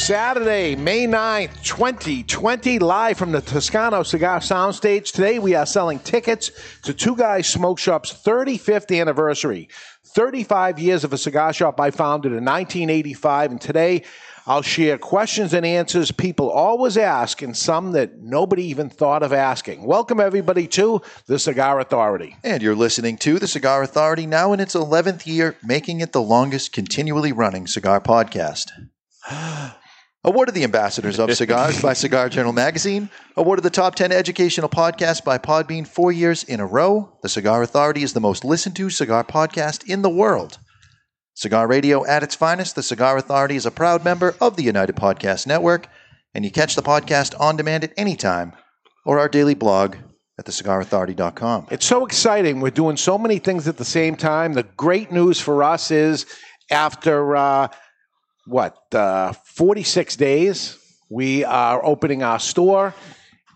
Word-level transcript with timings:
Saturday, 0.00 0.74
May 0.76 1.06
9th, 1.06 1.62
2020, 1.62 2.78
live 2.78 3.18
from 3.18 3.32
the 3.32 3.42
Toscano 3.42 4.02
Cigar 4.02 4.40
Soundstage. 4.40 5.12
Today 5.12 5.38
we 5.38 5.54
are 5.54 5.66
selling 5.66 5.98
tickets 5.98 6.50
to 6.84 6.94
Two 6.94 7.14
Guys 7.14 7.46
Smoke 7.46 7.78
Shop's 7.78 8.10
35th 8.10 8.98
anniversary. 8.98 9.68
35 10.06 10.78
years 10.78 11.04
of 11.04 11.12
a 11.12 11.18
cigar 11.18 11.52
shop 11.52 11.78
I 11.78 11.90
founded 11.90 12.32
in 12.32 12.44
1985, 12.44 13.50
and 13.50 13.60
today 13.60 14.04
I'll 14.46 14.62
share 14.62 14.96
questions 14.96 15.52
and 15.52 15.66
answers 15.66 16.10
people 16.10 16.50
always 16.50 16.96
ask 16.96 17.42
and 17.42 17.54
some 17.54 17.92
that 17.92 18.20
nobody 18.22 18.64
even 18.64 18.88
thought 18.88 19.22
of 19.22 19.34
asking. 19.34 19.84
Welcome, 19.84 20.18
everybody, 20.18 20.66
to 20.68 21.02
the 21.26 21.38
Cigar 21.38 21.78
Authority. 21.78 22.36
And 22.42 22.62
you're 22.62 22.74
listening 22.74 23.18
to 23.18 23.38
the 23.38 23.46
Cigar 23.46 23.82
Authority 23.82 24.26
now 24.26 24.54
in 24.54 24.60
its 24.60 24.74
11th 24.74 25.26
year, 25.26 25.56
making 25.62 26.00
it 26.00 26.12
the 26.12 26.22
longest 26.22 26.72
continually 26.72 27.32
running 27.32 27.66
cigar 27.66 28.00
podcast. 28.00 28.70
Awarded 30.22 30.54
the 30.54 30.64
Ambassadors 30.64 31.18
of 31.18 31.32
Cigars 31.32 31.80
by 31.80 31.92
Cigar 31.94 32.28
Journal 32.28 32.52
Magazine. 32.52 33.08
Awarded 33.38 33.64
the 33.64 33.70
Top 33.70 33.94
10 33.94 34.12
Educational 34.12 34.68
Podcast 34.68 35.24
by 35.24 35.38
Podbean 35.38 35.86
four 35.86 36.12
years 36.12 36.44
in 36.44 36.60
a 36.60 36.66
row. 36.66 37.16
The 37.22 37.30
Cigar 37.30 37.62
Authority 37.62 38.02
is 38.02 38.12
the 38.12 38.20
most 38.20 38.44
listened 38.44 38.76
to 38.76 38.90
cigar 38.90 39.24
podcast 39.24 39.88
in 39.88 40.02
the 40.02 40.10
world. 40.10 40.58
Cigar 41.32 41.66
Radio 41.66 42.04
at 42.04 42.22
its 42.22 42.34
finest, 42.34 42.74
the 42.74 42.82
Cigar 42.82 43.16
Authority 43.16 43.56
is 43.56 43.64
a 43.64 43.70
proud 43.70 44.04
member 44.04 44.34
of 44.42 44.56
the 44.56 44.62
United 44.62 44.94
Podcast 44.94 45.46
Network, 45.46 45.88
and 46.34 46.44
you 46.44 46.50
catch 46.50 46.74
the 46.74 46.82
podcast 46.82 47.34
on 47.40 47.56
demand 47.56 47.84
at 47.84 47.94
any 47.96 48.14
time 48.14 48.52
or 49.06 49.18
our 49.18 49.28
daily 49.28 49.54
blog 49.54 49.96
at 50.38 50.44
thecigarauthority.com. 50.44 51.68
It's 51.70 51.86
so 51.86 52.04
exciting. 52.04 52.60
We're 52.60 52.70
doing 52.72 52.98
so 52.98 53.16
many 53.16 53.38
things 53.38 53.66
at 53.66 53.78
the 53.78 53.86
same 53.86 54.16
time. 54.16 54.52
The 54.52 54.64
great 54.64 55.10
news 55.10 55.40
for 55.40 55.62
us 55.62 55.90
is 55.90 56.26
after 56.70 57.36
uh, 57.36 57.68
what 58.46 58.94
uh, 58.94 59.32
46 59.32 60.16
days, 60.16 60.78
we 61.08 61.44
are 61.44 61.84
opening 61.84 62.22
our 62.22 62.38
store 62.38 62.94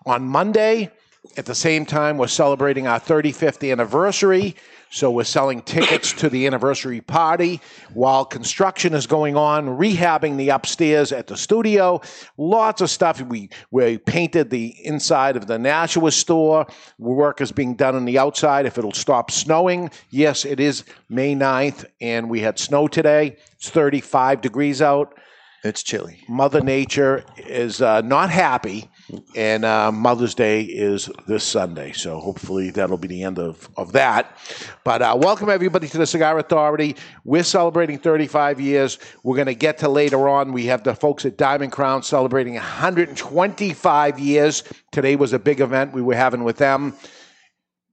on 0.06 0.22
Monday. 0.22 0.90
At 1.36 1.46
the 1.46 1.54
same 1.54 1.86
time, 1.86 2.18
we're 2.18 2.26
celebrating 2.28 2.86
our 2.86 3.00
35th 3.00 3.70
anniversary. 3.70 4.56
So 4.94 5.10
we're 5.10 5.24
selling 5.24 5.60
tickets 5.62 6.12
to 6.12 6.28
the 6.28 6.46
anniversary 6.46 7.00
party 7.00 7.60
while 7.94 8.24
construction 8.24 8.94
is 8.94 9.08
going 9.08 9.36
on, 9.36 9.66
rehabbing 9.66 10.36
the 10.36 10.50
upstairs 10.50 11.10
at 11.10 11.26
the 11.26 11.36
studio. 11.36 12.00
Lots 12.38 12.80
of 12.80 12.88
stuff. 12.88 13.20
We 13.20 13.50
we 13.72 13.98
painted 13.98 14.50
the 14.50 14.68
inside 14.86 15.34
of 15.34 15.48
the 15.48 15.58
Nashua 15.58 16.12
store. 16.12 16.68
Work 16.96 17.40
is 17.40 17.50
being 17.50 17.74
done 17.74 17.96
on 17.96 18.04
the 18.04 18.20
outside. 18.20 18.66
If 18.66 18.78
it'll 18.78 18.92
stop 18.92 19.32
snowing, 19.32 19.90
yes, 20.10 20.44
it 20.44 20.60
is 20.60 20.84
May 21.08 21.34
9th, 21.34 21.86
and 22.00 22.30
we 22.30 22.38
had 22.38 22.60
snow 22.60 22.86
today. 22.86 23.36
It's 23.54 23.70
35 23.70 24.42
degrees 24.42 24.80
out. 24.80 25.18
It's 25.64 25.82
chilly. 25.82 26.22
Mother 26.28 26.60
Nature 26.60 27.24
is 27.38 27.82
uh, 27.82 28.02
not 28.02 28.30
happy, 28.30 28.90
and 29.34 29.64
uh, 29.64 29.92
Mother's 29.92 30.34
Day 30.34 30.62
is 30.62 31.10
this 31.26 31.44
Sunday. 31.44 31.92
So 31.92 32.18
hopefully 32.18 32.70
that'll 32.70 32.96
be 32.96 33.08
the 33.08 33.22
end 33.22 33.38
of, 33.38 33.68
of 33.76 33.92
that. 33.92 34.36
But 34.82 35.02
uh, 35.02 35.16
welcome 35.20 35.50
everybody 35.50 35.88
to 35.88 35.98
the 35.98 36.06
Cigar 36.06 36.38
Authority. 36.38 36.96
We're 37.24 37.44
celebrating 37.44 37.98
35 37.98 38.60
years. 38.60 38.98
We're 39.22 39.36
going 39.36 39.46
to 39.46 39.54
get 39.54 39.78
to 39.78 39.88
later 39.88 40.28
on. 40.28 40.52
We 40.52 40.66
have 40.66 40.84
the 40.84 40.94
folks 40.94 41.24
at 41.24 41.36
Diamond 41.36 41.72
Crown 41.72 42.02
celebrating 42.02 42.54
125 42.54 44.18
years. 44.18 44.64
Today 44.92 45.16
was 45.16 45.32
a 45.32 45.38
big 45.38 45.60
event 45.60 45.92
we 45.92 46.02
were 46.02 46.14
having 46.14 46.44
with 46.44 46.56
them. 46.56 46.94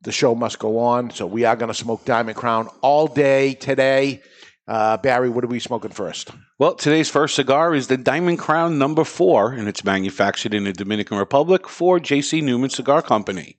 The 0.03 0.11
show 0.11 0.33
must 0.33 0.57
go 0.57 0.79
on, 0.79 1.11
so 1.11 1.27
we 1.27 1.45
are 1.45 1.55
going 1.55 1.67
to 1.67 1.75
smoke 1.75 2.05
Diamond 2.05 2.35
Crown 2.35 2.67
all 2.81 3.05
day 3.07 3.53
today. 3.53 4.21
Uh, 4.67 4.95
Barry, 4.97 5.29
what 5.29 5.43
are 5.43 5.47
we 5.47 5.59
smoking 5.59 5.91
first? 5.91 6.29
Well, 6.59 6.75
today's 6.75 7.09
first 7.09 7.35
cigar 7.35 7.73
is 7.73 7.87
the 7.87 7.97
Diamond 7.97 8.39
Crown 8.39 8.77
Number 8.77 9.03
Four, 9.03 9.51
and 9.53 9.67
it's 9.67 9.83
manufactured 9.83 10.53
in 10.53 10.65
the 10.65 10.73
Dominican 10.73 11.17
Republic 11.17 11.67
for 11.67 11.99
J.C. 11.99 12.41
Newman 12.41 12.69
Cigar 12.69 13.01
Company. 13.01 13.57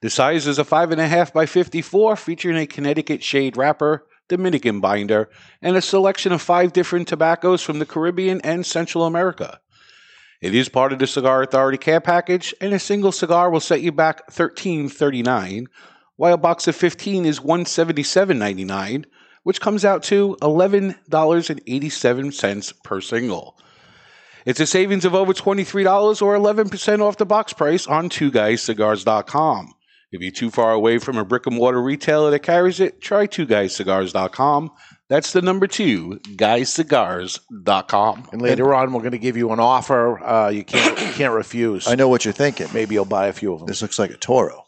The 0.00 0.10
size 0.10 0.46
is 0.46 0.58
a 0.58 0.64
five 0.64 0.90
and 0.90 1.00
a 1.00 1.06
half 1.06 1.32
by 1.32 1.46
fifty-four, 1.46 2.16
featuring 2.16 2.56
a 2.56 2.66
Connecticut 2.66 3.22
shade 3.22 3.56
wrapper, 3.56 4.06
Dominican 4.28 4.80
binder, 4.80 5.28
and 5.60 5.76
a 5.76 5.82
selection 5.82 6.32
of 6.32 6.40
five 6.40 6.72
different 6.72 7.08
tobaccos 7.08 7.62
from 7.62 7.78
the 7.78 7.86
Caribbean 7.86 8.40
and 8.40 8.64
Central 8.64 9.04
America. 9.04 9.60
It 10.40 10.54
is 10.54 10.68
part 10.68 10.92
of 10.92 10.98
the 10.98 11.06
Cigar 11.06 11.42
Authority 11.42 11.78
care 11.78 12.00
package, 12.00 12.52
and 12.60 12.72
a 12.72 12.78
single 12.80 13.12
cigar 13.12 13.50
will 13.50 13.60
set 13.60 13.82
you 13.82 13.92
back 13.92 14.28
thirteen 14.32 14.88
thirty-nine, 14.88 15.66
while 16.16 16.34
a 16.34 16.38
box 16.38 16.66
of 16.66 16.74
fifteen 16.74 17.26
is 17.26 17.40
one 17.40 17.66
seventy-seven 17.66 18.38
ninety-nine 18.38 19.04
which 19.42 19.60
comes 19.60 19.84
out 19.84 20.02
to 20.04 20.36
$11.87 20.40 22.82
per 22.82 23.00
single. 23.00 23.58
It's 24.44 24.60
a 24.60 24.66
savings 24.66 25.04
of 25.04 25.14
over 25.14 25.32
$23 25.32 26.22
or 26.22 26.36
11% 26.36 27.00
off 27.00 27.16
the 27.16 27.26
box 27.26 27.52
price 27.52 27.86
on 27.86 28.08
twoguyscigars.com. 28.08 29.74
If 30.10 30.20
you're 30.20 30.30
too 30.30 30.50
far 30.50 30.72
away 30.72 30.98
from 30.98 31.16
a 31.16 31.24
brick 31.24 31.46
and 31.46 31.56
mortar 31.56 31.80
retailer 31.80 32.30
that 32.32 32.40
carries 32.40 32.80
it, 32.80 33.00
try 33.00 33.26
twoguyscigars.com. 33.26 34.70
That's 35.08 35.32
the 35.32 35.42
number 35.42 35.66
two, 35.66 36.20
guyscigars.com. 36.36 38.28
And 38.32 38.42
later 38.42 38.74
on, 38.74 38.92
we're 38.92 39.00
going 39.00 39.12
to 39.12 39.18
give 39.18 39.36
you 39.36 39.52
an 39.52 39.60
offer 39.60 40.22
uh, 40.22 40.50
you 40.50 40.64
can't 40.64 41.00
you 41.00 41.12
can't 41.12 41.34
refuse. 41.34 41.88
I 41.88 41.94
know 41.94 42.08
what 42.08 42.24
you're 42.24 42.32
thinking. 42.32 42.68
Maybe 42.74 42.94
you'll 42.94 43.04
buy 43.04 43.28
a 43.28 43.32
few 43.32 43.52
of 43.52 43.60
them. 43.60 43.66
This 43.66 43.82
looks 43.82 43.98
like 43.98 44.10
a 44.10 44.16
Toro. 44.16 44.64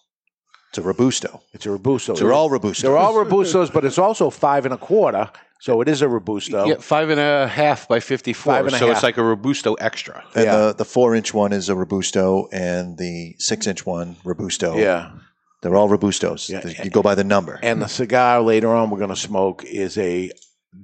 It's 0.74 0.84
a 0.84 0.92
Robusto. 0.92 1.40
It's 1.52 1.66
a 1.66 1.70
Robusto. 1.70 2.16
They're 2.16 2.32
all 2.32 2.50
Robustos. 2.50 2.82
They're 2.82 2.96
all 2.96 3.14
Robustos, 3.14 3.72
but 3.72 3.84
it's 3.84 3.96
also 3.96 4.28
five 4.28 4.64
and 4.64 4.74
a 4.74 4.76
quarter. 4.76 5.30
So 5.60 5.80
it 5.80 5.88
is 5.88 6.02
a 6.02 6.08
Robusto. 6.08 6.66
Yeah, 6.66 6.74
five 6.80 7.10
and 7.10 7.20
a 7.20 7.46
half 7.46 7.86
by 7.86 8.00
54. 8.00 8.52
Five 8.52 8.66
and 8.66 8.74
a 8.74 8.78
so 8.80 8.88
half. 8.88 8.96
it's 8.96 9.02
like 9.04 9.16
a 9.16 9.22
Robusto 9.22 9.74
extra. 9.74 10.24
And 10.34 10.44
Yeah. 10.46 10.56
the, 10.56 10.72
the 10.78 10.84
four 10.84 11.14
inch 11.14 11.32
one 11.32 11.52
is 11.52 11.68
a 11.68 11.76
Robusto, 11.76 12.48
and 12.52 12.98
the 12.98 13.36
six 13.38 13.68
inch 13.68 13.86
one, 13.86 14.16
Robusto. 14.24 14.76
Yeah. 14.76 15.12
They're 15.62 15.76
all 15.76 15.88
Robustos. 15.88 16.48
Yeah. 16.50 16.82
You 16.84 16.90
go 16.90 17.02
by 17.02 17.14
the 17.14 17.22
number. 17.24 17.60
And 17.62 17.80
the 17.80 17.86
cigar 17.86 18.42
later 18.42 18.68
on 18.74 18.90
we're 18.90 18.98
going 18.98 19.10
to 19.10 19.16
smoke 19.16 19.62
is 19.64 19.96
a 19.96 20.32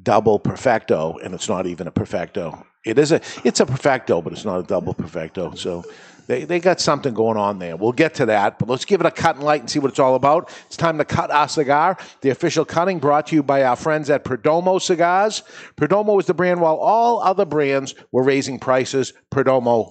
double 0.05 0.39
perfecto, 0.39 1.19
and 1.19 1.35
it's 1.35 1.49
not 1.49 1.67
even 1.67 1.89
a 1.89 1.91
perfecto. 1.91 2.65
It 2.87 2.97
is 2.97 3.11
a 3.11 3.21
it's 3.45 3.59
a 3.59 3.67
perfecto, 3.67 4.23
but 4.23 4.33
it's 4.33 4.45
not 4.45 4.61
a 4.61 4.63
double 4.63 4.95
perfecto. 4.95 5.55
So 5.55 5.85
they, 6.31 6.45
they 6.45 6.61
got 6.61 6.81
something 6.81 7.13
going 7.13 7.37
on 7.37 7.59
there. 7.59 7.77
We'll 7.77 7.91
get 7.91 8.15
to 8.15 8.27
that, 8.27 8.61
but 8.61 8.69
let's 8.69 8.85
give 8.85 9.01
it 9.01 9.07
a 9.07 9.11
cut 9.11 9.35
and 9.35 9.45
light 9.45 9.63
and 9.63 9.69
see 9.69 9.81
what 9.81 9.91
it's 9.91 9.99
all 9.99 10.15
about. 10.15 10.49
It's 10.67 10.77
time 10.77 10.97
to 10.99 11.05
cut 11.05 11.29
our 11.33 11.49
cigar. 11.49 11.99
The 12.21 12.31
official 12.31 12.65
cutting 12.65 13.01
brought 13.01 13.27
to 13.29 13.35
you 13.35 13.43
by 13.43 13.65
our 13.65 13.75
friends 13.75 14.09
at 14.11 14.23
Perdomo 14.23 14.81
Cigars. 14.81 15.43
Perdomo 15.77 16.21
is 16.21 16.27
the 16.27 16.35
brand 16.35 16.61
while 16.61 16.77
all 16.77 17.21
other 17.21 17.45
brands 17.45 17.97
were 18.13 18.23
raising 18.23 18.61
prices. 18.61 19.13
Perdomo 19.33 19.91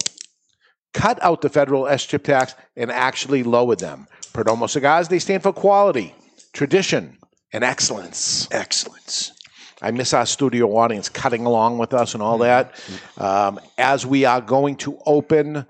cut 0.94 1.22
out 1.22 1.42
the 1.42 1.50
federal 1.50 1.90
S 1.90 2.06
chip 2.06 2.24
tax 2.24 2.56
and 2.78 2.90
actually 2.90 3.44
lowered 3.44 3.80
them. 3.80 4.08
Perdomo 4.32 4.70
cigars, 4.70 5.10
they 5.10 5.20
stand 5.20 5.44
for 5.44 5.52
quality, 5.52 6.16
tradition, 6.54 7.18
and 7.52 7.66
excellence. 7.66 8.48
Excellence. 8.52 9.34
I 9.82 9.92
miss 9.92 10.14
our 10.14 10.26
studio 10.26 10.78
audience 10.78 11.10
cutting 11.10 11.46
along 11.46 11.80
with 11.80 11.94
us 11.94 12.14
and 12.14 12.24
all 12.24 12.38
that. 12.40 12.82
Um, 13.18 13.60
as 13.78 14.06
we 14.06 14.24
are 14.24 14.40
going 14.40 14.78
to 14.78 14.98
open 15.06 15.66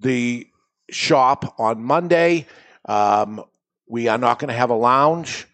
the 0.00 0.46
shop 0.90 1.54
on 1.58 1.82
Monday, 1.82 2.46
um, 2.86 3.42
we 3.88 4.08
are 4.08 4.18
not 4.18 4.38
going 4.38 4.48
to 4.48 4.54
have 4.54 4.70
a 4.70 4.74
lounge 4.74 5.46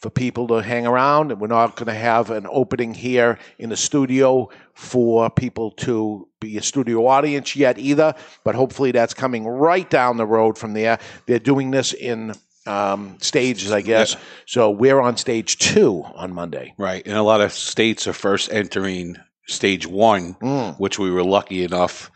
for 0.00 0.10
people 0.10 0.46
to 0.48 0.56
hang 0.56 0.86
around, 0.86 1.32
and 1.32 1.40
we're 1.40 1.46
not 1.46 1.74
going 1.76 1.86
to 1.86 1.94
have 1.94 2.30
an 2.30 2.46
opening 2.50 2.92
here 2.92 3.38
in 3.58 3.70
the 3.70 3.76
studio 3.76 4.48
for 4.74 5.30
people 5.30 5.70
to 5.70 6.28
be 6.38 6.58
a 6.58 6.62
studio 6.62 7.06
audience 7.06 7.56
yet 7.56 7.78
either. 7.78 8.14
But 8.44 8.54
hopefully, 8.54 8.92
that's 8.92 9.14
coming 9.14 9.46
right 9.46 9.88
down 9.88 10.18
the 10.18 10.26
road 10.26 10.58
from 10.58 10.74
there. 10.74 10.98
They're 11.26 11.38
doing 11.38 11.70
this 11.70 11.94
in 11.94 12.34
um, 12.66 13.16
stages, 13.20 13.72
I 13.72 13.80
guess. 13.80 14.16
So 14.44 14.70
we're 14.70 15.00
on 15.00 15.16
stage 15.16 15.56
two 15.58 16.02
on 16.14 16.34
Monday. 16.34 16.74
Right. 16.76 17.06
And 17.06 17.16
a 17.16 17.22
lot 17.22 17.40
of 17.40 17.52
states 17.52 18.06
are 18.06 18.12
first 18.12 18.52
entering 18.52 19.16
stage 19.46 19.86
one, 19.86 20.34
Mm. 20.34 20.78
which 20.78 20.98
we 20.98 21.10
were 21.10 21.24
lucky 21.24 21.62
enough 21.64 22.10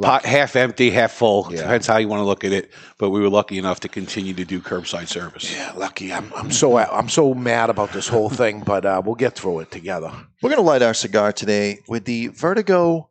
pot, 0.00 0.24
half 0.24 0.56
empty, 0.56 0.90
half 0.90 1.12
full. 1.12 1.48
Yeah. 1.50 1.62
Depends 1.62 1.86
how 1.86 1.98
you 1.98 2.08
want 2.08 2.20
to 2.20 2.24
look 2.24 2.44
at 2.44 2.52
it. 2.52 2.72
But 2.98 3.10
we 3.10 3.20
were 3.20 3.28
lucky 3.28 3.58
enough 3.58 3.80
to 3.80 3.88
continue 3.88 4.34
to 4.34 4.44
do 4.44 4.60
curbside 4.60 5.08
service. 5.08 5.54
Yeah, 5.54 5.72
lucky. 5.76 6.12
I'm, 6.12 6.32
I'm 6.34 6.50
so 6.50 6.76
I'm 6.78 7.08
so 7.08 7.34
mad 7.34 7.70
about 7.70 7.92
this 7.92 8.08
whole 8.08 8.30
thing, 8.30 8.60
but 8.66 8.86
uh, 8.86 9.02
we'll 9.04 9.14
get 9.14 9.34
through 9.34 9.60
it 9.60 9.70
together. 9.70 10.12
We're 10.40 10.50
going 10.50 10.62
to 10.62 10.66
light 10.66 10.82
our 10.82 10.94
cigar 10.94 11.32
today 11.32 11.80
with 11.88 12.04
the 12.04 12.28
Vertigo 12.28 13.10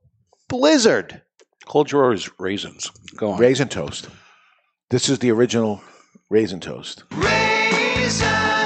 Blizzard. 0.49 1.21
Cold 1.65 1.87
drawer 1.87 2.13
is 2.13 2.29
raisins. 2.39 2.91
Go 3.15 3.31
on. 3.31 3.39
Raisin 3.39 3.69
toast. 3.69 4.09
This 4.89 5.07
is 5.07 5.19
the 5.19 5.31
original 5.31 5.81
raisin 6.29 6.59
toast. 6.59 7.03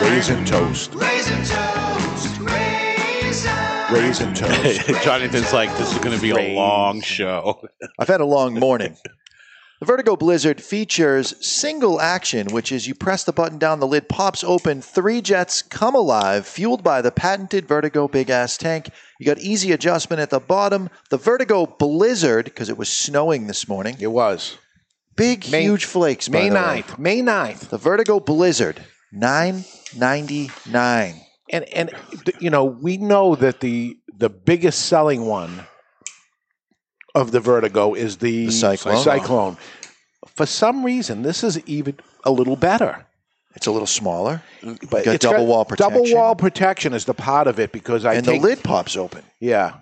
Raisin 0.02 0.46
toast. 0.46 0.94
Raisin 0.96 1.38
toast. 1.46 1.75
Jonathan's 5.04 5.54
like, 5.54 5.76
this 5.78 5.92
is 5.92 5.98
going 6.00 6.16
to 6.16 6.22
be 6.22 6.32
a 6.32 6.54
long 6.56 7.02
show. 7.02 7.62
I've 8.00 8.08
had 8.08 8.22
a 8.22 8.26
long 8.26 8.54
morning. 8.60 8.98
The 9.80 9.86
Vertigo 9.86 10.16
Blizzard 10.16 10.62
features 10.62 11.36
single 11.46 12.00
action, 12.00 12.48
which 12.48 12.72
is 12.72 12.88
you 12.88 12.96
press 12.96 13.24
the 13.26 13.34
button 13.34 13.58
down, 13.58 13.80
the 13.80 13.88
lid 13.88 14.08
pops 14.08 14.44
open, 14.44 14.82
three 14.82 15.22
jets 15.22 15.62
come 15.62 15.96
alive, 15.96 16.48
fueled 16.48 16.82
by 16.84 17.02
the 17.02 17.12
patented 17.12 17.68
Vertigo 17.68 18.08
big 18.08 18.30
ass 18.30 18.58
tank. 18.58 18.90
You 19.20 19.26
got 19.26 19.40
easy 19.40 19.72
adjustment 19.74 20.22
at 20.22 20.30
the 20.30 20.40
bottom. 20.40 20.90
The 21.10 21.18
Vertigo 21.18 21.66
Blizzard, 21.66 22.46
because 22.46 22.70
it 22.70 22.78
was 22.78 22.90
snowing 22.90 23.48
this 23.48 23.68
morning, 23.68 23.98
It 24.00 24.08
was 24.12 24.58
big, 25.18 25.50
May- 25.52 25.64
huge 25.64 25.86
flakes. 25.86 26.28
by 26.30 26.40
May 26.40 26.50
the 26.50 26.56
way. 26.56 26.62
9th. 26.84 26.98
May 27.00 27.22
9th. 27.22 27.70
The 27.70 27.78
Vertigo 27.78 28.20
Blizzard, 28.22 28.82
nine 29.12 29.66
ninety 29.96 30.52
nine. 30.70 31.22
And 31.52 31.66
and 31.66 31.92
you 32.40 32.50
know, 32.50 32.66
we 32.66 32.98
know 32.98 33.36
that 33.36 33.60
the 33.60 33.98
the 34.18 34.30
biggest 34.30 34.86
selling 34.88 35.26
one 35.26 35.68
of 37.14 37.32
the 37.32 37.40
Vertigo 37.40 37.94
is 37.94 38.18
the, 38.18 38.48
The 38.48 38.52
Cyclone. 38.52 39.04
Cyclone. 39.04 39.58
For 40.28 40.46
some 40.46 40.84
reason, 40.84 41.22
this 41.22 41.44
is 41.44 41.60
even 41.68 41.98
a 42.24 42.32
little 42.32 42.56
better. 42.56 43.06
It's 43.56 43.68
a 43.68 43.72
little 43.72 43.88
smaller, 43.88 44.42
But 44.62 45.06
Got 45.06 45.16
it's 45.16 45.24
double 45.26 45.46
wall 45.46 45.64
protection. 45.64 45.94
Double 45.94 46.14
wall 46.14 46.36
protection 46.36 46.94
is 46.94 47.06
the 47.06 47.14
part 47.14 47.48
of 47.48 47.58
it 47.58 47.72
because 47.72 48.04
I 48.04 48.16
and 48.16 48.26
take, 48.26 48.42
the 48.42 48.48
lid 48.48 48.64
pops 48.64 48.98
open. 48.98 49.24
Yeah. 49.40 49.76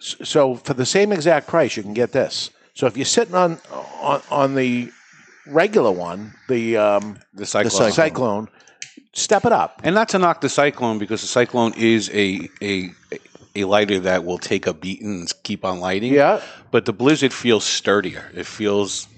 So 0.00 0.56
for 0.56 0.74
the 0.74 0.84
same 0.84 1.12
exact 1.12 1.46
price, 1.46 1.78
you 1.78 1.82
can 1.82 1.94
get 1.94 2.12
this. 2.12 2.50
So 2.74 2.86
if 2.86 2.96
you're 2.98 3.06
sitting 3.06 3.34
on 3.34 3.58
on, 4.02 4.20
on 4.30 4.54
the 4.54 4.90
regular 5.46 5.90
one, 5.90 6.34
the 6.48 6.76
um, 6.76 7.18
The 7.32 7.46
cyclone. 7.46 7.70
Cyclone. 7.70 7.92
Cyclone, 7.92 8.48
step 9.16 9.44
it 9.44 9.52
up. 9.52 9.80
And 9.82 9.94
not 9.94 10.10
to 10.10 10.18
knock 10.18 10.40
the 10.40 10.48
cyclone 10.48 10.98
because 10.98 11.20
the 11.22 11.26
cyclone 11.26 11.74
is 11.76 12.10
a 12.12 12.48
a 12.62 12.90
a 13.56 13.64
lighter 13.64 14.00
that 14.00 14.24
will 14.24 14.38
take 14.38 14.66
a 14.66 14.74
beating 14.74 15.20
and 15.20 15.32
keep 15.42 15.64
on 15.64 15.80
lighting. 15.80 16.12
Yeah. 16.12 16.42
But 16.70 16.84
the 16.84 16.92
blizzard 16.92 17.32
feels 17.32 17.64
sturdier. 17.64 18.30
It 18.34 18.46
feels 18.46 19.08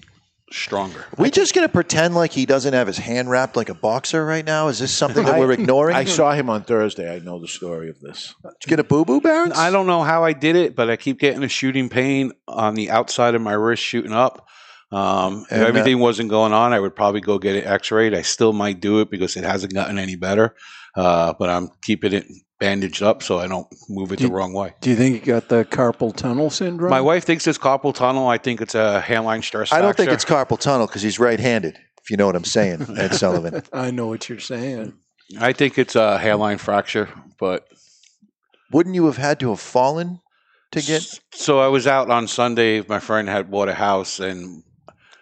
stronger. 0.50 1.04
we 1.18 1.30
just 1.30 1.54
going 1.54 1.66
to 1.66 1.72
pretend 1.72 2.14
like 2.14 2.32
he 2.32 2.46
doesn't 2.46 2.72
have 2.72 2.86
his 2.86 2.96
hand 2.96 3.28
wrapped 3.28 3.56
like 3.56 3.68
a 3.68 3.74
boxer 3.74 4.24
right 4.24 4.44
now? 4.44 4.68
Is 4.68 4.78
this 4.78 4.92
something 4.92 5.24
that 5.24 5.38
we're 5.38 5.52
ignoring? 5.52 5.96
I 5.96 6.04
saw 6.04 6.32
him 6.32 6.48
on 6.48 6.62
Thursday. 6.62 7.14
I 7.14 7.18
know 7.18 7.38
the 7.38 7.48
story 7.48 7.90
of 7.90 8.00
this. 8.00 8.34
Did 8.42 8.52
you 8.64 8.70
get 8.70 8.80
a 8.80 8.84
boo 8.84 9.04
boo, 9.04 9.20
Barons? 9.20 9.58
I 9.58 9.70
don't 9.70 9.86
know 9.86 10.02
how 10.02 10.24
I 10.24 10.32
did 10.32 10.56
it, 10.56 10.74
but 10.74 10.88
I 10.88 10.96
keep 10.96 11.18
getting 11.18 11.42
a 11.42 11.48
shooting 11.48 11.88
pain 11.88 12.32
on 12.46 12.74
the 12.74 12.90
outside 12.90 13.34
of 13.34 13.42
my 13.42 13.52
wrist 13.52 13.82
shooting 13.82 14.12
up. 14.12 14.48
Um, 14.90 15.42
if 15.46 15.52
And, 15.52 15.62
uh, 15.62 15.66
everything 15.66 15.98
wasn't 15.98 16.30
going 16.30 16.52
on, 16.52 16.72
I 16.72 16.80
would 16.80 16.96
probably 16.96 17.20
go 17.20 17.38
get 17.38 17.56
it 17.56 17.66
x-rayed. 17.66 18.14
I 18.14 18.22
still 18.22 18.52
might 18.52 18.80
do 18.80 19.00
it 19.00 19.10
because 19.10 19.36
it 19.36 19.44
hasn't 19.44 19.74
gotten 19.74 19.98
any 19.98 20.16
better. 20.16 20.54
Uh, 20.96 21.34
but 21.38 21.50
I'm 21.50 21.68
keeping 21.82 22.12
it 22.12 22.26
bandaged 22.58 23.02
up 23.02 23.22
so 23.22 23.38
I 23.38 23.46
don't 23.46 23.66
move 23.88 24.12
it 24.12 24.18
the 24.18 24.28
wrong 24.28 24.52
way. 24.52 24.74
Do 24.80 24.90
you 24.90 24.96
think 24.96 25.14
you 25.14 25.32
got 25.32 25.48
the 25.48 25.64
carpal 25.64 26.14
tunnel 26.14 26.50
syndrome? 26.50 26.90
My 26.90 27.00
wife 27.00 27.24
thinks 27.24 27.46
it's 27.46 27.58
carpal 27.58 27.94
tunnel. 27.94 28.28
I 28.28 28.38
think 28.38 28.60
it's 28.60 28.74
a 28.74 29.00
hairline 29.00 29.42
stress. 29.42 29.68
Fracture. 29.68 29.82
I 29.82 29.86
don't 29.86 29.96
think 29.96 30.10
it's 30.10 30.24
carpal 30.24 30.58
tunnel 30.58 30.86
because 30.86 31.02
he's 31.02 31.18
right 31.18 31.38
handed, 31.38 31.78
if 32.02 32.10
you 32.10 32.16
know 32.16 32.26
what 32.26 32.34
I'm 32.34 32.44
saying, 32.44 32.86
Ed 32.98 33.14
Sullivan. 33.14 33.62
I 33.72 33.90
know 33.90 34.06
what 34.08 34.28
you're 34.28 34.40
saying. 34.40 34.94
I 35.38 35.52
think 35.52 35.78
it's 35.78 35.94
a 35.94 36.18
hairline 36.18 36.58
fracture, 36.58 37.10
but 37.38 37.68
Wouldn't 38.72 38.94
you 38.94 39.06
have 39.06 39.18
had 39.18 39.38
to 39.40 39.50
have 39.50 39.60
fallen 39.60 40.20
to 40.72 40.82
get. 40.82 41.20
So 41.32 41.60
I 41.60 41.68
was 41.68 41.86
out 41.86 42.10
on 42.10 42.26
Sunday. 42.28 42.82
My 42.88 42.98
friend 42.98 43.28
had 43.28 43.50
bought 43.50 43.68
a 43.68 43.74
house, 43.74 44.20
and 44.20 44.62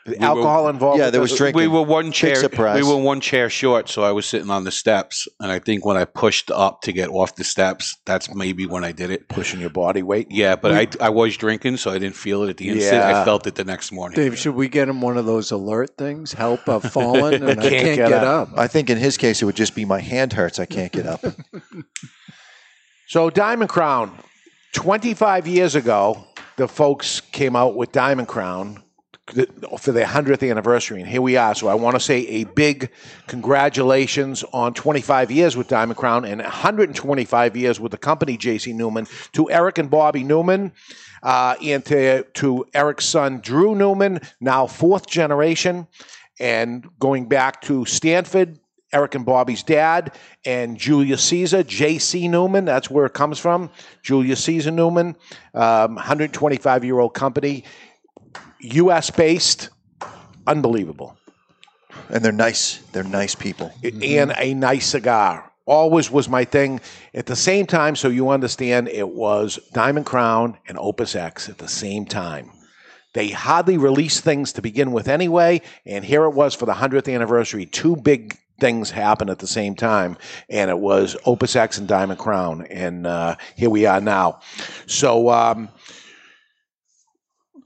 The 0.07 0.17
were- 0.19 0.25
alcohol 0.25 0.69
involved. 0.69 0.99
Yeah, 1.01 1.11
there 1.11 1.21
was 1.21 1.37
drinking. 1.37 1.61
we 1.61 1.69
were 1.69 1.83
one 1.83 2.13
chair. 2.13 2.37
We 2.75 2.83
were 2.83 2.97
one 2.97 3.21
chair 3.21 3.51
short, 3.51 3.89
so 3.89 4.03
I 4.03 4.13
was 4.13 4.25
sitting 4.27 4.51
on 4.51 4.65
the 4.65 4.71
steps. 4.71 5.27
And 5.41 5.51
I 5.53 5.59
think 5.59 5.85
when 5.85 5.97
I 5.97 6.05
pushed 6.05 6.51
up 6.51 6.83
to 6.83 6.93
get 6.93 7.09
off 7.11 7.35
the 7.37 7.45
steps, 7.45 7.97
that's 8.05 8.33
maybe 8.35 8.67
when 8.67 8.85
I 8.85 8.93
did 8.93 9.11
it. 9.11 9.29
pushing 9.29 9.61
your 9.61 9.71
body 9.71 10.03
weight. 10.03 10.29
Yeah, 10.31 10.57
but 10.57 10.73
I 10.73 10.87
I 11.01 11.11
was 11.11 11.37
drinking, 11.37 11.77
so 11.79 11.91
I 11.91 11.99
didn't 11.99 12.17
feel 12.17 12.43
it 12.45 12.51
at 12.51 12.57
the 12.57 12.69
instant. 12.69 12.95
Yeah. 13.03 13.21
I 13.21 13.25
felt 13.25 13.47
it 13.47 13.57
the 13.57 13.65
next 13.65 13.91
morning. 13.93 14.17
Dave, 14.17 14.39
should 14.39 14.55
we 14.55 14.69
get 14.69 14.89
him 14.89 15.01
one 15.01 15.19
of 15.19 15.27
those 15.27 15.51
alert 15.51 15.97
things? 15.99 16.33
Help, 16.33 16.69
I've 16.69 16.85
fallen 16.93 17.35
and 17.35 17.61
I 17.61 17.69
Can't 17.69 17.85
can't 17.85 17.97
get 17.97 18.09
get, 18.11 18.25
up. 18.25 18.53
up. 18.53 18.59
I 18.59 18.69
think 18.69 18.91
in 18.91 18.99
his 18.99 19.17
case, 19.17 19.43
it 19.43 19.45
would 19.45 19.57
just 19.57 19.75
be 19.75 19.85
my 19.85 20.01
hand 20.01 20.33
hurts. 20.33 20.59
I 20.59 20.67
can't 20.67 20.93
get 20.93 21.07
up. 21.07 21.25
So 23.09 23.31
Diamond 23.31 23.71
Crown, 23.71 24.19
25 24.73 25.47
years 25.47 25.75
ago, 25.77 26.25
the 26.57 26.67
folks 26.67 27.21
came 27.21 27.55
out 27.55 27.77
with 27.77 27.93
Diamond 27.93 28.29
Crown 28.29 28.83
for 29.27 29.93
their 29.93 30.07
100th 30.07 30.49
anniversary, 30.49 31.01
and 31.01 31.09
here 31.09 31.21
we 31.21 31.37
are. 31.37 31.55
So 31.55 31.67
I 31.67 31.75
want 31.75 31.97
to 31.97 32.01
say 32.01 32.27
a 32.29 32.45
big 32.45 32.91
congratulations 33.27 34.45
on 34.53 34.73
25 34.73 35.33
years 35.33 35.57
with 35.57 35.67
Diamond 35.67 35.97
Crown 35.97 36.25
and 36.25 36.41
125 36.41 37.57
years 37.57 37.81
with 37.81 37.91
the 37.91 37.99
company, 37.99 38.37
J.C. 38.37 38.73
Newman, 38.73 39.07
to 39.33 39.51
Eric 39.51 39.79
and 39.79 39.91
Bobby 39.91 40.23
Newman. 40.23 40.73
Uh, 41.23 41.57
and 41.61 41.85
to, 41.85 42.23
to 42.35 42.67
Eric's 42.73 43.07
son, 43.07 43.41
Drew 43.41 43.75
Newman, 43.75 44.21
now 44.41 44.67
fourth 44.69 45.09
generation, 45.09 45.89
and 46.39 46.89
going 47.01 47.27
back 47.27 47.63
to 47.63 47.85
Stanford, 47.85 48.61
Eric 48.93 49.17
and 49.17 49.27
Bobby's 49.27 49.65
dad, 49.65 50.15
and 50.45 50.77
Julius 50.77 51.25
Caesar, 51.25 51.65
J.C. 51.65 52.29
Newman. 52.29 52.65
That's 52.65 52.89
where 52.89 53.07
it 53.07 53.15
comes 53.15 53.39
from. 53.41 53.71
Julius 54.03 54.45
Caesar 54.45 54.71
Newman, 54.71 55.17
um, 55.55 55.97
125 55.97 56.85
year 56.85 57.01
old 57.01 57.13
company, 57.13 57.65
U.S. 58.75 59.11
based, 59.11 59.71
unbelievable, 60.47 61.17
And 62.11 62.25
they're 62.25 62.33
nice. 62.33 62.79
They're 62.93 63.05
nice 63.05 63.35
people. 63.35 63.73
and 63.83 64.33
a 64.37 64.55
nice 64.55 64.87
cigar. 64.87 65.51
Always 65.67 66.11
was 66.11 66.29
my 66.29 66.45
thing. 66.45 66.81
At 67.15 67.27
the 67.27 67.35
same 67.37 67.67
time, 67.67 67.97
so 67.97 68.09
you 68.09 68.29
understand, 68.31 68.89
it 68.89 69.09
was 69.09 69.59
Diamond 69.73 70.07
Crown 70.07 70.59
and 70.69 70.79
Opus 70.79 71.17
X 71.17 71.49
at 71.49 71.59
the 71.59 71.69
same 71.69 72.05
time. 72.05 72.51
They 73.15 73.31
hardly 73.31 73.79
released 73.79 74.23
things 74.25 74.53
to 74.53 74.63
begin 74.63 74.93
with 74.93 75.09
anyway, 75.09 75.63
and 75.85 76.05
here 76.05 76.25
it 76.25 76.35
was 76.35 76.55
for 76.55 76.67
the 76.67 76.75
100th 76.75 77.13
anniversary. 77.13 77.67
Two 77.67 77.97
big 77.97 78.37
things 78.61 78.91
happened 78.91 79.31
at 79.31 79.39
the 79.39 79.47
same 79.47 79.75
time, 79.75 80.17
and 80.49 80.71
it 80.71 80.79
was 80.79 81.17
Opus 81.25 81.57
X 81.57 81.79
and 81.79 81.89
Diamond 81.89 82.19
Crown, 82.21 82.67
and 82.67 83.07
uh, 83.07 83.37
here 83.57 83.71
we 83.71 83.87
are 83.87 84.01
now. 84.01 84.41
So 84.87 85.31
um, 85.31 85.69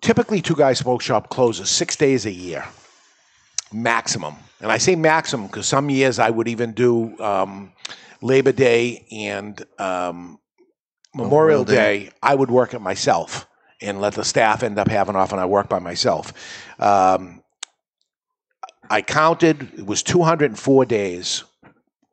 typically, 0.01 0.41
Two 0.41 0.55
Guys 0.55 0.79
Smoke 0.79 1.03
Shop 1.03 1.29
closes 1.29 1.71
six 1.71 1.97
days 1.97 2.27
a 2.27 2.33
year, 2.33 2.65
maximum. 3.73 4.35
And 4.61 4.71
I 4.71 4.79
say 4.79 4.95
maximum 4.97 5.47
because 5.47 5.67
some 5.67 5.89
years 5.91 6.19
I 6.19 6.31
would 6.31 6.49
even 6.49 6.73
do 6.73 7.19
um, 7.19 7.73
Labor 8.21 8.53
Day 8.53 9.07
and 9.11 9.61
um, 9.79 10.39
Memorial 11.15 11.31
Memorial 11.31 11.65
Day. 11.65 11.75
Day. 11.75 12.11
I 12.23 12.35
would 12.35 12.51
work 12.51 12.75
it 12.75 12.81
myself 12.81 13.47
and 13.81 14.01
let 14.01 14.15
the 14.15 14.25
staff 14.25 14.63
end 14.63 14.79
up 14.79 14.89
having 14.89 15.17
off, 15.17 15.33
and 15.33 15.41
I 15.41 15.47
work 15.47 15.69
by 15.69 15.79
myself. 15.79 16.33
Um, 16.79 17.43
I 18.91 19.03
counted; 19.03 19.63
it 19.79 19.87
was 19.87 20.03
204 20.03 20.85
days. 20.85 21.45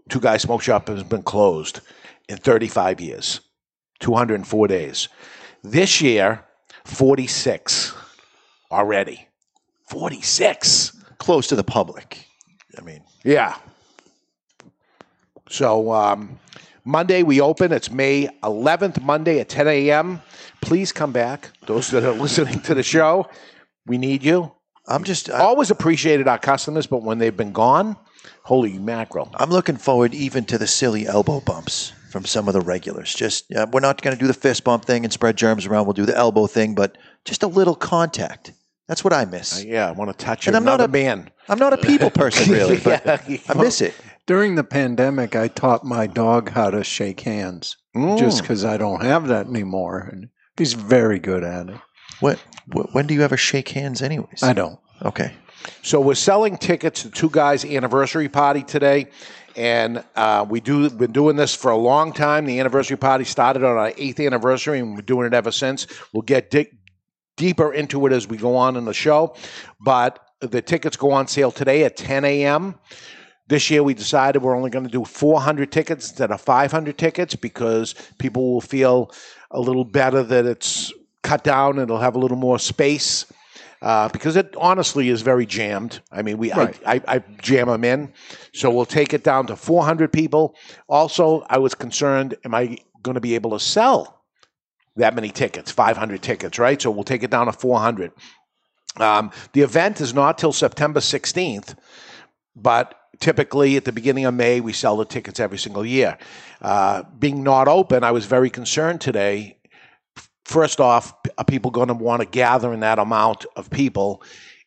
Two 0.10 0.22
Guys 0.22 0.44
Smoke 0.44 0.62
Shop 0.62 0.88
has 0.88 1.04
been 1.04 1.24
closed 1.24 1.82
in 2.30 2.38
35 2.38 3.02
years. 3.02 3.42
204 4.00 4.68
days. 4.68 5.10
This 5.64 6.02
year, 6.02 6.46
46 6.88 7.94
already. 8.72 9.28
46. 9.90 10.94
Close 11.20 11.48
to 11.48 11.56
the 11.56 11.64
public. 11.64 12.26
I 12.78 12.82
mean, 12.82 13.04
Yeah. 13.24 13.56
So 15.50 15.92
um, 15.94 16.40
Monday 16.84 17.24
we 17.24 17.40
open. 17.40 17.72
It's 17.72 17.92
May 17.92 18.28
11th, 18.44 19.02
Monday 19.02 19.40
at 19.40 19.50
10 19.50 19.68
a.m. 19.68 20.22
Please 20.62 20.92
come 20.92 21.12
back. 21.12 21.52
Those 21.66 21.92
that 21.92 22.04
are 22.04 22.12
listening 22.26 22.62
to 22.62 22.74
the 22.74 22.84
show, 22.84 23.30
we 23.86 23.98
need 23.98 24.24
you. 24.24 24.52
I'm 24.88 25.04
just. 25.04 25.30
I, 25.30 25.40
Always 25.40 25.72
appreciated 25.72 26.28
our 26.28 26.40
customers, 26.40 26.88
but 26.88 27.04
when 27.04 27.18
they've 27.18 27.36
been 27.36 27.54
gone, 27.54 27.96
holy 28.44 28.78
mackerel. 28.80 29.30
I'm 29.36 29.50
looking 29.50 29.78
forward 29.78 30.14
even 30.14 30.46
to 30.46 30.58
the 30.58 30.68
silly 30.68 31.08
elbow 31.08 31.40
bumps 31.42 31.94
from 32.18 32.26
some 32.26 32.48
of 32.48 32.54
the 32.56 32.62
regulars. 32.62 33.14
Just 33.14 33.52
uh, 33.54 33.68
we're 33.72 33.80
not 33.80 34.02
going 34.02 34.16
to 34.16 34.20
do 34.20 34.26
the 34.28 34.34
fist 34.34 34.64
bump 34.64 34.86
thing 34.86 35.04
and 35.04 35.14
spread 35.14 35.38
germs 35.38 35.68
around. 35.68 35.86
We'll 35.86 35.94
do 35.94 36.06
the 36.06 36.18
elbow 36.18 36.48
thing, 36.48 36.74
but 36.74 36.98
just 37.26 37.44
a 37.44 37.48
little 37.48 37.76
contact. 37.76 38.54
That's 38.88 39.04
what 39.04 39.14
I 39.14 39.26
miss. 39.26 39.64
Yeah, 39.64 39.88
I 39.88 39.92
want 39.92 40.18
to 40.18 40.26
touch 40.26 40.48
And 40.48 40.56
I'm 40.56 40.64
not 40.64 40.82
a- 40.82 40.88
man. 40.88 41.30
I'm 41.48 41.60
not 41.60 41.74
a 41.74 41.78
people 41.78 42.10
person 42.10 42.52
really, 42.60 42.78
but 42.80 43.06
Yeah. 43.06 43.38
I 43.50 43.54
miss 43.54 43.82
it. 43.82 43.94
During 44.26 44.56
the 44.56 44.64
pandemic, 44.64 45.36
I 45.36 45.48
taught 45.48 45.84
my 45.86 46.08
dog 46.08 46.50
how 46.50 46.70
to 46.72 46.84
shake 46.84 47.22
hands 47.22 47.78
Mm. 47.96 48.18
just 48.20 48.42
because 48.42 48.64
I 48.66 48.78
don't 48.78 49.04
have 49.04 49.28
that 49.28 49.48
anymore. 49.48 50.10
And 50.12 50.30
he's 50.58 50.74
very 50.74 51.20
good 51.20 51.44
at 51.44 51.70
it. 51.70 51.76
What, 52.20 52.38
wh- 52.74 52.94
when 52.96 53.08
do 53.08 53.14
you 53.14 53.22
ever 53.24 53.38
shake 53.38 53.70
hands, 53.70 54.02
anyways? 54.02 54.42
I 54.44 54.54
don't. 54.54 54.80
Okay. 55.04 55.34
So 55.84 56.00
we're 56.00 56.14
selling 56.16 56.58
tickets 56.58 57.04
to 57.04 57.10
Two 57.10 57.30
Guys 57.30 57.66
anniversary 57.66 58.30
party 58.30 58.64
today, 58.64 59.08
and 59.58 60.04
uh, 60.16 60.46
we 60.48 60.62
do 60.62 60.90
been 60.92 61.12
doing 61.12 61.36
this 61.36 61.56
for 61.56 61.72
a 61.72 61.76
long 61.76 62.14
time. 62.14 62.46
The 62.46 62.60
anniversary 62.60 62.96
party 62.96 63.26
started 63.26 63.64
on 63.64 63.76
our 63.76 63.92
eighth 63.98 64.20
anniversary, 64.20 64.80
and 64.80 64.96
we're 64.96 65.02
doing 65.02 65.26
it 65.26 65.34
ever 65.34 65.52
since. 65.52 65.88
We'll 66.14 66.22
get 66.22 66.52
di- 66.52 66.72
deeper 67.36 67.74
into 67.74 68.06
it 68.06 68.14
as 68.14 68.28
we 68.28 68.38
go 68.38 68.56
on 68.56 68.78
in 68.78 68.86
the 68.86 68.94
show, 68.94 69.36
but 69.80 70.20
the 70.40 70.62
tickets 70.62 70.96
go 70.96 71.12
on 71.12 71.28
sale 71.28 71.52
today 71.52 71.84
at 71.84 71.98
10 71.98 72.24
a.m. 72.24 72.76
This 73.48 73.70
year, 73.72 73.82
we 73.82 73.94
decided 73.94 74.44
we're 74.44 74.56
only 74.56 74.70
going 74.70 74.86
to 74.86 74.92
do 74.92 75.06
400 75.06 75.72
tickets 75.72 76.10
instead 76.10 76.32
of 76.32 76.40
500 76.40 76.98
tickets 76.98 77.36
because 77.36 77.96
people 78.20 78.54
will 78.54 78.62
feel 78.62 79.12
a 79.50 79.60
little 79.60 79.86
better 79.86 80.22
that 80.22 80.46
it's 80.46 80.94
cut 81.24 81.44
down 81.44 81.72
and 81.72 81.84
it'll 81.84 82.00
have 82.00 82.16
a 82.16 82.20
little 82.20 82.38
more 82.38 82.60
space. 82.60 83.26
Uh, 83.82 84.10
because 84.10 84.36
it 84.36 84.56
honestly 84.58 85.10
is 85.10 85.22
very 85.22 85.46
jammed. 85.46 86.02
I 86.12 86.24
mean, 86.24 86.38
we 86.38 86.52
Right. 86.52 86.80
I, 86.86 86.96
I, 86.96 87.02
I 87.16 87.20
jam 87.42 87.68
them 87.68 87.84
in, 87.84 88.14
so 88.54 88.72
we'll 88.72 88.86
take 88.86 89.14
it 89.14 89.24
down 89.24 89.48
to 89.48 89.56
400 89.56 90.12
people. 90.12 90.56
Also, 90.90 91.46
I 91.50 91.60
was 91.60 91.76
concerned: 91.76 92.36
Am 92.44 92.56
I 92.56 92.78
going 93.04 93.16
to 93.16 93.22
be 93.22 93.36
able 93.36 93.52
to 93.52 93.60
sell 93.60 94.24
that 94.96 95.14
many 95.14 95.30
tickets? 95.30 95.72
500 95.72 96.22
tickets, 96.22 96.58
right? 96.58 96.82
So 96.82 96.90
we'll 96.90 97.04
take 97.04 97.24
it 97.24 97.30
down 97.30 97.46
to 97.46 97.52
400. 97.52 98.12
Um, 99.00 99.32
the 99.54 99.62
event 99.62 100.02
is 100.02 100.14
not 100.14 100.38
till 100.38 100.54
September 100.54 101.00
16th, 101.00 101.76
but 102.56 102.96
typically 103.20 103.78
at 103.78 103.86
the 103.86 103.92
beginning 103.92 104.26
of 104.26 104.34
May, 104.34 104.60
we 104.60 104.74
sell 104.74 104.98
the 104.98 105.06
tickets 105.06 105.40
every 105.40 105.58
single 105.58 105.86
year. 105.86 106.18
Uh, 106.62 107.04
being 107.20 107.44
not 107.44 107.68
open, 107.68 108.04
I 108.04 108.12
was 108.12 108.26
very 108.26 108.50
concerned 108.50 109.02
today. 109.02 109.57
First 110.48 110.80
off, 110.80 111.14
are 111.38 111.44
people 111.44 111.72
going 111.72 111.90
to 111.90 111.94
want 111.94 112.22
to 112.22 112.26
gather 112.26 112.72
in 112.72 112.80
that 112.80 113.00
amount 113.00 113.46
of 113.58 113.70
people? 113.70 114.24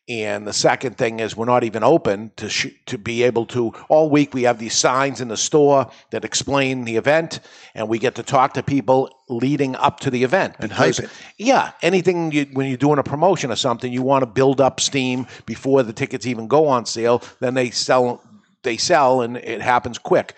And 0.07 0.45
the 0.45 0.53
second 0.53 0.95
thing 0.95 1.19
is, 1.19 1.35
we're 1.35 1.45
not 1.45 1.63
even 1.63 1.83
open 1.83 2.31
to 2.35 2.49
sh- 2.49 2.67
to 2.85 2.99
be 2.99 3.23
able 3.23 3.47
to. 3.47 3.73
All 3.89 4.07
week 4.07 4.31
we 4.35 4.43
have 4.43 4.59
these 4.59 4.75
signs 4.75 5.21
in 5.21 5.27
the 5.27 5.37
store 5.37 5.89
that 6.11 6.23
explain 6.23 6.83
the 6.85 6.97
event, 6.97 7.39
and 7.73 7.89
we 7.89 7.97
get 7.97 8.13
to 8.15 8.23
talk 8.23 8.53
to 8.53 8.61
people 8.61 9.09
leading 9.27 9.75
up 9.75 9.99
to 10.01 10.11
the 10.11 10.23
event. 10.23 10.55
And 10.59 10.71
hype 10.71 10.97
Because- 10.97 10.99
it. 11.05 11.09
yeah, 11.39 11.71
anything 11.81 12.31
you, 12.31 12.45
when 12.53 12.67
you're 12.67 12.77
doing 12.77 12.99
a 12.99 13.03
promotion 13.03 13.51
or 13.51 13.55
something, 13.55 13.91
you 13.91 14.03
want 14.03 14.21
to 14.21 14.27
build 14.27 14.61
up 14.61 14.79
steam 14.79 15.25
before 15.47 15.81
the 15.81 15.93
tickets 15.93 16.27
even 16.27 16.47
go 16.47 16.67
on 16.67 16.85
sale. 16.85 17.23
Then 17.39 17.55
they 17.55 17.71
sell, 17.71 18.21
they 18.61 18.77
sell, 18.77 19.21
and 19.21 19.35
it 19.35 19.61
happens 19.63 19.97
quick. 19.97 20.35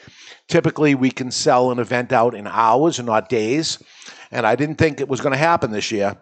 Typically, 0.48 0.96
we 0.96 1.12
can 1.12 1.32
sell 1.32 1.70
an 1.70 1.80
event 1.80 2.14
out 2.14 2.34
in 2.34 2.48
hours 2.48 2.98
and 2.98 3.08
not 3.08 3.28
days. 3.28 3.78
And 4.34 4.46
I 4.48 4.56
didn't 4.56 4.76
think 4.76 5.00
it 5.00 5.08
was 5.08 5.22
going 5.22 5.32
to 5.32 5.38
happen 5.38 5.72
this 5.72 5.92
year. 5.92 6.18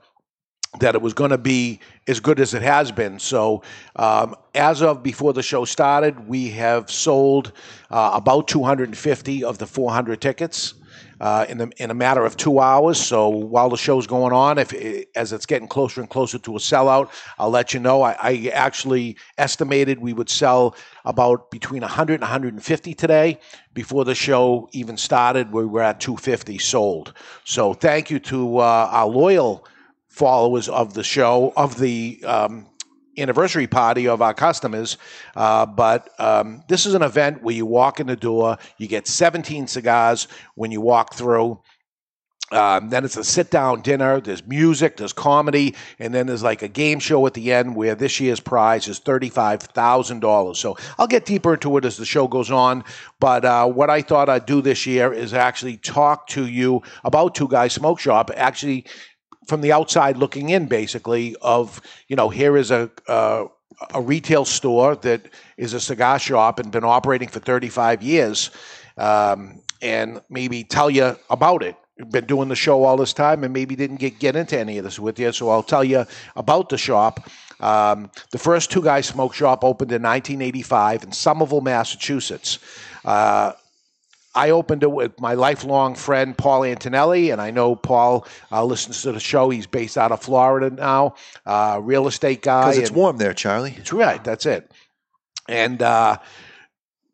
That 0.80 0.96
it 0.96 1.02
was 1.02 1.14
going 1.14 1.32
to 1.32 1.38
be 1.38 1.80
as 2.08 2.22
good 2.22 2.40
as 2.40 2.54
it 2.54 2.62
has 2.62 2.92
been. 2.94 3.20
So, 3.20 3.62
um, 3.98 4.36
as 4.56 4.82
of 4.82 5.04
before 5.04 5.34
the 5.34 5.44
show 5.44 5.66
started, 5.66 6.30
we 6.30 6.50
have 6.52 6.90
sold 6.90 7.52
uh, 7.90 8.12
about 8.14 8.48
250 8.48 9.44
of 9.44 9.58
the 9.58 9.66
400 9.68 10.22
tickets 10.22 10.76
uh, 11.22 11.46
in, 11.48 11.60
the, 11.60 11.72
in 11.78 11.92
a 11.92 11.94
matter 11.94 12.26
of 12.26 12.36
two 12.36 12.60
hours. 12.60 13.00
So 13.00 13.30
while 13.30 13.70
the 13.70 13.78
show's 13.78 14.08
going 14.08 14.34
on, 14.34 14.58
if 14.58 14.74
as 15.16 15.32
it's 15.32 15.46
getting 15.46 15.68
closer 15.68 16.02
and 16.02 16.10
closer 16.10 16.40
to 16.40 16.56
a 16.56 16.60
sellout, 16.60 17.12
I'll 17.38 17.52
let 17.52 17.76
you 17.76 17.80
know. 17.80 18.02
I, 18.02 18.18
I 18.20 18.52
actually 18.54 19.18
estimated 19.38 20.00
we 20.00 20.14
would 20.14 20.32
sell 20.32 20.76
about 21.06 21.52
between 21.52 21.82
100 21.82 22.16
and 22.16 22.22
150 22.24 22.94
today. 22.96 23.40
Before 23.76 24.04
the 24.04 24.16
show 24.16 24.68
even 24.72 24.98
started, 24.98 25.52
we 25.52 25.64
were 25.64 25.84
at 25.84 26.00
250 26.00 26.58
sold. 26.58 27.14
So 27.44 27.74
thank 27.76 28.10
you 28.10 28.18
to 28.20 28.58
uh, 28.58 28.90
our 28.92 29.08
loyal 29.08 29.68
followers 30.08 30.68
of 30.70 30.96
the 30.96 31.04
show 31.04 31.54
of 31.56 31.78
the 31.78 32.20
um, 32.26 32.68
anniversary 33.18 33.68
party 33.68 34.08
of 34.08 34.22
our 34.22 34.34
customers. 34.34 34.98
Uh, 35.36 35.66
but 35.66 36.10
um, 36.20 36.64
this 36.68 36.86
is 36.86 36.94
an 36.94 37.02
event 37.02 37.44
where 37.44 37.56
you 37.56 37.66
walk 37.66 38.00
in 38.00 38.08
the 38.08 38.16
door, 38.16 38.58
you 38.78 38.88
get 38.88 39.08
17 39.08 39.68
cigars 39.68 40.28
when 40.56 40.72
you 40.72 40.82
walk 40.82 41.14
through. 41.14 41.60
Um, 42.52 42.90
then 42.90 43.06
it's 43.06 43.16
a 43.16 43.24
sit 43.24 43.50
down 43.50 43.82
dinner. 43.82 44.20
There's 44.20 44.46
music, 44.46 44.98
there's 44.98 45.14
comedy, 45.14 45.74
and 46.00 46.14
then 46.14 46.28
there's 46.28 46.44
like 46.44 46.62
a 46.62 46.68
game 46.68 47.00
show 47.00 47.26
at 47.26 47.34
the 47.34 47.54
end 47.54 47.76
where 47.76 47.96
this 47.96 48.20
year's 48.20 48.42
prize 48.42 48.88
is 48.90 49.00
$35,000. 49.00 50.56
So 50.58 50.78
I'll 50.98 51.08
get 51.08 51.26
deeper 51.26 51.54
into 51.54 51.78
it 51.78 51.86
as 51.86 51.96
the 51.96 52.06
show 52.06 52.28
goes 52.28 52.52
on. 52.52 52.84
But 53.20 53.46
uh, 53.46 53.68
what 53.68 53.90
I 53.90 54.02
thought 54.02 54.28
I'd 54.28 54.46
do 54.46 54.62
this 54.62 54.86
year 54.86 55.14
is 55.14 55.34
actually 55.34 55.78
talk 55.78 56.28
to 56.28 56.46
you 56.46 56.82
about 57.06 57.36
Two 57.36 57.48
Guys 57.48 57.74
Smoke 57.74 58.00
Shop, 58.00 58.30
actually 58.36 58.86
from 59.48 59.62
the 59.62 59.72
outside 59.72 60.18
looking 60.18 60.50
in, 60.50 60.68
basically, 60.68 61.36
of, 61.42 61.82
you 62.08 62.16
know, 62.16 62.30
here 62.30 62.58
is 62.58 62.72
a. 62.72 62.90
Uh, 63.08 63.48
a 63.94 64.02
retail 64.02 64.46
store 64.46 64.96
that 64.96 65.28
is 65.58 65.74
a 65.74 65.80
cigar 65.80 66.20
shop 66.20 66.60
and 66.60 66.72
been 66.72 66.84
operating 66.84 67.28
for 67.28 67.40
35 67.40 68.04
years, 68.04 68.52
um, 68.98 69.60
and 69.82 70.22
maybe 70.30 70.64
tell 70.64 70.90
you 70.90 71.18
about 71.30 71.64
it. 71.64 71.76
Been 72.10 72.26
doing 72.26 72.48
the 72.48 72.56
show 72.56 72.84
all 72.84 72.98
this 72.98 73.14
time, 73.14 73.44
and 73.44 73.54
maybe 73.54 73.76
didn't 73.76 73.98
get 73.98 74.20
get 74.20 74.36
into 74.36 74.58
any 74.58 74.78
of 74.78 74.84
this 74.84 75.00
with 75.00 75.20
you. 75.20 75.32
So 75.32 75.50
I'll 75.50 75.64
tell 75.64 75.84
you 75.84 76.06
about 76.36 76.70
the 76.70 76.78
shop. 76.78 77.30
Um, 77.60 78.10
the 78.32 78.40
first 78.40 78.72
two 78.72 78.82
guys 78.82 79.06
smoke 79.06 79.36
shop 79.36 79.64
opened 79.64 79.92
in 79.92 80.02
1985 80.02 81.04
in 81.04 81.12
Somerville, 81.12 81.62
Massachusetts. 81.62 82.58
Uh, 83.06 83.54
I 84.34 84.52
opened 84.52 84.84
it 84.84 84.92
with 84.92 85.20
my 85.20 85.34
lifelong 85.34 85.96
friend 85.96 86.38
Paul 86.38 86.64
Antonelli, 86.64 87.32
and 87.32 87.42
I 87.42 87.52
know 87.52 87.76
Paul 87.76 88.26
uh, 88.52 88.64
listens 88.64 89.02
to 89.02 89.12
the 89.12 89.20
show. 89.20 89.50
He's 89.50 89.68
based 89.68 89.98
out 89.98 90.12
of 90.12 90.22
Florida 90.22 90.70
now, 90.74 91.16
uh, 91.46 91.80
real 91.82 92.08
estate 92.08 92.42
guy. 92.42 92.62
Because 92.62 92.78
it's 92.78 92.90
and- 92.90 92.98
warm 92.98 93.18
there, 93.18 93.34
Charlie. 93.34 93.72
that's 93.72 93.92
right. 93.92 94.24
That's 94.24 94.46
it. 94.46 94.72
And 95.50 95.82
uh, 95.82 96.18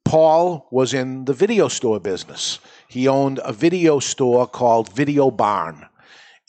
Paul 0.05 0.67
was 0.71 0.93
in 0.93 1.25
the 1.25 1.33
video 1.33 1.67
store 1.69 1.99
business. 1.99 2.59
He 2.87 3.07
owned 3.07 3.39
a 3.43 3.51
video 3.51 3.99
store 3.99 4.47
called 4.47 4.93
Video 4.93 5.31
Barn. 5.31 5.85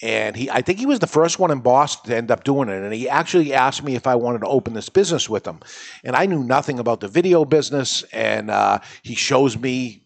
And 0.01 0.37
he, 0.37 0.49
I 0.49 0.61
think 0.63 0.79
he 0.79 0.87
was 0.87 1.01
the 1.01 1.09
first 1.09 1.41
one 1.41 1.51
in 1.51 1.59
Boston 1.61 2.11
to 2.11 2.17
end 2.17 2.31
up 2.31 2.45
doing 2.45 2.69
it. 2.69 2.83
And 2.83 2.95
he 2.95 3.09
actually 3.09 3.53
asked 3.53 3.83
me 3.83 3.97
if 3.97 4.07
I 4.07 4.15
wanted 4.15 4.43
to 4.43 4.47
open 4.47 4.75
this 4.75 4.89
business 4.89 5.29
with 5.29 5.45
him. 5.45 5.59
And 6.05 6.15
I 6.15 6.27
knew 6.27 6.45
nothing 6.45 6.79
about 6.79 7.01
the 7.01 7.09
video 7.09 7.45
business. 7.45 8.05
And 8.13 8.49
uh, 8.49 8.79
he 9.03 9.17
shows 9.17 9.59
me 9.59 10.05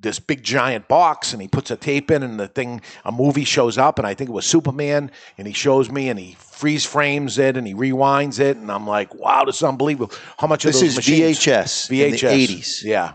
this 0.00 0.18
big 0.18 0.42
giant 0.42 0.86
box 0.86 1.32
and 1.32 1.40
he 1.40 1.48
puts 1.48 1.70
a 1.70 1.76
tape 1.76 2.10
in 2.10 2.22
and 2.22 2.38
the 2.38 2.46
thing 2.48 2.80
a 3.04 3.12
movie 3.12 3.44
shows 3.44 3.78
up 3.78 3.98
and 3.98 4.06
I 4.06 4.12
think 4.14 4.28
it 4.28 4.34
was 4.34 4.44
Superman 4.44 5.10
and 5.38 5.46
he 5.46 5.54
shows 5.54 5.90
me 5.90 6.10
and 6.10 6.18
he 6.18 6.36
freeze 6.38 6.84
frames 6.84 7.38
it 7.38 7.56
and 7.56 7.66
he 7.66 7.74
rewinds 7.74 8.38
it 8.38 8.56
and 8.58 8.70
I'm 8.70 8.86
like 8.86 9.14
wow 9.14 9.44
this 9.44 9.56
is 9.56 9.62
unbelievable. 9.62 10.14
How 10.38 10.46
much 10.46 10.64
This 10.64 10.76
of 10.76 10.80
those 10.82 10.90
is 10.90 10.96
machines? 10.96 11.38
VHS, 11.38 11.90
in 11.90 12.10
the 12.12 12.18
VHS 12.18 12.46
80s. 12.48 12.84
yeah. 12.84 13.12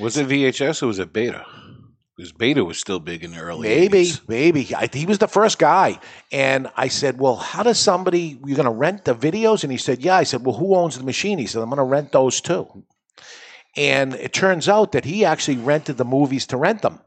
Was 0.00 0.16
it 0.16 0.26
VHS 0.26 0.82
or 0.82 0.86
was 0.86 0.98
it 0.98 1.12
Beta? 1.12 1.44
Because 2.16 2.32
Beta 2.32 2.64
was 2.64 2.78
still 2.78 3.00
big 3.00 3.24
in 3.24 3.32
the 3.32 3.38
early 3.40 3.68
maybe 3.68 4.04
80s. 4.04 4.28
maybe. 4.28 4.74
I, 4.74 4.88
he 4.92 5.06
was 5.06 5.18
the 5.18 5.28
first 5.28 5.58
guy. 5.58 5.98
And 6.30 6.70
I 6.76 6.88
said 6.88 7.18
well 7.20 7.36
how 7.36 7.62
does 7.62 7.78
somebody 7.78 8.38
you're 8.46 8.56
going 8.56 8.64
to 8.64 8.70
rent 8.70 9.04
the 9.04 9.14
videos? 9.14 9.64
And 9.64 9.72
he 9.72 9.78
said 9.78 10.00
yeah. 10.00 10.16
I 10.16 10.22
said 10.22 10.46
well 10.46 10.56
who 10.56 10.74
owns 10.76 10.96
the 10.96 11.04
machine? 11.04 11.38
He 11.38 11.46
said 11.46 11.60
I'm 11.62 11.68
going 11.68 11.76
to 11.78 11.84
rent 11.84 12.12
those 12.12 12.40
too 12.40 12.84
and 13.76 14.14
it 14.14 14.32
turns 14.32 14.68
out 14.68 14.92
that 14.92 15.04
he 15.04 15.24
actually 15.24 15.56
rented 15.56 15.96
the 15.96 16.04
movies 16.04 16.46
to 16.46 16.56
rent 16.56 16.82
them 16.82 17.00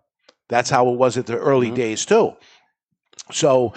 that's 0.50 0.70
how 0.70 0.90
it 0.90 0.98
was 0.98 1.18
at 1.18 1.26
the 1.26 1.38
early 1.38 1.72
days 1.72 2.06
too 2.06 2.34
so 3.32 3.74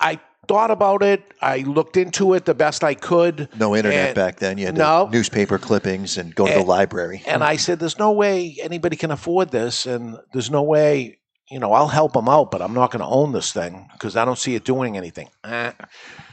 I 0.00 0.18
thought 0.48 0.72
about 0.72 1.02
it. 1.04 1.22
I 1.40 1.58
looked 1.58 1.96
into 1.96 2.34
it 2.34 2.44
the 2.44 2.54
best 2.54 2.82
I 2.82 2.94
could. 2.94 3.48
No 3.56 3.76
internet 3.76 4.08
And- 4.08 4.14
back 4.16 4.40
then. 4.40 4.58
You 4.58 4.66
had 4.66 4.76
No. 4.76 5.08
newspaper 5.12 5.58
clippings 5.58 6.18
and 6.18 6.34
go 6.34 6.46
to 6.48 6.52
the 6.54 6.62
library. 6.62 7.22
And 7.24 7.44
I 7.44 7.54
said, 7.54 7.78
"There's 7.78 8.00
no 8.00 8.10
way 8.10 8.56
anybody 8.60 8.96
can 8.96 9.12
afford 9.12 9.52
this, 9.52 9.86
and 9.86 10.18
there's 10.32 10.50
no 10.50 10.62
way, 10.62 11.18
you 11.48 11.60
know, 11.60 11.72
I'll 11.72 11.86
help 11.86 12.14
them 12.14 12.28
out, 12.28 12.50
but 12.50 12.60
I'm 12.60 12.74
not 12.74 12.90
going 12.90 13.00
to 13.04 13.06
own 13.06 13.30
this 13.30 13.52
thing 13.52 13.88
because 13.92 14.16
I 14.16 14.24
don't 14.24 14.38
see 14.38 14.56
it 14.56 14.64
doing 14.64 14.96
anything." 14.96 15.28
Eh. 15.44 15.70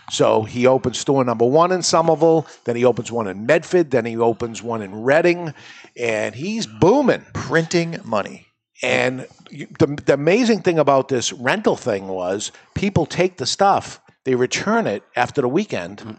So 0.09 0.43
he 0.43 0.65
opens 0.65 0.97
store 0.97 1.23
number 1.23 1.45
one 1.45 1.71
in 1.71 1.83
Somerville, 1.83 2.47
then 2.65 2.75
he 2.75 2.85
opens 2.85 3.11
one 3.11 3.27
in 3.27 3.45
Medford, 3.45 3.91
then 3.91 4.05
he 4.05 4.17
opens 4.17 4.61
one 4.63 4.81
in 4.81 5.03
Reading, 5.03 5.53
and 5.95 6.33
he's 6.33 6.65
booming. 6.65 7.25
Printing 7.33 7.99
money. 8.03 8.47
And 8.81 9.27
the, 9.51 10.01
the 10.05 10.13
amazing 10.13 10.61
thing 10.61 10.79
about 10.79 11.09
this 11.09 11.33
rental 11.33 11.75
thing 11.75 12.07
was 12.07 12.51
people 12.75 13.05
take 13.05 13.37
the 13.37 13.45
stuff, 13.45 13.99
they 14.23 14.35
return 14.35 14.87
it 14.87 15.03
after 15.15 15.41
the 15.41 15.49
weekend, 15.49 16.17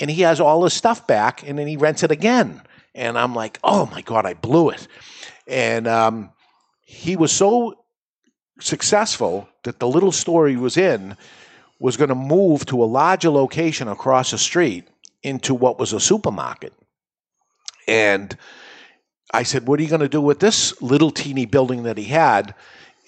and 0.00 0.10
he 0.10 0.22
has 0.22 0.40
all 0.40 0.64
his 0.64 0.72
stuff 0.72 1.06
back, 1.06 1.46
and 1.46 1.58
then 1.58 1.66
he 1.66 1.76
rents 1.76 2.02
it 2.02 2.10
again. 2.10 2.62
And 2.94 3.18
I'm 3.18 3.34
like, 3.34 3.58
oh 3.62 3.86
my 3.86 4.02
God, 4.02 4.26
I 4.26 4.34
blew 4.34 4.70
it. 4.70 4.86
And 5.46 5.86
um, 5.86 6.30
he 6.82 7.16
was 7.16 7.32
so 7.32 7.84
successful 8.60 9.48
that 9.64 9.78
the 9.80 9.88
little 9.88 10.12
store 10.12 10.48
he 10.48 10.56
was 10.56 10.76
in 10.76 11.16
was 11.82 11.96
going 11.96 12.08
to 12.08 12.14
move 12.14 12.64
to 12.66 12.84
a 12.84 12.86
larger 12.86 13.28
location 13.28 13.88
across 13.88 14.30
the 14.30 14.38
street 14.38 14.86
into 15.24 15.52
what 15.52 15.80
was 15.80 15.92
a 15.92 15.98
supermarket. 15.98 16.72
And 17.88 18.36
I 19.34 19.42
said, 19.42 19.66
What 19.66 19.80
are 19.80 19.82
you 19.82 19.88
going 19.88 20.00
to 20.00 20.08
do 20.08 20.20
with 20.20 20.38
this 20.38 20.80
little 20.80 21.10
teeny 21.10 21.44
building 21.44 21.82
that 21.82 21.98
he 21.98 22.04
had 22.04 22.54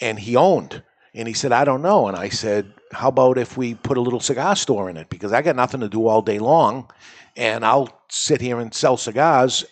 and 0.00 0.18
he 0.18 0.34
owned? 0.34 0.82
And 1.14 1.28
he 1.28 1.34
said, 1.34 1.52
I 1.52 1.64
don't 1.64 1.82
know. 1.82 2.08
And 2.08 2.16
I 2.16 2.28
said, 2.28 2.74
how 2.90 3.08
about 3.08 3.38
if 3.38 3.56
we 3.56 3.74
put 3.74 3.96
a 3.96 4.00
little 4.00 4.18
cigar 4.18 4.56
store 4.56 4.90
in 4.90 4.96
it? 4.96 5.08
Because 5.08 5.32
I 5.32 5.42
got 5.42 5.54
nothing 5.54 5.80
to 5.80 5.88
do 5.88 6.08
all 6.08 6.22
day 6.22 6.40
long, 6.40 6.90
and 7.36 7.64
I'll 7.64 7.88
sit 8.10 8.40
here 8.40 8.58
and 8.58 8.74
sell 8.74 8.96
cigars. 8.96 9.64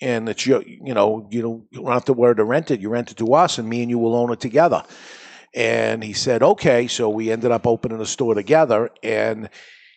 And 0.00 0.28
it's 0.28 0.44
your, 0.46 0.62
you 0.62 0.92
know, 0.92 1.28
you 1.30 1.66
don't, 1.72 1.88
have 1.92 2.04
to 2.06 2.12
worry 2.12 2.34
to 2.34 2.44
rent 2.44 2.72
it. 2.72 2.80
You 2.80 2.88
rent 2.88 3.12
it 3.12 3.18
to 3.18 3.34
us, 3.34 3.58
and 3.58 3.68
me 3.68 3.82
and 3.82 3.90
you 3.90 3.98
will 3.98 4.16
own 4.16 4.32
it 4.32 4.40
together. 4.40 4.82
And 5.54 6.02
he 6.02 6.12
said, 6.12 6.42
okay. 6.42 6.88
So 6.88 7.08
we 7.08 7.30
ended 7.30 7.52
up 7.52 7.66
opening 7.66 8.00
a 8.00 8.06
store 8.06 8.34
together. 8.34 8.90
And 9.02 9.48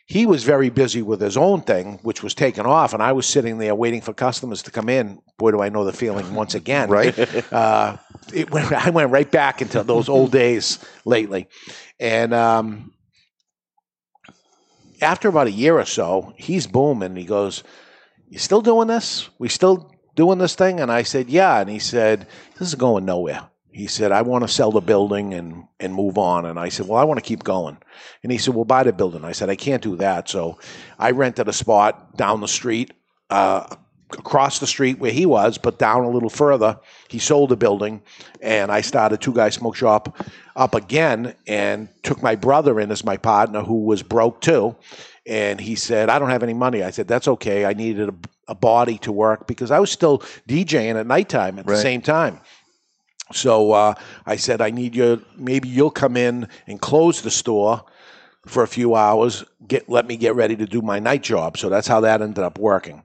he 0.06 0.26
was 0.26 0.44
very 0.44 0.70
busy 0.70 1.02
with 1.02 1.20
his 1.20 1.36
own 1.36 1.62
thing, 1.62 2.00
which 2.04 2.24
was 2.24 2.34
taking 2.34 2.66
off. 2.66 2.94
And 2.94 3.04
I 3.04 3.12
was 3.12 3.26
sitting 3.26 3.58
there 3.58 3.76
waiting 3.76 4.02
for 4.02 4.14
customers 4.14 4.62
to 4.64 4.72
come 4.72 4.88
in. 4.88 5.22
Boy, 5.38 5.52
do 5.52 5.62
I 5.62 5.70
know 5.70 5.84
the 5.84 5.92
feeling 5.92 6.34
once 6.34 6.56
again. 6.56 6.90
Right. 6.98 7.18
Uh, 7.52 7.98
it 8.34 8.52
went, 8.52 8.72
I 8.72 8.90
went 8.90 9.12
right 9.12 9.30
back 9.30 9.62
into 9.62 9.84
those 9.84 10.10
old 10.10 10.32
days 10.32 10.80
lately. 11.06 11.48
And 12.00 12.34
um, 12.34 12.94
after 15.02 15.30
about 15.30 15.48
a 15.48 15.52
year 15.52 15.78
or 15.78 15.86
so, 15.86 16.34
he's 16.38 16.68
booming. 16.68 17.16
He 17.16 17.26
goes, 17.26 17.64
You 18.30 18.38
still 18.38 18.62
doing 18.62 18.88
this? 18.88 19.30
We 19.40 19.50
still 19.50 19.94
doing 20.16 20.40
this 20.40 20.56
thing? 20.56 20.80
And 20.80 20.92
I 20.92 21.04
said, 21.04 21.30
Yeah. 21.30 21.60
And 21.60 21.70
he 21.70 21.80
said, 21.80 22.28
This 22.58 22.68
is 22.68 22.76
going 22.76 23.06
nowhere. 23.06 23.50
He 23.72 23.88
said, 23.88 24.12
I 24.12 24.24
want 24.24 24.44
to 24.44 24.48
sell 24.48 24.72
the 24.72 24.82
building 24.82 25.34
and, 25.34 25.66
and 25.80 25.94
move 25.94 26.18
on. 26.18 26.46
And 26.46 26.60
I 26.60 26.70
said, 26.70 26.88
Well, 26.88 27.00
I 27.00 27.04
want 27.04 27.20
to 27.20 27.26
keep 27.26 27.44
going. 27.44 27.78
And 28.24 28.32
he 28.32 28.38
said, 28.38 28.56
Well, 28.56 28.66
buy 28.66 28.84
the 28.84 28.94
building. 28.94 29.24
I 29.24 29.34
said, 29.34 29.50
I 29.50 29.56
can't 29.56 29.84
do 29.84 29.96
that. 29.98 30.30
So 30.30 30.58
I 30.98 31.12
rented 31.12 31.48
a 31.48 31.54
spot 31.54 32.18
down 32.18 32.42
the 32.42 32.48
street, 32.48 32.92
uh, 33.30 33.76
across 34.12 34.60
the 34.60 34.68
street 34.68 35.00
where 35.00 35.12
he 35.12 35.26
was, 35.26 35.58
but 35.58 35.80
down 35.80 36.04
a 36.04 36.10
little 36.10 36.30
further. 36.30 36.80
He 37.10 37.20
sold 37.20 37.50
the 37.50 37.58
building, 37.58 38.02
and 38.42 38.72
I 38.72 38.82
started 38.82 39.22
Two 39.22 39.34
Guys 39.34 39.56
Smoke 39.56 39.76
Shop 39.76 40.18
up 40.56 40.76
again 40.76 41.36
and 41.46 41.90
took 42.04 42.22
my 42.22 42.36
brother 42.36 42.80
in 42.80 42.92
as 42.92 43.04
my 43.04 43.18
partner, 43.18 43.62
who 43.62 43.84
was 43.84 44.04
broke 44.04 44.42
too. 44.42 44.76
And 45.26 45.60
he 45.60 45.76
said, 45.76 46.10
I 46.10 46.20
don't 46.20 46.30
have 46.30 46.44
any 46.44 46.54
money. 46.54 46.84
I 46.84 46.92
said, 46.92 47.08
That's 47.08 47.28
okay. 47.28 47.66
I 47.66 47.74
needed 47.74 48.10
a, 48.10 48.16
a 48.50 48.56
body 48.56 48.98
to 49.00 49.12
work 49.12 49.46
because 49.46 49.72
I 49.72 49.80
was 49.80 49.92
still 49.92 50.20
DJing 50.48 50.96
at 50.96 51.06
nighttime 51.06 51.60
at 51.60 51.66
the 51.66 51.78
same 51.78 52.02
time. 52.02 52.40
So 53.34 53.72
uh, 53.72 53.93
I 54.25 54.36
said, 54.38 54.62
I 54.62 54.69
need 54.69 54.96
you. 54.96 55.24
Maybe 55.36 55.69
you'll 55.69 55.91
come 55.91 56.17
in 56.17 56.48
and 56.65 56.79
close 56.79 57.22
the 57.22 57.31
store 57.31 57.84
for 58.46 58.63
a 58.63 58.67
few 58.67 58.96
hours. 58.96 59.43
Get 59.67 59.89
let 59.89 60.07
me 60.07 60.17
get 60.17 60.36
ready 60.36 60.55
to 60.55 60.65
do 60.65 60.81
my 60.81 61.00
night 61.00 61.24
job. 61.24 61.57
So 61.57 61.69
that's 61.69 61.88
how 61.88 62.01
that 62.01 62.22
ended 62.22 62.43
up 62.43 62.57
working. 62.57 63.03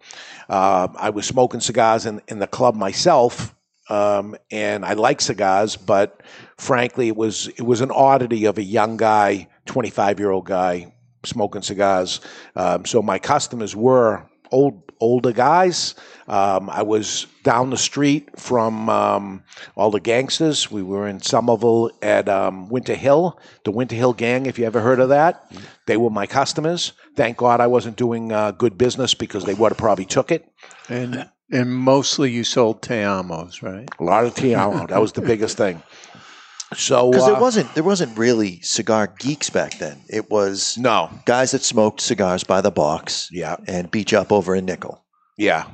Uh, 0.49 0.89
I 0.97 1.11
was 1.11 1.27
smoking 1.27 1.61
cigars 1.61 2.07
in, 2.07 2.21
in 2.29 2.39
the 2.39 2.47
club 2.47 2.75
myself, 2.75 3.55
um, 3.89 4.37
and 4.51 4.85
I 4.85 4.95
like 4.95 5.21
cigars, 5.21 5.77
but 5.77 6.23
frankly, 6.57 7.09
it 7.09 7.17
was 7.17 7.49
it 7.49 7.63
was 7.63 7.81
an 7.81 7.91
oddity 7.91 8.45
of 8.45 8.59
a 8.59 8.63
young 8.63 8.97
guy, 8.97 9.49
twenty 9.67 9.91
five 9.91 10.21
year 10.21 10.31
old 10.31 10.47
guy 10.47 10.93
smoking 11.25 11.63
cigars. 11.63 12.21
Um, 12.57 12.85
so 12.85 13.03
my 13.03 13.19
customers 13.19 13.77
were 13.77 14.29
old 14.53 14.93
older 15.01 15.33
guys. 15.33 15.97
Um, 16.29 16.71
I 16.71 16.83
was 16.83 17.27
down 17.43 17.71
the 17.71 17.77
street 17.77 18.39
from 18.39 18.89
um, 18.89 19.43
all 19.75 19.91
the 19.91 20.01
gangsters. 20.01 20.71
We 20.71 20.83
were 20.83 21.09
in 21.09 21.21
Somerville 21.21 21.91
at 22.01 22.29
um, 22.29 22.69
Winter 22.69 22.95
Hill, 22.95 23.39
the 23.65 23.73
Winter 23.73 23.97
Hill 23.97 24.13
Gang. 24.13 24.47
If 24.47 24.59
you 24.59 24.65
ever 24.65 24.81
heard 24.81 25.01
of 25.01 25.09
that, 25.09 25.53
they 25.87 25.97
were 25.97 26.11
my 26.11 26.27
customers. 26.27 26.93
Thank 27.17 27.37
God 27.37 27.61
I 27.61 27.67
wasn't 27.67 27.97
doing 27.97 28.31
uh, 28.31 28.53
good 28.53 28.79
business 28.79 29.13
because 29.13 29.45
they 29.45 29.55
would 29.55 29.73
have 29.73 29.79
probably 29.79 30.05
took 30.05 30.31
it. 30.31 30.49
And 30.89 31.29
and 31.51 31.71
mostly 31.75 32.31
you 32.31 32.45
sold 32.45 32.81
Te-Amos, 32.81 33.63
right? 33.63 33.87
A 33.99 34.05
lot 34.05 34.25
of 34.25 34.35
Te-Amo. 34.35 34.87
that 34.87 35.01
was 35.01 35.13
the 35.13 35.21
biggest 35.21 35.59
thing. 35.59 35.83
So 36.75 37.11
Because 37.11 37.29
uh, 37.29 37.33
there 37.33 37.41
wasn't 37.41 37.75
there 37.75 37.85
wasn't 37.85 38.17
really 38.19 38.61
cigar 38.61 39.07
geeks 39.19 39.51
back 39.51 39.79
then. 39.79 40.01
It 40.09 40.31
was 40.31 40.79
no, 40.79 41.11
guys 41.25 41.53
that 41.53 41.63
smoked 41.63 42.01
cigars 42.01 42.45
by 42.45 42.61
the 42.61 42.71
box 42.71 43.29
yeah, 43.33 43.57
and 43.67 43.91
beat 43.91 44.13
you 44.13 44.19
up 44.19 44.33
over 44.33 44.55
a 44.55 44.61
nickel. 44.61 45.03
Yeah, 45.37 45.67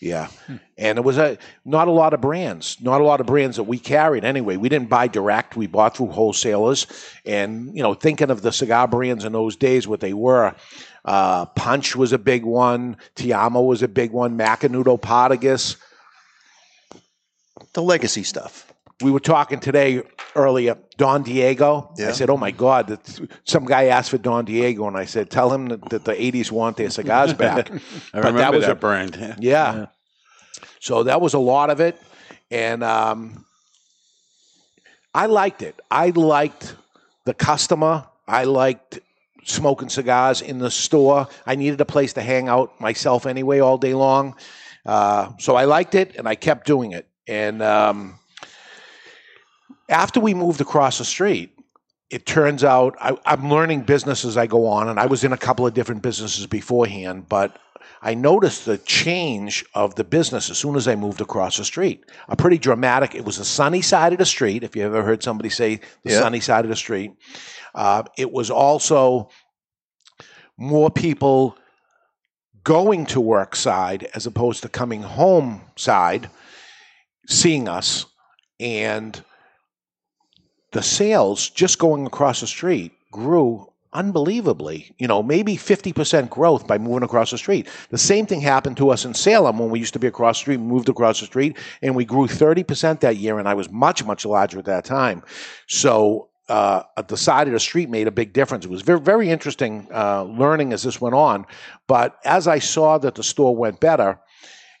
yeah, 0.00 0.28
and 0.76 0.98
it 0.98 1.02
was 1.02 1.18
a 1.18 1.38
not 1.64 1.88
a 1.88 1.92
lot 1.92 2.14
of 2.14 2.20
brands, 2.20 2.76
not 2.80 3.00
a 3.00 3.04
lot 3.04 3.20
of 3.20 3.26
brands 3.26 3.56
that 3.56 3.64
we 3.64 3.78
carried 3.78 4.24
anyway. 4.24 4.56
We 4.56 4.68
didn't 4.68 4.88
buy 4.88 5.08
direct; 5.08 5.56
we 5.56 5.66
bought 5.66 5.96
through 5.96 6.08
wholesalers. 6.08 6.86
And 7.24 7.74
you 7.76 7.82
know, 7.82 7.94
thinking 7.94 8.30
of 8.30 8.42
the 8.42 8.52
cigar 8.52 8.86
brands 8.86 9.24
in 9.24 9.32
those 9.32 9.56
days, 9.56 9.88
what 9.88 10.00
they 10.00 10.12
were, 10.12 10.54
uh, 11.04 11.46
Punch 11.46 11.96
was 11.96 12.12
a 12.12 12.18
big 12.18 12.44
one, 12.44 12.96
Te-Amo 13.16 13.62
was 13.62 13.82
a 13.82 13.88
big 13.88 14.12
one, 14.12 14.38
Macanudo, 14.38 15.00
Partagas. 15.00 15.76
The 17.72 17.82
legacy 17.82 18.22
stuff. 18.22 18.72
We 19.00 19.12
were 19.12 19.20
talking 19.20 19.60
today 19.60 20.02
earlier, 20.34 20.76
Don 20.96 21.22
Diego. 21.22 21.92
I 22.00 22.12
said, 22.12 22.30
"Oh 22.30 22.36
my 22.36 22.50
God!" 22.50 22.98
Some 23.44 23.64
guy 23.64 23.84
asked 23.86 24.10
for 24.10 24.18
Don 24.18 24.44
Diego, 24.44 24.88
and 24.88 24.96
I 24.96 25.04
said, 25.04 25.30
"Tell 25.30 25.52
him 25.52 25.66
that, 25.68 25.88
that 25.90 26.04
the 26.04 26.12
'80s 26.14 26.50
want 26.50 26.76
their 26.76 26.90
cigars 26.90 27.32
back." 27.44 27.70
I 27.70 27.74
But 28.12 28.24
remember 28.24 28.38
that 28.38 28.50
that, 28.50 28.54
was 28.54 28.66
a- 28.68 28.74
brand. 28.74 29.16
Yeah. 29.16 29.36
Yeah. 29.38 29.86
So 30.80 31.04
that 31.04 31.20
was 31.20 31.34
a 31.34 31.38
lot 31.38 31.70
of 31.70 31.80
it. 31.80 32.00
And 32.50 32.82
um, 32.82 33.44
I 35.14 35.26
liked 35.26 35.62
it. 35.62 35.78
I 35.90 36.10
liked 36.10 36.74
the 37.24 37.34
customer. 37.34 38.06
I 38.26 38.44
liked 38.44 38.98
smoking 39.44 39.88
cigars 39.90 40.40
in 40.42 40.58
the 40.58 40.70
store. 40.70 41.28
I 41.46 41.54
needed 41.54 41.80
a 41.80 41.84
place 41.84 42.14
to 42.14 42.22
hang 42.22 42.48
out 42.48 42.80
myself 42.80 43.26
anyway 43.26 43.60
all 43.60 43.78
day 43.78 43.94
long. 43.94 44.34
Uh, 44.84 45.32
so 45.38 45.54
I 45.56 45.64
liked 45.64 45.94
it 45.94 46.16
and 46.16 46.28
I 46.28 46.34
kept 46.34 46.66
doing 46.66 46.92
it. 46.92 47.06
And 47.26 47.62
um, 47.62 48.18
after 49.88 50.20
we 50.20 50.34
moved 50.34 50.60
across 50.60 50.98
the 50.98 51.04
street, 51.04 51.54
it 52.10 52.26
turns 52.26 52.64
out 52.64 52.96
I, 53.00 53.16
I'm 53.26 53.50
learning 53.50 53.82
business 53.82 54.24
as 54.24 54.36
I 54.36 54.46
go 54.46 54.66
on, 54.66 54.88
and 54.88 54.98
I 54.98 55.06
was 55.06 55.24
in 55.24 55.32
a 55.32 55.36
couple 55.38 55.66
of 55.66 55.74
different 55.74 56.02
businesses 56.02 56.46
beforehand, 56.46 57.28
but 57.28 57.58
I 58.00 58.14
noticed 58.14 58.64
the 58.64 58.78
change 58.78 59.64
of 59.74 59.94
the 59.96 60.04
business 60.04 60.50
as 60.50 60.58
soon 60.58 60.76
as 60.76 60.86
I 60.86 60.94
moved 60.94 61.20
across 61.20 61.56
the 61.56 61.64
street. 61.64 62.04
A 62.28 62.36
pretty 62.36 62.58
dramatic. 62.58 63.14
It 63.14 63.24
was 63.24 63.38
the 63.38 63.44
sunny 63.44 63.82
side 63.82 64.12
of 64.12 64.18
the 64.18 64.24
street. 64.26 64.62
If 64.62 64.76
you 64.76 64.82
ever 64.84 65.02
heard 65.02 65.22
somebody 65.22 65.50
say 65.50 65.80
the 66.04 66.12
Yeah. 66.12 66.20
sunny 66.20 66.40
side 66.40 66.64
of 66.64 66.70
the 66.70 66.76
street, 66.76 67.12
uh, 67.74 68.04
it 68.16 68.30
was 68.30 68.50
also 68.50 69.30
more 70.56 70.90
people 70.90 71.56
going 72.62 73.06
to 73.06 73.20
work 73.20 73.56
side 73.56 74.08
as 74.14 74.26
opposed 74.26 74.62
to 74.62 74.68
coming 74.68 75.02
home 75.02 75.62
side, 75.76 76.30
seeing 77.26 77.68
us, 77.68 78.06
and 78.60 79.22
the 80.78 80.82
sales 80.84 81.50
just 81.50 81.80
going 81.80 82.06
across 82.06 82.40
the 82.40 82.46
street 82.46 82.92
grew 83.10 83.68
unbelievably. 83.94 84.94
You 84.98 85.08
know, 85.08 85.24
maybe 85.24 85.56
50% 85.56 86.30
growth 86.30 86.68
by 86.68 86.78
moving 86.78 87.02
across 87.02 87.32
the 87.32 87.38
street. 87.38 87.66
The 87.90 87.98
same 87.98 88.26
thing 88.26 88.40
happened 88.40 88.76
to 88.76 88.90
us 88.90 89.04
in 89.04 89.12
Salem 89.12 89.58
when 89.58 89.70
we 89.70 89.80
used 89.80 89.94
to 89.94 89.98
be 89.98 90.06
across 90.06 90.38
the 90.38 90.42
street, 90.42 90.60
moved 90.60 90.88
across 90.88 91.18
the 91.18 91.26
street, 91.26 91.56
and 91.82 91.96
we 91.96 92.04
grew 92.04 92.28
30% 92.28 93.00
that 93.00 93.16
year, 93.16 93.40
and 93.40 93.48
I 93.48 93.54
was 93.54 93.68
much, 93.72 94.04
much 94.04 94.24
larger 94.24 94.60
at 94.60 94.66
that 94.66 94.84
time. 94.84 95.24
So, 95.66 96.28
uh, 96.48 96.84
the 97.08 97.16
side 97.16 97.48
of 97.48 97.52
the 97.52 97.60
street 97.60 97.90
made 97.90 98.06
a 98.06 98.12
big 98.12 98.32
difference. 98.32 98.64
It 98.64 98.70
was 98.70 98.82
very, 98.82 99.00
very 99.00 99.30
interesting 99.30 99.88
uh, 99.92 100.22
learning 100.22 100.72
as 100.72 100.84
this 100.84 101.00
went 101.00 101.16
on. 101.16 101.44
But 101.88 102.18
as 102.24 102.46
I 102.46 102.60
saw 102.60 102.98
that 102.98 103.16
the 103.16 103.24
store 103.24 103.54
went 103.54 103.80
better, 103.80 104.20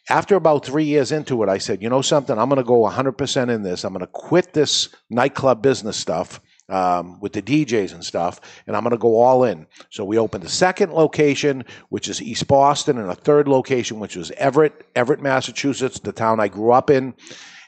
after 0.08 0.36
about 0.36 0.64
three 0.64 0.84
years 0.84 1.12
into 1.12 1.42
it, 1.42 1.48
I 1.48 1.58
said, 1.58 1.82
you 1.82 1.88
know 1.88 2.02
something, 2.02 2.38
I'm 2.38 2.48
going 2.48 2.56
to 2.56 2.64
go 2.64 2.82
100% 2.88 3.54
in 3.54 3.62
this. 3.62 3.84
I'm 3.84 3.92
going 3.92 4.00
to 4.00 4.06
quit 4.06 4.52
this 4.52 4.88
nightclub 5.10 5.62
business 5.62 5.96
stuff 5.96 6.40
um, 6.68 7.18
with 7.20 7.32
the 7.32 7.42
DJs 7.42 7.92
and 7.92 8.04
stuff, 8.04 8.40
and 8.66 8.76
I'm 8.76 8.82
going 8.82 8.92
to 8.92 8.98
go 8.98 9.20
all 9.20 9.44
in. 9.44 9.66
So 9.90 10.04
we 10.04 10.18
opened 10.18 10.44
a 10.44 10.48
second 10.48 10.92
location, 10.92 11.64
which 11.88 12.08
is 12.08 12.22
East 12.22 12.46
Boston, 12.46 12.98
and 12.98 13.10
a 13.10 13.14
third 13.14 13.48
location, 13.48 13.98
which 13.98 14.16
was 14.16 14.30
Everett, 14.32 14.86
Everett, 14.94 15.20
Massachusetts, 15.20 15.98
the 16.00 16.12
town 16.12 16.40
I 16.40 16.48
grew 16.48 16.72
up 16.72 16.90
in. 16.90 17.14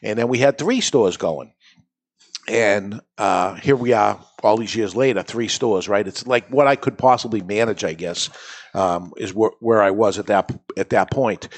And 0.02 0.18
then 0.18 0.28
we 0.28 0.38
had 0.38 0.58
three 0.58 0.80
stores 0.80 1.16
going. 1.16 1.52
And 2.48 3.00
uh, 3.16 3.54
here 3.54 3.76
we 3.76 3.92
are 3.92 4.18
all 4.42 4.56
these 4.56 4.74
years 4.74 4.96
later, 4.96 5.22
three 5.22 5.48
stores, 5.48 5.88
right? 5.88 6.06
It's 6.06 6.26
like 6.26 6.48
what 6.48 6.66
I 6.66 6.74
could 6.74 6.98
possibly 6.98 7.42
manage, 7.42 7.84
I 7.84 7.92
guess, 7.92 8.30
um, 8.74 9.12
is 9.18 9.34
where, 9.34 9.52
where 9.60 9.82
I 9.82 9.90
was 9.90 10.18
at 10.18 10.26
that 10.26 10.50
at 10.76 10.90
that 10.90 11.10
point. 11.10 11.48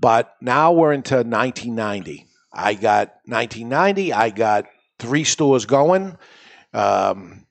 But 0.00 0.36
now 0.40 0.72
we're 0.72 0.92
into 0.92 1.16
1990. 1.16 2.26
I 2.52 2.74
got 2.74 3.14
1990. 3.26 4.12
I 4.12 4.30
got 4.30 4.66
three 4.98 5.24
stores 5.24 5.66
going. 5.66 6.16
Um, 6.72 7.46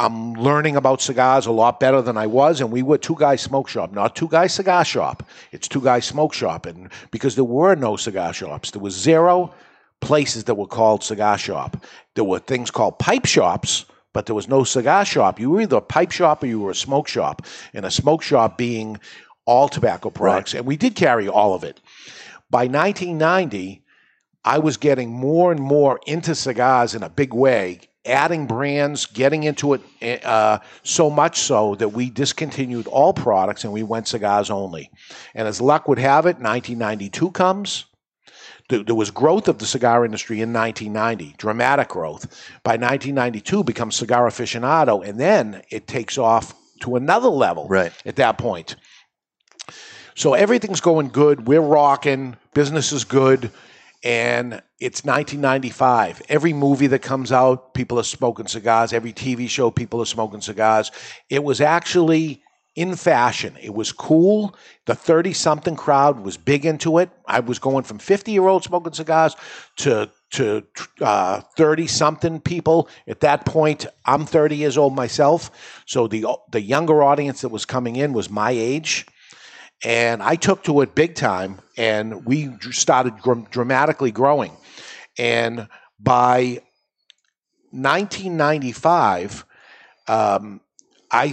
I'm 0.00 0.34
learning 0.34 0.76
about 0.76 1.02
cigars 1.02 1.46
a 1.46 1.52
lot 1.52 1.80
better 1.80 2.00
than 2.00 2.16
I 2.16 2.28
was, 2.28 2.60
and 2.60 2.70
we 2.70 2.82
were 2.82 2.98
two 2.98 3.16
guys 3.18 3.40
smoke 3.40 3.68
shop, 3.68 3.92
not 3.92 4.14
two 4.14 4.28
guys 4.28 4.54
cigar 4.54 4.84
shop. 4.84 5.28
It's 5.50 5.66
two 5.66 5.80
guys 5.80 6.04
smoke 6.04 6.32
shop, 6.32 6.66
and 6.66 6.92
because 7.10 7.34
there 7.34 7.44
were 7.44 7.74
no 7.74 7.96
cigar 7.96 8.32
shops, 8.32 8.70
there 8.70 8.82
was 8.82 8.94
zero 8.94 9.52
places 10.00 10.44
that 10.44 10.54
were 10.54 10.68
called 10.68 11.02
cigar 11.02 11.36
shop. 11.36 11.84
There 12.14 12.22
were 12.22 12.38
things 12.38 12.70
called 12.70 13.00
pipe 13.00 13.26
shops, 13.26 13.86
but 14.12 14.26
there 14.26 14.36
was 14.36 14.46
no 14.46 14.62
cigar 14.62 15.04
shop. 15.04 15.40
You 15.40 15.50
were 15.50 15.62
either 15.62 15.78
a 15.78 15.80
pipe 15.80 16.12
shop 16.12 16.44
or 16.44 16.46
you 16.46 16.60
were 16.60 16.70
a 16.70 16.76
smoke 16.76 17.08
shop, 17.08 17.44
and 17.74 17.84
a 17.84 17.90
smoke 17.90 18.22
shop 18.22 18.56
being 18.56 19.00
all 19.48 19.66
tobacco 19.68 20.10
products, 20.10 20.52
and 20.54 20.66
we 20.66 20.76
did 20.76 20.94
carry 20.94 21.26
all 21.26 21.54
of 21.54 21.64
it. 21.64 21.80
By 22.50 22.66
1990, 22.66 23.82
I 24.44 24.58
was 24.58 24.76
getting 24.76 25.10
more 25.10 25.50
and 25.50 25.60
more 25.60 25.98
into 26.06 26.34
cigars 26.34 26.94
in 26.94 27.02
a 27.02 27.08
big 27.08 27.32
way, 27.32 27.80
adding 28.04 28.46
brands, 28.46 29.06
getting 29.06 29.44
into 29.44 29.72
it 29.74 30.24
uh, 30.24 30.58
so 30.82 31.08
much 31.08 31.38
so 31.40 31.74
that 31.76 31.88
we 31.94 32.10
discontinued 32.10 32.86
all 32.86 33.14
products 33.14 33.64
and 33.64 33.72
we 33.72 33.82
went 33.82 34.06
cigars 34.06 34.50
only. 34.50 34.90
And 35.34 35.48
as 35.48 35.60
luck 35.62 35.88
would 35.88 35.98
have 35.98 36.26
it, 36.26 36.36
1992 36.38 37.30
comes. 37.30 37.86
There 38.68 38.82
there 38.84 38.94
was 38.94 39.10
growth 39.10 39.48
of 39.48 39.58
the 39.58 39.66
cigar 39.66 40.04
industry 40.04 40.42
in 40.42 40.52
1990, 40.52 41.36
dramatic 41.38 41.88
growth. 41.88 42.26
By 42.64 42.72
1992, 42.72 43.64
becomes 43.64 43.96
cigar 43.96 44.28
aficionado, 44.28 45.02
and 45.06 45.18
then 45.18 45.62
it 45.70 45.86
takes 45.86 46.18
off 46.18 46.54
to 46.80 46.96
another 46.96 47.28
level 47.30 47.66
Right. 47.66 47.92
at 48.04 48.16
that 48.16 48.36
point. 48.38 48.76
So 50.18 50.34
everything's 50.34 50.80
going 50.80 51.10
good. 51.10 51.46
We're 51.46 51.60
rocking. 51.60 52.36
Business 52.52 52.90
is 52.90 53.04
good. 53.04 53.52
And 54.02 54.60
it's 54.80 55.04
1995. 55.04 56.22
Every 56.28 56.52
movie 56.52 56.88
that 56.88 57.02
comes 57.02 57.30
out, 57.30 57.72
people 57.72 58.00
are 58.00 58.04
smoking 58.04 58.48
cigars. 58.48 58.92
Every 58.92 59.12
TV 59.12 59.48
show, 59.48 59.70
people 59.70 60.02
are 60.02 60.06
smoking 60.06 60.40
cigars. 60.40 60.90
It 61.30 61.44
was 61.44 61.60
actually 61.60 62.42
in 62.74 62.96
fashion. 62.96 63.56
It 63.62 63.72
was 63.72 63.92
cool. 63.92 64.56
The 64.86 64.96
30 64.96 65.34
something 65.34 65.76
crowd 65.76 66.18
was 66.18 66.36
big 66.36 66.66
into 66.66 66.98
it. 66.98 67.10
I 67.26 67.38
was 67.38 67.60
going 67.60 67.84
from 67.84 68.00
50 68.00 68.32
year 68.32 68.48
old 68.48 68.64
smoking 68.64 68.94
cigars 68.94 69.36
to 69.76 70.10
to 70.32 70.64
uh, 71.00 71.42
30 71.56 71.86
something 71.86 72.40
people. 72.40 72.88
At 73.06 73.20
that 73.20 73.46
point, 73.46 73.86
I'm 74.04 74.26
30 74.26 74.56
years 74.56 74.76
old 74.76 74.96
myself. 74.96 75.52
So 75.86 76.08
the 76.08 76.26
the 76.50 76.60
younger 76.60 77.04
audience 77.04 77.42
that 77.42 77.50
was 77.50 77.64
coming 77.64 77.94
in 77.94 78.12
was 78.12 78.28
my 78.28 78.50
age 78.50 79.06
and 79.84 80.22
I 80.22 80.36
took 80.36 80.64
to 80.64 80.80
it 80.80 80.94
big 80.94 81.14
time, 81.14 81.60
and 81.76 82.24
we 82.24 82.50
started 82.70 83.16
dr- 83.18 83.50
dramatically 83.50 84.10
growing. 84.10 84.52
And 85.18 85.68
by 86.00 86.60
1995, 87.70 89.44
um, 90.06 90.60
I 91.10 91.32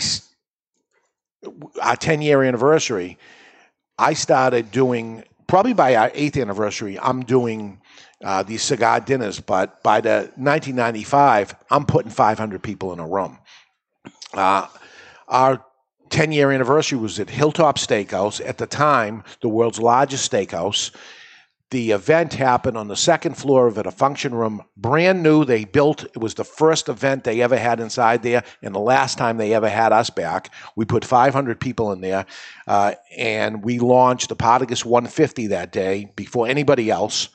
our 1.81 1.95
10 1.95 2.21
year 2.21 2.43
anniversary, 2.43 3.17
I 3.97 4.13
started 4.13 4.71
doing 4.71 5.23
probably 5.47 5.73
by 5.73 5.95
our 5.95 6.11
eighth 6.13 6.37
anniversary. 6.37 6.99
I'm 6.99 7.23
doing 7.23 7.81
uh, 8.23 8.43
these 8.43 8.63
cigar 8.63 8.99
dinners, 8.99 9.39
but 9.39 9.81
by 9.83 10.01
the 10.01 10.31
1995, 10.35 11.55
I'm 11.69 11.85
putting 11.85 12.11
500 12.11 12.63
people 12.63 12.93
in 12.93 12.99
a 12.99 13.07
room. 13.07 13.37
Uh, 14.33 14.67
our 15.27 15.63
10 16.15 16.31
year 16.31 16.49
anniversary 16.49 16.97
was 16.97 17.19
at 17.19 17.29
Hilltop 17.29 17.77
Steakhouse, 17.77 18.39
at 18.47 18.57
the 18.57 18.65
time, 18.65 19.21
the 19.41 19.49
world's 19.49 19.81
largest 19.81 20.31
steakhouse. 20.31 20.95
The 21.71 21.91
event 21.91 22.35
happened 22.35 22.77
on 22.77 22.87
the 22.87 22.95
second 22.95 23.35
floor 23.35 23.67
of 23.67 23.77
it, 23.77 23.85
a 23.85 23.91
function 23.91 24.33
room, 24.33 24.63
brand 24.77 25.23
new. 25.23 25.43
They 25.43 25.65
built, 25.65 26.05
it 26.05 26.17
was 26.17 26.35
the 26.35 26.45
first 26.45 26.87
event 26.87 27.25
they 27.25 27.41
ever 27.41 27.57
had 27.57 27.81
inside 27.81 28.23
there, 28.23 28.45
and 28.61 28.73
the 28.73 28.79
last 28.79 29.17
time 29.17 29.35
they 29.35 29.53
ever 29.53 29.67
had 29.67 29.91
us 29.91 30.09
back. 30.09 30.53
We 30.77 30.85
put 30.85 31.03
500 31.03 31.59
people 31.59 31.91
in 31.91 31.99
there, 31.99 32.25
uh, 32.65 32.93
and 33.17 33.61
we 33.61 33.79
launched 33.79 34.29
the 34.29 34.37
Partagas 34.37 34.85
150 34.85 35.47
that 35.47 35.73
day 35.73 36.13
before 36.15 36.47
anybody 36.47 36.89
else. 36.89 37.27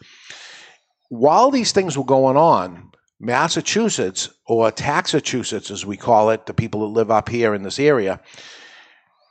While 1.10 1.50
these 1.50 1.72
things 1.72 1.98
were 1.98 2.04
going 2.04 2.38
on, 2.38 2.92
Massachusetts, 3.18 4.30
or 4.46 4.70
Taxachusetts 4.70 5.70
as 5.70 5.84
we 5.84 5.98
call 5.98 6.30
it, 6.30 6.46
the 6.46 6.54
people 6.54 6.80
that 6.80 6.98
live 6.98 7.10
up 7.10 7.28
here 7.28 7.54
in 7.54 7.62
this 7.62 7.78
area, 7.78 8.20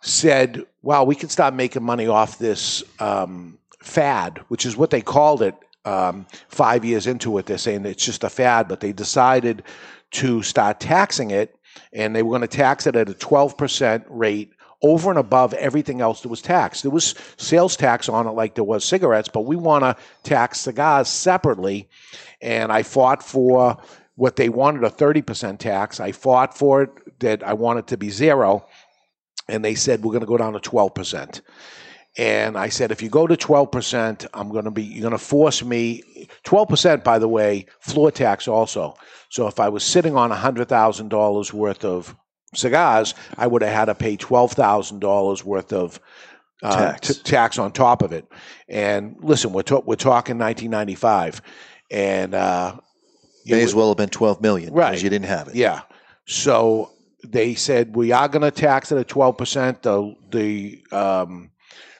said, 0.01 0.65
wow, 0.81 1.03
we 1.03 1.15
can 1.15 1.29
start 1.29 1.53
making 1.53 1.83
money 1.83 2.07
off 2.07 2.37
this 2.37 2.83
um, 2.99 3.57
fad, 3.79 4.39
which 4.47 4.65
is 4.65 4.77
what 4.77 4.89
they 4.89 5.01
called 5.01 5.41
it 5.41 5.55
um, 5.85 6.25
five 6.47 6.85
years 6.85 7.07
into 7.07 7.37
it. 7.37 7.45
They're 7.45 7.57
saying 7.57 7.85
it's 7.85 8.05
just 8.05 8.23
a 8.23 8.29
fad, 8.29 8.67
but 8.67 8.79
they 8.79 8.91
decided 8.91 9.63
to 10.11 10.41
start 10.41 10.79
taxing 10.79 11.31
it, 11.31 11.55
and 11.93 12.15
they 12.15 12.23
were 12.23 12.31
going 12.31 12.41
to 12.41 12.57
tax 12.57 12.87
it 12.87 12.95
at 12.95 13.09
a 13.09 13.13
12% 13.13 14.05
rate 14.09 14.53
over 14.81 15.09
and 15.09 15.19
above 15.19 15.53
everything 15.55 15.99
else 15.99 16.21
that 16.21 16.29
was 16.29 16.41
taxed. 16.41 16.83
There 16.83 16.91
was 16.91 17.15
sales 17.37 17.75
tax 17.75 18.07
on 18.07 18.27
it 18.27 18.31
like 18.31 18.55
there 18.55 18.63
was 18.63 18.85
cigarettes, 18.85 19.29
but 19.31 19.41
we 19.41 19.55
want 19.55 19.83
to 19.83 19.95
tax 20.23 20.61
cigars 20.61 21.09
separately. 21.09 21.89
And 22.41 22.71
I 22.71 22.83
fought 22.83 23.21
for 23.21 23.77
what 24.15 24.37
they 24.37 24.49
wanted 24.49 24.83
a 24.83 24.89
30% 24.89 25.59
tax. 25.59 25.99
I 25.99 26.11
fought 26.11 26.57
for 26.57 26.83
it 26.83 27.19
that 27.19 27.43
I 27.43 27.53
wanted 27.53 27.87
to 27.87 27.97
be 27.97 28.09
zero 28.09 28.65
and 29.49 29.63
they 29.65 29.75
said 29.75 30.03
we're 30.03 30.11
going 30.11 30.21
to 30.21 30.27
go 30.27 30.37
down 30.37 30.53
to 30.53 30.59
12%. 30.59 31.41
And 32.17 32.57
I 32.57 32.69
said, 32.69 32.91
if 32.91 33.01
you 33.01 33.09
go 33.09 33.27
to 33.27 33.35
12%, 33.37 34.27
I'm 34.33 34.49
going 34.49 34.65
to 34.65 34.71
be, 34.71 34.83
you're 34.83 35.01
going 35.01 35.11
to 35.11 35.17
force 35.17 35.63
me, 35.63 36.03
12%, 36.43 37.03
by 37.03 37.19
the 37.19 37.27
way, 37.27 37.65
floor 37.81 38.11
tax 38.11 38.47
also. 38.47 38.95
So 39.29 39.47
if 39.47 39.59
I 39.59 39.69
was 39.69 39.83
sitting 39.83 40.15
on 40.17 40.31
$100,000 40.31 41.53
worth 41.53 41.85
of 41.85 42.15
cigars, 42.55 43.13
I 43.37 43.47
would 43.47 43.61
have 43.61 43.71
had 43.73 43.85
to 43.85 43.95
pay 43.95 44.17
$12,000 44.17 45.43
worth 45.43 45.71
of 45.71 45.99
uh, 46.63 46.91
Tax. 46.93 47.07
t- 47.15 47.23
tax 47.23 47.57
on 47.59 47.71
top 47.71 48.01
of 48.01 48.11
it. 48.11 48.25
And 48.67 49.15
listen, 49.21 49.53
we're, 49.53 49.61
ta- 49.61 49.81
we're 49.85 49.95
talking 49.95 50.37
1995. 50.37 51.41
And, 51.91 52.33
uh, 52.33 52.75
May 53.45 53.61
as 53.63 53.73
well 53.73 53.87
have 53.89 53.97
been 53.97 54.09
12 54.09 54.41
million 54.41 54.73
because 54.73 54.77
Right. 54.91 55.03
you 55.03 55.09
didn't 55.09 55.27
have 55.27 55.47
it. 55.47 55.55
yeah. 55.55 55.81
So 56.27 56.91
they 57.23 57.55
said 57.55 57.95
we 57.95 58.11
are 58.11 58.27
going 58.27 58.41
to 58.43 58.51
tax 58.51 58.91
it 58.91 58.97
at 58.97 59.07
twelve 59.07 59.37
percent. 59.37 59.83
The 59.83 60.15
the 60.31 60.83
um, 60.91 61.51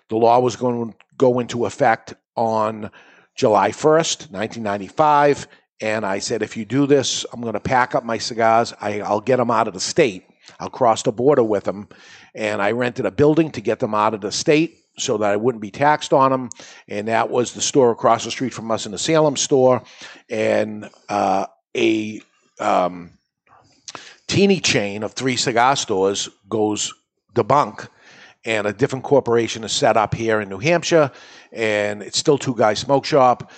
the 0.10 0.16
law 0.16 0.40
was 0.40 0.56
going 0.56 0.92
to 0.92 0.98
go 1.18 1.40
into 1.40 1.66
effect 1.66 2.16
on 2.36 2.92
July 3.36 3.72
first, 3.72 4.32
nineteen 4.32 4.64
ninety 4.64 4.88
five. 4.88 5.48
And 5.82 6.06
I 6.06 6.20
said, 6.20 6.42
if 6.42 6.58
you 6.58 6.66
do 6.66 6.86
this, 6.86 7.26
I'm 7.32 7.40
going 7.40 7.54
to 7.54 7.60
pack 7.62 7.96
up 7.96 8.04
my 8.04 8.18
cigars. 8.18 8.74
I, 8.82 9.00
I'll 9.00 9.22
get 9.22 9.38
them 9.38 9.50
out 9.50 9.70
of 9.70 9.74
the 9.74 9.80
state. 9.80 10.26
I'll 10.60 10.70
cross 10.70 11.04
the 11.04 11.14
border 11.14 11.42
with 11.44 11.64
them. 11.64 11.88
And 12.36 12.62
I 12.62 12.72
rented 12.72 13.06
a 13.06 13.12
building 13.12 13.50
to 13.52 13.62
get 13.62 13.80
them 13.80 13.96
out 13.96 14.14
of 14.14 14.20
the 14.20 14.32
state 14.32 14.78
so 14.98 15.18
that 15.18 15.32
I 15.32 15.38
wouldn't 15.38 15.62
be 15.62 15.72
taxed 15.72 16.12
on 16.12 16.32
them. 16.32 16.50
And 16.90 17.08
that 17.08 17.30
was 17.30 17.54
the 17.54 17.62
store 17.62 17.92
across 17.92 18.26
the 18.26 18.32
street 18.32 18.54
from 18.54 18.70
us 18.72 18.86
in 18.86 18.92
the 18.92 18.98
Salem 18.98 19.38
store. 19.38 19.82
And 20.30 20.90
uh, 21.08 21.46
a 21.78 22.22
um, 22.60 23.12
teeny 24.30 24.60
chain 24.60 25.02
of 25.02 25.14
three 25.14 25.36
cigar 25.36 25.76
stores 25.76 26.30
goes 26.48 26.94
debunk 27.34 27.90
and 28.46 28.68
a 28.68 28.72
different 28.72 29.04
corporation 29.04 29.64
is 29.64 29.72
set 29.72 29.98
up 29.98 30.14
here 30.14 30.40
in 30.40 30.48
New 30.48 30.60
Hampshire 30.60 31.12
and 31.52 32.04
it's 32.04 32.20
still 32.20 32.38
two 32.38 32.56
guys 32.56 32.80
smoke 32.80 33.06
shop 33.06 33.52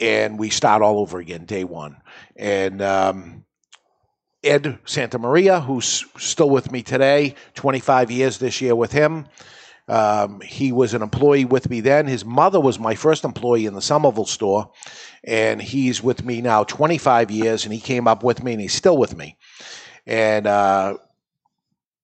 and 0.00 0.38
we 0.38 0.48
start 0.48 0.82
all 0.82 0.98
over 0.98 1.18
again 1.18 1.44
day 1.44 1.62
one. 1.62 1.98
And 2.34 2.80
um, 2.80 3.44
Ed 4.42 4.78
Santa 4.86 5.18
Maria 5.18 5.60
who's 5.60 6.06
still 6.16 6.48
with 6.48 6.72
me 6.72 6.82
today 6.82 7.34
25 7.54 8.10
years 8.10 8.38
this 8.38 8.62
year 8.62 8.74
with 8.74 8.92
him 8.92 9.26
um, 9.88 10.40
he 10.40 10.72
was 10.72 10.94
an 10.94 11.02
employee 11.02 11.44
with 11.44 11.68
me 11.68 11.80
then. 11.80 12.06
His 12.06 12.24
mother 12.24 12.60
was 12.60 12.78
my 12.78 12.94
first 12.94 13.24
employee 13.24 13.66
in 13.66 13.74
the 13.74 13.82
Somerville 13.82 14.26
store 14.26 14.70
and 15.24 15.60
he's 15.60 16.02
with 16.02 16.24
me 16.24 16.40
now 16.40 16.64
25 16.64 17.30
years 17.30 17.64
and 17.64 17.74
he 17.74 17.80
came 17.80 18.08
up 18.08 18.22
with 18.24 18.42
me 18.42 18.52
and 18.52 18.60
he's 18.60 18.74
still 18.74 18.96
with 18.96 19.16
me 19.16 19.36
and 20.06 20.46
uh, 20.46 20.96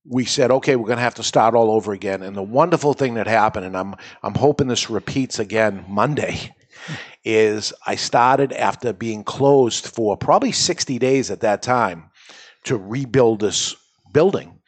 we 0.04 0.24
said, 0.24 0.50
okay, 0.50 0.76
we're 0.76 0.86
going 0.86 0.98
to 0.98 1.02
have 1.02 1.16
to 1.16 1.22
start 1.22 1.54
all 1.54 1.70
over 1.70 1.92
again. 1.92 2.22
And 2.22 2.36
the 2.36 2.42
wonderful 2.42 2.94
thing 2.94 3.14
that 3.14 3.26
happened, 3.26 3.66
and 3.66 3.76
I'm 3.76 3.94
I'm 4.22 4.34
hoping 4.34 4.68
this 4.68 4.90
repeats 4.90 5.38
again 5.38 5.84
Monday, 5.88 6.54
is 7.24 7.72
I 7.86 7.96
started 7.96 8.52
after 8.52 8.92
being 8.92 9.24
closed 9.24 9.86
for 9.86 10.16
probably 10.16 10.52
60 10.52 10.98
days 10.98 11.30
at 11.30 11.40
that 11.40 11.62
time 11.62 12.10
to 12.64 12.76
rebuild 12.76 13.40
this 13.40 13.76
building. 14.12 14.58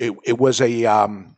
It, 0.00 0.14
it 0.24 0.38
was 0.38 0.60
a 0.60 0.86
um, 0.86 1.36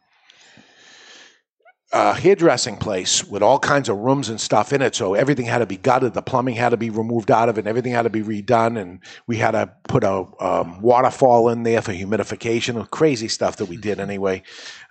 a 1.93 2.15
hairdressing 2.15 2.77
place 2.77 3.25
with 3.25 3.43
all 3.43 3.59
kinds 3.59 3.89
of 3.89 3.97
rooms 3.99 4.29
and 4.29 4.41
stuff 4.41 4.73
in 4.73 4.81
it. 4.81 4.95
So 4.95 5.15
everything 5.15 5.47
had 5.47 5.59
to 5.59 5.67
be 5.67 5.77
gutted. 5.77 6.15
The 6.15 6.23
plumbing 6.23 6.55
had 6.55 6.69
to 6.69 6.77
be 6.77 6.91
removed 6.91 7.31
out 7.31 7.49
of 7.49 7.59
it. 7.59 7.63
And 7.63 7.69
everything 7.69 7.93
had 7.93 8.03
to 8.03 8.11
be 8.11 8.23
redone. 8.23 8.81
And 8.81 9.01
we 9.27 9.37
had 9.37 9.53
to 9.53 9.73
put 9.89 10.05
a 10.05 10.25
um, 10.39 10.81
waterfall 10.81 11.49
in 11.49 11.65
there 11.65 11.83
for 11.83 11.93
humidification. 11.93 12.89
Crazy 12.91 13.27
stuff 13.27 13.57
that 13.57 13.67
we 13.67 13.77
did 13.77 13.99
anyway. 13.99 14.43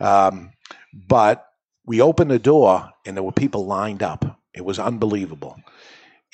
Um, 0.01 0.51
but 0.93 1.47
we 1.85 2.01
opened 2.01 2.31
the 2.31 2.39
door 2.39 2.89
and 3.05 3.15
there 3.15 3.23
were 3.23 3.31
people 3.31 3.65
lined 3.65 4.03
up. 4.03 4.39
It 4.53 4.65
was 4.65 4.77
unbelievable. 4.77 5.57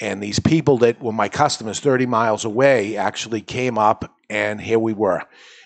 And 0.01 0.21
these 0.21 0.39
people 0.39 0.79
that 0.79 1.01
were 1.01 1.13
my 1.13 1.29
customers 1.29 1.79
30 1.79 2.07
miles 2.07 2.43
away 2.43 2.97
actually 2.97 3.41
came 3.41 3.77
up 3.77 4.11
and 4.29 4.59
here 4.59 4.79
we 4.79 4.93
were. 4.93 5.21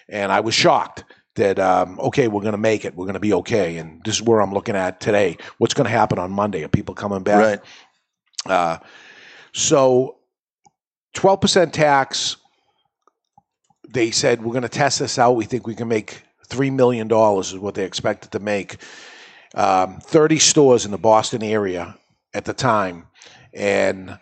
And 0.09 0.31
I 0.31 0.41
was 0.41 0.53
shocked 0.53 1.05
that, 1.35 1.59
um, 1.59 1.99
okay, 1.99 2.27
we're 2.27 2.41
going 2.41 2.53
to 2.53 2.57
make 2.57 2.85
it. 2.85 2.95
We're 2.95 3.05
going 3.05 3.13
to 3.13 3.19
be 3.19 3.33
okay. 3.33 3.77
And 3.77 4.01
this 4.03 4.15
is 4.15 4.21
where 4.21 4.41
I'm 4.41 4.53
looking 4.53 4.75
at 4.75 4.99
today. 4.99 5.37
What's 5.57 5.73
going 5.73 5.85
to 5.85 5.91
happen 5.91 6.19
on 6.19 6.31
Monday? 6.31 6.63
Are 6.63 6.67
people 6.67 6.95
coming 6.95 7.23
back? 7.23 7.61
Right. 8.45 8.51
Uh, 8.51 8.77
so, 9.53 10.17
twelve 11.13 11.41
percent 11.41 11.73
tax. 11.73 12.37
They 13.87 14.11
said 14.11 14.43
we're 14.43 14.53
going 14.53 14.63
to 14.63 14.69
test 14.69 14.99
this 14.99 15.17
out. 15.17 15.35
We 15.35 15.45
think 15.45 15.65
we 15.65 15.75
can 15.75 15.87
make 15.87 16.23
three 16.47 16.69
million 16.69 17.07
dollars. 17.07 17.53
Is 17.53 17.59
what 17.59 17.75
they 17.75 17.85
expected 17.85 18.31
to 18.31 18.39
make. 18.39 18.77
Um, 19.55 19.99
Thirty 19.99 20.39
stores 20.39 20.85
in 20.85 20.91
the 20.91 20.97
Boston 20.97 21.43
area 21.43 21.97
at 22.33 22.45
the 22.45 22.53
time, 22.53 23.07
and 23.53 24.19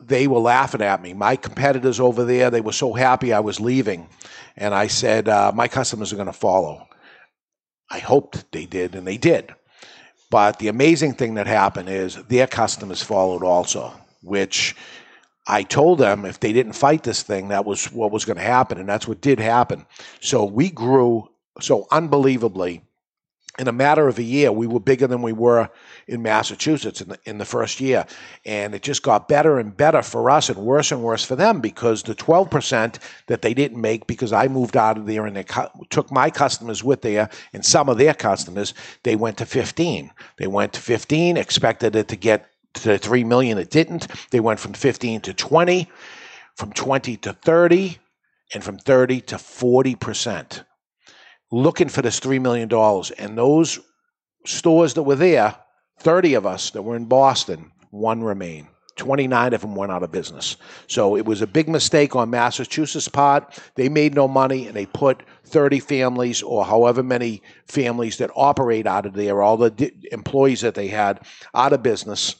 they 0.00 0.26
were 0.26 0.38
laughing 0.38 0.80
at 0.80 1.02
me. 1.02 1.12
My 1.12 1.36
competitors 1.36 2.00
over 2.00 2.24
there, 2.24 2.50
they 2.50 2.60
were 2.60 2.72
so 2.72 2.92
happy 2.92 3.32
I 3.32 3.40
was 3.40 3.60
leaving. 3.60 4.08
And 4.60 4.74
I 4.74 4.86
said, 4.88 5.26
uh, 5.26 5.52
my 5.54 5.66
customers 5.68 6.12
are 6.12 6.16
going 6.16 6.26
to 6.26 6.32
follow. 6.34 6.86
I 7.90 7.98
hoped 7.98 8.52
they 8.52 8.66
did, 8.66 8.94
and 8.94 9.06
they 9.06 9.16
did. 9.16 9.54
But 10.30 10.58
the 10.58 10.68
amazing 10.68 11.14
thing 11.14 11.34
that 11.34 11.46
happened 11.46 11.88
is 11.88 12.14
their 12.28 12.46
customers 12.46 13.02
followed 13.02 13.42
also, 13.42 13.92
which 14.22 14.76
I 15.46 15.62
told 15.62 15.98
them 15.98 16.24
if 16.24 16.38
they 16.38 16.52
didn't 16.52 16.74
fight 16.74 17.02
this 17.02 17.22
thing, 17.22 17.48
that 17.48 17.64
was 17.64 17.90
what 17.90 18.12
was 18.12 18.24
going 18.24 18.36
to 18.36 18.42
happen. 18.42 18.78
And 18.78 18.88
that's 18.88 19.08
what 19.08 19.22
did 19.22 19.40
happen. 19.40 19.86
So 20.20 20.44
we 20.44 20.70
grew 20.70 21.28
so 21.60 21.88
unbelievably. 21.90 22.82
In 23.60 23.68
a 23.68 23.72
matter 23.72 24.08
of 24.08 24.18
a 24.18 24.22
year, 24.22 24.50
we 24.50 24.66
were 24.66 24.80
bigger 24.80 25.06
than 25.06 25.20
we 25.20 25.34
were 25.34 25.68
in 26.08 26.22
Massachusetts 26.22 27.02
in 27.02 27.10
the, 27.10 27.18
in 27.26 27.36
the 27.36 27.44
first 27.44 27.78
year. 27.78 28.06
And 28.46 28.74
it 28.74 28.80
just 28.80 29.02
got 29.02 29.28
better 29.28 29.58
and 29.58 29.76
better 29.76 30.00
for 30.00 30.30
us 30.30 30.48
and 30.48 30.56
worse 30.56 30.90
and 30.90 31.02
worse 31.02 31.22
for 31.22 31.36
them 31.36 31.60
because 31.60 32.02
the 32.02 32.14
12% 32.14 32.98
that 33.26 33.42
they 33.42 33.52
didn't 33.52 33.78
make 33.78 34.06
because 34.06 34.32
I 34.32 34.48
moved 34.48 34.78
out 34.78 34.96
of 34.96 35.04
there 35.04 35.26
and 35.26 35.36
they 35.36 35.44
cu- 35.44 35.68
took 35.90 36.10
my 36.10 36.30
customers 36.30 36.82
with 36.82 37.02
there 37.02 37.28
and 37.52 37.62
some 37.62 37.90
of 37.90 37.98
their 37.98 38.14
customers, 38.14 38.72
they 39.02 39.14
went 39.14 39.36
to 39.36 39.44
15. 39.44 40.10
They 40.38 40.46
went 40.46 40.72
to 40.72 40.80
15, 40.80 41.36
expected 41.36 41.94
it 41.94 42.08
to 42.08 42.16
get 42.16 42.48
to 42.76 42.96
3 42.96 43.24
million. 43.24 43.58
It 43.58 43.68
didn't. 43.68 44.06
They 44.30 44.40
went 44.40 44.58
from 44.58 44.72
15 44.72 45.20
to 45.20 45.34
20, 45.34 45.86
from 46.56 46.72
20 46.72 47.16
to 47.18 47.34
30, 47.34 47.98
and 48.54 48.64
from 48.64 48.78
30 48.78 49.20
to 49.20 49.34
40% 49.34 50.64
looking 51.50 51.88
for 51.88 52.02
this 52.02 52.20
$3 52.20 52.40
million. 52.40 52.70
And 53.18 53.36
those 53.36 53.78
stores 54.46 54.94
that 54.94 55.02
were 55.02 55.16
there, 55.16 55.56
30 56.00 56.34
of 56.34 56.46
us 56.46 56.70
that 56.70 56.82
were 56.82 56.96
in 56.96 57.06
Boston, 57.06 57.72
one 57.90 58.22
remained. 58.22 58.68
29 58.96 59.54
of 59.54 59.62
them 59.62 59.74
went 59.74 59.90
out 59.90 60.02
of 60.02 60.12
business. 60.12 60.58
So 60.86 61.16
it 61.16 61.24
was 61.24 61.40
a 61.40 61.46
big 61.46 61.68
mistake 61.68 62.14
on 62.14 62.28
Massachusetts' 62.28 63.08
part. 63.08 63.58
They 63.74 63.88
made 63.88 64.14
no 64.14 64.28
money 64.28 64.66
and 64.66 64.76
they 64.76 64.84
put 64.84 65.22
30 65.46 65.80
families 65.80 66.42
or 66.42 66.66
however 66.66 67.02
many 67.02 67.42
families 67.66 68.18
that 68.18 68.30
operate 68.36 68.86
out 68.86 69.06
of 69.06 69.14
there, 69.14 69.40
all 69.40 69.56
the 69.56 69.92
employees 70.12 70.60
that 70.60 70.74
they 70.74 70.88
had, 70.88 71.20
out 71.54 71.72
of 71.72 71.82
business, 71.82 72.36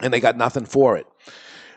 and 0.00 0.12
they 0.12 0.18
got 0.20 0.36
nothing 0.36 0.64
for 0.64 0.96
it. 0.96 1.06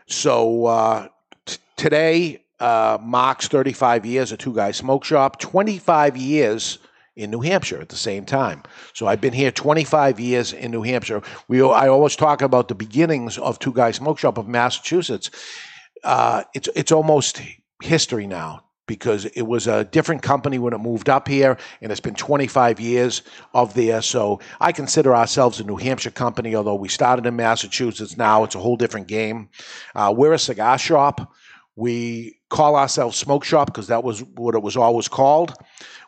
So 0.06 0.66
uh, 0.66 1.08
t- 1.46 1.58
today 1.76 2.41
uh, 2.62 2.96
marks 3.02 3.48
35 3.48 4.06
years 4.06 4.32
at 4.32 4.38
Two 4.38 4.54
Guys 4.54 4.76
Smoke 4.76 5.04
Shop, 5.04 5.40
25 5.40 6.16
years 6.16 6.78
in 7.16 7.30
New 7.30 7.40
Hampshire 7.40 7.80
at 7.80 7.88
the 7.88 7.96
same 7.96 8.24
time. 8.24 8.62
So 8.94 9.08
I've 9.08 9.20
been 9.20 9.32
here 9.32 9.50
25 9.50 10.20
years 10.20 10.52
in 10.52 10.70
New 10.70 10.82
Hampshire. 10.82 11.22
We 11.48 11.60
I 11.60 11.88
always 11.88 12.14
talk 12.14 12.40
about 12.40 12.68
the 12.68 12.76
beginnings 12.76 13.36
of 13.36 13.58
Two 13.58 13.72
Guys 13.72 13.96
Smoke 13.96 14.18
Shop 14.18 14.38
of 14.38 14.46
Massachusetts. 14.46 15.30
Uh, 16.04 16.44
it's 16.54 16.68
it's 16.76 16.92
almost 16.92 17.42
history 17.82 18.28
now 18.28 18.62
because 18.86 19.24
it 19.24 19.42
was 19.42 19.66
a 19.66 19.84
different 19.84 20.22
company 20.22 20.58
when 20.58 20.72
it 20.72 20.78
moved 20.78 21.08
up 21.08 21.26
here, 21.26 21.56
and 21.80 21.90
it's 21.90 22.00
been 22.00 22.14
25 22.14 22.78
years 22.78 23.22
of 23.54 23.74
there. 23.74 24.02
So 24.02 24.40
I 24.60 24.70
consider 24.70 25.16
ourselves 25.16 25.58
a 25.58 25.64
New 25.64 25.76
Hampshire 25.76 26.10
company, 26.10 26.54
although 26.54 26.76
we 26.76 26.88
started 26.88 27.26
in 27.26 27.34
Massachusetts. 27.34 28.16
Now 28.16 28.44
it's 28.44 28.54
a 28.54 28.60
whole 28.60 28.76
different 28.76 29.08
game. 29.08 29.48
Uh, 29.94 30.14
we're 30.16 30.32
a 30.32 30.38
cigar 30.38 30.78
shop. 30.78 31.32
We 31.76 32.38
call 32.50 32.76
ourselves 32.76 33.16
Smoke 33.16 33.44
Shop 33.44 33.66
because 33.66 33.86
that 33.88 34.04
was 34.04 34.22
what 34.22 34.54
it 34.54 34.62
was 34.62 34.76
always 34.76 35.08
called. 35.08 35.54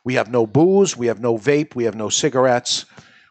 We 0.05 0.15
have 0.15 0.31
no 0.31 0.47
booze, 0.47 0.97
we 0.97 1.07
have 1.07 1.21
no 1.21 1.39
vape, 1.39 1.75
we 1.75 1.85
have 1.85 1.95
no 1.95 2.11
cigarettes. 2.11 2.85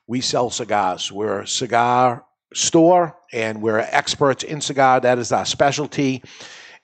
We 0.08 0.22
sell 0.22 0.50
cigars. 0.50 1.12
We're 1.12 1.42
a 1.42 1.48
cigar 1.48 2.26
store 2.54 3.16
and 3.32 3.62
we're 3.62 3.80
experts 3.80 4.44
in 4.44 4.62
cigar. 4.62 5.00
That 5.00 5.18
is 5.18 5.32
our 5.32 5.46
specialty. 5.46 6.24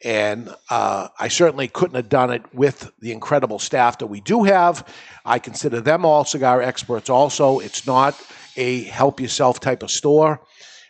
And 0.03 0.53
uh, 0.69 1.09
I 1.19 1.27
certainly 1.27 1.67
couldn't 1.67 1.95
have 1.95 2.07
done 2.07 2.31
it 2.31 2.43
with 2.53 2.89
the 2.99 3.11
incredible 3.11 3.59
staff 3.59 3.97
that 3.97 4.07
we 4.07 4.21
do 4.21 4.43
have. 4.43 4.87
I 5.25 5.39
consider 5.39 5.81
them 5.81 6.05
all 6.05 6.23
cigar 6.23 6.61
experts 6.61 7.09
also. 7.09 7.59
It's 7.59 7.85
not 7.85 8.15
a 8.55 8.83
help 8.83 9.19
yourself 9.19 9.59
type 9.59 9.83
of 9.83 9.91
store. 9.91 10.41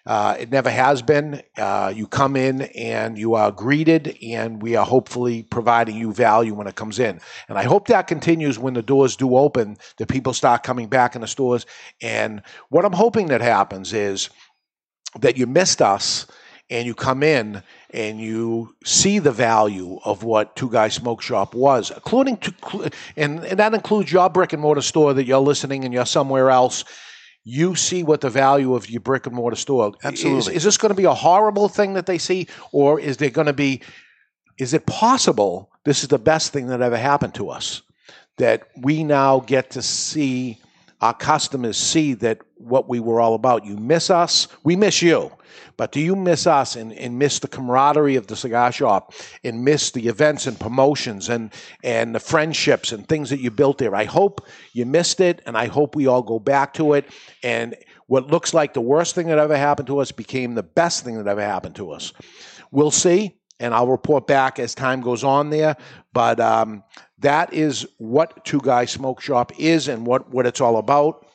Uh, 0.10 0.36
it 0.39 0.50
never 0.50 0.72
has 0.72 1.04
been. 1.04 1.39
Uh, 1.56 1.93
you 1.95 2.08
come 2.08 2.36
in 2.36 2.63
and 2.63 3.15
you 3.15 3.36
are 3.36 3.52
greeted, 3.52 4.17
and 4.24 4.60
we 4.60 4.76
are 4.76 4.84
hopefully 4.84 5.43
providing 5.43 5.95
you 5.95 6.12
value 6.12 6.56
when 6.56 6.65
it 6.65 6.74
comes 6.74 6.98
in. 6.98 7.22
And 7.48 7.60
I 7.60 7.63
hope 7.63 7.88
that 7.89 8.08
continues 8.08 8.58
when 8.58 8.74
the 8.74 8.82
doors 8.82 9.15
do 9.15 9.38
open, 9.38 9.78
that 9.98 10.08
people 10.08 10.34
start 10.34 10.63
coming 10.63 10.88
back 10.88 11.13
in 11.13 11.22
the 11.22 11.28
stores. 11.28 11.67
And 12.02 12.41
what 12.69 12.86
I'm 12.86 12.93
hoping 12.93 13.28
that 13.28 13.41
happens 13.41 13.93
is 13.93 14.32
that 15.19 15.38
you 15.38 15.45
missed 15.45 15.80
us 15.80 16.26
and 16.72 16.88
you 16.88 16.95
come 16.95 17.22
in 17.22 17.62
and 17.91 18.19
you 18.19 18.74
see 18.84 19.19
the 19.19 19.32
value 19.32 20.00
of 20.06 20.24
what 20.24 20.56
Two 20.56 20.72
Guys 20.72 20.95
Smoke 20.95 21.22
Shop 21.22 21.54
was, 21.54 21.91
including 21.91 22.38
to, 22.38 22.89
and, 23.15 23.43
and 23.45 23.60
that 23.60 23.76
includes 23.76 24.12
your 24.12 24.28
brick 24.32 24.54
and 24.54 24.62
mortar 24.63 24.82
store 24.82 25.13
that 25.13 25.26
you're 25.26 25.38
listening 25.38 25.86
and 25.86 25.93
you're 25.93 26.08
somewhere 26.08 26.50
else 26.50 26.84
you 27.50 27.76
see 27.76 28.04
what 28.04 28.22
the 28.22 28.30
value 28.30 28.76
of 28.76 28.90
your 28.90 29.02
brick 29.02 29.26
and 29.26 29.36
mortar 29.36 29.56
store. 29.56 29.94
Absolutely. 30.04 30.40
Is, 30.40 30.58
is 30.58 30.64
this 30.64 30.78
going 30.78 30.90
to 30.90 30.96
be 30.96 31.06
a 31.06 31.14
horrible 31.14 31.68
thing 31.68 31.94
that 31.94 32.06
they 32.06 32.20
see, 32.20 32.48
or 32.72 33.00
is 33.00 33.18
there 33.18 33.32
going 33.32 33.48
to 33.48 33.54
be? 33.54 33.82
Is 34.60 34.74
it 34.74 34.86
possible 34.86 35.72
this 35.84 36.04
is 36.04 36.10
the 36.10 36.20
best 36.20 36.54
thing 36.54 36.68
that 36.68 36.82
ever 36.82 36.98
happened 36.98 37.34
to 37.36 37.50
us? 37.50 37.82
That 38.38 38.68
we 38.78 39.04
now 39.04 39.40
get 39.40 39.72
to 39.72 39.82
see 39.82 40.60
our 41.02 41.14
customers 41.14 41.78
see 41.78 42.14
that 42.16 42.40
what 42.56 42.90
we 42.90 43.00
were 43.00 43.22
all 43.22 43.34
about. 43.34 43.66
You 43.66 43.78
miss 43.78 44.10
us, 44.10 44.48
we 44.64 44.76
miss 44.76 45.02
you. 45.02 45.32
But 45.78 45.94
do 45.94 46.02
you 46.02 46.16
miss 46.16 46.46
us 46.46 46.76
and, 46.76 46.92
and 46.94 47.18
miss 47.18 47.40
the 47.40 47.48
camaraderie 47.48 48.18
of 48.18 48.28
the 48.28 48.36
cigar 48.36 48.72
shop 48.72 49.14
and 49.46 49.64
miss 49.64 49.92
the 49.92 50.08
events 50.10 50.46
and 50.46 50.60
promotions 50.60 51.30
and, 51.30 51.54
and 51.84 52.14
the 52.14 52.20
friendships 52.20 52.92
and 52.92 53.08
things 53.08 53.30
that 53.30 53.40
you 53.40 53.50
built 53.50 53.78
there? 53.78 53.96
I 53.96 54.04
hope 54.04 54.46
you 54.74 54.86
missed 54.86 55.22
it 55.22 55.42
and 55.46 55.58
I 55.58 55.68
hope 55.68 55.96
we 55.96 56.06
all 56.06 56.22
go 56.22 56.38
back 56.38 56.74
to 56.74 56.94
it. 56.94 57.06
And 57.44 57.76
what 58.08 58.28
looks 58.28 58.54
like 58.54 58.74
the 58.74 58.82
worst 58.82 59.16
thing 59.16 59.28
that 59.28 59.40
ever 59.40 59.56
happened 59.56 59.88
to 59.88 60.00
us 60.00 60.12
became 60.12 60.54
the 60.54 60.64
best 60.64 61.06
thing 61.06 61.18
that 61.18 61.28
ever 61.28 61.42
happened 61.42 61.76
to 61.78 61.92
us. 61.92 62.12
We'll 62.72 62.92
see. 62.92 63.38
And 63.62 63.74
I'll 63.74 63.88
report 63.88 64.28
back 64.28 64.60
as 64.60 64.76
time 64.76 65.00
goes 65.02 65.24
on 65.24 65.50
there. 65.50 65.78
But 66.12 66.40
um, 66.40 66.84
that 67.20 67.54
is 67.54 67.86
what 67.98 68.46
Two 68.46 68.60
Guys 68.62 68.92
Smoke 68.92 69.22
Shop 69.22 69.52
is 69.60 69.88
and 69.88 70.06
what, 70.06 70.30
what 70.32 70.46
it's 70.46 70.62
all 70.62 70.78
about. 70.78 71.26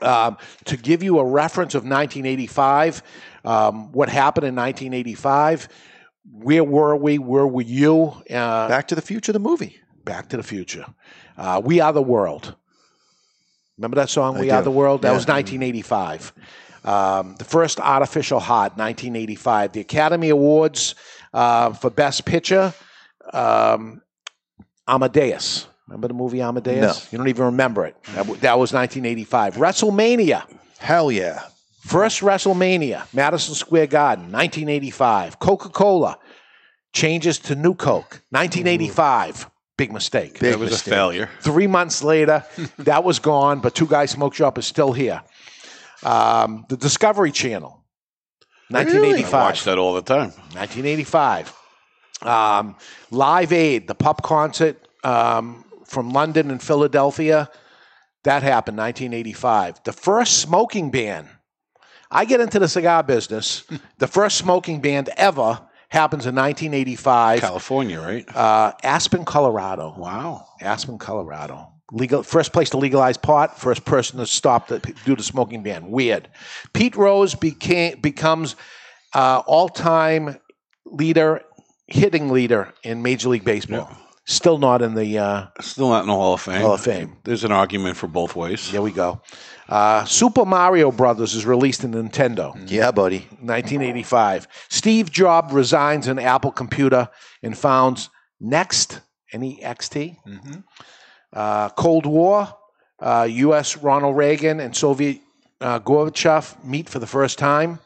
Um, 0.00 0.36
to 0.66 0.76
give 0.76 1.02
you 1.02 1.18
a 1.18 1.24
reference 1.24 1.74
of 1.74 1.82
1985, 1.84 3.02
um, 3.44 3.92
what 3.92 4.08
happened 4.10 4.46
in 4.46 4.54
1985, 4.54 5.68
where 6.30 6.64
were 6.64 6.96
we? 6.96 7.18
Where 7.18 7.46
were 7.46 7.62
you? 7.62 8.12
Uh, 8.28 8.68
Back 8.68 8.88
to 8.88 8.94
the 8.94 9.00
Future, 9.00 9.32
the 9.32 9.38
movie. 9.38 9.80
Back 10.04 10.28
to 10.30 10.36
the 10.36 10.42
Future. 10.42 10.84
Uh, 11.38 11.62
we 11.64 11.80
Are 11.80 11.92
the 11.92 12.02
World. 12.02 12.54
Remember 13.78 13.94
that 13.96 14.10
song, 14.10 14.36
I 14.36 14.40
We 14.40 14.46
do. 14.48 14.52
Are 14.54 14.62
the 14.62 14.70
World? 14.70 15.02
That 15.02 15.10
Yeah. 15.10 15.14
was 15.16 15.26
1985. 15.28 16.32
Um, 16.84 17.34
the 17.38 17.44
first 17.44 17.80
Artificial 17.80 18.40
Heart, 18.40 18.76
1985. 18.76 19.72
The 19.72 19.80
Academy 19.80 20.28
Awards 20.30 20.94
uh, 21.32 21.72
for 21.72 21.90
Best 21.90 22.24
Picture, 22.24 22.72
um, 23.32 24.00
Amadeus. 24.88 25.66
Remember 25.88 26.08
the 26.08 26.14
movie 26.14 26.40
Amadeus? 26.42 27.04
No. 27.04 27.08
You 27.12 27.18
don't 27.18 27.28
even 27.28 27.44
remember 27.46 27.86
it. 27.86 27.96
That, 28.14 28.16
w- 28.18 28.40
that 28.40 28.58
was 28.58 28.72
1985. 28.72 29.54
WrestleMania. 29.54 30.44
Hell 30.78 31.12
yeah. 31.12 31.42
First 31.84 32.20
WrestleMania, 32.22 33.06
Madison 33.14 33.54
Square 33.54 33.86
Garden, 33.88 34.24
1985. 34.24 35.38
Coca 35.38 35.68
Cola 35.68 36.18
changes 36.92 37.38
to 37.40 37.54
New 37.54 37.74
Coke, 37.74 38.22
1985. 38.30 39.48
Big 39.76 39.92
mistake. 39.92 40.40
Big 40.40 40.52
That 40.52 40.58
was 40.58 40.70
mistake. 40.70 40.92
a 40.92 40.96
failure. 40.96 41.30
Three 41.42 41.66
months 41.68 42.02
later, 42.02 42.44
that 42.78 43.04
was 43.04 43.18
gone, 43.20 43.60
but 43.60 43.74
Two 43.74 43.86
Guys 43.86 44.10
Smoke 44.10 44.34
Shop 44.34 44.58
is 44.58 44.66
still 44.66 44.92
here. 44.92 45.22
Um, 46.02 46.64
the 46.68 46.76
Discovery 46.76 47.30
Channel, 47.30 47.84
1985. 48.70 49.32
I 49.34 49.38
1985. 49.38 49.42
watch 49.44 49.64
that 49.64 49.78
all 49.78 49.94
the 49.94 50.02
time. 50.02 50.30
1985. 50.56 51.55
Um, 52.22 52.76
Live 53.10 53.52
Aid, 53.52 53.88
the 53.88 53.94
pop 53.94 54.22
concert 54.22 54.88
um, 55.04 55.64
from 55.84 56.10
London 56.10 56.50
and 56.50 56.62
Philadelphia, 56.62 57.50
that 58.24 58.42
happened 58.42 58.76
1985. 58.78 59.84
The 59.84 59.92
first 59.92 60.40
smoking 60.40 60.90
ban. 60.90 61.28
I 62.10 62.24
get 62.24 62.40
into 62.40 62.58
the 62.58 62.68
cigar 62.68 63.02
business. 63.02 63.64
the 63.98 64.06
first 64.06 64.38
smoking 64.38 64.80
ban 64.80 65.06
ever 65.16 65.60
happens 65.88 66.26
in 66.26 66.34
1985. 66.34 67.40
California, 67.40 68.00
right? 68.00 68.36
Uh, 68.36 68.72
Aspen, 68.82 69.24
Colorado. 69.24 69.94
Wow. 69.96 70.46
Aspen, 70.60 70.98
Colorado. 70.98 71.72
Legal 71.92 72.24
first 72.24 72.52
place 72.52 72.70
to 72.70 72.78
legalize 72.78 73.16
pot, 73.16 73.60
first 73.60 73.84
person 73.84 74.18
to 74.18 74.26
stop 74.26 74.66
the 74.66 74.80
do 75.04 75.14
the 75.14 75.22
smoking 75.22 75.62
ban. 75.62 75.88
Weird. 75.88 76.28
Pete 76.72 76.96
Rose 76.96 77.36
became 77.36 78.00
becomes 78.00 78.56
uh, 79.14 79.42
all 79.46 79.68
time 79.68 80.36
leader, 80.84 81.42
hitting 81.86 82.30
leader 82.30 82.72
in 82.82 83.02
Major 83.02 83.28
League 83.28 83.44
Baseball. 83.44 83.90
Still 84.28 84.58
not 84.58 84.82
in 84.82 84.94
the 84.94 85.18
uh, 85.18 85.46
Still 85.60 85.88
not 85.90 86.00
in 86.00 86.08
the 86.08 86.14
Hall 86.14 86.34
of 86.34 86.40
Fame. 86.40 86.60
Hall 86.60 86.74
of 86.74 86.80
Fame. 86.80 87.16
There's 87.22 87.44
an 87.44 87.52
argument 87.52 87.96
for 87.96 88.08
both 88.08 88.34
ways. 88.34 88.72
There 88.72 88.82
we 88.82 88.90
go. 88.90 89.20
Uh, 89.68 90.04
Super 90.04 90.44
Mario 90.44 90.90
Brothers 90.90 91.34
is 91.36 91.46
released 91.46 91.84
in 91.84 91.92
Nintendo. 91.92 92.52
Yeah, 92.68 92.90
buddy. 92.90 93.20
1985. 93.40 94.48
Steve 94.68 95.12
Jobs 95.12 95.52
resigns 95.52 96.08
an 96.08 96.18
Apple 96.18 96.50
computer 96.50 97.08
and 97.42 97.56
founds 97.56 98.10
Next, 98.40 99.00
N 99.32 99.42
E 99.44 99.62
X 99.62 99.88
T. 99.88 100.18
Uh, 101.32 101.68
Cold 101.70 102.06
War, 102.06 102.48
uh, 103.00 103.26
U.S. 103.30 103.76
Ronald 103.76 104.16
Reagan 104.16 104.60
and 104.60 104.74
Soviet 104.74 105.20
uh, 105.60 105.78
Gorbachev 105.80 106.62
meet 106.64 106.88
for 106.88 106.98
the 106.98 107.06
first 107.06 107.38
time. 107.38 107.78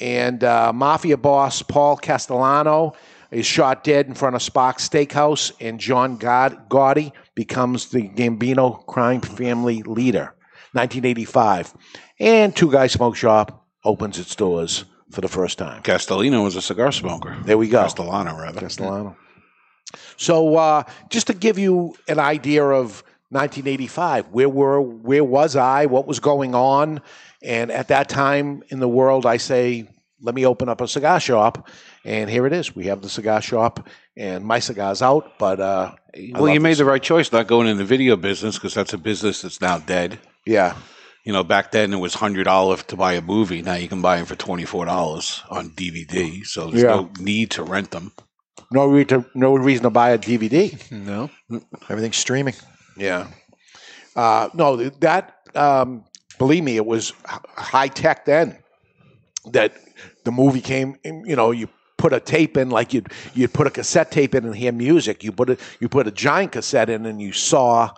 And 0.00 0.42
uh, 0.42 0.72
mafia 0.72 1.16
boss 1.16 1.62
Paul 1.62 1.96
Castellano 1.96 2.94
is 3.30 3.46
shot 3.46 3.84
dead 3.84 4.06
in 4.06 4.14
front 4.14 4.36
of 4.36 4.42
Sparks 4.42 4.88
Steakhouse, 4.88 5.52
and 5.60 5.78
John 5.80 6.16
God- 6.16 6.68
Gotti 6.68 7.12
becomes 7.34 7.90
the 7.90 8.08
Gambino 8.08 8.84
crime 8.86 9.20
family 9.20 9.82
leader. 9.82 10.34
1985. 10.74 11.74
And 12.18 12.54
Two 12.56 12.70
Guys 12.70 12.92
Smoke 12.92 13.16
Shop 13.16 13.66
opens 13.84 14.18
its 14.18 14.34
doors 14.34 14.84
for 15.10 15.20
the 15.20 15.28
first 15.28 15.58
time. 15.58 15.82
Castellino 15.82 16.42
was 16.42 16.56
a 16.56 16.62
cigar 16.62 16.92
smoker. 16.92 17.36
There 17.44 17.58
we 17.58 17.68
go. 17.68 17.82
Castellano, 17.82 18.36
rather. 18.38 18.60
Castellano. 18.60 19.16
So, 20.16 20.56
uh, 20.56 20.84
just 21.10 21.26
to 21.26 21.34
give 21.34 21.58
you 21.58 21.94
an 22.08 22.18
idea 22.18 22.64
of 22.64 23.02
1985, 23.30 24.28
where 24.28 24.48
were 24.48 24.80
where 24.80 25.24
was 25.24 25.56
I? 25.56 25.86
What 25.86 26.06
was 26.06 26.20
going 26.20 26.54
on? 26.54 27.02
And 27.42 27.70
at 27.72 27.88
that 27.88 28.08
time 28.08 28.62
in 28.68 28.78
the 28.80 28.88
world, 28.88 29.26
I 29.26 29.36
say, 29.38 29.88
let 30.20 30.34
me 30.34 30.46
open 30.46 30.68
up 30.68 30.80
a 30.80 30.86
cigar 30.88 31.18
shop, 31.18 31.68
and 32.04 32.30
here 32.30 32.46
it 32.46 32.52
is. 32.52 32.74
We 32.76 32.86
have 32.86 33.02
the 33.02 33.08
cigar 33.08 33.42
shop, 33.42 33.88
and 34.16 34.44
my 34.44 34.60
cigar's 34.60 35.02
out. 35.02 35.38
But 35.38 35.58
uh, 35.60 35.92
Well, 36.34 36.48
you 36.48 36.60
made 36.60 36.72
this. 36.72 36.78
the 36.78 36.84
right 36.84 37.02
choice 37.02 37.32
not 37.32 37.48
going 37.48 37.66
in 37.66 37.78
the 37.78 37.84
video 37.84 38.16
business 38.16 38.54
because 38.56 38.74
that's 38.74 38.92
a 38.92 38.98
business 38.98 39.42
that's 39.42 39.60
now 39.60 39.78
dead. 39.78 40.18
yeah. 40.46 40.76
You 41.24 41.32
know, 41.32 41.44
back 41.44 41.70
then 41.70 41.92
it 41.92 41.98
was 41.98 42.14
hundred 42.14 42.44
dollars 42.44 42.82
to 42.88 42.96
buy 42.96 43.12
a 43.12 43.22
movie. 43.22 43.62
Now 43.62 43.74
you 43.74 43.86
can 43.86 44.02
buy 44.02 44.16
them 44.16 44.26
for 44.26 44.34
twenty 44.34 44.64
four 44.64 44.84
dollars 44.86 45.40
on 45.50 45.70
DVD. 45.70 46.44
So 46.44 46.66
there's 46.68 46.82
Yeah. 46.82 46.96
no 46.96 47.10
need 47.20 47.52
to 47.52 47.62
rent 47.62 47.92
them. 47.92 48.10
No 48.72 48.86
reason, 48.86 49.24
no 49.32 49.54
reason 49.54 49.84
to 49.84 49.90
buy 49.90 50.10
a 50.10 50.18
DVD. 50.18 50.76
No. 50.90 51.30
Everything's 51.88 52.16
streaming. 52.16 52.54
Yeah. 52.96 53.28
Uh, 54.16 54.48
no, 54.54 54.76
that, 54.76 55.36
um, 55.54 56.02
believe 56.42 56.64
me, 56.64 56.74
it 56.74 56.84
was 56.84 57.12
high 57.24 57.86
tech 57.86 58.24
then 58.24 58.58
that 59.52 59.72
the 60.24 60.32
movie 60.32 60.60
came, 60.60 60.96
you 61.04 61.36
know, 61.36 61.52
you 61.52 61.68
put 61.98 62.12
a 62.12 62.18
tape 62.18 62.56
in 62.56 62.68
like 62.68 62.92
you'd, 62.92 63.12
you'd 63.32 63.52
put 63.52 63.68
a 63.68 63.70
cassette 63.70 64.10
tape 64.10 64.34
in 64.34 64.44
and 64.44 64.56
hear 64.56 64.72
music. 64.72 65.22
You 65.22 65.30
put 65.30 65.50
a, 65.50 65.56
you 65.78 65.88
put 65.88 66.08
a 66.08 66.10
giant 66.10 66.50
cassette 66.50 66.90
in 66.90 67.06
and 67.06 67.22
you 67.22 67.30
saw 67.32 67.92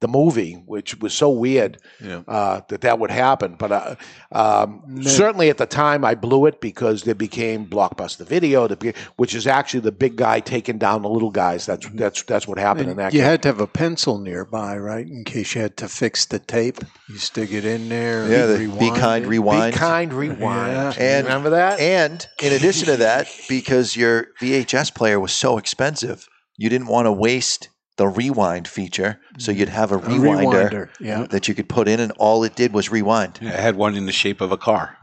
the 0.00 0.08
movie, 0.08 0.54
which 0.66 0.98
was 1.00 1.12
so 1.12 1.28
weird 1.30 1.76
Yeah. 2.02 2.22
uh, 2.26 2.60
that 2.68 2.80
that 2.80 2.98
would 2.98 3.10
happen. 3.10 3.56
But 3.58 3.70
uh, 3.72 3.94
um, 4.32 5.02
certainly 5.02 5.50
at 5.50 5.58
the 5.58 5.66
time, 5.66 6.04
I 6.04 6.14
blew 6.14 6.46
it 6.46 6.60
because 6.60 7.02
there 7.02 7.14
became 7.14 7.66
Blockbuster 7.66 8.26
Video, 8.26 8.66
the 8.66 8.76
big- 8.76 8.96
which 9.16 9.34
is 9.34 9.46
actually 9.46 9.80
the 9.80 9.92
big 9.92 10.16
guy 10.16 10.40
taking 10.40 10.78
down 10.78 11.02
the 11.02 11.08
little 11.08 11.30
guys. 11.30 11.66
That's 11.66 11.86
that's 11.90 12.22
that's 12.22 12.48
what 12.48 12.58
happened 12.58 12.90
in 12.90 12.96
that. 12.96 13.12
You 13.12 13.20
case. 13.20 13.26
had 13.26 13.42
to 13.42 13.48
have 13.48 13.60
a 13.60 13.66
pencil 13.66 14.18
nearby, 14.18 14.76
right, 14.78 15.06
in 15.06 15.24
case 15.24 15.54
you 15.54 15.60
had 15.60 15.76
to 15.78 15.88
fix 15.88 16.24
the 16.26 16.38
tape. 16.38 16.78
You 17.08 17.18
stick 17.18 17.52
it 17.52 17.64
in 17.64 17.88
there. 17.88 18.26
Yeah, 18.30 18.46
the 18.46 18.58
rewind 18.58 18.80
be 18.80 18.90
kind, 18.90 19.26
rewind. 19.26 19.74
Be 19.74 19.78
kind, 19.78 20.12
rewind. 20.12 20.72
Yeah. 20.72 20.92
And- 20.98 21.26
remember 21.26 21.50
that? 21.50 21.78
And 21.78 22.26
in 22.42 22.52
addition 22.52 22.86
to 22.86 22.96
that, 22.98 23.28
because 23.48 23.96
your 23.96 24.28
VHS 24.40 24.94
player 24.94 25.20
was 25.20 25.32
so 25.32 25.58
expensive, 25.58 26.26
you 26.56 26.68
didn't 26.70 26.86
want 26.88 27.06
to 27.06 27.12
waste 27.12 27.68
the 28.00 28.08
rewind 28.08 28.66
feature. 28.66 29.20
So 29.36 29.52
you'd 29.52 29.68
mm. 29.68 29.72
have 29.72 29.92
a 29.92 29.96
A 29.96 30.00
rewinder, 30.00 30.70
rewinder. 30.70 30.88
Yeah. 31.00 31.26
that 31.26 31.48
you 31.48 31.54
could 31.54 31.68
put 31.68 31.86
in, 31.86 32.00
and 32.00 32.12
all 32.12 32.44
it 32.44 32.56
did 32.56 32.72
was 32.72 32.90
rewind. 32.90 33.38
Yeah, 33.42 33.50
it 33.50 33.60
had 33.60 33.76
one 33.76 33.94
in 33.94 34.06
the 34.06 34.12
shape 34.12 34.40
of 34.40 34.52
a 34.52 34.56
car. 34.56 34.96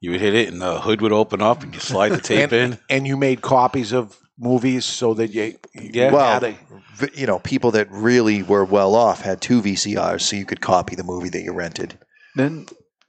You 0.00 0.12
would 0.12 0.20
hit 0.20 0.34
it, 0.34 0.46
and 0.48 0.62
the 0.62 0.80
hood 0.80 1.02
would 1.02 1.10
open 1.10 1.42
up, 1.42 1.64
and 1.64 1.74
you 1.74 1.80
slide 1.80 2.10
the 2.10 2.20
tape 2.20 2.52
in. 2.60 2.72
and, 2.72 2.78
and 2.88 3.04
you 3.04 3.16
made 3.16 3.42
copies 3.42 3.90
of 3.92 4.16
movies 4.38 4.84
so 4.84 5.12
that 5.14 5.34
you, 5.34 5.56
you 5.74 5.90
Yeah. 5.92 6.12
Well, 6.12 6.40
had 6.40 6.44
a, 6.44 6.58
v- 6.94 7.20
you 7.20 7.26
know, 7.26 7.40
people 7.40 7.72
that 7.72 7.90
really 7.90 8.44
were 8.44 8.64
well 8.64 8.94
off 8.94 9.22
had 9.22 9.40
two 9.40 9.60
VCRs, 9.60 10.20
so 10.20 10.36
you 10.36 10.44
could 10.44 10.60
copy 10.60 10.94
the 10.94 11.02
movie 11.02 11.30
that 11.30 11.42
you 11.42 11.52
rented. 11.52 11.98
Then 12.36 12.66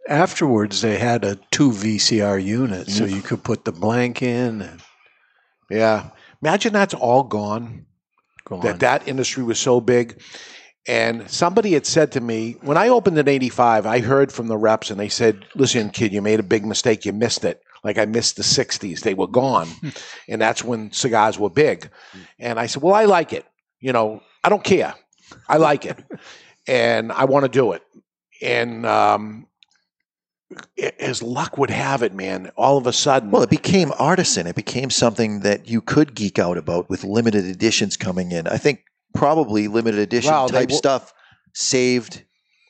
afterwards, 0.09 0.81
they 0.81 0.97
had 0.97 1.23
a 1.23 1.35
two 1.51 1.69
VCR 1.69 2.43
unit, 2.43 2.89
so 2.89 3.05
mm. 3.05 3.11
you 3.11 3.21
could 3.21 3.43
put 3.43 3.65
the 3.65 3.71
blank 3.71 4.23
in 4.23 4.63
and 4.63 4.81
yeah. 5.69 6.09
Imagine 6.41 6.73
that's 6.73 6.95
all 6.95 7.23
gone. 7.23 7.85
That 8.59 8.79
that 8.79 9.07
industry 9.07 9.43
was 9.43 9.59
so 9.59 9.81
big. 9.81 10.21
And 10.87 11.29
somebody 11.29 11.73
had 11.73 11.85
said 11.85 12.11
to 12.13 12.21
me, 12.21 12.53
when 12.61 12.75
I 12.75 12.89
opened 12.89 13.17
in 13.17 13.27
85, 13.27 13.85
I 13.85 13.99
heard 13.99 14.31
from 14.31 14.47
the 14.47 14.57
reps 14.57 14.89
and 14.89 14.99
they 14.99 15.09
said, 15.09 15.45
listen, 15.53 15.91
kid, 15.91 16.11
you 16.11 16.21
made 16.21 16.39
a 16.39 16.43
big 16.43 16.65
mistake. 16.65 17.05
You 17.05 17.13
missed 17.13 17.45
it. 17.45 17.61
Like 17.83 17.97
I 17.97 18.05
missed 18.05 18.37
the 18.37 18.43
60s. 18.43 19.01
They 19.01 19.13
were 19.13 19.27
gone. 19.27 19.67
and 20.27 20.41
that's 20.41 20.63
when 20.63 20.91
cigars 20.91 21.37
were 21.37 21.49
big. 21.49 21.89
And 22.39 22.59
I 22.59 22.65
said, 22.65 22.81
well, 22.81 22.95
I 22.95 23.05
like 23.05 23.31
it. 23.31 23.45
You 23.79 23.93
know, 23.93 24.21
I 24.43 24.49
don't 24.49 24.63
care. 24.63 24.95
I 25.47 25.57
like 25.57 25.85
it. 25.85 25.97
and 26.67 27.11
I 27.11 27.25
want 27.25 27.45
to 27.45 27.49
do 27.49 27.73
it. 27.73 27.83
And 28.41 28.85
um, 28.85 29.47
as 30.99 31.21
luck 31.23 31.57
would 31.57 31.69
have 31.69 32.03
it, 32.03 32.13
man, 32.13 32.51
all 32.55 32.77
of 32.77 32.87
a 32.87 32.93
sudden, 32.93 33.31
Well, 33.31 33.43
it 33.43 33.49
became 33.49 33.91
artisan. 33.97 34.47
It 34.47 34.55
became 34.55 34.89
something 34.89 35.41
that 35.41 35.67
you 35.67 35.81
could 35.81 36.15
geek 36.15 36.39
out 36.39 36.57
about 36.57 36.89
with 36.89 37.03
limited 37.03 37.45
editions 37.45 37.97
coming 37.97 38.31
in. 38.31 38.47
I 38.47 38.57
think 38.57 38.83
probably 39.13 39.67
limited 39.67 39.99
edition 39.99 40.31
type 40.47 40.71
stuff 40.71 41.13
saved 41.53 42.23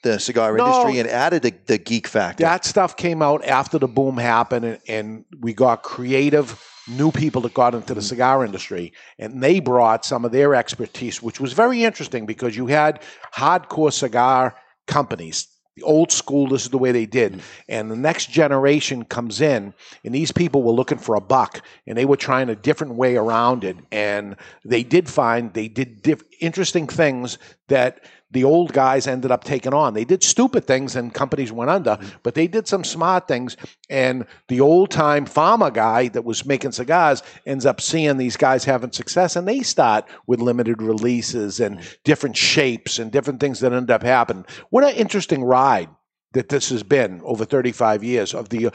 the 0.04 0.20
cigar 0.20 0.56
No. 0.58 0.66
industry 0.66 1.00
and 1.00 1.08
added 1.10 1.44
the, 1.44 1.54
the 1.68 1.78
geek 1.78 2.08
factor. 2.08 2.44
that 2.44 2.66
stuff 2.66 2.98
came 2.98 3.22
out 3.22 3.46
after 3.46 3.78
the 3.78 3.88
boom 3.88 4.18
happened 4.18 4.66
and, 4.66 4.80
and 4.88 5.26
we 5.40 5.54
got 5.54 5.84
creative 5.84 6.60
new 6.88 7.12
people 7.12 7.42
that 7.44 7.54
got 7.54 7.76
into 7.76 7.94
the 7.94 8.02
cigar 8.02 8.44
industry 8.44 8.92
and 9.20 9.44
they 9.44 9.60
brought 9.60 10.04
some 10.04 10.26
of 10.26 10.32
their 10.32 10.56
expertise 10.56 11.22
which 11.22 11.40
was 11.40 11.54
very 11.54 11.84
interesting 11.84 12.26
because 12.26 12.58
you 12.58 12.66
had 12.66 13.00
hardcore 13.36 13.94
cigar 13.94 14.56
companies 14.88 15.48
old 15.82 16.12
school 16.12 16.48
this 16.48 16.64
is 16.64 16.70
the 16.70 16.78
way 16.78 16.92
they 16.92 17.06
did. 17.06 17.34
Mm-hmm. 17.34 17.42
And 17.70 17.92
the 17.92 17.96
next 17.96 18.32
generation 18.32 19.06
comes 19.06 19.42
in 19.42 19.74
and 20.04 20.16
these 20.16 20.32
people 20.32 20.64
were 20.64 20.72
looking 20.72 20.98
for 20.98 21.16
a 21.16 21.22
buck 21.22 21.62
and 21.88 21.98
they 21.98 22.06
were 22.06 22.18
trying 22.18 22.50
a 22.50 22.56
different 22.56 22.96
way 22.96 23.16
around 23.16 23.64
it. 23.64 23.78
And 23.92 24.36
they 24.66 24.84
did 24.84 25.10
find 25.10 25.54
they 25.54 25.68
did 25.68 26.02
diff- 26.02 26.24
interesting 26.40 26.88
things 26.88 27.38
that 27.68 28.06
the 28.32 28.44
old 28.44 28.74
guys 28.74 29.08
ended 29.08 29.32
up 29.32 29.44
taking 29.44 29.74
on. 29.74 29.94
They 29.94 30.06
did 30.06 30.24
stupid 30.24 30.66
things 30.66 30.96
and 30.96 31.14
companies 31.14 31.52
went 31.52 31.70
under, 31.70 32.00
but 32.24 32.34
they 32.34 32.48
did 32.48 32.68
some 32.68 32.84
smart 32.84 33.28
things. 33.28 33.58
And 33.90 34.26
the 34.48 34.62
old 34.62 34.90
time 34.90 35.26
farmer 35.26 35.70
guy 35.70 36.08
that 36.10 36.26
was 36.26 36.46
making 36.46 36.72
cigars 36.72 37.24
ends 37.46 37.66
up 37.66 37.82
seeing 37.82 38.18
these 38.18 38.38
guys 38.38 38.64
having 38.64 38.92
success 38.92 39.36
and 39.36 39.48
they 39.48 39.62
start 39.62 40.06
with 40.28 40.40
limited 40.40 40.82
releases 40.82 41.60
and 41.60 41.82
different 42.04 42.38
shapes 42.38 43.00
and 43.00 43.12
different 43.12 43.40
things 43.40 43.60
that 43.60 43.74
end 43.74 43.92
up 43.92 44.04
happening. 44.04 44.46
What 44.70 44.84
an 44.84 44.96
interesting 44.96 45.44
ride 45.44 45.90
that 46.34 46.50
this 46.50 46.70
has 46.70 46.84
been 46.84 47.22
over 47.24 47.46
35 47.46 48.04
years 48.04 48.34
of 48.34 48.50
the 48.50 48.68
uh, 48.68 48.72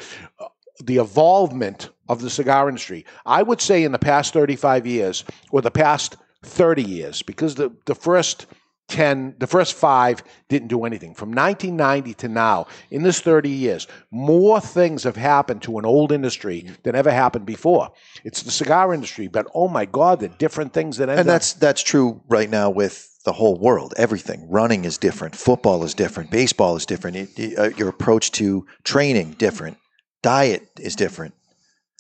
the 0.85 0.99
evolvement 0.99 1.89
of 2.07 2.21
the 2.21 2.29
cigar 2.29 2.69
industry. 2.69 3.07
I 3.25 3.43
would 3.43 3.63
say 3.63 3.83
in 3.83 3.93
the 3.93 3.99
past 3.99 4.35
35 4.35 4.87
years 4.87 5.25
or 5.51 5.63
the 5.63 5.71
past 5.71 6.17
30 6.43 6.83
years 6.83 7.23
because 7.23 7.55
the 7.55 7.73
the 7.87 7.95
first 7.95 8.47
10 8.89 9.35
the 9.39 9.47
first 9.47 9.75
5 9.75 10.23
didn't 10.49 10.69
do 10.69 10.85
anything 10.85 11.15
from 11.15 11.31
1990 11.31 12.15
to 12.15 12.29
now 12.29 12.67
in 12.91 13.03
this 13.03 13.21
30 13.21 13.49
years 13.51 13.89
more 14.13 14.61
things 14.61 15.03
have 15.03 15.17
happened 15.17 15.61
to 15.63 15.79
an 15.79 15.85
old 15.85 16.13
industry 16.13 16.67
than 16.85 16.95
ever 16.95 17.11
happened 17.11 17.45
before 17.47 17.91
it's 18.25 18.43
the 18.43 18.51
cigar 18.51 18.95
industry 18.95 19.27
but 19.27 19.47
oh 19.55 19.67
my 19.69 19.85
god 19.85 20.21
the 20.21 20.29
different 20.29 20.73
things 20.73 20.97
that 20.99 21.09
end 21.09 21.19
and 21.19 21.29
up- 21.29 21.35
that's 21.35 21.53
that's 21.55 21.83
true 21.83 22.23
right 22.29 22.49
now 22.49 22.71
with 22.71 23.13
the 23.25 23.33
whole 23.33 23.59
world. 23.59 23.93
Everything. 23.97 24.47
Running 24.49 24.85
is 24.85 24.99
different. 24.99 25.35
Football 25.35 25.83
is 25.83 25.95
different. 25.95 26.31
Baseball 26.31 26.77
is 26.77 26.87
different. 26.87 27.17
It- 27.17 27.37
it- 27.37 27.59
uh, 27.59 27.71
your 27.77 27.89
approach 27.89 28.31
to 28.33 28.65
training 28.85 29.33
different. 29.37 29.79
Diet 30.23 30.63
is 30.79 30.95
different. 30.95 31.35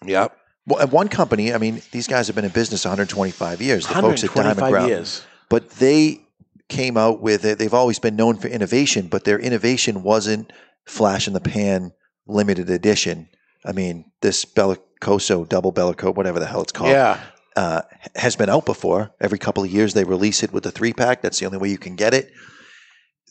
yep 0.04 0.36
Well, 0.68 0.86
one 0.86 1.08
company, 1.08 1.52
I 1.52 1.58
mean, 1.58 1.82
these 1.90 2.06
guys 2.06 2.28
have 2.28 2.36
been 2.36 2.44
in 2.44 2.52
business 2.52 2.84
125 2.84 3.60
years. 3.60 3.88
The 3.88 3.94
folks 3.94 4.22
at 4.22 4.32
Diamond 4.34 4.60
125 4.60 4.70
Crown, 4.72 4.88
years 4.88 5.22
but 5.48 5.68
they 5.70 6.20
came 6.68 6.96
out 6.96 7.20
with 7.20 7.44
it. 7.44 7.58
They've 7.58 7.72
always 7.72 7.98
been 7.98 8.16
known 8.16 8.36
for 8.36 8.48
innovation, 8.48 9.08
but 9.08 9.24
their 9.24 9.38
innovation 9.38 10.02
wasn't 10.02 10.52
flash 10.84 11.26
in 11.26 11.32
the 11.32 11.40
pan 11.40 11.92
limited 12.26 12.70
edition. 12.70 13.28
I 13.64 13.72
mean, 13.72 14.10
this 14.20 14.44
Bellicoso 14.44 15.48
double 15.48 15.72
Bellicote, 15.72 16.14
whatever 16.14 16.38
the 16.38 16.46
hell 16.46 16.62
it's 16.62 16.72
called, 16.72 16.90
yeah 16.90 17.20
uh, 17.56 17.82
has 18.14 18.36
been 18.36 18.50
out 18.50 18.66
before. 18.66 19.10
Every 19.20 19.38
couple 19.38 19.64
of 19.64 19.70
years, 19.70 19.94
they 19.94 20.04
release 20.04 20.42
it 20.42 20.52
with 20.52 20.62
the 20.62 20.70
three 20.70 20.92
pack. 20.92 21.22
That's 21.22 21.40
the 21.40 21.46
only 21.46 21.58
way 21.58 21.70
you 21.70 21.78
can 21.78 21.96
get 21.96 22.14
it. 22.14 22.30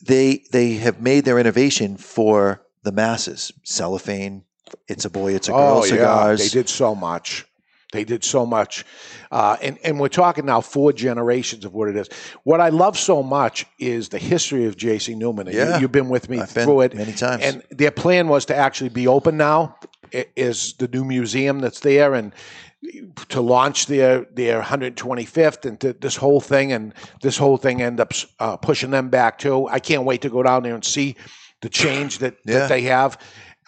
They 0.02 0.44
they 0.52 0.74
have 0.74 1.00
made 1.00 1.24
their 1.24 1.38
innovation 1.38 1.96
for 1.96 2.62
the 2.82 2.92
masses. 2.92 3.52
Cellophane, 3.64 4.44
it's 4.88 5.04
a 5.04 5.10
boy, 5.10 5.34
it's 5.34 5.48
a 5.48 5.52
girl 5.52 5.78
oh 5.78 5.82
cigars. 5.82 6.40
yeah 6.40 6.44
they 6.44 6.48
did 6.50 6.68
so 6.68 6.94
much 6.94 7.46
They 7.92 8.02
did 8.04 8.24
so 8.24 8.44
much, 8.44 8.84
uh, 9.30 9.56
and 9.62 9.78
and 9.84 10.00
we're 10.00 10.08
talking 10.08 10.44
now 10.44 10.60
four 10.60 10.92
generations 10.92 11.64
of 11.64 11.72
what 11.72 11.88
it 11.88 11.96
is. 11.96 12.08
What 12.42 12.60
I 12.60 12.68
love 12.70 12.98
so 12.98 13.22
much 13.22 13.64
is 13.78 14.08
the 14.08 14.18
history 14.18 14.64
of 14.66 14.76
J.C. 14.76 15.14
Newman. 15.14 15.46
And 15.46 15.54
you- 15.56 15.62
Yeah. 15.62 15.78
you've 15.78 15.92
been 15.92 16.08
with 16.08 16.28
me 16.28 16.40
I've 16.40 16.50
through 16.50 16.80
it 16.80 16.94
many 16.94 17.12
times. 17.12 17.44
and 17.44 17.62
their 17.70 17.92
plan 17.92 18.26
was 18.26 18.44
to 18.46 18.56
actually 18.56 18.88
be 18.90 19.06
open 19.06 19.36
now. 19.36 19.76
Is 20.34 20.74
the 20.78 20.88
new 20.88 21.04
museum 21.04 21.60
that's 21.60 21.80
there 21.80 22.14
and 22.14 22.32
to 23.28 23.40
launch 23.40 23.86
their 23.86 24.26
their 24.34 24.60
125th 24.62 25.64
and 25.64 25.78
to 25.80 25.92
this 25.92 26.16
whole 26.16 26.40
thing 26.40 26.72
and 26.72 26.92
this 27.22 27.36
whole 27.38 27.56
thing 27.56 27.82
end 27.82 28.00
up 28.00 28.12
uh, 28.40 28.56
pushing 28.56 28.90
them 28.90 29.10
back 29.10 29.38
too. 29.38 29.68
I 29.68 29.78
can't 29.78 30.02
wait 30.04 30.22
to 30.22 30.28
go 30.28 30.42
down 30.42 30.64
there 30.64 30.74
and 30.74 30.84
see 30.84 31.14
the 31.62 31.68
change 31.68 32.18
that, 32.18 32.34
Yeah. 32.44 32.58
that 32.60 32.68
they 32.68 32.82
have. 32.82 33.16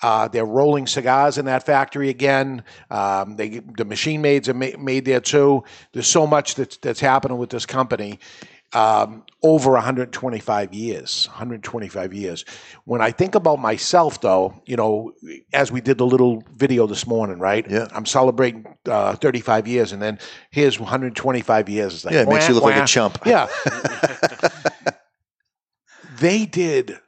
Uh, 0.02 0.28
they're 0.28 0.44
rolling 0.44 0.86
cigars 0.86 1.38
in 1.38 1.46
that 1.46 1.64
factory 1.66 2.08
again. 2.08 2.62
Um, 2.90 3.36
they 3.36 3.60
the 3.76 3.84
machine 3.84 4.22
maids 4.22 4.48
are 4.48 4.54
ma- 4.54 4.76
made 4.78 5.04
there 5.04 5.20
too. 5.20 5.64
There's 5.92 6.06
so 6.06 6.26
much 6.26 6.54
that's 6.54 6.76
that's 6.78 7.00
happening 7.00 7.38
with 7.38 7.50
this 7.50 7.66
company 7.66 8.20
um, 8.72 9.24
over 9.42 9.72
125 9.72 10.74
years. 10.74 11.26
125 11.28 12.12
years. 12.12 12.44
When 12.84 13.00
I 13.00 13.10
think 13.10 13.34
about 13.34 13.58
myself, 13.58 14.20
though, 14.20 14.60
you 14.66 14.76
know, 14.76 15.12
as 15.52 15.72
we 15.72 15.80
did 15.80 15.98
the 15.98 16.06
little 16.06 16.42
video 16.54 16.86
this 16.86 17.06
morning, 17.06 17.38
right? 17.38 17.68
Yeah. 17.68 17.88
I'm 17.92 18.06
celebrating 18.06 18.66
uh, 18.86 19.14
35 19.16 19.66
years, 19.66 19.92
and 19.92 20.02
then 20.02 20.18
here's 20.50 20.78
125 20.78 21.68
years. 21.68 21.94
It's 21.94 22.04
like, 22.04 22.14
Yeah, 22.14 22.22
it 22.22 22.28
makes 22.28 22.48
you 22.48 22.54
wah, 22.54 22.60
look 22.60 22.74
like 22.74 22.82
a 22.82 22.86
chump. 22.86 23.18
Yeah. 23.24 23.48
they 26.18 26.44
did 26.44 26.98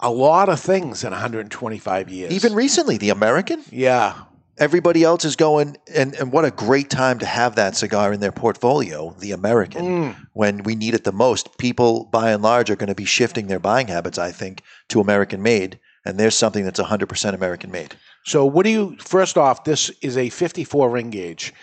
a 0.00 0.10
lot 0.10 0.48
of 0.48 0.58
things 0.60 1.04
in 1.04 1.10
125 1.10 2.08
years. 2.08 2.32
Even 2.32 2.54
recently, 2.54 2.96
the 2.98 3.10
American. 3.10 3.62
yeah, 3.70 4.14
Everybody 4.58 5.04
else 5.04 5.24
is 5.24 5.36
going, 5.36 5.78
and, 5.94 6.14
and 6.16 6.32
what 6.32 6.44
a 6.44 6.50
great 6.50 6.90
time 6.90 7.18
to 7.20 7.24
have 7.26 7.54
that 7.54 7.76
cigar 7.76 8.12
in 8.12 8.20
their 8.20 8.32
portfolio, 8.32 9.14
the 9.18 9.32
American, 9.32 9.84
Mm. 9.86 10.16
when 10.34 10.62
we 10.64 10.74
need 10.74 10.92
it 10.92 11.04
the 11.04 11.12
most. 11.12 11.56
People, 11.56 12.04
by 12.12 12.30
and 12.32 12.42
large, 12.42 12.68
are 12.70 12.76
going 12.76 12.88
to 12.88 12.94
be 12.94 13.06
shifting 13.06 13.46
their 13.46 13.58
buying 13.58 13.86
habits, 13.88 14.18
I 14.18 14.32
think, 14.32 14.60
to 14.88 15.00
American 15.00 15.40
made. 15.42 15.78
And 16.04 16.18
there's 16.20 16.36
something 16.36 16.62
that's 16.64 16.78
100% 16.80 17.32
American 17.34 17.70
made. 17.70 17.94
So, 18.26 18.44
what 18.44 18.64
do 18.64 18.70
you? 18.70 18.96
First 18.98 19.38
off, 19.38 19.64
this 19.64 19.88
is 20.02 20.18
a 20.18 20.28
54 20.28 20.90
ring 20.90 21.08
gauge. 21.08 21.54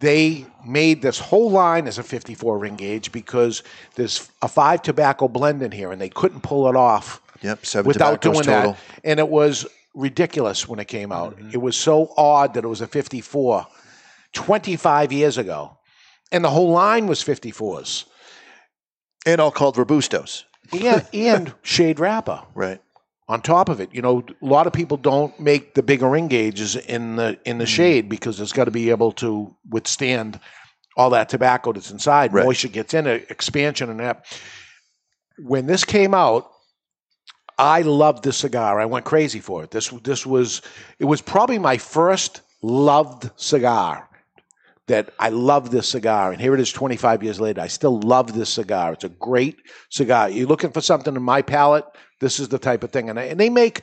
They 0.00 0.44
made 0.66 1.00
this 1.00 1.18
whole 1.18 1.50
line 1.50 1.86
as 1.86 1.96
a 1.98 2.02
54 2.02 2.58
ring 2.58 2.76
gauge 2.76 3.12
because 3.12 3.62
there's 3.94 4.28
a 4.42 4.48
five 4.48 4.82
tobacco 4.82 5.26
blend 5.28 5.62
in 5.62 5.72
here, 5.72 5.90
and 5.90 6.00
they 6.00 6.08
couldn't 6.10 6.42
pull 6.42 6.68
it 6.68 6.76
off 6.76 7.22
Yep, 7.42 7.64
seven 7.66 7.88
without 7.88 8.20
doing 8.20 8.42
total. 8.42 8.72
that. 8.72 8.78
And 9.04 9.18
it 9.20 9.28
was 9.28 9.66
ridiculous 9.94 10.68
when 10.68 10.78
it 10.78 10.88
came 10.88 11.10
out. 11.12 11.38
It 11.52 11.58
was 11.58 11.76
so 11.76 12.12
odd 12.16 12.54
that 12.54 12.64
it 12.64 12.68
was 12.68 12.80
a 12.80 12.86
54 12.86 13.66
25 14.32 15.12
years 15.12 15.38
ago, 15.38 15.76
and 16.30 16.44
the 16.44 16.50
whole 16.50 16.70
line 16.70 17.06
was 17.06 17.22
54s 17.24 18.04
And 19.26 19.40
all 19.40 19.50
called 19.50 19.76
Robustos. 19.76 20.44
and, 20.72 21.04
and 21.12 21.54
shade 21.62 21.98
wrapper. 21.98 22.42
Right. 22.54 22.80
on 23.28 23.40
top 23.42 23.68
of 23.68 23.80
it. 23.80 23.88
You 23.94 24.02
know, 24.02 24.24
a 24.42 24.44
lot 24.46 24.66
of 24.66 24.72
people 24.72 24.96
don't 24.96 25.38
make 25.40 25.74
the 25.74 25.82
bigger 25.82 26.08
ring 26.08 26.28
gauges 26.28 26.74
in 26.76 27.16
the 27.16 27.38
in 27.44 27.56
Mm. 27.56 27.60
the 27.60 27.66
shade 27.66 28.08
because 28.08 28.40
it's 28.40 28.52
got 28.52 28.64
to 28.64 28.70
be 28.72 28.90
able 28.90 29.12
to 29.12 29.54
withstand 29.68 30.38
all 30.96 31.10
that 31.10 31.28
tobacco 31.28 31.72
that's 31.72 31.90
inside. 31.92 32.32
Right. 32.32 32.44
Moisture 32.44 32.68
gets 32.68 32.92
in 32.94 33.06
it, 33.06 33.30
expansion 33.30 33.88
and 33.90 34.00
that. 34.00 34.26
When 35.38 35.66
this 35.66 35.84
came 35.84 36.12
out, 36.14 36.50
I 37.60 37.82
loved 37.82 38.24
this 38.24 38.38
cigar. 38.38 38.80
I 38.80 38.86
went 38.86 39.04
crazy 39.04 39.40
for 39.40 39.62
it. 39.64 39.70
This 39.70 39.88
this 40.02 40.24
was 40.26 40.62
it 40.98 41.04
was 41.04 41.20
probably 41.20 41.58
my 41.58 41.76
first 41.78 42.42
loved 42.62 43.30
cigar. 43.36 44.08
That 44.86 45.12
I 45.20 45.28
love 45.28 45.70
this 45.70 45.88
cigar, 45.88 46.32
and 46.32 46.40
here 46.40 46.52
it 46.52 46.58
is 46.58 46.72
25 46.72 47.22
years 47.22 47.38
later. 47.38 47.60
I 47.60 47.68
still 47.68 48.00
love 48.00 48.32
this 48.32 48.50
cigar. 48.50 48.92
It's 48.94 49.04
a 49.04 49.08
great 49.08 49.56
cigar. 49.88 50.28
You're 50.28 50.48
looking 50.48 50.72
for 50.72 50.80
something 50.80 51.14
in 51.14 51.22
my 51.22 51.42
palate, 51.42 51.84
this 52.20 52.38
is 52.38 52.48
the 52.48 52.58
type 52.58 52.84
of 52.84 52.90
thing. 52.90 53.08
And, 53.08 53.18
I, 53.18 53.24
and 53.24 53.40
they 53.40 53.50
make 53.50 53.82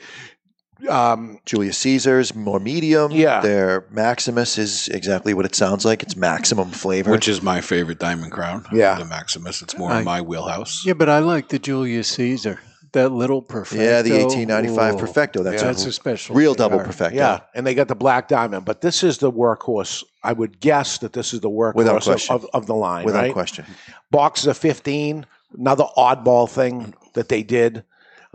um, 0.89 1.39
Julius 1.45 1.77
Caesar's 1.79 2.35
more 2.35 2.59
medium. 2.59 3.11
Yeah. 3.11 3.41
Their 3.41 3.85
Maximus 3.89 4.57
is 4.57 4.87
exactly 4.89 5.33
what 5.33 5.45
it 5.45 5.55
sounds 5.55 5.85
like. 5.85 6.03
It's 6.03 6.15
maximum 6.15 6.69
flavor. 6.71 7.11
Which 7.11 7.27
is 7.27 7.41
my 7.41 7.61
favorite 7.61 7.99
Diamond 7.99 8.31
Crown. 8.31 8.65
Yeah. 8.71 8.99
The 8.99 9.05
Maximus. 9.05 9.61
It's 9.61 9.77
more 9.77 9.91
I- 9.91 9.99
in 9.99 10.05
my 10.05 10.21
wheelhouse. 10.21 10.85
Yeah, 10.85 10.93
but 10.93 11.09
I 11.09 11.19
like 11.19 11.49
the 11.49 11.59
Julius 11.59 12.09
Caesar. 12.09 12.59
That 12.93 13.11
little 13.11 13.41
perfecto. 13.41 13.83
yeah, 13.83 14.01
the 14.01 14.11
1895 14.11 14.93
Ooh. 14.93 14.97
Perfecto. 14.97 15.43
That's, 15.43 15.61
That's 15.61 15.85
a 15.85 15.89
a 15.89 15.91
special 15.91 16.35
real 16.35 16.53
cigar. 16.53 16.69
double 16.69 16.83
Perfecto. 16.83 17.17
yeah, 17.17 17.41
and 17.53 17.65
they 17.65 17.73
got 17.73 17.87
the 17.87 17.95
black 17.95 18.27
diamond. 18.27 18.65
But 18.65 18.81
this 18.81 19.03
is 19.03 19.17
the 19.17 19.31
workhorse. 19.31 20.03
I 20.23 20.33
would 20.33 20.59
guess 20.59 20.97
that 20.99 21.13
this 21.13 21.33
is 21.33 21.41
the 21.41 21.49
workhorse 21.49 22.29
of, 22.29 22.43
of, 22.43 22.49
of 22.53 22.65
the 22.65 22.75
line. 22.75 23.05
Without 23.05 23.23
right? 23.23 23.33
question. 23.33 23.65
Box 24.11 24.45
of 24.45 24.57
15, 24.57 25.25
another 25.57 25.85
oddball 25.97 26.49
thing 26.49 26.93
that 27.13 27.29
they 27.29 27.43
did. 27.43 27.83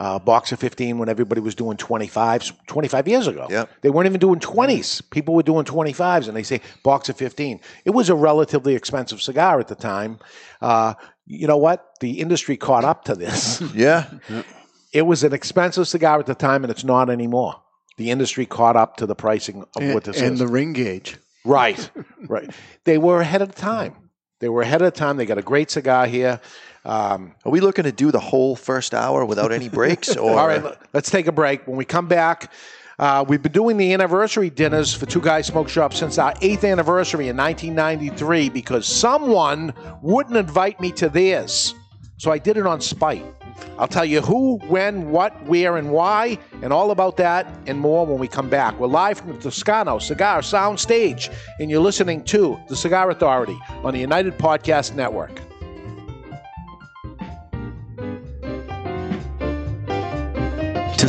Uh, 0.02 0.18
box 0.18 0.50
of 0.50 0.58
15 0.58 0.98
when 0.98 1.08
everybody 1.08 1.40
was 1.40 1.54
doing 1.54 1.76
25s 1.76 2.52
25 2.66 3.06
years 3.06 3.28
ago. 3.28 3.46
Yep. 3.48 3.70
They 3.82 3.90
weren't 3.90 4.06
even 4.08 4.18
doing 4.18 4.40
20s. 4.40 5.00
People 5.10 5.32
were 5.32 5.44
doing 5.44 5.64
25s, 5.64 6.26
and 6.26 6.36
they 6.36 6.42
say 6.42 6.60
box 6.82 7.08
of 7.08 7.16
15. 7.16 7.60
It 7.84 7.90
was 7.90 8.08
a 8.10 8.16
relatively 8.16 8.74
expensive 8.74 9.22
cigar 9.22 9.60
at 9.60 9.68
the 9.68 9.76
time. 9.76 10.18
Uh, 10.60 10.94
you 11.24 11.46
know 11.46 11.56
what? 11.56 11.86
The 12.00 12.18
industry 12.18 12.56
caught 12.56 12.84
up 12.84 13.04
to 13.04 13.14
this. 13.14 13.60
Yeah. 13.76 14.10
it 14.92 15.02
was 15.02 15.22
an 15.22 15.32
expensive 15.32 15.86
cigar 15.86 16.18
at 16.18 16.26
the 16.26 16.34
time, 16.34 16.64
and 16.64 16.72
it's 16.72 16.82
not 16.82 17.08
anymore. 17.08 17.62
The 17.96 18.10
industry 18.10 18.44
caught 18.44 18.74
up 18.74 18.96
to 18.96 19.06
the 19.06 19.14
pricing 19.14 19.62
of 19.76 19.82
And, 19.82 19.94
what 19.94 20.02
this 20.02 20.16
and 20.16 20.24
is. 20.24 20.30
And 20.30 20.38
the 20.40 20.52
ring 20.52 20.72
gauge. 20.72 21.16
right, 21.44 21.90
right. 22.28 22.50
They 22.82 22.98
were 22.98 23.20
ahead 23.20 23.40
of 23.40 23.54
the 23.54 23.60
time. 23.60 23.94
They 24.40 24.48
were 24.48 24.62
ahead 24.62 24.82
of 24.82 24.92
the 24.92 24.98
time. 24.98 25.16
They 25.16 25.26
got 25.26 25.38
a 25.38 25.42
great 25.42 25.70
cigar 25.70 26.08
here. 26.08 26.40
Um, 26.84 27.34
Are 27.44 27.52
we 27.52 27.60
looking 27.60 27.84
to 27.84 27.92
do 27.92 28.10
the 28.10 28.20
whole 28.20 28.56
first 28.56 28.92
hour 28.94 29.24
without 29.24 29.52
any 29.52 29.68
breaks? 29.68 30.16
Or 30.22 30.38
all 30.38 30.46
right, 30.48 30.62
let's 30.92 31.10
take 31.10 31.26
a 31.26 31.32
break. 31.32 31.66
When 31.66 31.76
we 31.76 31.84
come 31.84 32.06
back, 32.08 32.52
uh, 32.98 33.24
we've 33.26 33.42
been 33.42 33.52
doing 33.52 33.76
the 33.76 33.92
anniversary 33.92 34.50
dinners 34.50 34.94
for 34.94 35.06
Two 35.06 35.20
Guys 35.20 35.46
Smoke 35.46 35.68
Shop 35.68 35.94
since 35.94 36.18
our 36.18 36.34
eighth 36.42 36.64
anniversary 36.64 37.28
in 37.28 37.36
1993 37.36 38.48
because 38.50 38.86
someone 38.86 39.72
wouldn't 40.02 40.36
invite 40.36 40.80
me 40.80 40.92
to 40.92 41.08
theirs. 41.08 41.74
So 42.18 42.30
I 42.30 42.38
did 42.38 42.56
it 42.56 42.66
on 42.66 42.80
spite. 42.80 43.24
I'll 43.78 43.88
tell 43.88 44.04
you 44.04 44.20
who, 44.20 44.58
when, 44.68 45.10
what, 45.10 45.44
where, 45.46 45.76
and 45.76 45.90
why, 45.90 46.38
and 46.62 46.72
all 46.72 46.90
about 46.90 47.16
that 47.16 47.46
and 47.66 47.78
more 47.78 48.06
when 48.06 48.18
we 48.18 48.28
come 48.28 48.48
back. 48.48 48.78
We're 48.78 48.86
live 48.86 49.18
from 49.18 49.32
the 49.32 49.38
Toscano 49.38 49.98
Cigar 49.98 50.42
Sound 50.42 50.78
Stage, 50.78 51.30
and 51.58 51.70
you're 51.70 51.80
listening 51.80 52.22
to 52.24 52.60
The 52.68 52.76
Cigar 52.76 53.10
Authority 53.10 53.58
on 53.82 53.94
the 53.94 54.00
United 54.00 54.36
Podcast 54.38 54.94
Network. 54.94 55.40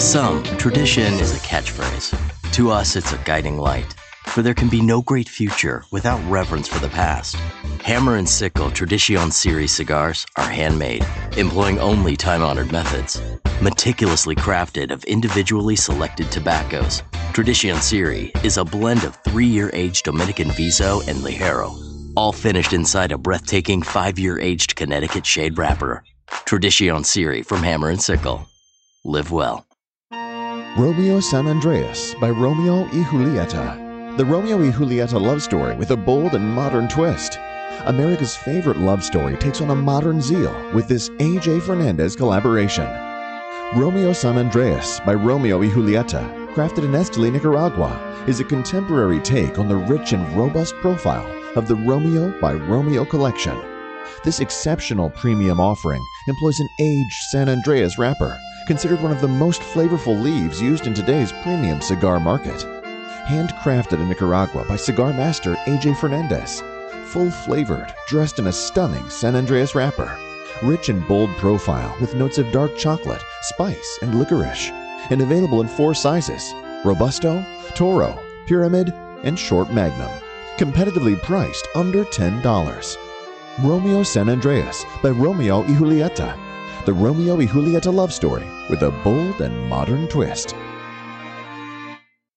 Some, 0.04 0.44
tradition 0.58 1.14
is 1.14 1.34
a 1.34 1.40
catchphrase. 1.40 2.14
To 2.52 2.72
us, 2.72 2.98
it's 2.98 3.14
a 3.14 3.18
guiding 3.20 3.58
light. 3.58 3.96
For 4.26 4.42
there 4.42 4.54
can 4.54 4.68
be 4.68 4.82
no 4.82 5.02
great 5.02 5.30
future 5.30 5.86
without 5.92 6.20
reverence 6.30 6.68
for 6.68 6.80
the 6.80 6.90
past. 6.90 7.36
Hammer 7.84 8.18
and 8.18 8.28
Sickle 8.28 8.70
Tradition 8.70 9.32
Series 9.32 9.72
cigars 9.72 10.26
are 10.36 10.50
handmade, 10.50 11.06
employing 11.38 11.80
only 11.80 12.18
time 12.18 12.42
honored 12.42 12.72
methods. 12.72 13.22
Meticulously 13.62 14.36
crafted 14.36 14.92
of 14.92 15.06
individually 15.06 15.78
selected 15.78 16.30
tobaccos, 16.32 17.02
Tradition 17.32 17.80
Series 17.80 18.32
is 18.44 18.58
a 18.58 18.66
blend 18.66 19.06
of 19.06 19.16
three 19.24 19.48
year 19.48 19.70
aged 19.74 20.04
Dominican 20.04 20.50
Viso 20.52 21.00
and 21.08 21.20
Ligero, 21.20 21.72
all 22.18 22.34
finished 22.34 22.74
inside 22.74 23.14
a 23.14 23.18
breathtaking 23.18 23.82
five 23.82 24.20
year 24.20 24.38
aged 24.38 24.76
Connecticut 24.76 25.26
shade 25.26 25.58
wrapper. 25.58 26.04
Tradition 26.46 27.06
Series 27.06 27.48
from 27.48 27.64
Hammer 27.64 27.90
and 27.90 28.02
Sickle. 28.02 28.46
Live 29.06 29.32
well. 29.32 29.66
Romeo 30.76 31.20
San 31.20 31.46
Andrés 31.46 32.20
by 32.20 32.32
Romeo 32.32 32.86
y 32.86 33.04
Julieta. 33.04 34.18
The 34.18 34.26
Romeo 34.26 34.58
y 34.58 34.72
Julieta 34.72 35.22
love 35.22 35.44
story 35.44 35.76
with 35.76 35.92
a 35.92 35.96
bold 35.96 36.34
and 36.34 36.44
modern 36.44 36.88
twist. 36.88 37.38
America's 37.86 38.36
favorite 38.36 38.78
love 38.78 39.04
story 39.04 39.38
takes 39.38 39.62
on 39.62 39.70
a 39.70 39.76
modern 39.76 40.20
zeal 40.20 40.52
with 40.74 40.88
this 40.88 41.12
A.J. 41.20 41.60
Fernandez 41.60 42.16
collaboration. 42.16 42.88
Romeo 43.76 44.14
San 44.14 44.34
Andrés 44.44 45.04
by 45.06 45.14
Romeo 45.14 45.60
y 45.60 45.70
Julieta, 45.70 46.28
crafted 46.56 46.86
in 46.86 46.94
Esteli, 46.94 47.32
Nicaragua, 47.32 47.96
is 48.28 48.40
a 48.40 48.44
contemporary 48.44 49.20
take 49.20 49.60
on 49.60 49.68
the 49.68 49.78
rich 49.78 50.12
and 50.12 50.36
robust 50.36 50.74
profile 50.78 51.32
of 51.56 51.68
the 51.68 51.76
Romeo 51.76 52.34
by 52.42 52.54
Romeo 52.54 53.06
collection. 53.06 53.56
This 54.24 54.40
exceptional 54.40 55.10
premium 55.10 55.60
offering 55.60 56.02
employs 56.30 56.62
an 56.62 56.70
aged 56.80 57.14
San 57.32 57.48
Andrés 57.48 57.98
wrapper, 57.98 58.40
considered 58.68 59.02
one 59.02 59.12
of 59.12 59.20
the 59.20 59.28
most 59.28 59.62
flavorful 59.62 60.22
leaves 60.22 60.62
used 60.62 60.88
in 60.88 60.94
today's 60.94 61.34
premium 61.44 61.82
cigar 61.82 62.22
market. 62.22 62.66
Handcrafted 63.26 64.00
in 64.00 64.08
Nicaragua 64.08 64.64
by 64.64 64.78
cigar 64.78 65.12
master 65.12 65.56
AJ 65.66 65.98
Fernandez. 65.98 66.64
Full 67.08 67.32
flavored, 67.32 67.94
dressed 68.08 68.40
in 68.40 68.48
a 68.48 68.54
stunning 68.54 69.10
San 69.10 69.34
Andrés 69.34 69.76
wrapper. 69.76 70.18
Rich 70.64 70.88
and 70.88 71.06
bold 71.06 71.30
profile 71.32 71.94
with 72.00 72.16
notes 72.16 72.38
of 72.38 72.50
dark 72.54 72.78
chocolate, 72.78 73.22
spice, 73.42 74.00
and 74.02 74.16
licorice. 74.16 74.70
And 75.10 75.22
available 75.22 75.60
in 75.60 75.68
four 75.68 75.94
sizes 75.94 76.54
Robusto, 76.86 77.46
Toro, 77.76 78.18
Pyramid, 78.48 78.94
and 79.24 79.38
Short 79.38 79.70
Magnum. 79.74 80.12
competitively 80.58 81.22
priced 81.22 81.68
under 81.76 82.06
$10. 82.06 83.03
Romeo 83.62 84.02
San 84.02 84.28
Andrés 84.28 84.84
by 85.04 85.12
Romeo 85.12 85.62
y 85.62 85.76
Julieta. 85.76 86.36
The 86.86 86.94
Romeo 86.94 87.36
y 87.36 87.46
Julieta 87.46 87.94
love 87.94 88.12
story 88.12 88.48
with 88.68 88.82
a 88.82 88.90
bold 89.04 89.42
and 89.42 89.70
modern 89.70 90.08
twist. 90.08 90.56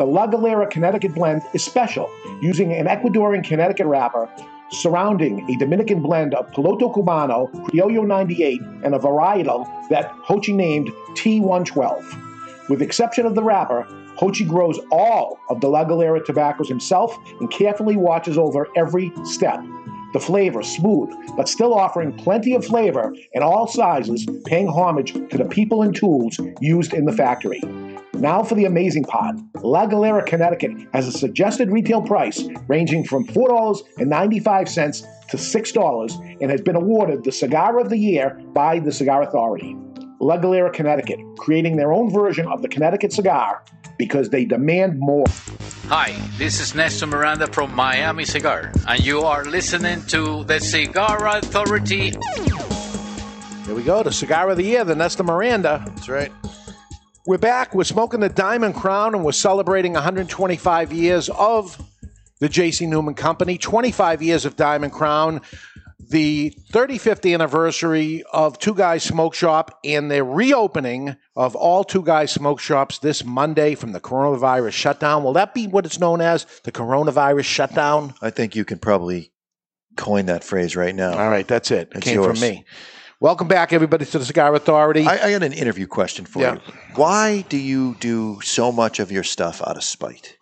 The 0.00 0.06
La 0.06 0.26
Galera 0.26 0.66
Connecticut 0.66 1.14
blend 1.14 1.42
is 1.52 1.62
special, 1.62 2.10
using 2.40 2.72
an 2.72 2.86
Ecuadorian 2.86 3.44
Connecticut 3.44 3.86
wrapper 3.86 4.30
surrounding 4.70 5.46
a 5.50 5.58
Dominican 5.58 6.00
blend 6.00 6.32
of 6.32 6.50
Piloto 6.52 6.90
Cubano, 6.90 7.52
Criollo 7.66 8.06
98, 8.06 8.62
and 8.82 8.94
a 8.94 8.98
varietal 8.98 9.66
that 9.90 10.10
Jochy 10.24 10.54
named 10.54 10.88
T112. 11.10 12.70
With 12.70 12.80
exception 12.80 13.26
of 13.26 13.34
the 13.34 13.42
wrapper, 13.42 13.86
Jochy 14.16 14.48
grows 14.48 14.80
all 14.90 15.38
of 15.50 15.60
the 15.60 15.68
La 15.68 15.84
Galera 15.84 16.24
tobaccos 16.24 16.70
himself 16.70 17.18
and 17.38 17.50
carefully 17.50 17.98
watches 17.98 18.38
over 18.38 18.68
every 18.76 19.12
step. 19.24 19.62
The 20.12 20.20
flavor 20.20 20.62
smooth, 20.62 21.10
but 21.36 21.48
still 21.48 21.72
offering 21.72 22.12
plenty 22.12 22.54
of 22.54 22.64
flavor 22.64 23.14
in 23.32 23.42
all 23.42 23.66
sizes, 23.66 24.26
paying 24.44 24.66
homage 24.66 25.12
to 25.12 25.38
the 25.38 25.44
people 25.44 25.82
and 25.82 25.94
tools 25.94 26.38
used 26.60 26.92
in 26.92 27.04
the 27.04 27.12
factory. 27.12 27.60
Now 28.14 28.42
for 28.42 28.54
the 28.54 28.64
amazing 28.64 29.04
part. 29.04 29.36
La 29.62 29.86
Galera, 29.86 30.22
Connecticut 30.24 30.72
has 30.92 31.06
a 31.06 31.12
suggested 31.12 31.70
retail 31.70 32.02
price 32.02 32.46
ranging 32.68 33.04
from 33.04 33.26
$4.95 33.26 35.06
to 35.30 35.36
$6 35.36 36.36
and 36.40 36.50
has 36.50 36.60
been 36.60 36.76
awarded 36.76 37.24
the 37.24 37.32
Cigar 37.32 37.78
of 37.78 37.88
the 37.88 37.96
Year 37.96 38.38
by 38.52 38.78
the 38.78 38.92
Cigar 38.92 39.22
Authority. 39.22 39.76
La 40.20 40.36
Galera, 40.36 40.70
Connecticut, 40.70 41.18
creating 41.38 41.76
their 41.76 41.94
own 41.94 42.12
version 42.12 42.46
of 42.48 42.60
the 42.60 42.68
Connecticut 42.68 43.12
cigar 43.12 43.62
because 44.00 44.30
they 44.30 44.46
demand 44.46 44.98
more. 44.98 45.26
Hi, 45.88 46.16
this 46.38 46.58
is 46.58 46.74
Nestor 46.74 47.06
Miranda 47.06 47.46
from 47.46 47.74
Miami 47.74 48.24
Cigar, 48.24 48.72
and 48.88 48.98
you 49.04 49.20
are 49.20 49.44
listening 49.44 50.02
to 50.06 50.42
the 50.44 50.58
Cigar 50.58 51.28
Authority. 51.36 52.14
Here 53.66 53.74
we 53.74 53.82
go, 53.82 54.02
the 54.02 54.10
Cigar 54.10 54.48
of 54.48 54.56
the 54.56 54.62
Year, 54.62 54.84
the 54.84 54.94
Nestor 54.94 55.22
Miranda. 55.22 55.84
That's 55.84 56.08
right. 56.08 56.32
We're 57.26 57.36
back. 57.36 57.74
We're 57.74 57.84
smoking 57.84 58.20
the 58.20 58.30
Diamond 58.30 58.74
Crown, 58.74 59.14
and 59.14 59.22
we're 59.22 59.32
celebrating 59.32 59.92
125 59.92 60.94
years 60.94 61.28
of 61.28 61.78
the 62.38 62.48
J.C. 62.48 62.86
Newman 62.86 63.12
Company, 63.12 63.58
25 63.58 64.22
years 64.22 64.46
of 64.46 64.56
Diamond 64.56 64.94
Crown. 64.94 65.42
The 66.08 66.54
35th 66.72 67.32
anniversary 67.32 68.22
of 68.32 68.58
Two 68.58 68.74
Guys 68.74 69.02
Smoke 69.02 69.34
Shop 69.34 69.78
and 69.84 70.10
the 70.10 70.24
reopening 70.24 71.16
of 71.36 71.54
all 71.54 71.84
Two 71.84 72.02
Guys 72.02 72.30
Smoke 72.32 72.60
Shops 72.60 72.98
this 72.98 73.24
Monday 73.24 73.74
from 73.74 73.92
the 73.92 74.00
coronavirus 74.00 74.72
shutdown. 74.72 75.22
Will 75.24 75.34
that 75.34 75.54
be 75.54 75.66
what 75.66 75.84
it's 75.86 75.98
known 75.98 76.20
as? 76.20 76.46
The 76.64 76.72
coronavirus 76.72 77.44
shutdown? 77.44 78.14
I 78.22 78.30
think 78.30 78.56
you 78.56 78.64
can 78.64 78.78
probably 78.78 79.32
coin 79.96 80.26
that 80.26 80.44
phrase 80.44 80.76
right 80.76 80.94
now. 80.94 81.12
All 81.18 81.28
right, 81.30 81.46
that's 81.46 81.70
it. 81.70 81.92
It 81.94 82.02
came 82.02 82.14
yours. 82.14 82.38
from 82.38 82.48
me. 82.48 82.64
Welcome 83.20 83.48
back, 83.48 83.74
everybody, 83.74 84.06
to 84.06 84.18
the 84.18 84.24
Cigar 84.24 84.54
Authority. 84.54 85.04
I, 85.06 85.26
I 85.26 85.30
got 85.32 85.42
an 85.42 85.52
interview 85.52 85.86
question 85.86 86.24
for 86.24 86.40
Yeah. 86.40 86.54
you. 86.54 86.60
Why 86.94 87.42
do 87.50 87.58
you 87.58 87.96
do 88.00 88.40
so 88.42 88.72
much 88.72 88.98
of 88.98 89.12
your 89.12 89.24
stuff 89.24 89.60
out 89.60 89.76
of 89.76 89.84
spite? 89.84 90.38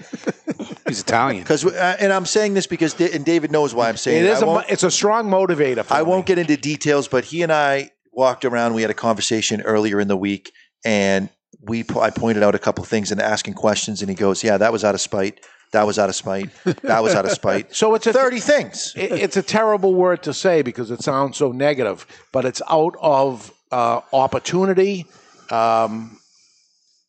He's 0.88 1.00
Italian. 1.00 1.42
Because, 1.42 1.64
uh, 1.64 1.96
and 2.00 2.12
I'm 2.12 2.26
saying 2.26 2.54
this 2.54 2.66
because, 2.66 2.98
and 3.00 3.24
David 3.24 3.50
knows 3.52 3.74
why 3.74 3.88
I'm 3.88 3.96
saying 3.96 4.24
it 4.24 4.26
it. 4.26 4.32
is 4.32 4.42
a, 4.42 4.64
it's 4.68 4.82
a 4.82 4.90
strong 4.90 5.28
motivator 5.30 5.84
for 5.84 5.94
I 5.94 6.02
me. 6.02 6.08
won't 6.08 6.26
get 6.26 6.38
into 6.38 6.56
details, 6.56 7.06
but 7.08 7.24
he 7.24 7.42
and 7.42 7.52
I 7.52 7.90
walked 8.12 8.44
around. 8.44 8.74
We 8.74 8.82
had 8.82 8.90
a 8.90 8.94
conversation 8.94 9.60
earlier 9.62 10.00
in 10.00 10.08
the 10.08 10.16
week, 10.16 10.52
and 10.84 11.28
we 11.62 11.84
po- 11.84 12.00
I 12.00 12.10
pointed 12.10 12.42
out 12.42 12.54
a 12.54 12.58
couple 12.58 12.84
things 12.84 13.12
and 13.12 13.20
asking 13.20 13.54
questions, 13.54 14.00
and 14.02 14.08
he 14.08 14.16
goes, 14.16 14.42
"Yeah, 14.42 14.56
that 14.58 14.72
was 14.72 14.82
out 14.84 14.94
of 14.96 15.00
spite. 15.00 15.40
That 15.72 15.86
was 15.86 15.98
out 16.00 16.08
of 16.08 16.16
spite. 16.16 16.50
That 16.82 17.02
was 17.02 17.14
out 17.14 17.24
of 17.24 17.30
spite." 17.30 17.74
So 17.76 17.94
it's 17.94 18.06
a 18.08 18.12
thirty 18.12 18.40
things. 18.40 18.92
it- 18.96 19.12
it's 19.12 19.36
a 19.36 19.42
terrible 19.42 19.94
word 19.94 20.22
to 20.24 20.34
say 20.34 20.62
because 20.62 20.90
it 20.90 21.02
sounds 21.02 21.36
so 21.36 21.52
negative, 21.52 22.04
but 22.32 22.44
it's 22.44 22.60
out 22.68 22.94
of 23.00 23.52
uh, 23.70 24.00
opportunity. 24.12 25.06
Um, 25.50 26.18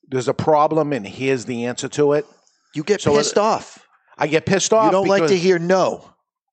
there's 0.08 0.28
a 0.28 0.34
problem, 0.34 0.94
and 0.94 1.08
here's 1.08 1.46
the 1.46 1.66
answer 1.66 1.88
to 1.90 2.14
it. 2.14 2.26
You 2.74 2.84
get 2.84 3.02
So 3.02 3.14
it- 3.14 3.18
pissed 3.18 3.38
off. 3.38 3.88
I 4.18 4.28
get 4.28 4.46
pissed 4.46 4.72
off. 4.74 4.86
You 4.86 4.92
don't 4.92 5.08
like 5.08 5.28
to 5.28 5.38
hear 5.38 5.58
no. 5.58 6.06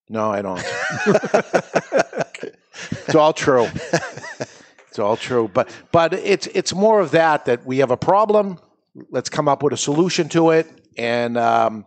No, 0.09 0.31
I 0.31 0.41
don't. 0.41 0.59
it's 3.07 3.14
all 3.14 3.33
true. 3.35 3.66
It's 4.89 4.99
all 4.99 5.16
true, 5.16 5.51
but 5.53 5.69
but 5.93 6.14
it's 6.14 6.47
it's 6.49 6.75
more 6.75 7.01
of 7.01 7.11
that 7.11 7.45
that 7.45 7.66
we 7.66 7.79
have 7.79 7.91
a 7.91 7.97
problem. 7.97 8.59
Let's 9.11 9.29
come 9.29 9.49
up 9.49 9.62
with 9.62 9.75
a 9.75 9.77
solution 9.77 10.29
to 10.31 10.51
it, 10.51 10.66
and 10.97 11.37
um, 11.37 11.85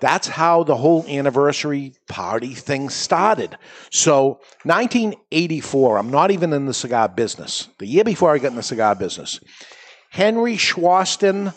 that's 0.00 0.28
how 0.28 0.62
the 0.62 0.76
whole 0.76 1.06
anniversary 1.08 1.94
party 2.08 2.54
thing 2.54 2.90
started. 2.90 3.56
So, 3.90 4.40
1984. 4.64 5.96
I'm 5.98 6.10
not 6.10 6.30
even 6.30 6.52
in 6.52 6.66
the 6.66 6.74
cigar 6.74 7.08
business. 7.08 7.68
The 7.78 7.86
year 7.86 8.04
before 8.04 8.34
I 8.34 8.38
got 8.38 8.48
in 8.48 8.56
the 8.56 8.62
cigar 8.62 8.94
business, 8.94 9.40
Henry 10.10 10.56
Schwarston, 10.56 11.54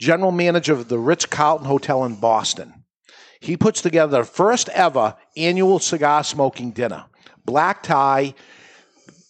general 0.00 0.32
manager 0.32 0.72
of 0.72 0.88
the 0.88 0.98
Ritz 0.98 1.26
Carlton 1.26 1.66
Hotel 1.66 2.04
in 2.04 2.16
Boston. 2.16 2.84
He 3.40 3.56
puts 3.56 3.82
together 3.82 4.18
the 4.18 4.24
first 4.24 4.68
ever 4.70 5.14
annual 5.36 5.78
cigar 5.78 6.24
smoking 6.24 6.72
dinner. 6.72 7.04
Black 7.44 7.82
tie, 7.82 8.34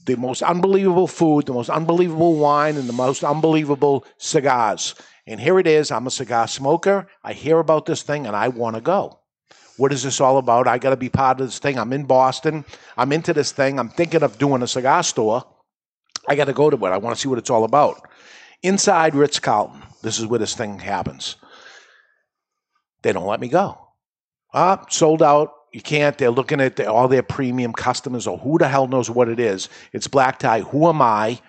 the 0.06 0.16
most 0.16 0.42
unbelievable 0.42 1.08
food, 1.08 1.46
the 1.46 1.52
most 1.52 1.70
unbelievable 1.70 2.36
wine, 2.36 2.76
and 2.76 2.88
the 2.88 2.92
most 2.92 3.24
unbelievable 3.24 4.04
cigars. 4.18 4.94
And 5.26 5.40
here 5.40 5.58
it 5.58 5.66
is. 5.66 5.90
I'm 5.90 6.06
a 6.06 6.10
cigar 6.10 6.48
smoker. 6.48 7.06
I 7.22 7.32
hear 7.32 7.58
about 7.58 7.86
this 7.86 8.02
thing 8.02 8.26
and 8.26 8.34
I 8.34 8.48
want 8.48 8.76
to 8.76 8.80
go. 8.80 9.20
What 9.76 9.92
is 9.92 10.02
this 10.02 10.20
all 10.20 10.38
about? 10.38 10.66
I 10.66 10.78
got 10.78 10.90
to 10.90 10.96
be 10.96 11.08
part 11.08 11.40
of 11.40 11.46
this 11.46 11.58
thing. 11.58 11.78
I'm 11.78 11.92
in 11.92 12.04
Boston. 12.04 12.64
I'm 12.96 13.12
into 13.12 13.32
this 13.32 13.52
thing. 13.52 13.78
I'm 13.78 13.88
thinking 13.88 14.22
of 14.22 14.38
doing 14.38 14.62
a 14.62 14.66
cigar 14.68 15.02
store. 15.02 15.44
I 16.28 16.34
got 16.34 16.46
to 16.46 16.52
go 16.52 16.70
to 16.70 16.76
it. 16.76 16.90
I 16.90 16.98
want 16.98 17.16
to 17.16 17.20
see 17.20 17.28
what 17.28 17.38
it's 17.38 17.50
all 17.50 17.64
about. 17.64 18.08
Inside 18.62 19.14
Ritz 19.14 19.38
Carlton, 19.38 19.82
this 20.02 20.18
is 20.18 20.26
where 20.26 20.38
this 20.38 20.54
thing 20.54 20.78
happens. 20.78 21.36
They 23.02 23.12
don't 23.12 23.26
let 23.26 23.40
me 23.40 23.48
go. 23.48 23.78
Ah, 24.52 24.84
sold 24.90 25.22
out. 25.22 25.52
You 25.72 25.80
can't. 25.80 26.18
They're 26.18 26.30
looking 26.30 26.60
at 26.60 26.76
the, 26.76 26.90
all 26.90 27.06
their 27.08 27.22
premium 27.22 27.72
customers, 27.72 28.26
or 28.26 28.38
who 28.38 28.58
the 28.58 28.68
hell 28.68 28.88
knows 28.88 29.08
what 29.08 29.28
it 29.28 29.38
is. 29.38 29.68
It's 29.92 30.08
black 30.08 30.38
tie. 30.38 30.60
Who 30.62 30.88
am 30.88 31.00
I? 31.00 31.40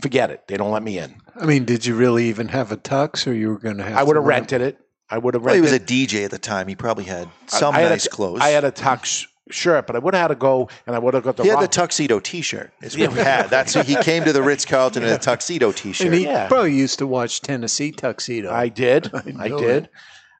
Forget 0.00 0.30
it. 0.30 0.46
They 0.48 0.56
don't 0.56 0.70
let 0.72 0.82
me 0.82 0.98
in. 0.98 1.14
I 1.38 1.44
mean, 1.46 1.64
did 1.64 1.84
you 1.84 1.94
really 1.94 2.26
even 2.28 2.48
have 2.48 2.72
a 2.72 2.76
tux, 2.76 3.26
or 3.26 3.32
you 3.34 3.50
were 3.50 3.58
going 3.58 3.76
to 3.76 3.82
have? 3.84 3.96
I 3.98 4.02
would 4.02 4.16
have 4.16 4.24
rented 4.24 4.62
it. 4.62 4.78
I 5.08 5.18
would 5.18 5.34
have 5.34 5.42
Well, 5.44 5.54
he 5.54 5.60
was 5.60 5.72
a 5.72 5.78
DJ 5.80 6.24
at 6.24 6.30
the 6.32 6.38
time. 6.38 6.66
He 6.68 6.74
probably 6.74 7.04
had 7.04 7.28
I- 7.28 7.30
some 7.58 7.74
I 7.74 7.80
had 7.80 7.86
a 7.86 7.90
nice 7.90 8.04
t- 8.04 8.10
clothes. 8.10 8.40
I 8.40 8.48
had 8.48 8.64
a 8.64 8.72
tux 8.72 9.26
shirt, 9.50 9.86
but 9.86 9.96
I 9.96 9.98
would 10.00 10.14
have 10.14 10.22
had 10.22 10.28
to 10.28 10.34
go, 10.34 10.68
and 10.86 10.96
I 10.96 10.98
would 10.98 11.14
have 11.14 11.22
got 11.22 11.36
the. 11.36 11.42
he 11.44 11.48
had 11.48 11.54
wrong- 11.54 11.62
the 11.64 11.68
tuxedo 11.68 12.20
T-shirt. 12.20 12.72
Is 12.82 12.96
what 12.98 13.12
he 13.12 13.18
had. 13.18 13.48
That's 13.50 13.74
he 13.74 13.96
came 13.96 14.24
to 14.24 14.32
the 14.32 14.42
Ritz 14.42 14.64
Carlton 14.64 15.02
in 15.02 15.08
a 15.10 15.18
tuxedo 15.18 15.72
T-shirt. 15.72 16.06
And 16.06 16.14
he 16.14 16.24
Yeah. 16.24 16.48
probably 16.48 16.74
used 16.74 16.98
to 16.98 17.06
watch 17.06 17.40
Tennessee 17.42 17.92
Tuxedo. 17.92 18.50
I 18.52 18.68
did. 18.68 19.10
I 19.14 19.44
I, 19.44 19.48
did. 19.48 19.88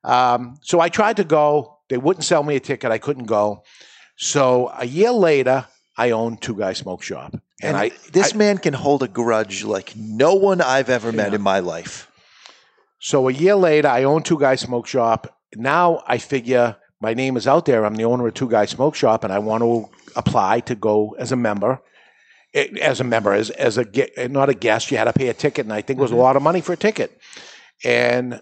Um, 0.04 0.58
so 0.62 0.80
I 0.80 0.88
tried 0.88 1.16
to 1.18 1.24
go. 1.24 1.78
They 1.88 1.98
wouldn't 1.98 2.24
sell 2.24 2.42
me 2.42 2.56
a 2.56 2.60
ticket. 2.60 2.90
I 2.90 2.98
couldn't 2.98 3.26
go. 3.26 3.62
So 4.16 4.72
a 4.76 4.84
year 4.86 5.10
later, 5.12 5.66
I 5.96 6.10
owned 6.10 6.42
Two 6.42 6.54
Guy 6.56 6.72
Smoke 6.72 7.02
Shop, 7.02 7.32
and, 7.32 7.42
and 7.62 7.76
I 7.76 7.90
this 8.12 8.34
I- 8.34 8.36
man 8.36 8.58
can 8.58 8.74
hold 8.74 9.02
a 9.02 9.08
grudge 9.08 9.62
like 9.64 9.94
no 9.96 10.34
one 10.34 10.60
I've 10.60 10.90
ever 10.90 11.12
met 11.12 11.32
in 11.34 11.42
my 11.42 11.60
life. 11.60 12.10
So 12.98 13.28
a 13.28 13.32
year 13.32 13.54
later, 13.56 13.88
I 13.88 14.04
own 14.04 14.22
Two 14.22 14.38
Guys 14.38 14.60
Smoke 14.62 14.86
Shop. 14.86 15.38
Now 15.54 16.02
I 16.06 16.18
figure 16.18 16.76
my 17.00 17.14
name 17.14 17.36
is 17.36 17.46
out 17.46 17.66
there. 17.66 17.84
I'm 17.84 17.94
the 17.94 18.04
owner 18.04 18.26
of 18.26 18.34
Two 18.34 18.48
Guys 18.48 18.70
Smoke 18.70 18.94
Shop, 18.94 19.24
and 19.24 19.32
I 19.32 19.38
want 19.38 19.62
to 19.62 19.88
apply 20.16 20.60
to 20.60 20.74
go 20.74 21.14
as 21.18 21.32
a 21.32 21.36
member. 21.36 21.80
Eh, 22.54 22.68
As 22.80 23.00
a 23.00 23.04
member, 23.04 23.32
as 23.32 23.50
as 23.50 23.76
a 23.78 23.86
eh, 24.18 24.28
not 24.28 24.48
a 24.48 24.54
guest, 24.54 24.90
you 24.90 24.96
had 24.96 25.04
to 25.04 25.12
pay 25.12 25.28
a 25.28 25.34
ticket, 25.34 25.66
and 25.66 25.72
I 25.72 25.82
think 25.82 25.98
it 25.98 26.02
was 26.02 26.12
a 26.12 26.16
lot 26.16 26.36
of 26.36 26.42
money 26.42 26.60
for 26.60 26.72
a 26.72 26.76
ticket. 26.76 27.18
And 27.84 28.40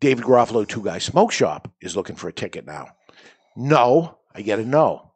David 0.00 0.24
Garofalo, 0.24 0.66
Two 0.66 0.82
Guys 0.82 1.04
Smoke 1.04 1.32
Shop, 1.32 1.68
is 1.80 1.96
looking 1.96 2.16
for 2.16 2.28
a 2.28 2.32
ticket 2.32 2.66
now. 2.66 2.88
No, 3.56 4.18
I 4.34 4.42
get 4.42 4.58
a 4.60 4.64
no, 4.64 5.10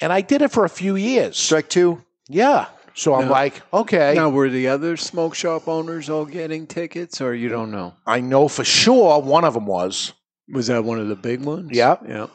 and 0.00 0.12
I 0.12 0.20
did 0.20 0.42
it 0.42 0.50
for 0.52 0.64
a 0.64 0.68
few 0.68 0.96
years. 0.96 1.36
Strike 1.38 1.68
two. 1.68 2.04
Yeah. 2.28 2.66
So 2.94 3.14
I'm 3.14 3.26
No. 3.26 3.32
like, 3.32 3.60
okay. 3.74 4.14
Now, 4.14 4.30
were 4.30 4.48
the 4.48 4.68
other 4.68 4.96
smoke 4.96 5.34
shop 5.34 5.68
owners 5.68 6.08
all 6.08 6.24
getting 6.24 6.66
tickets, 6.66 7.20
or 7.20 7.34
you 7.34 7.50
don't 7.50 7.70
know? 7.70 7.92
I 8.06 8.20
know 8.20 8.48
for 8.48 8.64
sure 8.64 9.20
one 9.20 9.44
of 9.44 9.52
them 9.54 9.66
was. 9.66 10.14
Was 10.48 10.68
that 10.68 10.84
one 10.84 10.98
of 10.98 11.08
the 11.08 11.16
big 11.16 11.44
ones? 11.44 11.70
Yep. 11.72 12.02
Yeah. 12.08 12.26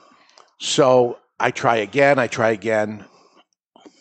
So 0.60 1.20
I 1.40 1.52
try 1.52 1.78
again, 1.78 2.20
I 2.20 2.28
try 2.28 2.52
again. 2.52 3.06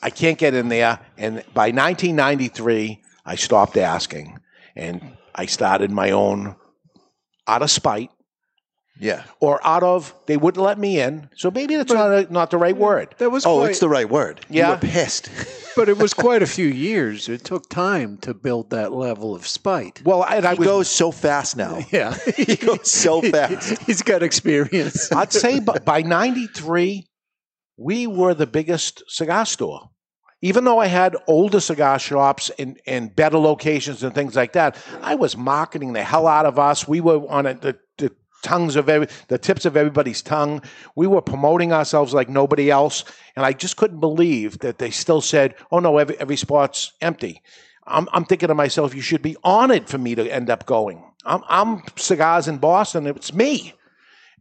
I 0.03 0.11
can't 0.11 0.39
get 0.39 0.55
in 0.55 0.69
there. 0.69 0.99
And 1.17 1.45
by 1.55 1.71
1993, 1.71 3.03
I 3.25 3.35
stopped 3.37 3.77
asking 3.77 4.39
and 4.75 5.17
I 5.35 5.47
started 5.47 5.91
my 5.91 6.11
own 6.11 6.57
out 7.47 7.63
of 7.63 7.71
spite 7.71 8.11
Yeah. 9.01 9.25
or 9.41 9.59
out 9.67 9.83
of 9.83 10.15
they 10.27 10.37
wouldn't 10.37 10.63
let 10.63 10.79
me 10.79 11.01
in. 11.01 11.29
So 11.35 11.51
maybe 11.51 11.77
that's 11.77 11.93
not, 11.93 12.11
a, 12.13 12.33
not 12.33 12.51
the 12.51 12.59
right 12.59 12.77
word. 12.77 13.15
That 13.19 13.31
was 13.31 13.45
Oh, 13.47 13.59
quite, 13.59 13.71
it's 13.71 13.81
the 13.81 13.89
right 13.89 14.09
word. 14.09 14.41
Yeah. 14.49 14.55
You 14.55 14.61
Yeah. 14.61 14.71
were 14.73 14.77
pissed. 14.79 15.31
but 15.77 15.89
it 15.89 15.97
was 15.99 16.13
quite 16.15 16.43
a 16.43 16.47
few 16.47 16.67
years. 16.89 17.29
It 17.29 17.43
took 17.45 17.69
time 17.71 18.19
to 18.19 18.35
build 18.35 18.71
that 18.71 18.93
level 18.93 19.35
of 19.35 19.47
spite. 19.47 20.03
Well, 20.05 20.25
and 20.25 20.45
I 20.47 20.53
he 20.55 20.59
was, 20.61 20.69
goes 20.69 20.89
so 20.91 21.11
fast 21.11 21.57
now. 21.57 21.79
Yeah, 21.91 22.15
He 22.37 22.57
goes 22.57 22.91
so 22.91 23.23
fast. 23.23 23.83
He's 23.83 24.03
got 24.03 24.23
experience. 24.23 25.11
I'd 25.13 25.33
say 25.33 25.61
by, 25.61 25.79
by 25.79 26.03
93, 26.03 27.07
we 27.77 28.07
were 28.07 28.35
the 28.35 28.47
biggest 28.47 29.03
cigar 29.09 29.47
store. 29.47 29.89
Even 30.43 30.65
though 30.65 30.79
I 30.79 30.87
had 30.87 31.17
older 31.27 31.61
cigar 31.61 31.99
shops 31.99 32.51
and, 32.59 32.81
and 32.87 33.15
better 33.15 33.37
locations 33.39 34.03
and 34.03 34.15
things 34.15 34.35
like 34.37 34.55
that, 34.55 34.75
I 35.03 35.15
was 35.15 35.37
marketing 35.37 35.93
the 35.93 36.03
hell 36.03 36.27
out 36.27 36.47
of 36.47 36.59
us. 36.59 36.89
We 36.89 37.03
were 37.03 37.29
on 37.31 37.45
a, 37.45 37.53
the, 37.55 37.79
the 37.90 37.90
tongues 38.43 38.77
of 38.77 38.89
every, 38.89 39.09
the 39.29 39.39
tips 39.39 39.65
of 39.65 39.77
everybody's 39.77 40.23
tongue. 40.23 40.63
We 40.97 41.07
were 41.07 41.23
promoting 41.23 41.73
ourselves 41.73 42.15
like 42.15 42.29
nobody 42.29 42.71
else. 42.71 43.05
And 43.37 43.45
I 43.45 43.53
just 43.53 43.77
couldn't 43.77 44.01
believe 44.01 44.59
that 44.61 44.79
they 44.79 44.91
still 44.91 45.21
said, 45.21 45.55
oh 45.71 45.79
no, 45.79 45.99
every, 45.99 46.19
every 46.19 46.37
spot's 46.37 46.93
empty. 47.01 47.43
I'm, 47.87 48.09
I'm 48.13 48.25
thinking 48.25 48.49
to 48.49 48.55
myself, 48.55 48.95
you 48.95 49.01
should 49.01 49.23
be 49.23 49.37
honored 49.43 49.89
for 49.89 49.99
me 49.99 50.15
to 50.15 50.33
end 50.33 50.51
up 50.51 50.67
going. 50.67 51.05
I'm, 51.25 51.43
I'm 51.49 51.83
cigars 51.97 52.49
in 52.49 52.59
Boston. 52.59 53.07
It's 53.07 53.33
me 53.33 53.75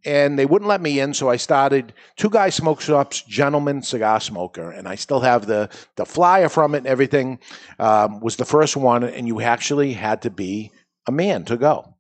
and 0.06 0.40
they 0.40 0.46
wouldn't 0.46 0.70
let 0.70 0.82
me 0.82 1.00
in. 1.00 1.14
So 1.14 1.30
I 1.30 1.36
started 1.36 1.94
Two 2.16 2.30
Guys 2.30 2.56
Smoke 2.56 2.82
Shops, 2.82 3.22
Gentleman 3.24 3.82
Cigar 3.82 4.20
Smoker, 4.20 4.72
and 4.72 4.88
I 4.88 4.96
still 4.96 5.20
have 5.20 5.46
the 5.46 5.70
the 5.96 6.06
flyer 6.06 6.50
from 6.50 6.76
it 6.76 6.80
and 6.80 6.88
everything. 6.88 7.40
Um, 7.78 8.20
was 8.20 8.36
the 8.36 8.46
first 8.46 8.78
one, 8.78 9.04
and 9.04 9.28
you 9.28 9.42
actually 9.42 9.94
had 9.94 10.22
to 10.24 10.30
be 10.30 10.72
a 11.08 11.12
man 11.12 11.46
to 11.46 11.58
go. 11.58 11.96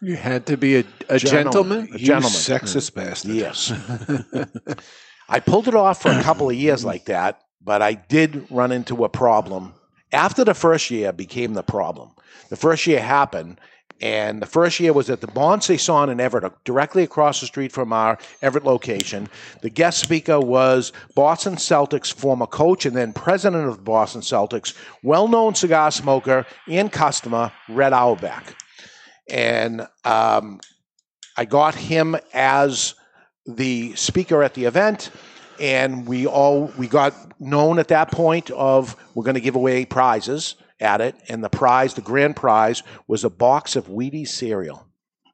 You 0.00 0.16
had 0.16 0.46
to 0.46 0.56
be 0.56 0.76
a, 0.76 0.84
a 1.08 1.18
gentleman. 1.18 1.88
A 1.94 1.98
gentleman. 1.98 2.30
sexist 2.30 2.92
hmm. 2.92 3.00
bastard. 3.00 3.30
Yes. 3.32 3.72
I 5.28 5.40
pulled 5.40 5.68
it 5.68 5.74
off 5.74 6.02
for 6.02 6.10
a 6.10 6.22
couple 6.22 6.50
of 6.50 6.56
years 6.56 6.84
like 6.84 7.06
that, 7.06 7.40
but 7.62 7.80
I 7.80 7.94
did 7.94 8.46
run 8.50 8.72
into 8.72 9.04
a 9.04 9.08
problem. 9.08 9.74
After 10.12 10.44
the 10.44 10.54
first 10.54 10.90
year 10.90 11.12
became 11.12 11.54
the 11.54 11.62
problem. 11.62 12.10
The 12.50 12.56
first 12.56 12.86
year 12.86 13.00
happened, 13.00 13.58
and 14.00 14.42
the 14.42 14.46
first 14.46 14.80
year 14.80 14.92
was 14.92 15.08
at 15.08 15.20
the 15.20 15.26
Bon 15.28 15.60
Saison 15.60 16.10
in 16.10 16.20
Everett, 16.20 16.52
directly 16.64 17.04
across 17.04 17.40
the 17.40 17.46
street 17.46 17.72
from 17.72 17.92
our 17.92 18.18
Everett 18.42 18.64
location. 18.64 19.28
The 19.62 19.70
guest 19.70 20.00
speaker 20.00 20.40
was 20.40 20.92
Boston 21.14 21.54
Celtics 21.54 22.12
former 22.12 22.46
coach 22.46 22.84
and 22.84 22.96
then 22.96 23.12
president 23.12 23.66
of 23.66 23.76
the 23.78 23.82
Boston 23.82 24.20
Celtics, 24.20 24.76
well 25.02 25.26
known 25.26 25.54
cigar 25.54 25.90
smoker 25.90 26.44
and 26.68 26.92
customer, 26.92 27.50
Red 27.68 27.92
Auerbach. 27.92 28.54
And 29.28 29.86
um, 30.04 30.60
I 31.36 31.44
got 31.44 31.74
him 31.74 32.16
as 32.32 32.94
the 33.46 33.94
speaker 33.94 34.42
at 34.42 34.54
the 34.54 34.64
event. 34.64 35.10
and 35.60 36.06
we 36.06 36.26
all 36.26 36.72
we 36.76 36.88
got 36.88 37.14
known 37.40 37.78
at 37.78 37.88
that 37.88 38.10
point 38.10 38.50
of 38.50 38.96
we're 39.14 39.24
going 39.24 39.34
to 39.34 39.40
give 39.40 39.54
away 39.56 39.84
prizes 39.84 40.56
at 40.80 41.00
it, 41.00 41.14
and 41.28 41.42
the 41.42 41.48
prize, 41.48 41.94
the 41.94 42.00
grand 42.00 42.34
prize, 42.36 42.82
was 43.06 43.24
a 43.24 43.30
box 43.30 43.76
of 43.76 43.86
Wheaties 43.86 44.28
cereal. 44.28 44.86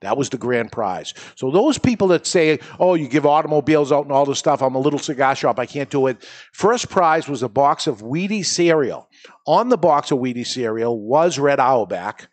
That 0.02 0.16
was 0.16 0.30
the 0.30 0.38
grand 0.38 0.72
prize. 0.72 1.12
So 1.34 1.50
those 1.50 1.78
people 1.78 2.08
that 2.08 2.26
say, 2.26 2.58
"Oh, 2.78 2.94
you 2.94 3.08
give 3.08 3.26
automobiles 3.26 3.92
out 3.92 4.04
and 4.04 4.12
all 4.12 4.26
this 4.26 4.38
stuff," 4.38 4.62
I'm 4.62 4.74
a 4.74 4.80
little 4.80 4.98
cigar 4.98 5.34
shop, 5.34 5.58
I 5.58 5.66
can't 5.66 5.90
do 5.90 6.06
it. 6.06 6.22
First 6.52 6.88
prize 6.88 7.28
was 7.28 7.42
a 7.42 7.48
box 7.48 7.86
of 7.86 8.00
Wheaties 8.02 8.46
cereal. 8.46 9.08
On 9.46 9.68
the 9.68 9.78
box 9.78 10.10
of 10.10 10.18
Wheaties 10.18 10.48
cereal 10.48 10.98
was 10.98 11.38
Red 11.38 11.60
Auerbach, 11.60 12.28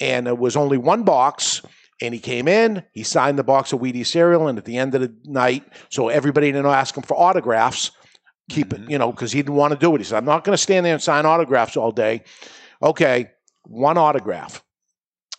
and 0.00 0.26
it 0.26 0.38
was 0.38 0.56
only 0.56 0.78
one 0.78 1.02
box. 1.02 1.62
And 2.02 2.12
he 2.12 2.20
came 2.20 2.46
in, 2.46 2.82
he 2.92 3.02
signed 3.02 3.38
the 3.38 3.42
box 3.44 3.72
of 3.72 3.80
Wheaties 3.80 4.08
cereal, 4.08 4.48
and 4.48 4.58
at 4.58 4.66
the 4.66 4.76
end 4.76 4.94
of 4.94 5.00
the 5.00 5.14
night, 5.24 5.64
so 5.88 6.10
everybody 6.10 6.52
didn't 6.52 6.66
ask 6.66 6.94
him 6.94 7.02
for 7.02 7.16
autographs. 7.16 7.90
Keep 8.50 8.74
it, 8.74 8.90
you 8.90 8.98
know, 8.98 9.10
because 9.10 9.32
he 9.32 9.40
didn't 9.40 9.54
want 9.54 9.72
to 9.72 9.78
do 9.78 9.94
it. 9.94 9.98
He 9.98 10.04
said, 10.04 10.18
"I'm 10.18 10.26
not 10.26 10.44
going 10.44 10.52
to 10.54 10.62
stand 10.62 10.84
there 10.84 10.92
and 10.92 11.02
sign 11.02 11.24
autographs 11.24 11.74
all 11.76 11.92
day." 11.92 12.22
Okay, 12.82 13.30
one 13.64 13.96
autograph 13.96 14.62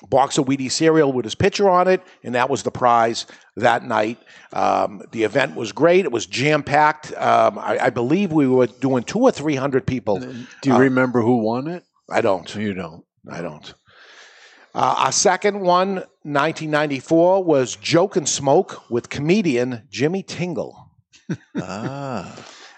box 0.09 0.37
of 0.37 0.45
Wheaties 0.45 0.71
cereal 0.71 1.11
with 1.13 1.25
his 1.25 1.35
picture 1.35 1.69
on 1.69 1.87
it, 1.87 2.01
and 2.23 2.35
that 2.35 2.49
was 2.49 2.63
the 2.63 2.71
prize 2.71 3.25
that 3.55 3.83
night. 3.83 4.17
Um, 4.53 5.01
the 5.11 5.23
event 5.23 5.55
was 5.55 5.71
great. 5.71 6.05
It 6.05 6.11
was 6.11 6.25
jam 6.25 6.63
packed. 6.63 7.13
Um, 7.13 7.57
I, 7.59 7.77
I 7.83 7.89
believe 7.91 8.31
we 8.31 8.47
were 8.47 8.67
doing 8.67 9.03
two 9.03 9.19
or 9.19 9.31
three 9.31 9.55
hundred 9.55 9.85
people. 9.85 10.19
Do 10.19 10.69
you 10.69 10.75
Uh, 10.75 10.79
remember 10.79 11.21
who 11.21 11.37
won 11.37 11.67
it? 11.67 11.83
I 12.09 12.21
don't. 12.21 12.53
You 12.55 12.73
don't. 12.73 13.03
I 13.31 13.41
don't. 13.41 13.73
Uh, 14.77 14.93
our 15.05 15.11
second 15.11 15.59
one, 15.61 15.95
1994, 16.21 17.43
was 17.43 17.75
Joke 17.77 18.15
and 18.15 18.29
Smoke 18.29 18.87
with 18.91 19.09
comedian 19.09 19.87
Jimmy 19.89 20.21
Tingle. 20.21 20.91
ah. 21.57 22.35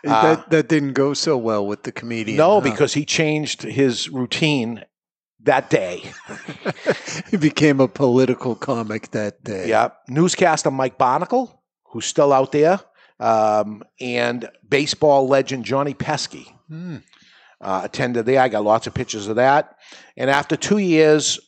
Uh, 0.07 0.21
that 0.23 0.49
that 0.49 0.69
didn't 0.69 0.93
go 0.93 1.13
so 1.13 1.37
well 1.37 1.67
with 1.67 1.83
the 1.83 1.91
comedian. 1.91 2.37
no, 2.37 2.61
huh? 2.61 2.61
because 2.61 2.93
he 2.93 3.03
changed 3.03 3.63
his 3.63 4.07
routine 4.07 4.81
that 5.43 5.69
day. 5.69 6.03
he 7.31 7.35
became 7.35 7.81
a 7.81 7.87
political 7.89 8.55
comic 8.55 9.11
that 9.11 9.43
day. 9.43 9.67
Yeah. 9.67 9.89
Newscaster 10.07 10.71
Mike 10.71 10.97
Barnicle, 10.97 11.51
who's 11.91 12.05
still 12.05 12.31
out 12.31 12.53
there, 12.53 12.79
um, 13.19 13.83
and 13.99 14.47
baseball 14.69 15.27
legend 15.27 15.65
Johnny 15.65 15.93
Pesky 15.93 16.47
Hmm. 16.69 16.97
uh, 17.59 17.81
attended 17.83 18.25
there. 18.25 18.39
I 18.39 18.47
got 18.47 18.63
lots 18.63 18.87
of 18.87 18.93
pictures 18.93 19.27
of 19.27 19.35
that. 19.35 19.75
And 20.15 20.29
after 20.29 20.55
two 20.55 20.77
years, 20.77 21.39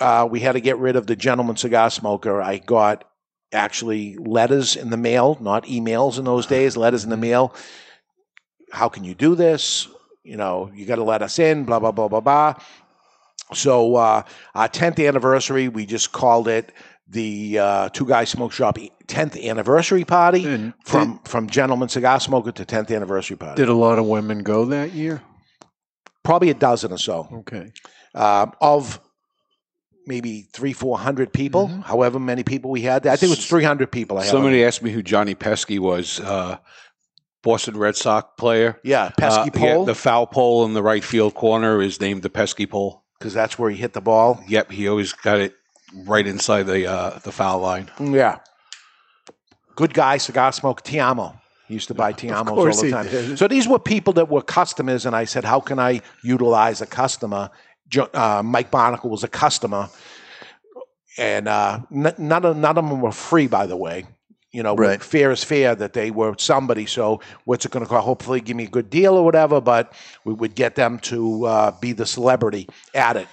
uh, 0.00 0.28
we 0.30 0.40
had 0.40 0.52
to 0.52 0.60
get 0.60 0.78
rid 0.78 0.96
of 0.96 1.06
the 1.06 1.16
gentleman 1.16 1.56
cigar 1.56 1.90
smoker. 1.90 2.42
I 2.42 2.58
got 2.58 3.04
actually 3.52 4.16
letters 4.16 4.76
in 4.76 4.90
the 4.90 4.96
mail, 4.96 5.38
not 5.40 5.64
emails 5.64 6.18
in 6.18 6.24
those 6.24 6.46
days, 6.46 6.76
letters 6.76 7.04
in 7.04 7.10
the 7.10 7.16
mail. 7.16 7.54
How 8.72 8.88
can 8.88 9.04
you 9.04 9.14
do 9.14 9.34
this? 9.34 9.88
You 10.22 10.36
know, 10.36 10.70
you 10.74 10.86
got 10.86 10.96
to 10.96 11.04
let 11.04 11.22
us 11.22 11.38
in, 11.38 11.64
blah, 11.64 11.78
blah, 11.78 11.92
blah, 11.92 12.08
blah, 12.08 12.20
blah. 12.20 12.54
So, 13.54 13.94
uh, 13.94 14.22
our 14.56 14.68
10th 14.68 15.06
anniversary, 15.06 15.68
we 15.68 15.86
just 15.86 16.10
called 16.10 16.48
it 16.48 16.72
the 17.08 17.58
uh, 17.60 17.88
Two 17.90 18.04
Guys 18.04 18.30
Smoke 18.30 18.50
Shop 18.50 18.76
10th 19.06 19.40
anniversary 19.44 20.04
party 20.04 20.72
from, 20.84 21.20
from 21.24 21.48
Gentleman 21.48 21.88
Cigar 21.88 22.18
Smoker 22.18 22.50
to 22.50 22.64
10th 22.64 22.94
anniversary 22.94 23.36
party. 23.36 23.62
Did 23.62 23.68
a 23.68 23.74
lot 23.74 24.00
of 24.00 24.06
women 24.06 24.42
go 24.42 24.64
that 24.66 24.92
year? 24.92 25.22
Probably 26.24 26.50
a 26.50 26.54
dozen 26.54 26.92
or 26.92 26.98
so. 26.98 27.28
Okay. 27.32 27.72
Uh, 28.12 28.46
of 28.60 29.00
maybe 30.06 30.46
three, 30.52 30.72
four 30.72 30.98
hundred 30.98 31.32
people, 31.32 31.68
Mm-hmm. 31.68 31.80
however 31.82 32.18
many 32.18 32.42
people 32.44 32.70
we 32.70 32.82
had. 32.82 33.06
I 33.06 33.16
think 33.16 33.30
it 33.32 33.36
was 33.38 33.46
300 33.46 33.90
people. 33.90 34.18
I 34.18 34.24
Somebody 34.24 34.64
asked 34.64 34.82
me 34.82 34.90
who 34.90 35.02
Johnny 35.02 35.34
Pesky 35.34 35.78
was. 35.78 36.20
Uh, 36.20 36.58
Boston 37.42 37.76
Red 37.76 37.94
Sox 37.96 38.28
player. 38.38 38.80
Yeah, 38.82 39.10
pesky 39.16 39.40
Uh, 39.40 39.44
yeah, 39.54 39.74
pole. 39.74 39.84
the 39.84 39.94
foul 39.94 40.26
pole 40.26 40.64
in 40.64 40.74
the 40.74 40.82
right 40.82 41.04
field 41.04 41.34
corner 41.34 41.80
is 41.80 42.00
named 42.00 42.22
the 42.22 42.30
pesky 42.30 42.66
pole 42.66 43.04
because 43.20 43.34
that's 43.34 43.56
where 43.56 43.70
he 43.70 43.76
hit 43.76 43.92
the 43.92 44.00
ball. 44.00 44.42
Yep, 44.48 44.72
he 44.72 44.88
always 44.88 45.12
got 45.12 45.38
it 45.38 45.54
right 46.06 46.26
inside 46.26 46.64
the 46.64 46.86
uh, 46.90 47.18
the 47.20 47.30
foul 47.30 47.60
line. 47.60 47.88
Yeah. 48.00 48.38
Good 49.76 49.94
guy, 49.94 50.16
cigar 50.16 50.52
smoke, 50.52 50.82
Te-Amo. 50.82 51.38
He 51.68 51.74
used 51.74 51.88
to 51.88 51.94
buy 51.94 52.12
Te-Amos 52.12 52.48
all 52.48 52.64
the 52.64 52.90
time. 52.90 53.36
So 53.36 53.46
these 53.46 53.68
were 53.68 53.78
people 53.78 54.12
that 54.14 54.28
were 54.28 54.40
customers, 54.42 55.04
and 55.04 55.14
I 55.14 55.24
said, 55.24 55.44
How 55.44 55.60
can 55.60 55.78
I 55.78 56.00
utilize 56.22 56.80
a 56.80 56.86
customer? 56.86 57.50
Uh, 58.14 58.42
Mike 58.44 58.70
Barnicle 58.70 59.10
was 59.10 59.24
a 59.24 59.28
customer, 59.28 59.88
and 61.18 61.48
uh, 61.48 61.80
n- 61.92 62.14
none, 62.18 62.44
of, 62.44 62.56
none 62.56 62.76
of 62.78 62.88
them 62.88 63.00
were 63.00 63.12
free, 63.12 63.46
by 63.46 63.66
the 63.66 63.76
way. 63.76 64.04
You 64.52 64.62
know, 64.62 64.74
Right. 64.74 65.02
fair 65.02 65.30
is 65.32 65.44
fair 65.44 65.74
that 65.74 65.92
they 65.92 66.10
were 66.10 66.34
somebody. 66.38 66.86
So, 66.86 67.20
what's 67.44 67.66
it 67.66 67.72
going 67.72 67.84
to 67.84 67.88
cost? 67.88 68.04
Hopefully, 68.04 68.40
give 68.40 68.56
me 68.56 68.64
a 68.64 68.68
good 68.68 68.88
deal 68.88 69.14
or 69.14 69.24
whatever, 69.24 69.60
but 69.60 69.92
we 70.24 70.32
would 70.32 70.54
get 70.54 70.76
them 70.76 70.98
to 71.00 71.44
uh, 71.44 71.70
be 71.80 71.92
the 71.92 72.06
celebrity 72.06 72.68
at 72.94 73.16
it. 73.16 73.28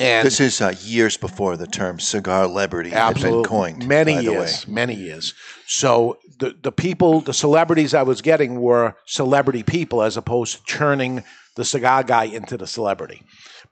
And 0.00 0.26
this 0.26 0.40
is 0.40 0.60
uh, 0.60 0.74
years 0.80 1.16
before 1.16 1.56
the 1.56 1.66
term 1.66 2.00
cigar 2.00 2.46
celebrity 2.46 2.90
had 2.90 3.20
been 3.20 3.44
coined. 3.44 3.86
Many 3.86 4.16
by 4.16 4.22
the 4.22 4.32
way. 4.32 4.38
years, 4.38 4.66
many 4.66 4.94
years. 4.94 5.34
So 5.66 6.18
the 6.38 6.56
the 6.62 6.72
people, 6.72 7.20
the 7.20 7.34
celebrities 7.34 7.94
I 7.94 8.02
was 8.02 8.20
getting 8.22 8.60
were 8.60 8.94
celebrity 9.06 9.62
people 9.62 10.02
as 10.02 10.16
opposed 10.16 10.56
to 10.56 10.62
turning 10.64 11.22
the 11.56 11.64
cigar 11.64 12.02
guy 12.02 12.24
into 12.24 12.56
the 12.56 12.66
celebrity. 12.66 13.22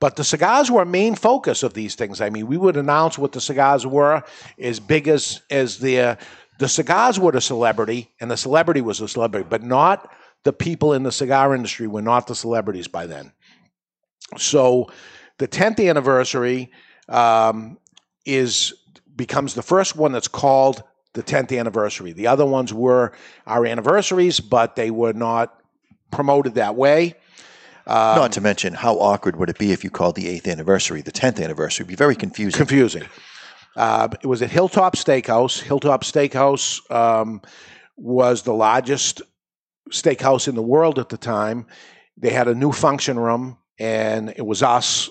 But 0.01 0.16
the 0.16 0.24
cigars 0.24 0.70
were 0.70 0.82
a 0.82 0.86
main 0.86 1.14
focus 1.14 1.62
of 1.62 1.74
these 1.74 1.94
things. 1.94 2.20
I 2.20 2.30
mean, 2.30 2.46
we 2.46 2.57
would 2.57 2.76
announce 2.76 3.18
what 3.18 3.32
the 3.32 3.40
cigars 3.40 3.86
were 3.86 4.22
as 4.59 4.80
big 4.80 5.07
as 5.09 5.42
as 5.51 5.78
the 5.78 6.18
the 6.59 6.68
cigars 6.68 7.20
were 7.20 7.32
the 7.32 7.40
celebrity 7.40 8.11
and 8.20 8.30
the 8.30 8.36
celebrity 8.36 8.80
was 8.80 8.98
the 8.98 9.09
celebrity, 9.09 9.46
but 9.48 9.62
not 9.62 10.11
the 10.44 10.53
people 10.53 10.94
in 10.94 11.03
the 11.03 11.12
cigar 11.12 11.55
industry 11.55 11.86
were 11.86 12.03
not 12.03 12.26
the 12.26 12.34
celebrities 12.34 12.88
by 12.88 13.07
then. 13.07 13.32
So 14.36 14.90
the 15.38 15.48
10th 15.48 15.86
anniversary 15.88 16.70
um, 17.09 17.78
is 18.24 18.74
becomes 19.16 19.55
the 19.55 19.62
first 19.62 19.96
one 19.96 20.12
that's 20.12 20.28
called 20.28 20.82
the 21.12 21.22
10th 21.22 21.59
anniversary. 21.59 22.12
The 22.12 22.26
other 22.26 22.46
ones 22.46 22.72
were 22.72 23.12
our 23.46 23.66
anniversaries, 23.66 24.40
but 24.40 24.76
they 24.76 24.90
were 24.90 25.12
not 25.12 25.61
promoted 26.11 26.55
that 26.55 26.76
way. 26.76 27.14
Um, 27.87 28.16
Not 28.16 28.33
to 28.33 28.41
mention, 28.41 28.74
how 28.74 28.95
awkward 28.95 29.37
would 29.37 29.49
it 29.49 29.59
be 29.59 29.72
if 29.72 29.83
you 29.85 29.91
called 29.91 30.16
the 30.16 30.28
eighth 30.28 30.47
anniversary 30.47 31.03
the 31.03 31.12
tenth 31.12 31.41
anniversary? 31.41 31.85
It'd 31.85 31.89
be 31.89 31.97
very 31.97 32.16
confusing. 32.16 32.59
confusing. 32.59 33.05
Uh, 33.76 34.09
it 34.22 34.26
was 34.26 34.43
at 34.43 34.51
Hilltop 34.51 34.97
Steakhouse. 34.97 35.61
Hilltop 35.61 36.05
Steakhouse 36.05 36.81
um, 36.91 37.41
was 37.97 38.43
the 38.43 38.53
largest 38.53 39.22
steakhouse 39.91 40.49
in 40.49 40.55
the 40.55 40.62
world 40.62 40.99
at 40.99 41.09
the 41.09 41.16
time. 41.16 41.66
They 42.16 42.31
had 42.31 42.49
a 42.49 42.55
new 42.55 42.72
function 42.72 43.18
room, 43.18 43.59
and 43.78 44.31
it 44.37 44.45
was 44.45 44.62
us. 44.62 45.09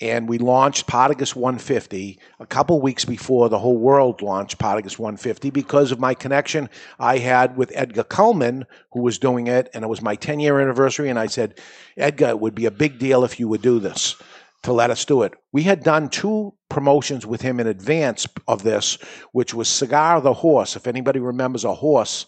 And 0.00 0.28
we 0.28 0.36
launched 0.36 0.86
Partagas 0.86 1.34
150 1.34 2.18
a 2.38 2.46
couple 2.46 2.80
weeks 2.82 3.06
before 3.06 3.48
the 3.48 3.58
whole 3.58 3.78
world 3.78 4.20
launched 4.20 4.58
Partagas 4.58 4.98
150 4.98 5.48
because 5.50 5.90
of 5.90 5.98
my 5.98 6.12
connection 6.12 6.68
I 6.98 7.18
had 7.18 7.56
with 7.56 7.72
Edgar 7.74 8.04
Cullman, 8.04 8.66
who 8.92 9.00
was 9.00 9.18
doing 9.18 9.46
it, 9.46 9.70
and 9.72 9.84
it 9.84 9.88
was 9.88 10.02
my 10.02 10.14
10 10.14 10.40
year 10.40 10.60
anniversary. 10.60 11.08
And 11.08 11.18
I 11.18 11.26
said, 11.26 11.58
Edgar, 11.96 12.28
it 12.28 12.40
would 12.40 12.54
be 12.54 12.66
a 12.66 12.70
big 12.70 12.98
deal 12.98 13.24
if 13.24 13.40
you 13.40 13.48
would 13.48 13.62
do 13.62 13.78
this 13.78 14.16
to 14.64 14.72
let 14.72 14.90
us 14.90 15.04
do 15.04 15.22
it. 15.22 15.32
We 15.52 15.62
had 15.62 15.82
done 15.82 16.08
two 16.08 16.52
promotions 16.68 17.24
with 17.24 17.40
him 17.40 17.60
in 17.60 17.66
advance 17.66 18.26
of 18.48 18.64
this, 18.64 18.98
which 19.32 19.54
was 19.54 19.68
Cigar 19.68 20.20
the 20.20 20.32
Horse. 20.34 20.76
If 20.76 20.86
anybody 20.86 21.20
remembers 21.20 21.64
a 21.64 21.72
horse, 21.72 22.26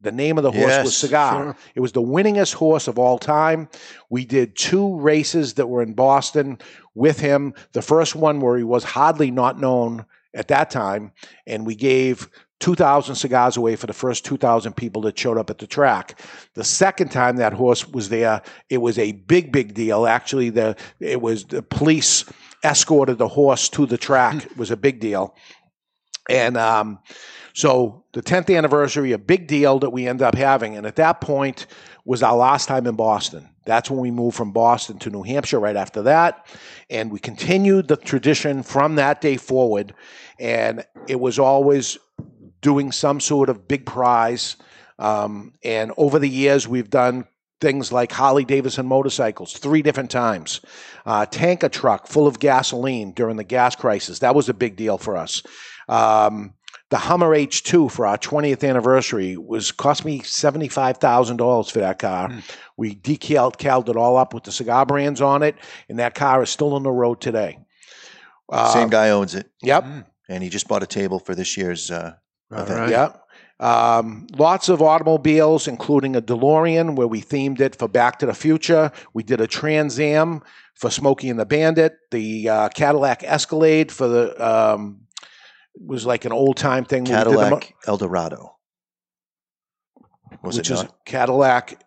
the 0.00 0.12
name 0.12 0.38
of 0.38 0.44
the 0.44 0.52
horse 0.52 0.82
was 0.82 0.96
Cigar. 0.96 1.42
sure. 1.42 1.56
It 1.74 1.80
was 1.80 1.92
the 1.92 2.02
winningest 2.02 2.54
horse 2.54 2.88
of 2.88 2.98
all 2.98 3.18
time. 3.18 3.68
We 4.08 4.24
did 4.24 4.56
two 4.56 4.98
races 4.98 5.54
that 5.54 5.66
were 5.66 5.82
in 5.82 5.92
Boston 5.92 6.58
with 6.94 7.20
him. 7.20 7.54
The 7.72 7.82
first 7.82 8.14
one 8.14 8.40
where 8.40 8.56
he 8.56 8.64
was 8.64 8.84
hardly 8.84 9.30
not 9.30 9.60
known 9.60 10.06
at 10.32 10.48
that 10.48 10.70
time, 10.70 11.12
and 11.46 11.66
we 11.66 11.74
gave 11.74 12.28
2,000 12.60 13.14
cigars 13.14 13.56
away 13.56 13.74
for 13.74 13.86
the 13.86 13.92
first 13.92 14.24
2,000 14.24 14.74
people 14.74 15.02
that 15.02 15.18
showed 15.18 15.38
up 15.38 15.50
at 15.50 15.58
the 15.58 15.66
track. 15.66 16.20
The 16.54 16.64
second 16.64 17.10
time 17.10 17.36
that 17.36 17.54
horse 17.54 17.88
was 17.88 18.10
there, 18.10 18.42
it 18.68 18.78
was 18.78 18.98
a 18.98 19.12
big, 19.12 19.50
big 19.50 19.74
deal. 19.74 20.06
Actually, 20.06 20.50
the 20.50 20.76
it 21.00 21.20
was 21.20 21.44
the 21.44 21.62
police 21.62 22.24
escorted 22.62 23.16
the 23.18 23.28
horse 23.28 23.68
to 23.70 23.86
the 23.86 23.96
track. 23.96 24.34
Hmm. 24.34 24.50
it 24.50 24.56
was 24.56 24.70
a 24.70 24.76
big 24.76 25.00
deal. 25.00 25.34
And 26.28 26.56
um, 26.56 26.98
so 27.54 28.04
the 28.12 28.22
10th 28.22 28.54
anniversary, 28.56 29.12
a 29.12 29.18
big 29.18 29.46
deal 29.46 29.78
that 29.80 29.90
we 29.90 30.06
end 30.06 30.22
up 30.22 30.34
having. 30.34 30.76
And 30.76 30.86
at 30.86 30.96
that 30.96 31.20
point 31.20 31.66
was 32.04 32.22
our 32.22 32.36
last 32.36 32.66
time 32.66 32.86
in 32.86 32.96
Boston. 32.96 33.48
That's 33.64 33.90
when 33.90 34.00
we 34.00 34.10
moved 34.10 34.36
from 34.36 34.52
Boston 34.52 34.98
to 35.00 35.10
New 35.10 35.22
Hampshire 35.22 35.60
right 35.60 35.76
after 35.76 36.02
that. 36.02 36.46
And 36.88 37.10
we 37.10 37.18
continued 37.18 37.88
the 37.88 37.96
tradition 37.96 38.62
from 38.62 38.96
that 38.96 39.20
day 39.20 39.36
forward. 39.36 39.94
And 40.38 40.84
it 41.08 41.20
was 41.20 41.38
always 41.38 41.98
doing 42.60 42.92
some 42.92 43.20
sort 43.20 43.48
of 43.48 43.68
big 43.68 43.86
prize. 43.86 44.56
Um, 44.98 45.54
and 45.62 45.92
over 45.96 46.18
the 46.18 46.28
years, 46.28 46.66
we've 46.68 46.90
done 46.90 47.26
things 47.60 47.92
like 47.92 48.10
Harley 48.10 48.44
Davidson 48.44 48.86
motorcycles 48.86 49.52
three 49.52 49.82
different 49.82 50.10
times, 50.10 50.60
uh, 51.04 51.26
tanker 51.26 51.68
truck 51.68 52.06
full 52.06 52.26
of 52.26 52.38
gasoline 52.38 53.12
during 53.12 53.36
the 53.36 53.44
gas 53.44 53.76
crisis. 53.76 54.20
That 54.20 54.34
was 54.34 54.48
a 54.48 54.54
big 54.54 54.76
deal 54.76 54.96
for 54.96 55.16
us. 55.16 55.42
Um, 55.90 56.54
the 56.90 56.98
Hummer 56.98 57.28
H2 57.28 57.90
for 57.90 58.06
our 58.06 58.18
20th 58.18 58.68
anniversary 58.68 59.36
was 59.36 59.70
cost 59.70 60.04
me 60.04 60.20
$75,000 60.20 61.70
for 61.70 61.78
that 61.80 61.98
car. 61.98 62.30
We 62.76 62.94
decaled 62.94 63.58
caled 63.58 63.88
it 63.88 63.96
all 63.96 64.16
up 64.16 64.34
with 64.34 64.44
the 64.44 64.52
cigar 64.52 64.86
brands 64.86 65.20
on 65.20 65.42
it, 65.42 65.56
and 65.88 65.98
that 65.98 66.14
car 66.14 66.42
is 66.42 66.50
still 66.50 66.74
on 66.74 66.82
the 66.82 66.90
road 66.90 67.20
today. 67.20 67.58
Uh, 68.50 68.72
Same 68.72 68.88
guy 68.88 69.10
owns 69.10 69.34
it. 69.34 69.50
Yep. 69.62 69.84
And 70.28 70.42
he 70.42 70.48
just 70.48 70.66
bought 70.66 70.82
a 70.82 70.86
table 70.86 71.20
for 71.20 71.34
this 71.34 71.56
year's 71.56 71.90
uh, 71.90 72.14
event. 72.50 72.90
Yep. 72.90 73.22
Um, 73.60 74.26
lots 74.36 74.68
of 74.68 74.80
automobiles, 74.80 75.68
including 75.68 76.16
a 76.16 76.22
DeLorean, 76.22 76.96
where 76.96 77.06
we 77.06 77.20
themed 77.20 77.60
it 77.60 77.76
for 77.76 77.88
Back 77.88 78.18
to 78.20 78.26
the 78.26 78.34
Future. 78.34 78.90
We 79.12 79.22
did 79.22 79.40
a 79.40 79.46
Trans 79.46 80.00
Am 80.00 80.42
for 80.74 80.90
Smokey 80.90 81.28
and 81.28 81.38
the 81.38 81.46
Bandit. 81.46 81.98
The 82.10 82.48
uh, 82.48 82.68
Cadillac 82.70 83.22
Escalade 83.22 83.92
for 83.92 84.08
the 84.08 84.44
um, 84.44 85.02
was 85.74 86.06
like 86.06 86.24
an 86.24 86.32
old 86.32 86.56
time 86.56 86.84
thing. 86.84 87.04
where 87.04 87.18
we 87.18 87.24
did 87.24 87.32
the 87.32 87.36
Cadillac 87.38 87.74
Eldorado. 87.86 88.56
Was 90.42 90.56
which 90.56 90.70
it 90.70 90.74
is? 90.74 90.84
Cadillac. 91.04 91.82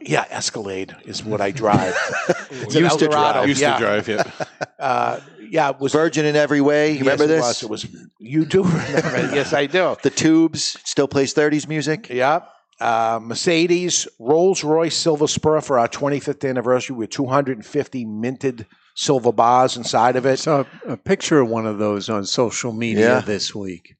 Yeah, 0.00 0.24
Escalade 0.30 0.94
is 1.04 1.24
what 1.24 1.40
I 1.40 1.50
drive. 1.50 1.94
It's 2.50 2.74
an 2.74 2.84
Used 2.84 2.98
to 3.00 3.04
Eldorado, 3.06 3.32
drive. 3.40 3.48
Used 3.48 3.60
to 3.60 3.76
drive, 3.78 4.08
yeah. 4.08 4.22
Uh, 4.78 5.18
yeah, 5.50 5.70
it 5.70 5.80
was 5.80 5.92
Virgin 5.92 6.24
in 6.24 6.36
every 6.36 6.60
way. 6.60 6.92
You 6.92 7.00
remember 7.00 7.26
yes, 7.26 7.46
this? 7.46 7.62
It 7.64 7.68
was, 7.68 7.84
it 7.84 7.90
was. 7.90 8.06
You 8.20 8.44
do 8.44 8.62
remember? 8.62 9.16
it. 9.16 9.34
yes, 9.34 9.52
I 9.52 9.66
do. 9.66 9.96
The 10.04 10.10
Tubes 10.10 10.78
still 10.84 11.08
plays 11.08 11.34
30s 11.34 11.66
music. 11.68 12.08
Yeah. 12.08 12.42
Uh, 12.80 13.18
Mercedes 13.20 14.06
Rolls 14.20 14.62
Royce 14.62 14.96
Silver 14.96 15.26
Spur 15.26 15.60
for 15.60 15.80
our 15.80 15.88
25th 15.88 16.48
anniversary 16.48 16.94
with 16.94 17.10
250 17.10 18.04
minted 18.04 18.66
silver 18.98 19.30
bars 19.32 19.76
inside 19.76 20.16
of 20.16 20.26
it. 20.26 20.38
Saw 20.38 20.64
a 20.86 20.96
picture 20.96 21.38
of 21.38 21.48
one 21.48 21.66
of 21.66 21.78
those 21.78 22.08
on 22.10 22.26
social 22.26 22.72
media 22.72 23.14
Yeah. 23.16 23.20
this 23.20 23.54
week. 23.54 23.94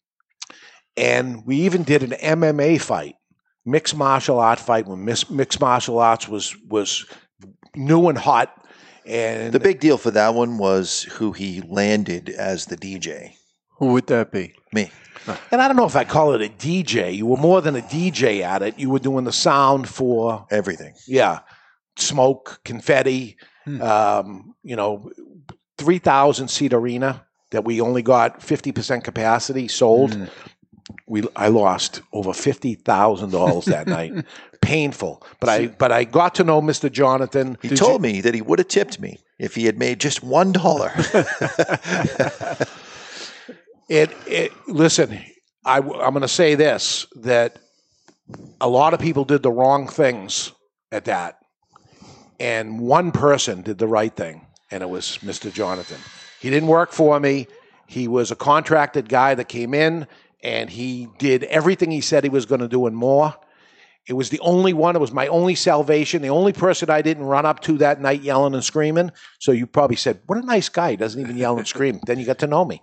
And 0.96 1.46
we 1.46 1.56
even 1.58 1.84
did 1.84 2.02
an 2.02 2.10
MMA 2.20 2.80
fight, 2.80 3.14
mixed 3.64 3.94
martial 3.96 4.40
art 4.40 4.58
fight 4.58 4.86
when 4.88 5.04
mixed 5.04 5.60
martial 5.60 6.00
arts 6.00 6.28
was 6.28 6.56
was 6.68 7.06
new 7.76 8.08
and 8.08 8.18
hot. 8.18 8.52
And 9.06 9.52
The 9.52 9.60
big 9.60 9.78
deal 9.80 9.96
for 9.98 10.10
that 10.10 10.34
one 10.34 10.58
was 10.58 11.04
who 11.04 11.30
he 11.32 11.62
landed 11.62 12.28
as 12.30 12.66
the 12.66 12.76
DJ. 12.76 13.34
Who 13.78 13.92
would 13.92 14.08
that 14.08 14.32
be? 14.32 14.52
Me. 14.72 14.90
And 15.52 15.62
I 15.62 15.68
don't 15.68 15.76
know 15.76 15.86
if 15.86 15.94
I 15.96 16.04
call 16.04 16.34
it 16.34 16.42
a 16.42 16.48
DJ. 16.48 17.14
You 17.16 17.26
were 17.26 17.36
more 17.36 17.60
than 17.62 17.76
a 17.76 17.80
DJ 17.82 18.42
at 18.42 18.62
it. 18.62 18.78
You 18.78 18.90
were 18.90 18.98
doing 18.98 19.24
the 19.24 19.32
sound 19.32 19.88
for 19.88 20.46
everything. 20.50 20.94
Yeah, 21.06 21.40
smoke, 21.96 22.60
confetti. 22.64 23.36
Hmm. 23.76 23.82
Um, 23.82 24.54
you 24.62 24.76
know, 24.76 25.10
three 25.76 25.98
thousand 25.98 26.48
seat 26.48 26.72
arena 26.72 27.26
that 27.50 27.64
we 27.64 27.80
only 27.80 28.02
got 28.02 28.42
fifty 28.42 28.72
percent 28.72 29.04
capacity 29.04 29.68
sold. 29.68 30.14
Hmm. 30.14 30.24
We 31.06 31.24
I 31.36 31.48
lost 31.48 32.02
over 32.12 32.32
fifty 32.32 32.74
thousand 32.74 33.30
dollars 33.30 33.66
that 33.66 33.86
night. 33.98 34.24
Painful, 34.60 35.22
but 35.40 35.48
I 35.48 35.66
but 35.68 35.92
I 35.92 36.04
got 36.04 36.34
to 36.36 36.44
know 36.44 36.60
Mr. 36.60 36.90
Jonathan. 36.90 37.56
He 37.62 37.70
told 37.70 38.02
me 38.02 38.20
that 38.20 38.34
he 38.34 38.42
would 38.42 38.58
have 38.58 38.68
tipped 38.68 39.00
me 39.00 39.18
if 39.38 39.54
he 39.54 39.64
had 39.66 39.78
made 39.78 40.00
just 40.00 40.22
one 40.22 40.52
dollar. 40.52 40.92
It, 43.88 44.10
it 44.26 44.52
listen, 44.66 45.18
I, 45.64 45.78
am 45.78 45.82
going 45.82 46.20
to 46.20 46.28
say 46.28 46.54
this 46.54 47.06
that 47.16 47.58
a 48.60 48.68
lot 48.68 48.92
of 48.92 49.00
people 49.00 49.24
did 49.24 49.42
the 49.42 49.50
wrong 49.50 49.88
things 49.88 50.52
at 50.92 51.06
that, 51.06 51.37
and 52.40 52.80
one 52.80 53.12
person 53.12 53.62
did 53.62 53.78
the 53.78 53.88
right 53.88 54.14
thing, 54.14 54.46
and 54.70 54.82
it 54.82 54.88
was 54.88 55.18
Mr. 55.22 55.52
Jonathan. 55.52 55.98
He 56.40 56.50
didn't 56.50 56.68
work 56.68 56.92
for 56.92 57.18
me. 57.18 57.48
He 57.86 58.06
was 58.06 58.30
a 58.30 58.36
contracted 58.36 59.08
guy 59.08 59.34
that 59.34 59.48
came 59.48 59.74
in, 59.74 60.06
and 60.42 60.70
he 60.70 61.08
did 61.18 61.44
everything 61.44 61.90
he 61.90 62.00
said 62.00 62.22
he 62.22 62.30
was 62.30 62.46
going 62.46 62.60
to 62.60 62.68
do 62.68 62.86
and 62.86 62.96
more. 62.96 63.34
It 64.06 64.14
was 64.14 64.30
the 64.30 64.40
only 64.40 64.72
one. 64.72 64.96
It 64.96 65.00
was 65.00 65.12
my 65.12 65.26
only 65.26 65.54
salvation. 65.54 66.22
The 66.22 66.30
only 66.30 66.52
person 66.52 66.88
I 66.88 67.02
didn't 67.02 67.24
run 67.24 67.44
up 67.44 67.60
to 67.62 67.76
that 67.78 68.00
night 68.00 68.22
yelling 68.22 68.54
and 68.54 68.64
screaming. 68.64 69.10
So 69.38 69.52
you 69.52 69.66
probably 69.66 69.96
said, 69.96 70.20
"What 70.26 70.38
a 70.38 70.46
nice 70.46 70.70
guy! 70.70 70.92
He 70.92 70.96
doesn't 70.96 71.20
even 71.20 71.36
yell 71.36 71.58
and 71.58 71.66
scream." 71.66 72.00
then 72.06 72.18
you 72.18 72.24
got 72.24 72.38
to 72.38 72.46
know 72.46 72.64
me. 72.64 72.82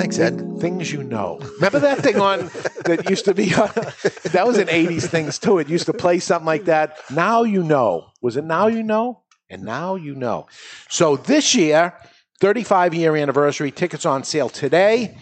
Thanks, 0.00 0.18
Ed. 0.18 0.58
Things 0.60 0.90
you 0.90 1.02
know. 1.02 1.38
Remember 1.56 1.78
that 1.78 1.98
thing 1.98 2.18
on 2.18 2.50
that 2.86 3.10
used 3.10 3.26
to 3.26 3.34
be? 3.34 3.54
on, 3.54 3.68
that 4.32 4.44
was 4.46 4.56
an 4.56 4.68
'80s 4.68 5.06
things 5.06 5.38
too. 5.38 5.58
It 5.58 5.68
used 5.68 5.84
to 5.84 5.92
play 5.92 6.20
something 6.20 6.46
like 6.46 6.64
that. 6.64 6.96
Now 7.10 7.42
you 7.42 7.62
know. 7.62 8.06
Was 8.22 8.38
it 8.38 8.44
Now 8.44 8.68
You 8.68 8.82
Know? 8.82 9.20
And 9.50 9.62
now 9.62 9.96
you 9.96 10.14
know. 10.14 10.46
So 10.88 11.16
this 11.16 11.54
year, 11.54 11.92
35 12.40 12.94
year 12.94 13.14
anniversary 13.14 13.70
tickets 13.70 14.06
on 14.06 14.24
sale 14.24 14.48
today. 14.48 15.18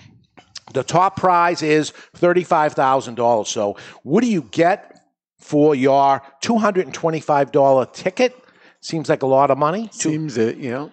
The 0.74 0.85
top 0.85 1.16
prize 1.16 1.61
is 1.61 1.93
$35,000. 2.16 3.49
So, 3.49 3.76
what 4.05 4.20
do 4.20 4.31
you 4.31 4.43
get 4.43 5.01
for 5.41 5.74
your 5.74 6.22
$225 6.41 7.93
ticket? 7.93 8.33
Seems 8.81 9.09
like 9.09 9.24
a 9.24 9.26
lot 9.26 9.51
of 9.51 9.59
money. 9.59 9.89
Seems 9.91 10.39
it, 10.39 10.59
yeah. 10.59 10.87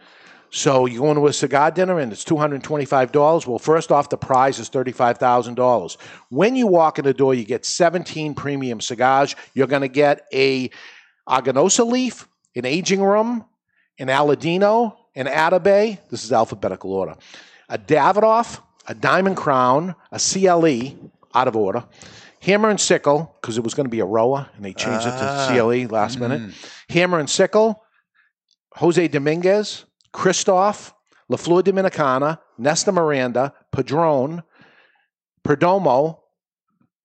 So 0.55 0.85
you're 0.85 1.01
going 1.01 1.15
to 1.17 1.27
a 1.27 1.33
cigar 1.33 1.69
dinner 1.69 1.99
and 1.99 2.13
it's 2.13 2.23
$225. 2.23 3.45
Well, 3.45 3.59
first 3.59 3.91
off, 3.91 4.07
the 4.07 4.17
prize 4.17 4.57
is 4.57 4.69
$35,000. 4.69 5.97
When 6.29 6.55
you 6.55 6.65
walk 6.65 6.97
in 6.97 7.03
the 7.03 7.13
door, 7.13 7.33
you 7.33 7.43
get 7.43 7.65
17 7.65 8.33
premium 8.35 8.79
cigars. 8.79 9.35
You're 9.53 9.67
going 9.67 9.81
to 9.81 9.89
get 9.89 10.25
a 10.33 10.69
Aganorsa 11.27 11.85
leaf, 11.85 12.29
an 12.55 12.63
aging 12.63 13.01
room, 13.03 13.43
an 13.99 14.07
Aladino, 14.07 14.95
an 15.13 15.25
Atabay. 15.25 15.99
This 16.09 16.23
is 16.23 16.31
alphabetical 16.31 16.93
order. 16.93 17.17
A 17.67 17.77
Davidoff, 17.77 18.61
a 18.87 18.95
Diamond 18.95 19.35
Crown, 19.35 19.93
a 20.13 20.19
CLE, 20.19 20.95
out 21.33 21.49
of 21.49 21.57
order. 21.57 21.83
Hammer 22.39 22.69
and 22.69 22.79
sickle, 22.79 23.35
because 23.41 23.57
it 23.57 23.63
was 23.65 23.73
going 23.73 23.87
to 23.87 23.91
be 23.91 23.99
a 23.99 24.05
Roa, 24.05 24.49
and 24.55 24.63
they 24.63 24.71
changed 24.71 25.05
Ah. 25.05 25.47
it 25.47 25.49
to 25.49 25.53
CLE 25.53 25.91
last 25.93 26.17
minute. 26.17 26.53
Hammer 26.89 27.19
and 27.19 27.29
sickle, 27.29 27.83
Jose 28.75 29.05
Dominguez, 29.09 29.83
Kristoff, 30.16 30.93
La 31.28 31.38
Flor 31.38 31.61
Dominicana, 31.61 32.39
Nestor 32.57 32.93
Miranda, 32.93 33.53
Padron, 33.72 34.43
Perdomo, 35.43 36.20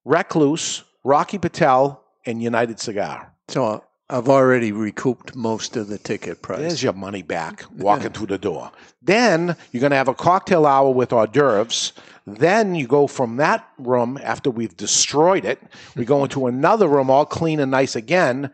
Recluse, 0.05 0.85
Rocky 1.05 1.39
Patel, 1.39 2.03
and 2.25 2.43
United 2.43 2.79
Cigar. 2.79 3.35
So 3.49 3.83
I've 4.09 4.29
already 4.29 4.71
recouped 4.71 5.35
most 5.35 5.77
of 5.77 5.89
the 5.89 5.99
ticket 5.99 6.41
price. 6.41 6.61
There's 6.61 6.83
your 6.83 6.93
money 6.93 7.23
back 7.23 7.65
walking 7.77 8.13
through 8.13 8.29
the 8.29 8.39
door. 8.39 8.71
Then 9.03 9.57
you're 9.73 9.81
going 9.81 9.91
to 9.91 9.97
have 9.97 10.09
a 10.09 10.15
cocktail 10.15 10.67
hour 10.67 10.91
with 10.91 11.13
hors 11.13 11.27
d'oeuvres. 11.27 11.93
Then 12.27 12.75
you 12.77 12.87
go 12.87 13.07
from 13.07 13.37
that 13.39 13.69
room 13.79 14.19
after 14.23 14.51
we've 14.51 14.77
destroyed 14.77 15.45
it. 15.45 15.61
We 15.97 16.05
go 16.05 16.23
into 16.23 16.47
another 16.47 16.87
room, 16.87 17.11
all 17.11 17.27
clean 17.27 17.59
and 17.59 17.71
nice 17.71 17.97
again, 17.97 18.53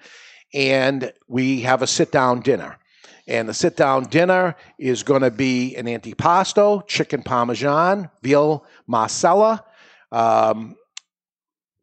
and 0.55 1.13
we 1.29 1.61
have 1.63 1.83
a 1.83 1.87
sit 1.87 2.11
down 2.11 2.41
dinner. 2.41 2.79
And 3.29 3.49
the 3.49 3.55
sit 3.55 3.77
down 3.77 4.05
dinner 4.05 4.55
is 4.79 5.03
going 5.03 5.23
to 5.23 5.31
be 5.33 5.75
an 5.77 5.87
antipasto, 5.87 6.87
chicken 6.87 7.23
parmesan, 7.23 8.09
veal 8.23 8.65
marcella, 8.87 9.65
um, 10.13 10.77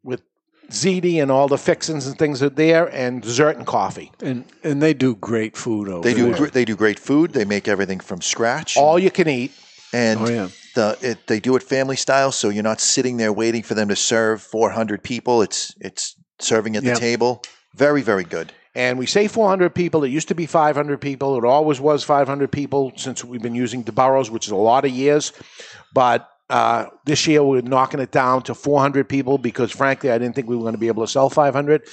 with 0.02 0.22
ziti 0.70 1.20
and 1.22 1.30
all 1.30 1.46
the 1.48 1.58
fixings 1.58 2.06
and 2.06 2.18
things 2.18 2.42
are 2.42 2.48
there, 2.48 2.86
and 2.94 3.20
dessert 3.22 3.56
and 3.58 3.66
coffee. 3.66 4.10
And 4.22 4.44
and 4.62 4.82
they 4.82 4.94
do 4.94 5.14
great 5.16 5.54
food 5.56 5.88
over 5.88 6.02
They 6.02 6.14
do 6.14 6.26
there. 6.28 6.36
gr- 6.36 6.46
they 6.46 6.64
do 6.64 6.76
great 6.76 6.98
food. 6.98 7.32
They 7.34 7.44
make 7.44 7.68
everything 7.68 8.00
from 8.00 8.22
scratch. 8.22 8.76
All 8.76 8.98
you 8.98 9.10
can 9.10 9.28
eat. 9.28 9.52
And 9.92 10.20
Oh, 10.20 10.28
yeah. 10.28 10.48
the 10.74 10.98
it, 11.02 11.26
they 11.26 11.40
do 11.40 11.54
it 11.56 11.62
family 11.62 11.96
style, 11.96 12.32
so 12.32 12.48
you're 12.48 12.62
not 12.64 12.80
sitting 12.80 13.18
there 13.18 13.32
waiting 13.32 13.62
for 13.62 13.74
them 13.74 13.88
to 13.88 13.96
serve 13.96 14.42
400 14.42 15.02
people. 15.02 15.42
It's 15.42 15.74
it's 15.78 16.16
serving 16.40 16.74
at 16.76 16.82
the 16.82 16.88
Yeah. 16.90 16.94
table. 16.94 17.42
Very 17.74 18.00
very 18.02 18.24
good. 18.24 18.52
And 18.74 18.98
we 18.98 19.06
say 19.06 19.28
400 19.28 19.74
people. 19.74 20.02
It 20.02 20.10
used 20.10 20.28
to 20.28 20.34
be 20.34 20.46
500 20.46 21.00
people. 21.00 21.38
It 21.38 21.44
always 21.44 21.80
was 21.80 22.02
500 22.02 22.50
people 22.50 22.92
since 22.96 23.24
we've 23.24 23.42
been 23.42 23.54
using 23.54 23.84
DeBarros, 23.84 24.30
which 24.30 24.46
is 24.46 24.52
a 24.52 24.56
lot 24.56 24.84
of 24.84 24.90
years. 24.90 25.32
But 25.92 26.28
uh, 26.50 26.86
this 27.04 27.26
year 27.26 27.44
we're 27.44 27.62
knocking 27.62 28.00
it 28.00 28.10
down 28.10 28.42
to 28.42 28.54
400 28.54 29.08
people 29.08 29.38
because, 29.38 29.70
frankly, 29.70 30.10
I 30.10 30.18
didn't 30.18 30.34
think 30.34 30.48
we 30.48 30.56
were 30.56 30.62
going 30.62 30.74
to 30.74 30.78
be 30.78 30.88
able 30.88 31.04
to 31.04 31.10
sell 31.10 31.30
500. 31.30 31.86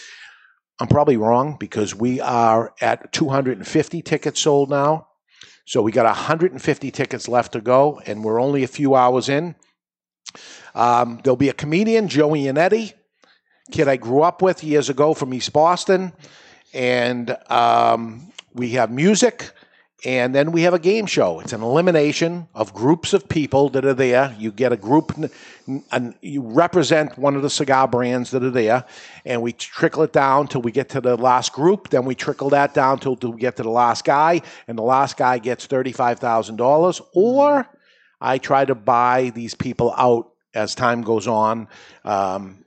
I'm 0.79 0.87
probably 0.87 1.17
wrong 1.17 1.57
because 1.59 1.93
we 1.93 2.19
are 2.19 2.73
at 2.81 3.11
250 3.13 4.01
tickets 4.01 4.41
sold 4.41 4.71
now. 4.71 5.07
So 5.65 5.83
we 5.83 5.91
got 5.91 6.05
150 6.05 6.91
tickets 6.91 7.27
left 7.27 7.53
to 7.53 7.61
go, 7.61 8.01
and 8.07 8.23
we're 8.23 8.41
only 8.41 8.63
a 8.63 8.67
few 8.67 8.95
hours 8.95 9.29
in. 9.29 9.55
Um, 10.73 11.21
there'll 11.23 11.37
be 11.37 11.49
a 11.49 11.53
comedian, 11.53 12.07
Joey 12.07 12.43
Yannetti, 12.43 12.93
kid 13.71 13.87
I 13.87 13.97
grew 13.97 14.21
up 14.21 14.41
with 14.41 14.63
years 14.63 14.89
ago 14.89 15.13
from 15.13 15.33
East 15.33 15.53
Boston 15.53 16.13
and 16.73 17.37
um, 17.49 18.31
we 18.53 18.71
have 18.71 18.91
music, 18.91 19.51
and 20.03 20.33
then 20.33 20.51
we 20.51 20.63
have 20.63 20.73
a 20.73 20.79
game 20.79 21.05
show. 21.05 21.39
It's 21.39 21.53
an 21.53 21.61
elimination 21.61 22.47
of 22.55 22.73
groups 22.73 23.13
of 23.13 23.29
people 23.29 23.69
that 23.69 23.85
are 23.85 23.93
there. 23.93 24.35
You 24.39 24.51
get 24.51 24.71
a 24.71 24.77
group, 24.77 25.15
and 25.91 26.15
you 26.21 26.41
represent 26.41 27.17
one 27.17 27.35
of 27.35 27.41
the 27.41 27.49
cigar 27.49 27.87
brands 27.87 28.31
that 28.31 28.43
are 28.43 28.49
there, 28.49 28.85
and 29.25 29.41
we 29.41 29.53
trickle 29.53 30.03
it 30.03 30.13
down 30.13 30.47
till 30.47 30.61
we 30.61 30.71
get 30.71 30.89
to 30.89 31.01
the 31.01 31.15
last 31.15 31.53
group. 31.53 31.89
Then 31.89 32.05
we 32.05 32.15
trickle 32.15 32.49
that 32.49 32.73
down 32.73 32.99
till, 32.99 33.15
we 33.15 33.39
get 33.39 33.57
to 33.57 33.63
the 33.63 33.69
last 33.69 34.03
guy, 34.03 34.41
and 34.67 34.77
the 34.77 34.83
last 34.83 35.17
guy 35.17 35.37
gets 35.37 35.65
thirty-five 35.67 36.19
thousand 36.19 36.55
dollars 36.55 37.01
or 37.13 37.67
I 38.21 38.37
try 38.37 38.65
to 38.65 38.75
buy 38.75 39.31
these 39.33 39.55
people 39.55 39.93
out 39.97 40.31
as 40.53 40.75
time 40.75 41.01
goes 41.01 41.27
on. 41.27 41.67
Um, 42.05 42.63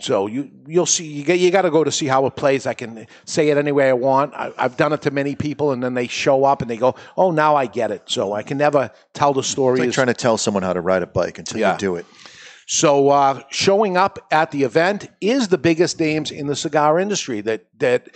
so 0.00 0.26
you 0.26 0.50
you'll 0.66 0.86
see 0.86 1.06
you 1.06 1.24
get 1.24 1.38
you 1.38 1.50
got 1.50 1.62
to 1.62 1.70
go 1.70 1.82
to 1.82 1.90
see 1.90 2.06
how 2.06 2.26
it 2.26 2.36
plays. 2.36 2.66
I 2.66 2.74
can 2.74 3.06
say 3.24 3.48
it 3.48 3.56
any 3.56 3.72
way 3.72 3.88
I 3.88 3.94
want. 3.94 4.34
I, 4.34 4.52
I've 4.58 4.76
done 4.76 4.92
it 4.92 5.02
to 5.02 5.10
many 5.10 5.34
people, 5.34 5.72
and 5.72 5.82
then 5.82 5.94
they 5.94 6.06
show 6.06 6.44
up 6.44 6.60
and 6.62 6.70
they 6.70 6.76
go, 6.76 6.94
"Oh, 7.16 7.30
now 7.30 7.56
I 7.56 7.66
get 7.66 7.90
it." 7.90 8.02
So 8.06 8.32
I 8.32 8.42
can 8.42 8.58
never 8.58 8.90
tell 9.14 9.32
the 9.32 9.42
story. 9.42 9.74
It's 9.74 9.80
like 9.80 9.88
as- 9.88 9.94
trying 9.94 10.06
to 10.08 10.14
tell 10.14 10.36
someone 10.38 10.62
how 10.62 10.72
to 10.74 10.80
ride 10.80 11.02
a 11.02 11.06
bike 11.06 11.38
until 11.38 11.58
Yeah. 11.60 11.72
you 11.72 11.78
do 11.78 11.96
it. 11.96 12.06
so 12.66 13.08
uh, 13.08 13.40
showing 13.50 13.96
up 13.96 14.18
at 14.30 14.50
the 14.50 14.62
event 14.62 15.08
is 15.20 15.48
the 15.48 15.58
biggest 15.58 15.98
names 15.98 16.30
in 16.30 16.46
the 16.48 16.56
cigar 16.56 17.00
industry. 17.00 17.40
That 17.40 17.64
that 17.78 18.08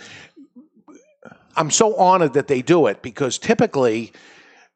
I'm 1.55 1.69
so 1.71 1.95
honored 1.95 2.33
that 2.33 2.47
they 2.47 2.61
do 2.61 2.87
it 2.87 3.01
because 3.01 3.37
typically 3.37 4.11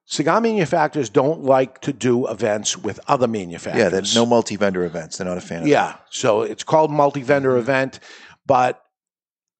cigar 0.08 0.41
manufacturers 0.41 1.10
don't 1.10 1.43
like 1.43 1.82
to 1.82 1.93
do 1.93 2.28
events 2.28 2.78
with 2.78 2.99
other 3.08 3.28
manufacturers. 3.28 3.84
Yeah, 3.84 3.89
there's 3.89 4.16
no 4.16 4.26
multi-vendor 4.26 4.84
events. 4.86 5.18
They're 5.18 5.28
not 5.28 5.38
a 5.38 5.41
fan 5.41 5.62
of 5.62 5.68
Yeah, 5.68 5.97
so 6.10 6.41
it's 6.41 6.64
called 6.64 6.91
multi-vendor 6.91 7.58
event, 7.58 7.99
but 8.45 8.82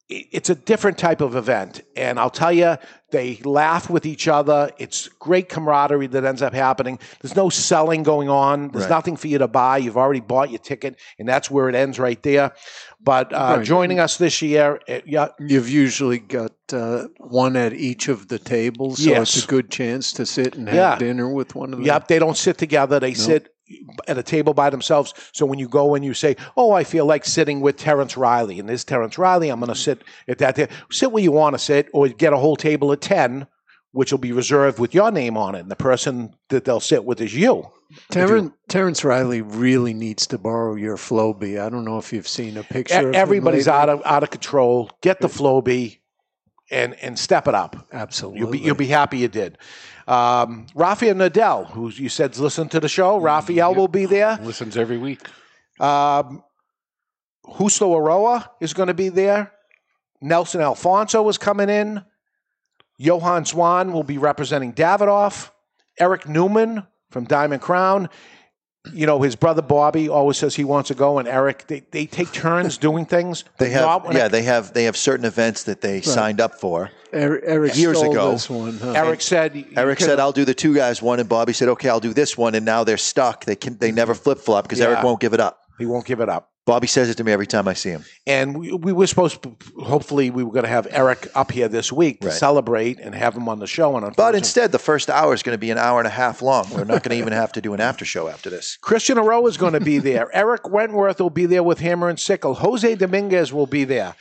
it's 0.10 0.50
a 0.50 0.56
different 0.56 0.98
type 0.98 1.20
of 1.20 1.36
event. 1.36 1.82
And 1.98 2.18
I'll 2.18 2.30
tell 2.30 2.54
you, 2.54 2.78
they 3.12 3.36
laugh 3.44 3.90
with 3.90 4.06
each 4.06 4.30
other. 4.30 4.72
It's 4.78 5.10
great 5.10 5.50
camaraderie 5.50 6.08
that 6.08 6.24
ends 6.24 6.42
up 6.42 6.54
happening. 6.54 6.98
There's 7.22 7.36
no 7.36 7.50
selling 7.50 8.04
going 8.04 8.30
on. 8.30 8.70
There's 8.70 8.86
Right. 8.86 8.90
nothing 8.90 9.18
for 9.18 9.28
you 9.28 9.38
to 9.40 9.50
buy. 9.50 9.80
You've 9.80 9.98
already 9.98 10.22
bought 10.22 10.50
your 10.50 10.60
ticket, 10.60 10.96
and 11.20 11.28
that's 11.28 11.52
where 11.52 11.68
it 11.68 11.76
ends 11.76 12.00
right 12.00 12.24
there. 12.24 12.54
But 13.00 13.32
uh, 13.32 13.56
Right. 13.58 13.66
joining 13.66 14.00
us 14.00 14.18
this 14.18 14.42
year, 14.42 14.80
uh, 14.90 15.00
yeah, 15.06 15.28
You've 15.40 15.70
usually 15.70 16.20
got 16.20 16.52
uh, 16.74 17.04
one 17.20 17.56
at 17.56 17.74
each 17.74 18.08
of 18.08 18.28
the 18.28 18.40
tables, 18.40 19.04
so 19.04 19.10
Yes. 19.12 19.36
it's 19.36 19.46
a 19.46 19.48
good 19.48 19.70
chance 19.70 20.12
to 20.14 20.26
sit 20.26 20.56
and 20.56 20.68
have 20.68 20.76
Yeah. 20.76 20.98
dinner 20.98 21.32
with 21.32 21.56
one 21.56 21.74
of 21.74 21.80
them. 21.80 21.86
Yep, 21.86 22.08
they 22.08 22.20
don't 22.20 22.36
sit 22.38 22.58
together. 22.58 23.00
They 23.00 23.14
sit 23.14 23.50
at 24.08 24.18
a 24.18 24.24
table 24.24 24.54
by 24.54 24.70
themselves. 24.70 25.14
So 25.34 25.46
when 25.46 25.60
you 25.60 25.68
go 25.68 25.94
and 25.94 26.04
you 26.04 26.14
say, 26.14 26.36
"Oh, 26.56 26.72
I 26.72 26.84
feel 26.84 27.06
like 27.06 27.24
sitting 27.26 27.62
with 27.62 27.78
Terrence 27.78 28.18
Riley," 28.18 28.60
and 28.60 28.68
this 28.68 28.84
Terrence 28.84 29.18
Riley, 29.18 29.50
I'm 29.50 29.60
going 29.60 29.70
to 29.74 29.76
sit 29.76 30.04
at 30.28 30.38
that. 30.40 30.70
Sit 30.92 31.12
where 31.12 31.24
you 31.24 31.32
want 31.34 31.54
to 31.54 31.60
sit, 31.60 31.88
or 31.94 32.08
get 32.08 32.34
a 32.34 32.38
whole 32.38 32.56
table 32.56 32.92
of 32.92 33.00
ten, 33.00 33.46
which 33.92 34.12
will 34.12 34.20
be 34.20 34.32
reserved 34.32 34.80
with 34.80 34.94
your 34.94 35.12
name 35.12 35.38
on 35.38 35.56
it, 35.56 35.60
and 35.60 35.72
the 35.72 35.76
person 35.76 36.36
that 36.50 36.66
they'll 36.66 36.80
sit 36.80 37.04
with 37.06 37.22
is 37.22 37.34
you. 37.34 37.70
Terrence, 38.12 38.52
Terrence 38.68 39.04
Riley 39.04 39.42
really 39.42 39.94
needs 39.94 40.28
to 40.28 40.38
borrow 40.38 40.76
your 40.76 40.98
Flowbee. 40.98 41.60
I 41.60 41.70
don't 41.70 41.86
know 41.86 41.98
if 41.98 42.12
you've 42.12 42.28
seen 42.28 42.58
a 42.58 42.64
picture. 42.64 43.12
E- 43.12 43.16
Everybody's 43.16 43.68
lately. 43.68 43.80
out 43.82 43.90
of 43.90 44.02
out 44.06 44.24
of 44.24 44.30
control. 44.30 44.92
Get 45.02 45.22
the 45.22 45.28
Flowbee 45.30 46.00
and 46.70 46.96
and 46.96 47.18
step 47.18 47.48
it 47.48 47.56
up. 47.56 47.88
Absolutely. 47.94 48.40
You'll 48.40 48.52
be 48.52 48.60
you'll 48.60 48.76
be 48.76 48.88
happy 48.88 49.20
you 49.20 49.30
did. 49.30 49.58
Um, 50.08 50.68
Rafael 50.76 51.16
Nodal, 51.16 51.66
who 51.66 51.90
you 51.90 52.10
said 52.10 52.38
listen 52.38 52.70
to 52.70 52.80
the 52.80 52.90
show, 52.90 53.18
Rafael 53.20 53.74
will 53.74 53.88
be 53.88 54.06
there. 54.06 54.38
Listens 54.42 54.78
every 54.78 54.98
week. 54.98 55.22
Um, 55.80 56.44
Justo 57.58 57.90
Eiroa 57.90 58.50
is 58.60 58.74
going 58.74 58.88
to 58.88 58.94
be 58.94 59.10
there. 59.10 59.52
Nelson 60.22 60.60
Alfonso 60.62 61.28
is 61.30 61.38
coming 61.38 61.70
in. 61.70 62.04
Johan 62.98 63.46
Swan 63.46 63.94
will 63.94 64.04
be 64.04 64.18
representing 64.18 64.74
Davidoff. 64.74 65.52
Eric 66.00 66.28
Newman 66.28 66.84
from 67.10 67.26
Diamond 67.26 67.62
Crown. 67.62 68.10
You 68.94 69.06
know, 69.06 69.22
his 69.22 69.36
brother 69.36 69.62
Bobby 69.62 70.08
always 70.08 70.38
says 70.38 70.56
he 70.56 70.64
wants 70.64 70.88
to 70.88 70.94
go, 70.96 71.20
and 71.20 71.28
Eric, 71.28 71.68
they, 71.68 71.82
they 71.92 72.06
take 72.06 72.32
turns 72.32 72.78
doing 72.88 73.06
things. 73.06 73.44
They 73.58 73.70
have, 73.72 74.06
yeah, 74.12 74.28
it- 74.28 74.32
they 74.32 74.44
have 74.44 74.74
they 74.74 74.86
have 74.86 74.96
certain 74.96 75.26
events 75.26 75.64
that 75.64 75.82
they 75.82 76.02
signed 76.02 76.40
up 76.40 76.56
for 76.56 76.90
Eric, 77.12 77.44
Eric 77.46 77.76
years 77.78 78.02
ago. 78.02 78.32
this 78.32 78.50
one, 78.50 78.78
huh? 78.78 78.94
Eric 78.96 79.22
said, 79.22 79.54
Eric 79.76 80.00
said, 80.00 80.20
"I'll 80.20 80.32
do 80.32 80.46
the 80.46 80.54
two 80.54 80.74
guys 80.74 81.02
one," 81.02 81.20
and 81.20 81.28
Bobby 81.28 81.52
said, 81.52 81.68
"Okay, 81.70 81.90
I'll 81.90 82.00
do 82.00 82.14
this 82.14 82.38
one." 82.38 82.56
And 82.56 82.66
now 82.66 82.84
they're 82.86 82.98
stuck. 82.98 83.44
They 83.44 83.56
can 83.58 83.78
they 83.78 83.92
never 83.92 84.14
flip 84.14 84.38
flop 84.40 84.64
because 84.66 84.80
Eric 84.80 85.04
won't 85.04 85.20
give 85.20 85.34
it 85.34 85.40
up. 85.42 85.60
He 85.80 85.86
won't 85.86 86.06
give 86.06 86.22
it 86.22 86.30
up. 86.30 86.50
Bobby 86.68 86.86
says 86.86 87.10
it 87.10 87.16
to 87.16 87.24
me 87.24 87.32
every 87.32 87.48
time 87.48 87.66
I 87.66 87.74
see 87.74 87.92
him. 87.92 88.04
And 88.28 88.60
we, 88.60 88.74
we 88.74 88.92
were 88.92 89.08
supposed 89.08 89.42
to, 89.44 89.56
hopefully, 89.82 90.30
we 90.30 90.44
were 90.44 90.52
going 90.52 90.66
to 90.66 90.70
have 90.70 90.86
Eric 90.92 91.30
up 91.34 91.50
here 91.50 91.70
this 91.70 91.94
week 91.94 92.20
to 92.20 92.28
Right. 92.28 92.36
celebrate 92.36 93.00
and 93.00 93.16
have 93.16 93.34
him 93.36 93.48
on 93.48 93.60
the 93.60 93.68
show. 93.68 93.96
And 93.96 94.14
But 94.18 94.36
instead, 94.36 94.74
the 94.74 94.78
first 94.78 95.10
hour 95.10 95.34
is 95.34 95.44
going 95.44 95.54
to 95.54 95.60
be 95.60 95.72
an 95.72 95.78
hour 95.78 96.00
and 96.00 96.06
a 96.08 96.12
half 96.12 96.42
long. 96.42 96.66
We're 96.72 96.84
not 96.84 97.04
going 97.04 97.12
to 97.12 97.16
even 97.16 97.32
have 97.32 97.54
to 97.54 97.62
do 97.62 97.74
an 97.74 97.80
after 97.80 98.04
show 98.04 98.28
after 98.28 98.50
this. 98.50 98.78
Christian 98.82 99.16
Eiroa 99.18 99.48
is 99.48 99.56
going 99.56 99.74
to 99.74 99.80
be 99.80 100.00
there. 100.00 100.30
Eric 100.36 100.70
Wentworth 100.70 101.22
will 101.22 101.30
be 101.30 101.46
there 101.46 101.64
with 101.64 101.80
Hammer 101.80 102.10
and 102.10 102.20
Sickle. 102.20 102.56
Jose 102.56 102.96
Dominguez 102.96 103.54
will 103.54 103.66
be 103.66 103.86
there. 103.86 104.16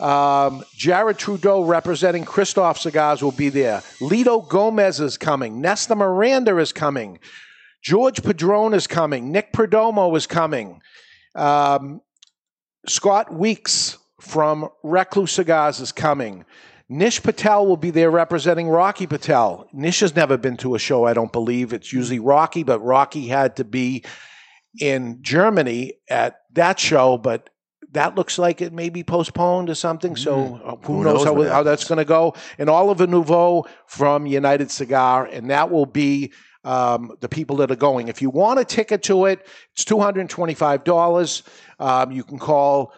Um, 0.00 0.64
Jared 0.74 1.18
Trudeau 1.18 1.62
representing 1.62 2.24
Kristoff 2.24 2.78
Cigars 2.78 3.22
will 3.22 3.32
be 3.32 3.50
there. 3.50 3.82
Lito 4.00 4.48
Gomez 4.48 4.98
is 4.98 5.18
coming. 5.18 5.60
Nestor 5.60 5.94
Miranda 5.94 6.56
is 6.56 6.72
coming. 6.72 7.18
George 7.82 8.22
Padron 8.22 8.72
is 8.72 8.86
coming. 8.86 9.30
Nick 9.30 9.52
Perdomo 9.52 10.16
is 10.16 10.26
coming. 10.26 10.80
Um, 11.34 12.00
Scott 12.86 13.32
Weeks 13.32 13.98
from 14.20 14.68
Recluse 14.82 15.32
Cigars 15.32 15.80
is 15.80 15.92
coming. 15.92 16.44
Nish 16.88 17.22
Patel 17.22 17.66
will 17.66 17.76
be 17.76 17.90
there 17.90 18.10
representing 18.10 18.68
Rocky 18.68 19.06
Patel. 19.06 19.66
Nish 19.72 20.00
has 20.00 20.14
never 20.14 20.36
been 20.36 20.56
to 20.58 20.74
a 20.74 20.78
show, 20.78 21.06
I 21.06 21.14
don't 21.14 21.32
believe. 21.32 21.72
It's 21.72 21.92
usually 21.92 22.18
Rocky, 22.18 22.64
but 22.64 22.80
Rocky 22.80 23.28
had 23.28 23.56
to 23.56 23.64
be 23.64 24.04
in 24.78 25.18
Germany 25.22 25.94
at 26.08 26.40
that 26.52 26.78
show, 26.78 27.16
but 27.16 27.48
that 27.92 28.14
looks 28.14 28.38
like 28.38 28.60
it 28.60 28.72
may 28.72 28.88
be 28.88 29.04
postponed 29.04 29.70
or 29.70 29.74
something. 29.74 30.16
So 30.16 30.60
uh, 30.64 30.76
who, 30.86 30.98
Who 30.98 31.04
knows, 31.04 31.24
knows 31.24 31.46
how, 31.46 31.54
how 31.54 31.62
that's 31.62 31.86
going 31.86 31.98
to 31.98 32.04
go? 32.04 32.34
And 32.58 32.68
Oliver 32.68 33.06
Nouveau 33.06 33.66
from 33.86 34.26
United 34.26 34.70
Cigar, 34.70 35.26
and 35.26 35.50
that 35.50 35.70
will 35.70 35.86
be 35.86 36.32
um, 36.64 37.16
the 37.20 37.28
people 37.28 37.56
that 37.56 37.70
are 37.70 37.76
going. 37.76 38.08
If 38.08 38.22
you 38.22 38.30
want 38.30 38.60
a 38.60 38.64
ticket 38.64 39.02
to 39.04 39.26
it, 39.26 39.46
it's 39.72 39.84
two 39.84 40.00
hundred 40.00 40.20
and 40.20 40.30
twenty-five 40.30 40.84
dollars. 40.84 41.42
Um, 41.78 42.12
you 42.12 42.24
can 42.24 42.38
call 42.38 42.92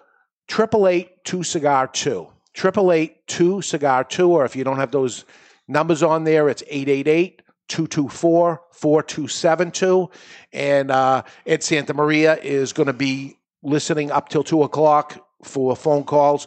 triple 0.48 0.88
eight 0.88 1.24
two 1.24 1.42
cigar 1.42 1.86
two. 1.86 2.28
Triple 2.52 2.92
eight 2.92 3.26
two 3.26 3.62
cigar 3.62 4.04
two, 4.04 4.30
or 4.30 4.44
if 4.44 4.54
you 4.54 4.64
don't 4.64 4.78
have 4.78 4.90
those 4.90 5.24
numbers 5.68 6.02
on 6.02 6.24
there, 6.24 6.48
it's 6.48 6.62
888 6.68 7.42
224 7.68 8.62
4272. 8.70 10.10
And 10.52 10.90
uh, 10.90 11.22
Ed 11.46 11.62
Santa 11.62 11.94
Maria 11.94 12.36
is 12.36 12.72
going 12.72 12.86
to 12.86 12.92
be 12.92 13.38
listening 13.62 14.10
up 14.10 14.28
till 14.28 14.44
two 14.44 14.62
o'clock 14.62 15.26
for 15.42 15.74
phone 15.74 16.04
calls 16.04 16.46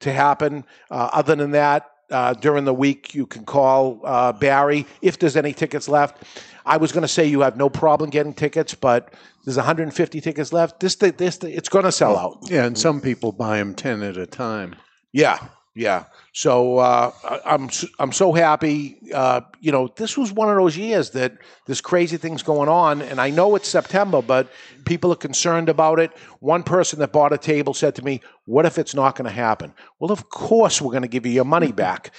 to 0.00 0.12
happen. 0.12 0.64
Uh, 0.90 1.10
other 1.12 1.34
than 1.34 1.52
that, 1.52 1.91
uh, 2.12 2.34
during 2.34 2.64
the 2.64 2.74
week, 2.74 3.14
you 3.14 3.26
can 3.26 3.44
call 3.44 4.00
uh, 4.04 4.32
Barry 4.32 4.86
if 5.00 5.18
there's 5.18 5.36
any 5.36 5.52
tickets 5.52 5.88
left. 5.88 6.22
I 6.64 6.76
was 6.76 6.92
going 6.92 7.02
to 7.02 7.08
say 7.08 7.26
you 7.26 7.40
have 7.40 7.56
no 7.56 7.68
problem 7.68 8.10
getting 8.10 8.34
tickets, 8.34 8.74
but 8.74 9.12
there's 9.44 9.56
150 9.56 10.20
tickets 10.20 10.52
left. 10.52 10.78
This, 10.80 10.94
this, 10.94 11.38
it's 11.42 11.68
going 11.68 11.84
to 11.84 11.92
sell 11.92 12.16
out. 12.16 12.38
Yeah, 12.42 12.64
and 12.64 12.78
some 12.78 13.00
people 13.00 13.32
buy 13.32 13.58
them 13.58 13.74
10 13.74 14.02
at 14.02 14.16
a 14.16 14.26
time. 14.26 14.76
Yeah, 15.12 15.38
yeah. 15.74 16.04
So 16.32 16.78
uh, 16.78 17.12
I'm 17.44 17.70
I'm 17.98 18.12
so 18.12 18.32
happy. 18.32 18.98
Uh, 19.12 19.40
you 19.60 19.72
know, 19.72 19.88
this 19.96 20.18
was 20.18 20.30
one 20.30 20.50
of 20.50 20.56
those 20.56 20.76
years 20.76 21.10
that 21.10 21.38
this 21.66 21.80
crazy 21.80 22.18
thing's 22.18 22.42
going 22.42 22.68
on, 22.68 23.00
and 23.00 23.20
I 23.20 23.30
know 23.30 23.54
it's 23.56 23.68
September, 23.68 24.20
but 24.20 24.50
people 24.84 25.12
are 25.12 25.16
concerned 25.16 25.70
about 25.70 25.98
it. 25.98 26.10
One 26.40 26.62
person 26.62 26.98
that 26.98 27.12
bought 27.12 27.32
a 27.32 27.38
table 27.38 27.72
said 27.72 27.94
to 27.96 28.04
me, 28.04 28.20
"What 28.44 28.66
if 28.66 28.78
it's 28.78 28.94
not 28.94 29.16
going 29.16 29.28
to 29.28 29.34
happen?" 29.34 29.72
Well, 29.98 30.12
of 30.12 30.28
course 30.28 30.82
we're 30.82 30.92
going 30.92 31.02
to 31.02 31.08
give 31.08 31.24
you 31.24 31.32
your 31.32 31.46
money 31.46 31.72
back. 31.72 32.12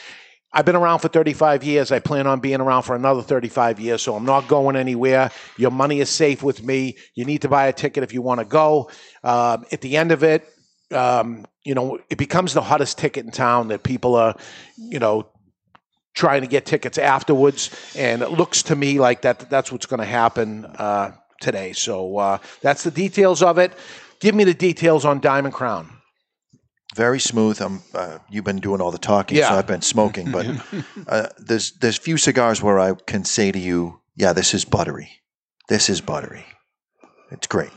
I've 0.56 0.66
been 0.66 0.76
around 0.76 1.00
for 1.00 1.08
35 1.08 1.64
years. 1.64 1.92
I 1.92 1.98
plan 1.98 2.28
on 2.28 2.40
being 2.40 2.62
around 2.62 2.84
for 2.84 2.96
another 2.96 3.24
35 3.24 3.80
years, 3.80 4.04
so 4.04 4.16
I'm 4.16 4.26
not 4.26 4.48
going 4.48 4.76
anywhere. 4.76 5.32
Your 5.58 5.72
money 5.72 6.00
is 6.00 6.10
safe 6.10 6.44
with 6.44 6.62
me. 6.62 6.96
You 7.16 7.26
need 7.26 7.42
to 7.42 7.50
buy 7.50 7.68
a 7.68 7.74
ticket 7.74 8.04
if 8.04 8.14
you 8.14 8.22
want 8.22 8.40
to 8.40 8.46
go. 8.46 8.92
Um, 9.24 9.66
at 9.72 9.82
the 9.82 9.98
end 9.98 10.12
of 10.12 10.24
it, 10.24 10.48
um, 10.94 11.46
you 11.64 11.74
know, 11.76 12.00
it 12.10 12.18
becomes 12.18 12.54
the 12.54 12.62
hottest 12.62 12.98
ticket 12.98 13.26
in 13.26 13.32
town 13.32 13.70
that 13.70 13.84
people 13.84 14.16
are, 14.16 14.36
you 14.78 15.00
know, 15.00 15.28
trying 16.14 16.42
to 16.42 16.48
get 16.48 16.66
tickets 16.66 16.98
afterwards. 16.98 17.70
And 17.98 18.22
it 18.22 18.32
looks 18.32 18.64
to 18.64 18.76
me 18.76 19.00
like 19.00 19.22
that 19.24 19.50
that's 19.50 19.72
what's 19.72 19.86
going 19.86 20.00
to 20.00 20.06
happen 20.06 20.66
uh, 20.66 21.12
today. 21.42 21.74
So 21.74 22.18
uh, 22.18 22.38
that's 22.62 22.84
the 22.84 22.92
details 22.92 23.42
of 23.42 23.58
it. 23.58 23.74
Give 24.20 24.36
me 24.36 24.44
the 24.44 24.54
details 24.54 25.06
on 25.06 25.20
Diamond 25.20 25.54
Crown. 25.54 25.90
Very 26.96 27.20
smooth. 27.20 27.60
I'm, 27.62 27.82
uh, 27.96 28.20
you've 28.30 28.44
been 28.46 28.60
doing 28.60 28.80
all 28.80 28.92
the 28.92 29.00
talking, 29.00 29.38
Yeah. 29.38 29.50
so 29.50 29.56
I've 29.56 29.66
been 29.68 29.82
smoking. 29.82 30.32
But 30.32 30.46
uh, 31.08 31.28
there's 31.40 31.72
there's 31.80 31.98
few 31.98 32.18
cigars 32.18 32.62
where 32.62 32.80
I 32.80 32.94
can 33.08 33.26
say 33.26 33.52
to 33.52 33.58
you, 33.58 34.00
"Yeah, 34.16 34.32
this 34.34 34.54
is 34.54 34.64
buttery. 34.64 35.10
This 35.70 35.90
is 35.90 36.02
buttery. 36.02 36.46
It's 37.32 37.48
great." 37.48 37.72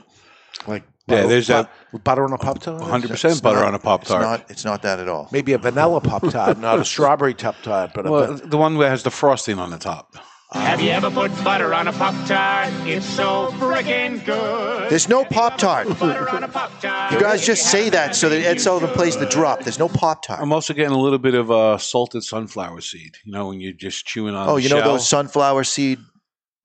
Like 0.67 0.83
Yeah, 1.09 1.17
butter- 1.23 1.29
there's 1.29 1.47
that 1.47 1.71
bu- 1.97 2.03
butter 2.03 2.25
on 2.25 2.33
a 2.33 2.39
pop 2.39 2.59
tart. 2.61 2.81
100% 2.81 3.43
butter 3.43 3.65
on 3.65 3.75
a 3.75 3.79
Pop 3.79 4.03
It's 4.03 4.11
Tart. 4.11 4.23
not. 4.23 4.51
It's 4.51 4.65
not 4.65 4.83
that 4.83 4.99
at 5.01 5.09
all. 5.09 5.29
Maybe 5.33 5.53
a 5.53 5.59
vanilla 5.59 6.01
pop 6.01 6.29
tart, 6.31 6.59
not 6.69 6.79
a 6.79 6.85
strawberry 6.85 7.35
pop 7.35 7.57
tart, 7.63 7.91
but 7.95 8.07
a 8.07 8.35
the 8.47 8.57
one 8.59 8.77
that 8.79 8.89
has 8.89 9.03
the 9.03 9.11
frosting 9.11 9.59
on 9.59 9.71
the 9.71 9.79
top. 9.79 10.17
Have 10.53 10.81
you 10.81 10.91
ever 10.91 11.11
put 11.11 11.33
butter 11.43 11.75
on 11.75 11.89
a 11.89 11.93
Pop 11.93 12.15
Tart? 12.27 12.69
It's 12.87 13.05
so 13.05 13.51
freaking 13.59 14.25
good. 14.25 14.89
There's 14.89 15.09
no 15.09 15.25
Pop 15.25 15.59
Tart. 15.59 15.89
Butter 15.99 16.31
on 16.31 16.45
a 16.45 16.49
Pop 16.49 16.71
Tart. 16.81 17.13
You 17.13 17.19
guys 17.21 17.45
just 17.45 17.69
say 17.69 17.91
that 17.91 18.15
so 18.15 18.29
that 18.29 18.41
Ed 18.47 18.61
Sullivan 18.61 18.91
plays 18.91 19.17
the 19.17 19.27
drop. 19.27 19.63
There's 19.63 19.81
no 19.81 19.89
Pop 19.89 20.23
Tart. 20.23 20.41
I'm 20.41 20.53
also 20.53 20.73
getting 20.73 20.93
a 20.93 20.99
little 20.99 21.19
bit 21.19 21.35
of 21.35 21.51
uh, 21.51 21.79
salted 21.79 22.23
sunflower 22.23 22.81
seed. 22.83 23.17
You 23.25 23.33
know, 23.33 23.49
when 23.49 23.61
you're 23.61 23.73
just 23.73 24.07
chewing 24.07 24.37
on. 24.37 24.49
Oh, 24.49 24.55
the 24.55 24.63
you 24.63 24.69
know 24.69 24.79
shell. 24.79 24.93
those 24.93 25.09
sunflower 25.09 25.65
seed 25.65 25.99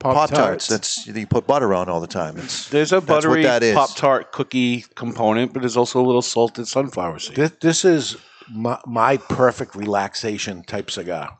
Pop 0.02 0.30
tarts. 0.30 0.68
That's 0.68 1.08
you 1.08 1.28
put 1.28 1.48
butter 1.48 1.74
on 1.74 1.90
all 1.90 2.00
the 2.02 2.08
time. 2.08 2.38
It's, 2.38 2.70
There's 2.70 2.92
a 2.92 3.02
buttery 3.02 3.44
that 3.44 3.64
is. 3.64 3.76
Pop 3.76 3.96
Tart 3.96 4.32
cookie 4.32 4.86
component, 4.96 5.54
but 5.54 5.62
there's 5.62 5.78
also 5.78 6.02
a 6.02 6.06
little 6.06 6.22
salted 6.22 6.68
sunflower 6.68 7.20
seed. 7.20 7.36
This, 7.36 7.52
this 7.62 7.86
is 7.86 8.18
my, 8.52 8.80
my 8.86 9.18
perfect 9.18 9.76
relaxation 9.76 10.64
type 10.64 10.92
cigar. 10.92 11.38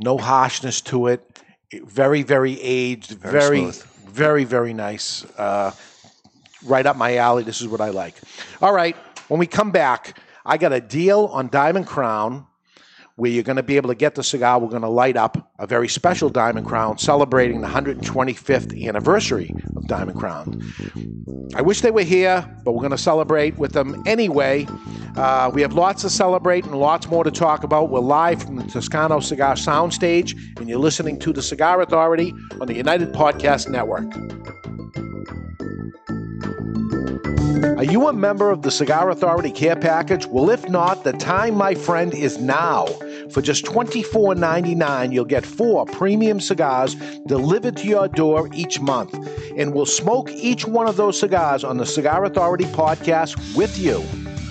No 0.00 0.18
harshness 0.18 0.80
to 0.82 1.06
it. 1.08 1.40
It- 1.70 1.86
Very, 1.88 2.22
very 2.22 2.60
aged. 2.60 3.10
Very 3.12 3.32
Very, 3.32 3.58
smooth. 3.72 3.82
very, 4.08 4.44
very 4.44 4.72
nice. 4.74 5.24
Uh, 5.38 5.72
right 6.64 6.86
up 6.86 6.96
my 6.96 7.16
alley. 7.16 7.42
This 7.42 7.60
is 7.60 7.68
what 7.68 7.80
I 7.80 7.90
like. 7.90 8.14
All 8.62 8.72
right. 8.72 8.96
When 9.28 9.38
we 9.38 9.46
come 9.46 9.70
back, 9.70 10.18
I 10.46 10.56
got 10.58 10.72
a 10.72 10.80
deal 10.80 11.26
on 11.26 11.48
Diamond 11.48 11.86
Crown 11.86 12.46
where 13.16 13.30
you're 13.30 13.44
going 13.44 13.56
to 13.56 13.62
be 13.62 13.76
able 13.76 13.88
to 13.88 13.94
get 13.94 14.14
the 14.14 14.24
cigar. 14.24 14.58
We're 14.58 14.68
going 14.68 14.82
to 14.82 14.88
light 14.88 15.16
up 15.16 15.52
a 15.58 15.66
very 15.66 15.88
special 15.88 16.28
Diamond 16.28 16.66
Crown 16.66 16.98
celebrating 16.98 17.60
the 17.60 17.68
125th 17.68 18.86
anniversary 18.86 19.54
of 19.76 19.86
Diamond 19.86 20.18
Crown. 20.18 20.62
I 21.54 21.62
wish 21.62 21.80
they 21.80 21.92
were 21.92 22.02
here, 22.02 22.44
but 22.64 22.72
we're 22.72 22.80
going 22.80 22.90
to 22.90 22.98
celebrate 22.98 23.56
with 23.56 23.72
them 23.72 24.02
anyway. 24.06 24.66
Uh, 25.16 25.50
we 25.54 25.62
have 25.62 25.74
lots 25.74 26.02
to 26.02 26.10
celebrate 26.10 26.64
and 26.64 26.74
lots 26.74 27.06
more 27.06 27.22
to 27.22 27.30
talk 27.30 27.62
about. 27.62 27.90
We're 27.90 28.00
live 28.00 28.42
from 28.42 28.56
the 28.56 28.64
Toscano 28.64 29.20
Cigar 29.20 29.54
Soundstage, 29.54 30.34
and 30.58 30.68
you're 30.68 30.78
listening 30.78 31.20
to 31.20 31.32
the 31.32 31.42
Cigar 31.42 31.80
Authority 31.80 32.34
on 32.60 32.66
the 32.66 32.74
United 32.74 33.12
Podcast 33.12 33.68
Network. 33.68 34.12
Are 37.64 37.82
you 37.82 38.08
a 38.08 38.12
member 38.12 38.50
of 38.50 38.60
the 38.60 38.70
Cigar 38.70 39.08
Authority 39.08 39.50
Care 39.50 39.74
Package? 39.74 40.26
Well, 40.26 40.50
if 40.50 40.68
not, 40.68 41.02
the 41.02 41.14
time, 41.14 41.54
my 41.54 41.74
friend, 41.74 42.12
is 42.12 42.36
now. 42.36 42.84
For 43.30 43.40
just 43.40 43.64
$24.99, 43.64 45.10
you'll 45.10 45.24
get 45.24 45.46
four 45.46 45.86
premium 45.86 46.40
cigars 46.40 46.94
delivered 47.26 47.78
to 47.78 47.88
your 47.88 48.06
door 48.08 48.50
each 48.52 48.80
month. 48.80 49.14
And 49.56 49.72
we'll 49.72 49.86
smoke 49.86 50.30
each 50.30 50.66
one 50.66 50.86
of 50.86 50.96
those 50.96 51.18
cigars 51.18 51.64
on 51.64 51.78
the 51.78 51.86
Cigar 51.86 52.26
Authority 52.26 52.66
podcast 52.66 53.56
with 53.56 53.78
you. 53.78 54.04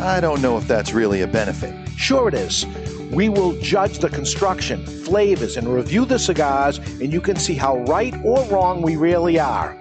I 0.03 0.19
don't 0.19 0.41
know 0.41 0.57
if 0.57 0.67
that's 0.67 0.91
really 0.91 1.21
a 1.21 1.27
benefit. 1.27 1.87
Sure, 1.95 2.27
it 2.27 2.33
is. 2.33 2.65
We 3.11 3.29
will 3.29 3.53
judge 3.61 3.99
the 3.99 4.09
construction, 4.09 4.87
flavors, 4.87 5.55
and 5.55 5.67
review 5.67 6.05
the 6.05 6.17
cigars, 6.17 6.79
and 6.79 7.13
you 7.13 7.21
can 7.21 7.35
see 7.35 7.53
how 7.53 7.77
right 7.83 8.15
or 8.25 8.43
wrong 8.45 8.81
we 8.81 8.95
really 8.95 9.39
are. 9.39 9.77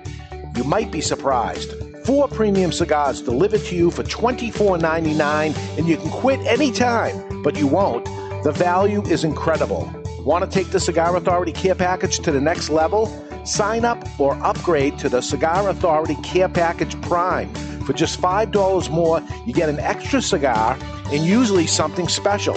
You 0.55 0.65
might 0.65 0.93
be 0.93 1.01
surprised. 1.01 1.73
Four 2.05 2.27
premium 2.27 2.73
cigars 2.73 3.21
delivered 3.21 3.61
to 3.67 3.77
you 3.77 3.91
for 3.93 4.03
$24.99, 4.03 5.79
and 5.79 5.89
you 5.89 5.97
can 5.97 6.11
quit 6.11 6.41
anytime, 6.41 7.43
but 7.43 7.57
you 7.57 7.69
won't. 7.69 8.05
The 8.43 8.51
value 8.51 9.03
is 9.03 9.23
incredible. 9.23 9.89
Want 10.25 10.45
to 10.45 10.51
take 10.51 10.73
the 10.73 10.81
Cigar 10.81 11.17
Authority 11.17 11.53
Care 11.53 11.77
Package 11.77 12.19
to 12.21 12.33
the 12.33 12.41
next 12.41 12.71
level? 12.71 13.07
Sign 13.45 13.85
up 13.85 14.05
or 14.19 14.35
upgrade 14.45 14.99
to 14.99 15.09
the 15.09 15.21
Cigar 15.21 15.69
Authority 15.69 16.17
Care 16.25 16.49
Package 16.49 17.01
Prime. 17.03 17.53
For 17.85 17.93
just 17.93 18.21
$5 18.21 18.91
more, 18.91 19.23
you 19.47 19.53
get 19.53 19.69
an 19.69 19.79
extra 19.79 20.21
cigar 20.21 20.77
and 21.13 21.25
usually 21.25 21.69
something 21.69 22.09
special. 22.09 22.57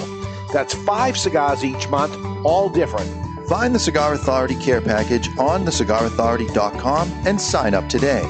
That's 0.53 0.73
five 0.85 1.17
cigars 1.17 1.63
each 1.63 1.87
month, 1.89 2.15
all 2.43 2.67
different. 2.67 3.09
Find 3.47 3.75
the 3.75 3.79
Cigar 3.79 4.15
Authority 4.15 4.55
Care 4.55 4.81
Package 4.81 5.29
on 5.37 5.65
thecigarauthority.com 5.65 7.11
and 7.27 7.39
sign 7.39 7.75
up 7.75 7.87
today. 7.87 8.23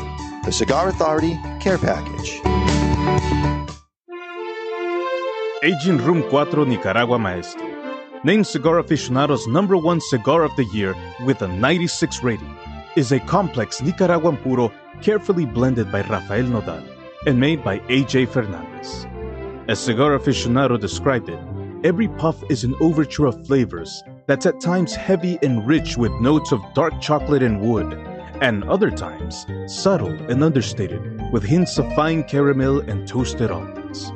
The 0.45 0.51
Cigar 0.51 0.89
Authority 0.89 1.39
Care 1.59 1.79
Package. 1.79 2.39
Aging 5.63 5.97
Room 5.97 6.21
4 6.29 6.67
Nicaragua 6.67 7.17
Maestro. 7.17 7.67
Named 8.23 8.45
Cigar 8.45 8.75
Aficionado's 8.75 9.47
number 9.47 9.75
one 9.75 9.99
cigar 9.99 10.43
of 10.43 10.55
the 10.55 10.65
year 10.65 10.95
with 11.25 11.41
a 11.41 11.47
96 11.47 12.21
rating, 12.21 12.55
is 12.95 13.11
a 13.11 13.19
complex 13.21 13.81
Nicaraguan 13.81 14.37
puro 14.37 14.71
carefully 15.01 15.47
blended 15.47 15.91
by 15.91 16.01
Rafael 16.01 16.45
Nodal 16.45 16.83
and 17.25 17.39
made 17.39 17.63
by 17.63 17.79
AJ 17.79 18.29
Fernandez. 18.29 19.07
As 19.67 19.79
Cigar 19.79 20.15
Aficionado 20.15 20.79
described 20.79 21.27
it, 21.27 21.39
every 21.83 22.07
puff 22.07 22.43
is 22.51 22.63
an 22.63 22.75
overture 22.81 23.25
of 23.25 23.47
flavors 23.47 24.03
that's 24.27 24.45
at 24.45 24.61
times 24.61 24.93
heavy 24.93 25.39
and 25.41 25.65
rich 25.65 25.97
with 25.97 26.11
notes 26.21 26.51
of 26.51 26.61
dark 26.75 27.01
chocolate 27.01 27.41
and 27.41 27.61
wood, 27.61 27.97
and 28.45 28.63
other 28.65 28.91
times 28.91 29.47
subtle 29.65 30.13
and 30.29 30.43
understated 30.43 31.01
with 31.31 31.43
hints 31.43 31.79
of 31.79 31.91
fine 31.95 32.23
caramel 32.23 32.79
and 32.81 33.07
toasted 33.07 33.49
almonds. 33.49 34.11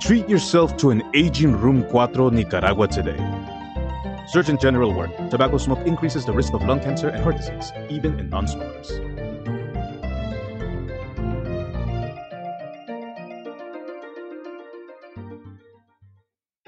Treat 0.00 0.26
yourself 0.30 0.78
to 0.78 0.88
an 0.88 1.02
aging 1.12 1.52
Room 1.60 1.86
4 1.90 2.30
Nicaragua 2.30 2.88
today. 2.88 3.20
Surgeon 4.28 4.56
General 4.56 4.94
word 4.94 5.12
tobacco 5.30 5.58
smoke 5.58 5.86
increases 5.86 6.24
the 6.24 6.32
risk 6.32 6.54
of 6.54 6.62
lung 6.62 6.80
cancer 6.80 7.10
and 7.10 7.22
heart 7.22 7.36
disease, 7.36 7.70
even 7.90 8.18
in 8.18 8.30
non 8.30 8.46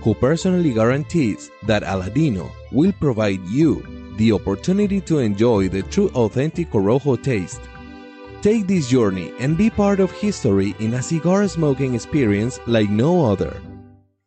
who 0.00 0.14
personally 0.14 0.72
guarantees 0.72 1.50
that 1.64 1.82
Aladino 1.82 2.50
will 2.72 2.92
provide 2.92 3.44
you 3.46 3.82
the 4.16 4.32
opportunity 4.32 5.00
to 5.02 5.18
enjoy 5.18 5.68
the 5.68 5.82
true 5.82 6.10
authentic 6.14 6.70
Corojo 6.70 7.22
taste. 7.22 7.60
Take 8.42 8.66
this 8.66 8.88
journey 8.88 9.32
and 9.40 9.56
be 9.56 9.70
part 9.70 10.00
of 10.00 10.10
history 10.12 10.74
in 10.78 10.94
a 10.94 11.02
cigar 11.02 11.46
smoking 11.48 11.94
experience 11.94 12.60
like 12.66 12.90
no 12.90 13.24
other. 13.24 13.60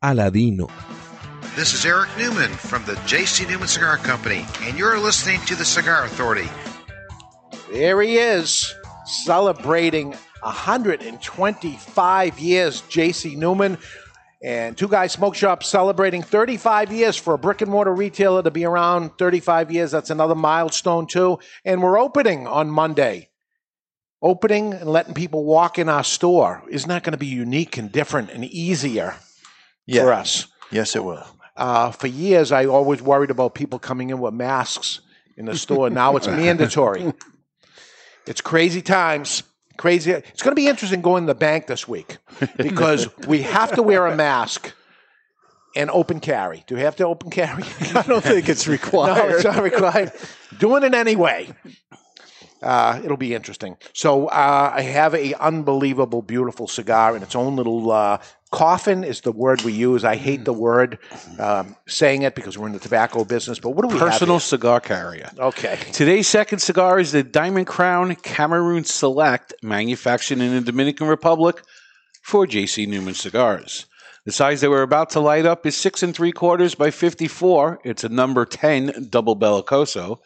Aladino. 0.03 0.69
This 1.55 1.73
is 1.73 1.85
Eric 1.85 2.09
Newman 2.17 2.49
from 2.49 2.83
the 2.85 2.95
J.C. 3.05 3.45
Newman 3.45 3.67
Cigar 3.67 3.97
Company, 3.97 4.45
and 4.61 4.77
you're 4.77 4.97
listening 4.97 5.41
to 5.41 5.55
the 5.55 5.65
Cigar 5.65 6.05
Authority. 6.05 6.49
There 7.71 8.01
he 8.01 8.17
is, 8.17 8.73
celebrating 9.05 10.15
125 10.41 12.39
years, 12.39 12.81
J.C. 12.81 13.35
Newman. 13.35 13.77
And 14.43 14.75
Two 14.75 14.87
Guys 14.87 15.11
Smoke 15.11 15.35
Shop 15.35 15.63
celebrating 15.63 16.23
35 16.23 16.91
years 16.91 17.15
for 17.15 17.35
a 17.35 17.37
brick 17.37 17.61
and 17.61 17.69
mortar 17.69 17.93
retailer 17.93 18.41
to 18.41 18.49
be 18.49 18.65
around 18.65 19.11
35 19.19 19.71
years. 19.71 19.91
That's 19.91 20.09
another 20.09 20.33
milestone, 20.33 21.05
too. 21.05 21.37
And 21.63 21.81
we're 21.83 21.99
opening 21.99 22.47
on 22.47 22.71
Monday. 22.71 23.29
Opening 24.23 24.73
and 24.73 24.89
letting 24.89 25.13
people 25.13 25.43
walk 25.45 25.77
in 25.77 25.89
our 25.89 26.03
store. 26.03 26.63
Isn't 26.69 26.89
that 26.89 27.03
going 27.03 27.11
to 27.13 27.17
be 27.17 27.27
unique 27.27 27.77
and 27.77 27.91
different 27.91 28.31
and 28.31 28.43
easier 28.45 29.15
Yeah. 29.85 30.03
for 30.03 30.13
us? 30.13 30.47
Yes, 30.71 30.95
it 30.95 31.03
will. 31.03 31.25
Uh, 31.55 31.91
for 31.91 32.07
years, 32.07 32.51
I 32.51 32.65
always 32.65 33.01
worried 33.01 33.29
about 33.29 33.53
people 33.53 33.77
coming 33.77 34.09
in 34.09 34.19
with 34.19 34.33
masks 34.33 35.01
in 35.37 35.45
the 35.45 35.55
store. 35.57 35.89
Now 35.91 36.15
it's 36.15 36.27
mandatory. 36.27 37.13
It's 38.25 38.41
crazy 38.41 38.81
times. 38.81 39.43
Crazy. 39.77 40.11
It's 40.11 40.41
going 40.41 40.51
to 40.51 40.61
be 40.61 40.67
interesting 40.67 41.01
going 41.01 41.23
to 41.23 41.27
the 41.27 41.35
bank 41.35 41.67
this 41.67 41.87
week 41.87 42.17
because 42.57 43.07
we 43.27 43.41
have 43.43 43.73
to 43.75 43.83
wear 43.83 44.07
a 44.07 44.15
mask 44.15 44.73
and 45.75 45.89
open 45.89 46.19
carry. 46.19 46.63
Do 46.67 46.75
we 46.75 46.81
have 46.81 46.95
to 46.97 47.05
open 47.05 47.29
carry? 47.29 47.63
I 47.95 48.03
don't 48.03 48.23
think 48.23 48.49
it's 48.49 48.67
required. 48.67 49.17
no, 49.29 49.35
it's 49.35 49.43
not 49.43 49.63
required. 49.63 50.11
Doing 50.59 50.83
it 50.83 50.93
anyway. 50.93 51.53
Uh, 52.61 53.01
it'll 53.03 53.17
be 53.17 53.33
interesting. 53.33 53.75
So 53.93 54.27
uh, 54.27 54.71
I 54.75 54.81
have 54.81 55.15
a 55.15 55.33
unbelievable, 55.35 56.21
beautiful 56.21 56.67
cigar 56.67 57.15
in 57.15 57.23
its 57.23 57.35
own 57.35 57.55
little 57.55 57.91
uh, 57.91 58.19
coffin. 58.51 59.03
Is 59.03 59.21
the 59.21 59.31
word 59.31 59.63
we 59.63 59.71
use? 59.73 60.03
I 60.03 60.15
hate 60.15 60.45
the 60.45 60.53
word 60.53 60.99
um, 61.39 61.75
saying 61.87 62.21
it 62.21 62.35
because 62.35 62.57
we're 62.57 62.67
in 62.67 62.73
the 62.73 62.79
tobacco 62.79 63.23
business. 63.25 63.59
But 63.59 63.71
what 63.71 63.87
do 63.87 63.93
we 63.93 63.99
Personal 63.99 64.35
have? 64.35 64.43
cigar 64.43 64.79
carrier. 64.79 65.31
Okay. 65.37 65.79
Today's 65.91 66.27
second 66.27 66.59
cigar 66.59 66.99
is 66.99 67.11
the 67.11 67.23
Diamond 67.23 67.67
Crown 67.67 68.15
Cameroon 68.15 68.83
Select, 68.83 69.53
manufactured 69.63 70.39
in 70.39 70.53
the 70.53 70.61
Dominican 70.61 71.07
Republic 71.07 71.63
for 72.21 72.45
J.C. 72.45 72.85
Newman 72.85 73.15
Cigars. 73.15 73.87
The 74.25 74.31
size 74.31 74.61
that 74.61 74.69
we're 74.69 74.83
about 74.83 75.09
to 75.11 75.19
light 75.19 75.47
up 75.47 75.65
is 75.65 75.75
six 75.75 76.03
and 76.03 76.13
three 76.13 76.31
quarters 76.31 76.75
by 76.75 76.91
54. 76.91 77.79
It's 77.83 78.03
a 78.03 78.09
number 78.09 78.45
10 78.45 79.07
double 79.09 79.35
bellicoso, 79.35 80.19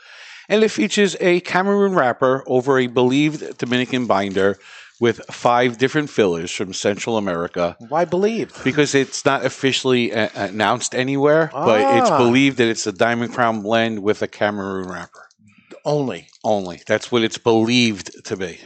and 0.49 0.61
it 0.63 0.69
features 0.69 1.15
a 1.21 1.39
Cameroon 1.41 1.93
wrapper 1.93 2.43
over 2.45 2.77
a 2.77 2.87
believed 2.87 3.57
Dominican 3.57 4.05
binder 4.05 4.57
with 5.05 5.21
five 5.29 5.77
different 5.77 6.09
fillers 6.09 6.49
from 6.51 6.73
Central 6.73 7.15
America. 7.17 7.75
Why 7.89 8.05
believed? 8.05 8.63
Because 8.63 8.95
it's 8.95 9.23
not 9.23 9.45
officially 9.45 10.11
uh, 10.11 10.29
announced 10.33 10.95
anywhere, 10.95 11.51
but 11.53 11.79
it's 11.97 12.09
Ah. 12.09 12.17
believed 12.17 12.57
that 12.57 12.67
it's 12.73 12.87
a 12.87 12.91
Diamond 12.91 13.31
Crown 13.35 13.61
blend 13.61 13.99
with 14.07 14.23
a 14.23 14.27
Cameroon 14.27 14.87
wrapper. 14.89 15.23
Only. 15.85 16.21
Only. 16.43 16.81
That's 16.87 17.11
what 17.11 17.21
it's 17.23 17.37
believed 17.37 18.07
to 18.29 18.35
be. 18.35 18.57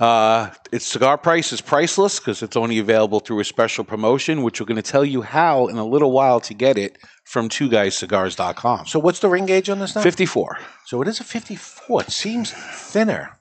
Uh, 0.00 0.50
its 0.72 0.86
cigar 0.86 1.16
price 1.18 1.52
is 1.52 1.60
priceless 1.60 2.18
because 2.18 2.42
it's 2.42 2.56
only 2.56 2.78
available 2.80 3.20
through 3.20 3.38
a 3.40 3.44
special 3.44 3.84
promotion, 3.84 4.42
which 4.42 4.58
we're 4.58 4.66
going 4.66 4.82
to 4.82 4.90
tell 4.96 5.04
you 5.04 5.22
how 5.22 5.66
in 5.68 5.76
a 5.76 5.84
little 5.84 6.10
while 6.10 6.40
to 6.40 6.54
get 6.54 6.76
it 6.78 6.96
from 7.24 7.48
twoguyscigars.com. 7.48 8.86
So 8.86 8.98
what's 8.98 9.20
the 9.20 9.28
ring 9.28 9.46
gauge 9.46 9.68
on 9.68 9.78
this 9.78 9.94
now? 9.94 10.02
54. 10.02 10.58
So 10.86 11.02
it 11.02 11.06
is 11.08 11.20
a 11.20 11.24
54. 11.24 12.02
It 12.02 12.10
seems 12.10 12.50
thinner. 12.52 13.38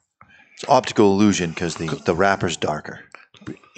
It's 0.59 0.69
optical 0.69 1.13
illusion 1.13 1.51
because 1.51 1.75
the, 1.75 1.87
the 2.05 2.13
wrapper's 2.13 2.57
darker. 2.57 2.99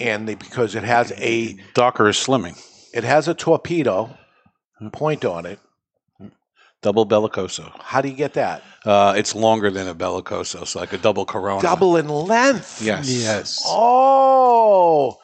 And 0.00 0.28
the, 0.28 0.34
because 0.34 0.74
it 0.74 0.82
has 0.82 1.12
a 1.12 1.56
darker 1.74 2.08
is 2.08 2.16
slimming. 2.16 2.60
It 2.92 3.04
has 3.04 3.28
a 3.28 3.34
torpedo 3.34 4.18
point 4.92 5.24
on 5.24 5.46
it. 5.46 5.60
Double 6.82 7.06
bellicoso. 7.06 7.70
How 7.80 8.00
do 8.00 8.08
you 8.08 8.16
get 8.16 8.34
that? 8.34 8.64
Uh, 8.84 9.14
it's 9.16 9.36
longer 9.36 9.70
than 9.70 9.86
a 9.86 9.94
bellicoso, 9.94 10.66
so 10.66 10.80
like 10.80 10.92
a 10.92 10.98
double 10.98 11.24
corona. 11.24 11.62
Double 11.62 11.96
in 11.96 12.08
length. 12.08 12.82
Yes. 12.82 13.08
Yes. 13.08 13.62
Oh, 13.64 15.18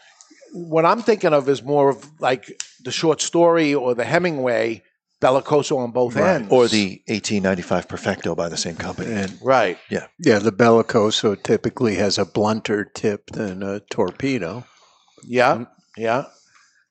what 0.52 0.84
I'm 0.84 1.02
thinking 1.02 1.32
of 1.32 1.48
is 1.48 1.64
more 1.64 1.88
of 1.88 2.20
like 2.20 2.62
the 2.84 2.92
short 2.92 3.20
story 3.20 3.74
or 3.74 3.96
the 3.96 4.04
Hemingway 4.04 4.84
bellicoso 5.20 5.78
on 5.78 5.90
both 5.90 6.16
ends. 6.16 6.52
Or 6.52 6.68
the 6.68 7.02
1895 7.06 7.88
Perfecto 7.88 8.34
by 8.34 8.48
the 8.48 8.56
same 8.56 8.76
company. 8.76 9.12
And 9.12 9.36
right. 9.42 9.78
Yeah. 9.90 10.06
Yeah, 10.18 10.38
the 10.38 10.52
bellicoso 10.52 11.40
typically 11.42 11.96
has 11.96 12.18
a 12.18 12.24
blunter 12.24 12.84
tip 12.84 13.30
than 13.30 13.62
a 13.62 13.80
torpedo. 13.80 14.64
Yeah, 15.24 15.64
yeah. 15.96 16.24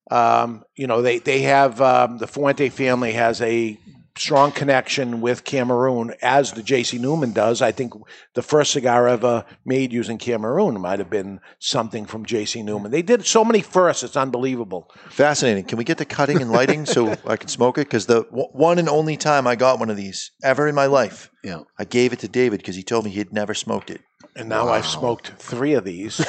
Um, 0.09 0.63
you 0.75 0.87
know, 0.87 1.01
they 1.01 1.19
they 1.19 1.41
have 1.41 1.81
um, 1.81 2.17
the 2.17 2.27
Fuente 2.27 2.69
family 2.69 3.13
has 3.13 3.41
a 3.41 3.77
strong 4.18 4.52
connection 4.52 5.22
with 5.22 5.44
Cameroon, 5.44 6.14
as 6.22 6.52
the 6.53 6.64
J.C. 6.64 6.98
Newman 6.98 7.31
does. 7.34 7.61
I 7.61 7.72
think 7.72 7.94
the 8.34 8.41
first 8.41 8.72
cigar 8.72 9.07
ever 9.07 9.45
made 9.65 9.94
using 9.94 10.18
Cameroon 10.18 10.80
might 10.81 10.99
have 10.99 11.10
been 11.10 11.39
something 11.60 12.06
from 12.06 12.26
J.C. 12.26 12.61
Newman. 12.64 12.91
They 12.91 13.02
did 13.02 13.26
so 13.26 13.45
many 13.45 13.61
firsts; 13.61 14.03
it's 14.03 14.18
unbelievable. 14.18 14.89
Fascinating. 15.10 15.65
Can 15.65 15.77
we 15.77 15.84
get 15.84 15.98
the 15.98 16.06
cutting 16.06 16.41
and 16.41 16.52
lighting 16.52 16.85
so 16.85 17.15
I 17.26 17.38
can 17.38 17.48
smoke 17.49 17.77
it? 17.77 17.88
Because 17.88 18.06
the 18.06 18.23
w- 18.26 18.49
one 18.52 18.80
and 18.80 18.89
only 18.89 19.18
time 19.18 19.48
I 19.48 19.56
got 19.56 19.80
one 19.80 19.89
of 19.89 19.98
these 19.98 20.31
ever 20.44 20.68
in 20.68 20.76
my 20.76 20.85
life, 20.88 21.30
Yeah. 21.44 21.61
I 21.80 21.85
gave 21.85 22.14
it 22.14 22.19
to 22.19 22.27
David 22.27 22.57
because 22.60 22.76
he 22.76 22.84
told 22.84 23.06
me 23.06 23.11
he'd 23.11 23.31
never 23.34 23.53
smoked 23.53 23.89
it. 23.89 24.02
And 24.35 24.49
now 24.49 24.69
I've 24.69 24.85
smoked 24.85 25.34
three 25.39 25.73
of 25.73 25.84
these. 25.84 26.19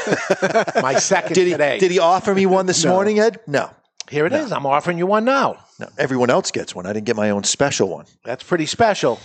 My 0.80 0.94
second 0.98 1.34
Did 1.34 1.46
he, 1.46 1.52
today. 1.52 1.78
did 1.78 1.90
he 1.90 1.98
offer 1.98 2.34
me 2.34 2.46
one 2.46 2.64
this 2.66 2.84
No. 2.84 2.92
morning, 2.92 3.18
Ed? 3.18 3.38
No. 3.46 3.70
Here 4.08 4.24
it 4.24 4.32
is. 4.32 4.50
I'm 4.52 4.64
offering 4.64 4.96
you 4.96 5.06
one 5.06 5.24
now. 5.26 5.58
No. 5.78 5.88
Everyone 5.96 6.30
else 6.30 6.50
gets 6.50 6.74
one. 6.74 6.86
I 6.86 6.92
didn't 6.92 7.06
get 7.06 7.16
my 7.16 7.30
own 7.30 7.44
special 7.44 7.88
one. 7.88 8.06
That's 8.24 8.42
pretty 8.42 8.66
special. 8.66 9.20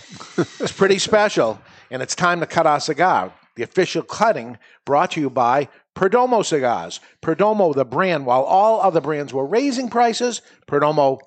it's 0.60 0.72
pretty 0.72 0.98
special. 0.98 1.60
And 1.90 2.00
it's 2.00 2.14
time 2.14 2.40
to 2.40 2.46
cut 2.46 2.66
our 2.66 2.80
cigar. 2.80 3.32
The 3.56 3.64
official 3.64 4.02
cutting 4.02 4.58
brought 4.84 5.12
to 5.12 5.20
you 5.20 5.30
by 5.30 5.68
Perdomo 5.96 6.44
Cigars. 6.44 7.00
Perdomo, 7.22 7.74
the 7.74 7.84
brand, 7.84 8.26
while 8.26 8.42
all 8.42 8.80
other 8.80 9.00
brands 9.00 9.32
were 9.32 9.46
raising 9.46 9.88
prices, 9.88 10.42
Perdomo 10.66 11.20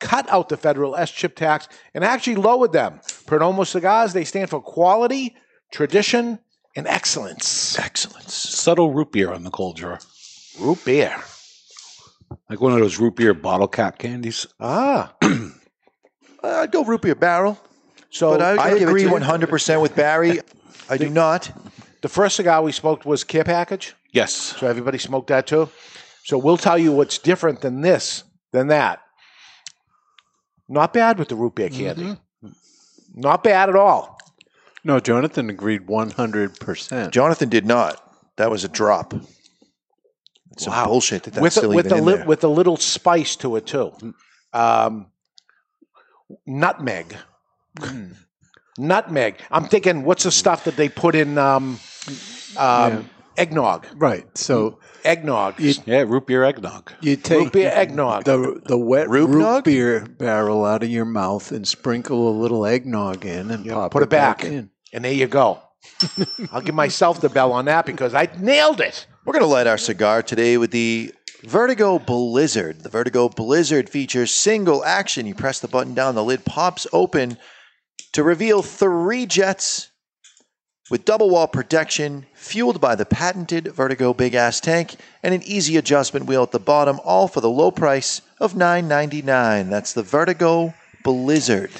cut 0.00 0.28
out 0.30 0.48
the 0.48 0.56
federal 0.56 0.94
SCHIP 0.94 1.36
tax 1.36 1.68
and 1.94 2.04
actually 2.04 2.36
lowered 2.36 2.72
them. 2.72 3.00
Perdomo 3.26 3.66
Cigars, 3.66 4.12
they 4.12 4.24
stand 4.24 4.50
for 4.50 4.60
quality, 4.60 5.36
tradition, 5.72 6.38
and 6.76 6.86
excellence. 6.86 7.78
Excellence. 7.78 8.34
Subtle 8.34 8.92
root 8.92 9.12
beer 9.12 9.32
on 9.32 9.44
the 9.44 9.50
cold 9.50 9.76
drawer. 9.76 10.00
Root 10.60 10.84
beer. 10.84 11.22
Like 12.48 12.60
one 12.60 12.72
of 12.72 12.78
those 12.78 12.98
root 12.98 13.16
beer 13.16 13.34
bottle 13.34 13.68
cap 13.68 13.98
candies. 13.98 14.46
Ah. 14.60 15.14
I'd 16.44 16.72
go 16.72 16.84
root 16.84 17.02
beer 17.02 17.14
barrel. 17.14 17.58
So 18.10 18.32
but 18.36 18.42
I, 18.42 18.62
I 18.62 18.70
give 18.70 18.82
it 18.82 18.88
agree 18.88 19.04
to 19.04 19.08
you. 19.10 19.14
100% 19.14 19.80
with 19.80 19.94
Barry. 19.96 20.40
I 20.90 20.96
do 20.98 21.08
not. 21.08 21.50
The 22.02 22.08
first 22.08 22.36
cigar 22.36 22.62
we 22.62 22.72
smoked 22.72 23.06
was 23.06 23.24
care 23.24 23.44
package. 23.44 23.94
Yes. 24.10 24.34
So 24.34 24.66
everybody 24.66 24.98
smoked 24.98 25.28
that 25.28 25.46
too. 25.46 25.70
So 26.24 26.36
we'll 26.36 26.56
tell 26.58 26.76
you 26.78 26.92
what's 26.92 27.18
different 27.18 27.60
than 27.60 27.80
this, 27.80 28.24
than 28.52 28.66
that. 28.68 29.00
Not 30.68 30.92
bad 30.92 31.18
with 31.18 31.28
the 31.28 31.36
root 31.36 31.54
beer 31.54 31.68
candy. 31.68 32.16
Not 33.14 33.44
bad 33.44 33.68
at 33.68 33.76
all. 33.76 34.18
No, 34.84 34.98
Jonathan 35.00 35.48
agreed 35.48 35.86
100%. 35.86 37.10
Jonathan 37.12 37.48
did 37.48 37.66
not. 37.66 38.00
That 38.36 38.50
was 38.50 38.64
a 38.64 38.68
drop. 38.68 39.14
It's 40.52 40.64
some 40.64 40.84
bullshit 40.86 41.24
that 41.24 41.34
that's 41.34 41.42
with 41.42 41.56
a, 41.56 41.60
still 41.60 41.70
with 41.70 41.86
even 41.86 41.92
a 41.92 42.00
in 42.00 42.04
li- 42.06 42.14
there. 42.16 42.26
with 42.26 42.44
a 42.44 42.48
little 42.48 42.76
spice 42.76 43.36
to 43.36 43.56
it 43.56 43.66
too. 43.66 43.92
Um, 44.52 45.06
nutmeg. 46.46 47.16
Nutmeg. 48.78 49.36
I'm 49.50 49.64
thinking, 49.66 50.04
what's 50.04 50.24
the 50.24 50.30
stuff 50.30 50.64
that 50.64 50.76
they 50.76 50.88
put 50.88 51.14
in 51.14 51.36
um, 51.38 51.78
um, 52.56 53.08
eggnog? 53.36 53.86
Right. 53.96 54.26
So 54.36 54.78
eggnog. 55.04 55.58
Yeah, 55.60 56.02
root 56.02 56.26
beer 56.26 56.44
eggnog. 56.44 56.92
You 57.00 57.16
take 57.16 57.38
root 57.38 57.52
beer 57.52 57.70
eggnog. 57.72 58.24
the 58.24 58.60
the 58.64 58.78
wet 58.78 59.08
Root 59.08 59.28
root, 59.28 59.64
beer 59.64 60.06
barrel 60.06 60.64
out 60.64 60.82
of 60.82 60.90
your 60.90 61.04
mouth 61.04 61.52
and 61.52 61.66
sprinkle 61.66 62.28
a 62.28 62.34
little 62.38 62.64
eggnog 62.66 63.24
in 63.24 63.50
and 63.50 63.66
pop 63.66 63.90
Put 63.92 64.02
it 64.02 64.10
back, 64.10 64.44
in. 64.44 64.70
and 64.92 65.04
there 65.04 65.12
you 65.12 65.26
go. 65.26 65.60
I'll 66.52 66.60
give 66.60 66.74
myself 66.74 67.20
the 67.20 67.28
bell 67.28 67.52
on 67.52 67.66
that 67.66 67.86
because 67.86 68.14
I 68.14 68.28
nailed 68.38 68.80
it. 68.80 69.06
We're 69.24 69.32
going 69.32 69.44
to 69.44 69.48
light 69.48 69.66
our 69.66 69.78
cigar 69.78 70.22
today 70.22 70.56
with 70.58 70.70
the 70.70 71.12
Vertigo 71.44 71.98
Blizzard. 71.98 72.80
The 72.80 72.88
Vertigo 72.88 73.28
Blizzard 73.28 73.88
features 73.88 74.32
single 74.32 74.84
action. 74.84 75.26
You 75.26 75.34
press 75.34 75.60
the 75.60 75.68
button 75.68 75.94
down, 75.94 76.14
the 76.14 76.24
lid 76.24 76.44
pops 76.44 76.86
open 76.92 77.38
to 78.12 78.22
reveal 78.22 78.62
three 78.62 79.26
jets 79.26 79.90
with 80.90 81.04
double 81.04 81.30
wall 81.30 81.46
protection, 81.46 82.26
fueled 82.34 82.80
by 82.80 82.94
the 82.94 83.06
patented 83.06 83.68
Vertigo 83.68 84.12
Big 84.12 84.34
Ass 84.34 84.60
Tank, 84.60 84.96
and 85.22 85.34
an 85.34 85.42
easy 85.44 85.76
adjustment 85.76 86.26
wheel 86.26 86.42
at 86.42 86.50
the 86.50 86.58
bottom, 86.58 87.00
all 87.04 87.28
for 87.28 87.40
the 87.40 87.48
low 87.48 87.70
price 87.70 88.20
of 88.38 88.52
$9.99. 88.52 89.70
That's 89.70 89.94
the 89.94 90.02
Vertigo 90.02 90.74
Blizzard. 91.02 91.70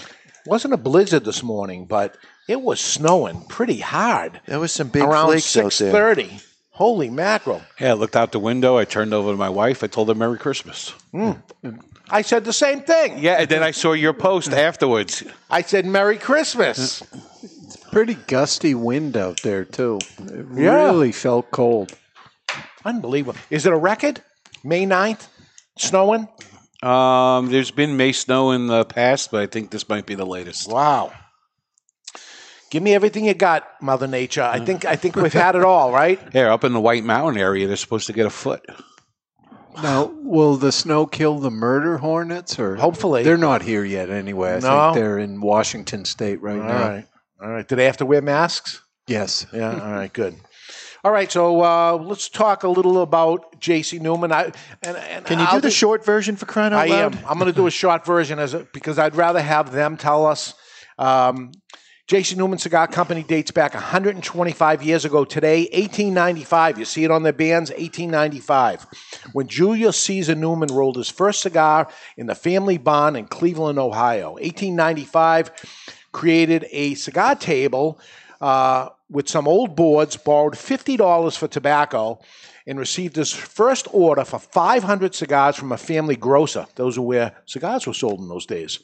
wasn't 0.46 0.74
a 0.74 0.78
blizzard 0.78 1.24
this 1.24 1.42
morning, 1.42 1.84
but 1.84 2.16
it 2.48 2.60
was 2.60 2.80
snowing 2.80 3.42
pretty 3.48 3.78
hard. 3.78 4.40
There 4.46 4.60
was 4.60 4.72
some 4.72 4.88
big 4.88 5.02
around 5.02 5.28
flakes 5.28 5.56
out 5.56 5.72
six 5.72 5.78
there. 5.78 5.92
thirty. 5.92 6.40
Holy 6.74 7.10
mackerel! 7.10 7.62
Yeah, 7.78 7.90
I 7.90 7.92
looked 7.94 8.16
out 8.16 8.32
the 8.32 8.38
window. 8.38 8.78
I 8.78 8.84
turned 8.86 9.12
over 9.12 9.30
to 9.30 9.36
my 9.36 9.50
wife. 9.50 9.84
I 9.84 9.86
told 9.88 10.08
her 10.08 10.14
Merry 10.14 10.38
Christmas. 10.38 10.94
I 12.10 12.22
said 12.22 12.44
the 12.44 12.52
same 12.52 12.80
thing. 12.80 13.18
Yeah, 13.18 13.34
and 13.40 13.48
then 13.48 13.62
I 13.62 13.70
saw 13.72 13.92
your 13.92 14.12
post 14.14 14.52
afterwards. 14.52 15.22
I 15.50 15.62
said 15.62 15.84
Merry 15.86 16.16
Christmas. 16.18 17.02
It's 17.42 17.76
pretty 17.90 18.14
gusty 18.14 18.74
wind 18.74 19.16
out 19.16 19.42
there 19.42 19.64
too. 19.64 19.98
It 20.18 20.46
Yeah. 20.54 20.86
really 20.86 21.12
felt 21.12 21.50
cold. 21.50 21.92
Unbelievable. 22.84 23.38
Is 23.50 23.66
it 23.66 23.72
a 23.72 23.76
record? 23.76 24.22
May 24.64 24.84
9th? 24.86 25.28
Snowing? 25.76 26.26
Um, 26.82 27.50
there's 27.50 27.70
been 27.70 27.96
May 27.96 28.12
snow 28.12 28.50
in 28.50 28.66
the 28.66 28.84
past, 28.84 29.30
but 29.30 29.40
I 29.42 29.46
think 29.46 29.70
this 29.70 29.88
might 29.88 30.04
be 30.06 30.14
the 30.14 30.26
latest. 30.26 30.68
Wow. 30.70 31.12
Give 32.72 32.82
me 32.82 32.94
everything 32.94 33.26
you 33.26 33.34
got, 33.34 33.66
Mother 33.82 34.06
Nature. 34.06 34.40
I 34.44 34.58
think 34.64 34.86
I 34.86 34.96
think 34.96 35.14
we've 35.14 35.30
had 35.30 35.56
it 35.56 35.62
all, 35.62 35.92
right? 35.92 36.18
Yeah, 36.32 36.54
up 36.54 36.64
in 36.64 36.72
the 36.72 36.80
White 36.80 37.04
Mountain 37.04 37.38
area, 37.38 37.66
they're 37.66 37.76
supposed 37.76 38.06
to 38.06 38.14
get 38.14 38.24
a 38.24 38.30
foot. 38.30 38.64
Now, 39.82 40.06
will 40.22 40.56
the 40.56 40.72
snow 40.72 41.04
kill 41.04 41.38
the 41.38 41.50
murder 41.50 41.98
hornets 41.98 42.58
or 42.58 42.76
Hopefully. 42.76 43.24
they're 43.24 43.36
not 43.36 43.60
here 43.60 43.84
yet 43.84 44.08
anyway. 44.08 44.54
I 44.54 44.58
No. 44.60 44.94
think 44.94 44.94
they're 45.04 45.18
in 45.18 45.42
Washington 45.42 46.06
state 46.06 46.40
right 46.40 46.58
All 46.58 46.66
now. 46.66 46.88
right. 46.88 47.06
All 47.42 47.50
right. 47.50 47.68
Do 47.68 47.76
they 47.76 47.84
have 47.84 47.98
to 47.98 48.06
wear 48.06 48.22
masks? 48.22 48.80
Yes. 49.06 49.44
Yeah. 49.52 49.72
All 49.78 49.92
right. 49.92 50.10
Good. 50.10 50.36
All 51.04 51.12
right. 51.12 51.30
So 51.30 51.60
uh, 51.62 51.98
let's 52.02 52.30
talk 52.30 52.62
a 52.62 52.68
little 52.70 53.02
about 53.02 53.60
J.C. 53.60 53.98
Newman. 53.98 54.32
I, 54.32 54.44
and, 54.82 54.96
and 54.96 55.26
Can 55.26 55.40
you 55.40 55.44
I'll 55.44 55.56
do 55.56 55.60
the 55.60 55.70
short 55.70 56.06
version 56.06 56.36
for 56.36 56.46
crying 56.46 56.72
out 56.72 56.80
I 56.80 56.86
loud? 56.86 57.16
am. 57.16 57.24
I'm 57.28 57.38
going 57.38 57.52
to 57.52 57.56
do 57.56 57.66
a 57.66 57.70
short 57.70 58.06
version 58.06 58.38
as 58.38 58.54
a, 58.54 58.66
because 58.72 58.98
I'd 58.98 59.14
rather 59.14 59.42
have 59.42 59.72
them 59.72 59.98
tell 59.98 60.24
us. 60.24 60.54
Um, 60.98 61.52
J.C. 62.08 62.34
Newman 62.34 62.58
Cigar 62.58 62.88
Company 62.88 63.22
dates 63.22 63.52
back 63.52 63.74
125 63.74 64.82
years 64.82 65.04
ago 65.04 65.24
today, 65.24 65.62
1895. 65.72 66.78
You 66.78 66.84
see 66.84 67.04
it 67.04 67.12
on 67.12 67.22
their 67.22 67.32
bands, 67.32 67.70
1895, 67.70 68.86
when 69.32 69.46
Julius 69.46 69.96
Caesar 70.02 70.34
Newman 70.34 70.68
rolled 70.74 70.96
his 70.96 71.08
first 71.08 71.42
cigar 71.42 71.88
in 72.16 72.26
the 72.26 72.34
family 72.34 72.76
barn 72.76 73.14
in 73.14 73.26
Cleveland, 73.26 73.78
Ohio. 73.78 74.32
1895 74.32 75.52
created 76.10 76.66
a 76.72 76.94
cigar 76.94 77.36
table 77.36 78.00
uh, 78.40 78.88
with 79.08 79.28
some 79.28 79.46
old 79.46 79.76
boards, 79.76 80.16
borrowed 80.16 80.54
$50 80.54 81.38
for 81.38 81.46
tobacco, 81.46 82.18
and 82.66 82.78
received 82.78 83.16
his 83.16 83.32
first 83.32 83.86
order 83.92 84.24
for 84.24 84.40
500 84.40 85.14
cigars 85.14 85.56
from 85.56 85.70
a 85.70 85.76
family 85.76 86.16
grocer. 86.16 86.66
Those 86.74 86.98
were 86.98 87.06
where 87.06 87.36
cigars 87.46 87.86
were 87.86 87.94
sold 87.94 88.20
in 88.20 88.28
those 88.28 88.46
days. 88.46 88.80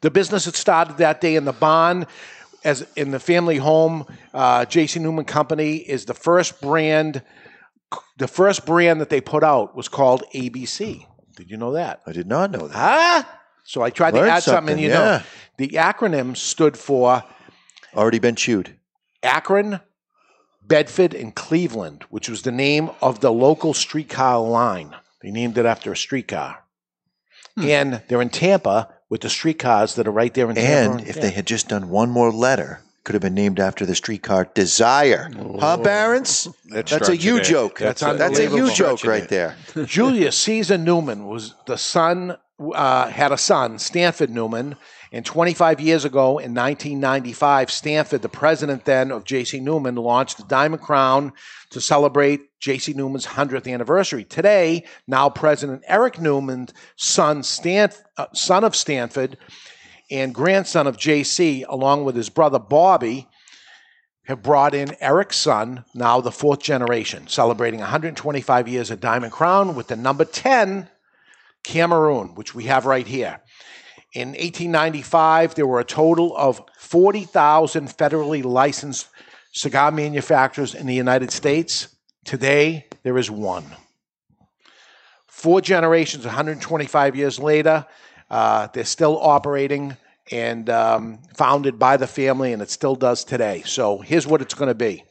The 0.00 0.10
business 0.10 0.44
had 0.44 0.56
started 0.56 0.98
that 0.98 1.20
day 1.20 1.36
in 1.36 1.44
the 1.44 1.52
barn, 1.52 2.06
as 2.64 2.86
in 2.96 3.10
the 3.10 3.20
family 3.20 3.58
home. 3.58 4.06
Uh, 4.32 4.64
J.C. 4.64 5.00
Newman 5.00 5.24
Company 5.24 5.76
is 5.76 6.04
the 6.04 6.14
first 6.14 6.60
brand. 6.60 7.22
The 8.18 8.28
first 8.28 8.66
brand 8.66 9.00
that 9.00 9.10
they 9.10 9.20
put 9.20 9.44
out 9.44 9.76
was 9.76 9.88
called 9.88 10.24
ABC. 10.34 11.06
Did 11.36 11.50
you 11.50 11.56
know 11.56 11.72
that? 11.72 12.00
I 12.06 12.12
did 12.12 12.26
not 12.26 12.50
know 12.50 12.68
that. 12.68 12.76
Ah, 12.76 13.40
so 13.64 13.82
I 13.82 13.90
tried 13.90 14.14
Learned 14.14 14.26
to 14.26 14.32
add 14.32 14.42
something. 14.42 14.72
something, 14.72 14.78
you 14.78 14.90
yeah. 14.90 14.94
know, 14.94 15.22
the 15.58 15.68
acronym 15.70 16.36
stood 16.36 16.76
for 16.76 17.24
Already 17.96 18.18
been 18.18 18.34
chewed. 18.34 18.76
Akron, 19.22 19.80
Bedford, 20.66 21.14
and 21.14 21.34
Cleveland, 21.34 22.04
which 22.10 22.28
was 22.28 22.42
the 22.42 22.52
name 22.52 22.90
of 23.00 23.20
the 23.20 23.32
local 23.32 23.72
streetcar 23.72 24.40
line. 24.40 24.94
They 25.22 25.30
named 25.30 25.56
it 25.58 25.66
after 25.66 25.92
a 25.92 25.96
streetcar. 25.96 26.64
Hmm. 27.56 27.64
And 27.64 28.02
they're 28.08 28.20
in 28.20 28.30
Tampa 28.30 28.93
with 29.08 29.20
the 29.20 29.30
streetcars 29.30 29.94
that 29.96 30.06
are 30.06 30.12
right 30.12 30.32
there 30.34 30.48
in 30.48 30.56
Tampa. 30.56 30.98
And 30.98 31.08
if 31.08 31.16
Yeah. 31.16 31.22
they 31.22 31.30
had 31.30 31.46
just 31.46 31.68
done 31.68 31.88
one 31.88 32.10
more 32.10 32.32
letter, 32.32 32.80
could 33.04 33.14
have 33.14 33.22
been 33.22 33.34
named 33.34 33.60
after 33.60 33.84
the 33.84 33.94
streetcar 33.94 34.46
Desire. 34.54 35.30
Huh, 35.60 35.76
Barons? 35.76 36.48
That's, 36.70 36.90
a 36.90 36.96
stretching 36.96 37.20
you 37.20 37.42
joke. 37.42 37.78
That's 37.78 38.00
That's, 38.00 38.38
a, 38.38 38.44
you 38.44 38.72
joke 38.72 39.04
right 39.04 39.24
it. 39.24 39.28
there. 39.28 39.56
Julius 39.84 40.38
Caesar 40.38 40.78
Newman 40.78 41.26
was 41.26 41.54
the 41.66 41.76
son, 41.76 42.38
uh, 42.74 43.08
had 43.08 43.30
a 43.30 43.36
son, 43.36 43.78
Stanford 43.78 44.30
Newman. 44.30 44.76
And 45.12 45.24
25 45.24 45.80
years 45.80 46.04
ago, 46.04 46.38
in 46.38 46.54
1995, 46.54 47.70
Stanford, 47.70 48.22
the 48.22 48.28
president 48.28 48.84
then 48.84 49.12
of 49.12 49.24
J.C. 49.24 49.60
Newman, 49.60 49.94
launched 49.94 50.38
the 50.38 50.44
Diamond 50.44 50.82
Crown 50.82 51.32
to 51.74 51.80
celebrate 51.80 52.58
J.C. 52.60 52.94
Newman's 52.94 53.26
100th 53.26 53.70
anniversary. 53.70 54.24
Today, 54.24 54.84
now 55.06 55.28
President 55.28 55.82
Eric 55.86 56.20
Newman's 56.20 56.72
son, 56.96 57.42
Stan, 57.42 57.90
uh, 58.16 58.26
son 58.32 58.64
of 58.64 58.74
Stanford, 58.74 59.36
and 60.10 60.34
grandson 60.34 60.86
of 60.86 60.96
J.C., 60.96 61.64
along 61.68 62.04
with 62.04 62.16
his 62.16 62.30
brother 62.30 62.58
Bobby, 62.58 63.28
have 64.26 64.42
brought 64.42 64.74
in 64.74 64.96
Eric's 65.00 65.36
son, 65.36 65.84
now 65.94 66.20
the 66.20 66.32
fourth 66.32 66.60
generation, 66.60 67.26
celebrating 67.26 67.80
125 67.80 68.68
years 68.68 68.90
of 68.90 69.00
Diamond 69.00 69.32
Crown 69.32 69.74
with 69.74 69.88
the 69.88 69.96
number 69.96 70.24
10 70.24 70.88
Cameroon, 71.64 72.34
which 72.34 72.54
we 72.54 72.64
have 72.64 72.86
right 72.86 73.06
here. 73.06 73.40
In 74.12 74.28
1895, 74.28 75.56
there 75.56 75.66
were 75.66 75.80
a 75.80 75.84
total 75.84 76.36
of 76.36 76.62
40,000 76.78 77.88
federally 77.88 78.44
licensed 78.44 79.08
cigar 79.54 79.92
manufacturers 79.92 80.74
in 80.74 80.86
the 80.86 80.94
United 80.94 81.30
States. 81.30 81.88
Today, 82.24 82.86
there 83.02 83.16
is 83.16 83.30
one. 83.30 83.64
Four 85.26 85.60
generations, 85.60 86.24
125 86.24 87.16
years 87.16 87.38
later, 87.38 87.86
uh, 88.30 88.66
they're 88.72 88.84
still 88.84 89.18
operating 89.20 89.96
and 90.30 90.68
um, 90.70 91.18
founded 91.34 91.78
by 91.78 91.96
the 91.96 92.06
family, 92.06 92.52
and 92.52 92.62
it 92.62 92.70
still 92.70 92.96
does 92.96 93.24
today. 93.24 93.62
So 93.64 93.98
here's 93.98 94.26
what 94.26 94.42
it's 94.42 94.54
going 94.54 94.68
to 94.68 94.74
be. 94.74 95.04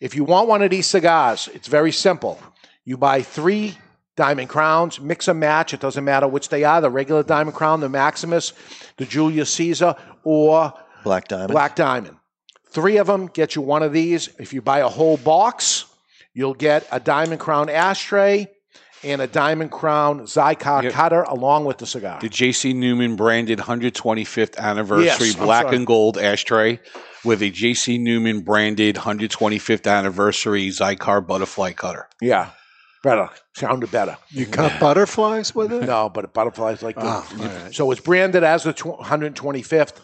If 0.00 0.14
you 0.14 0.24
want 0.24 0.48
one 0.48 0.62
of 0.62 0.70
these 0.70 0.86
cigars, 0.86 1.48
it's 1.54 1.68
very 1.68 1.92
simple. 1.92 2.40
You 2.84 2.96
buy 2.96 3.22
three 3.22 3.76
Diamond 4.16 4.48
Crowns, 4.48 5.00
mix 5.00 5.28
and 5.28 5.38
match. 5.38 5.74
It 5.74 5.80
doesn't 5.80 6.04
matter 6.04 6.26
which 6.26 6.48
they 6.48 6.64
are 6.64 6.80
the 6.80 6.90
regular 6.90 7.22
Diamond 7.22 7.56
Crown, 7.56 7.80
the 7.80 7.88
Maximus, 7.88 8.52
the 8.96 9.04
Julius 9.04 9.52
Caesar, 9.54 9.94
or 10.24 10.72
Black 11.04 11.28
Diamond. 11.28 11.52
Black 11.52 11.76
Diamond. 11.76 12.17
Three 12.70 12.98
of 12.98 13.06
them 13.06 13.26
get 13.26 13.54
you 13.54 13.62
one 13.62 13.82
of 13.82 13.92
these. 13.92 14.28
If 14.38 14.52
you 14.52 14.60
buy 14.62 14.80
a 14.80 14.88
whole 14.88 15.16
box, 15.16 15.84
you'll 16.34 16.54
get 16.54 16.86
a 16.92 17.00
Diamond 17.00 17.40
Crown 17.40 17.68
ashtray 17.68 18.48
and 19.04 19.22
a 19.22 19.26
Diamond 19.26 19.70
Crown 19.70 20.20
Xikar 20.22 20.82
Yep. 20.82 20.92
cutter 20.92 21.22
along 21.22 21.64
with 21.64 21.78
the 21.78 21.86
cigar. 21.86 22.18
The 22.20 22.28
J.C. 22.28 22.72
Newman 22.72 23.16
branded 23.16 23.58
125th 23.60 24.56
anniversary 24.58 25.04
Yes, 25.28 25.36
black 25.36 25.66
sorry. 25.66 25.76
and 25.76 25.86
gold 25.86 26.18
ashtray 26.18 26.80
with 27.24 27.42
a 27.42 27.50
J.C. 27.50 27.96
Newman 27.98 28.40
branded 28.40 28.96
125th 28.96 29.86
anniversary 29.90 30.68
Xikar 30.68 31.24
butterfly 31.26 31.72
cutter. 31.72 32.08
Yeah, 32.20 32.50
better. 33.04 33.30
Sounded 33.54 33.90
better. 33.90 34.16
You 34.30 34.46
cut 34.46 34.78
butterflies 34.80 35.54
with 35.54 35.72
it? 35.72 35.84
No, 35.84 36.08
but 36.08 36.32
butterflies 36.34 36.82
like 36.82 36.96
Oh, 36.98 37.26
this. 37.36 37.76
So 37.76 37.90
it's 37.92 38.00
branded 38.00 38.44
as 38.44 38.64
the 38.64 38.72
tw- 38.72 38.98
125th. 39.00 39.94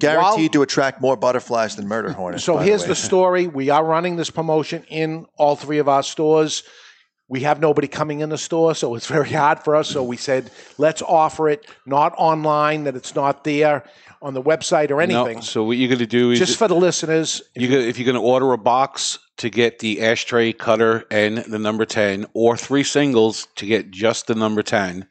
Guaranteed 0.00 0.52
to 0.52 0.62
attract 0.62 1.00
more 1.00 1.16
butterflies 1.16 1.76
than 1.76 1.86
murder 1.88 2.12
hornets. 2.12 2.44
So 2.44 2.56
here's 2.58 2.82
way. 2.82 2.88
the 2.88 2.94
story. 2.94 3.46
We 3.46 3.70
are 3.70 3.84
running 3.84 4.16
this 4.16 4.30
promotion 4.30 4.84
in 4.88 5.26
all 5.36 5.56
three 5.56 5.78
of 5.78 5.88
our 5.88 6.02
stores. 6.02 6.62
We 7.28 7.40
have 7.40 7.60
nobody 7.60 7.86
coming 7.86 8.20
in 8.20 8.28
the 8.28 8.38
store, 8.38 8.74
so 8.74 8.96
it's 8.96 9.06
very 9.06 9.30
hard 9.30 9.60
for 9.60 9.76
us. 9.76 9.88
So 9.88 10.02
we 10.02 10.16
said, 10.16 10.50
let's 10.78 11.00
offer 11.00 11.48
it 11.48 11.64
not 11.86 12.12
online, 12.18 12.84
that 12.84 12.96
it's 12.96 13.14
not 13.14 13.44
there 13.44 13.84
on 14.20 14.34
the 14.34 14.42
website 14.42 14.90
or 14.90 15.00
anything. 15.00 15.36
No, 15.36 15.40
so 15.40 15.64
what 15.64 15.76
you're 15.76 15.88
going 15.88 16.00
to 16.00 16.06
do 16.06 16.32
is 16.32 16.38
Just 16.38 16.58
for 16.58 16.66
the 16.66 16.74
listeners, 16.74 17.40
you 17.54 17.68
go, 17.68 17.76
if 17.76 17.98
you're 17.98 18.04
going 18.04 18.16
to 18.16 18.20
order 18.20 18.52
a 18.52 18.58
box 18.58 19.18
to 19.38 19.48
get 19.48 19.78
the 19.78 20.02
ashtray 20.02 20.52
cutter 20.52 21.04
and 21.10 21.38
the 21.38 21.58
number 21.58 21.84
10 21.86 22.26
or 22.34 22.56
three 22.56 22.82
singles 22.82 23.46
to 23.56 23.64
get 23.64 23.90
just 23.90 24.26
the 24.26 24.34
number 24.34 24.62
10 24.62 25.06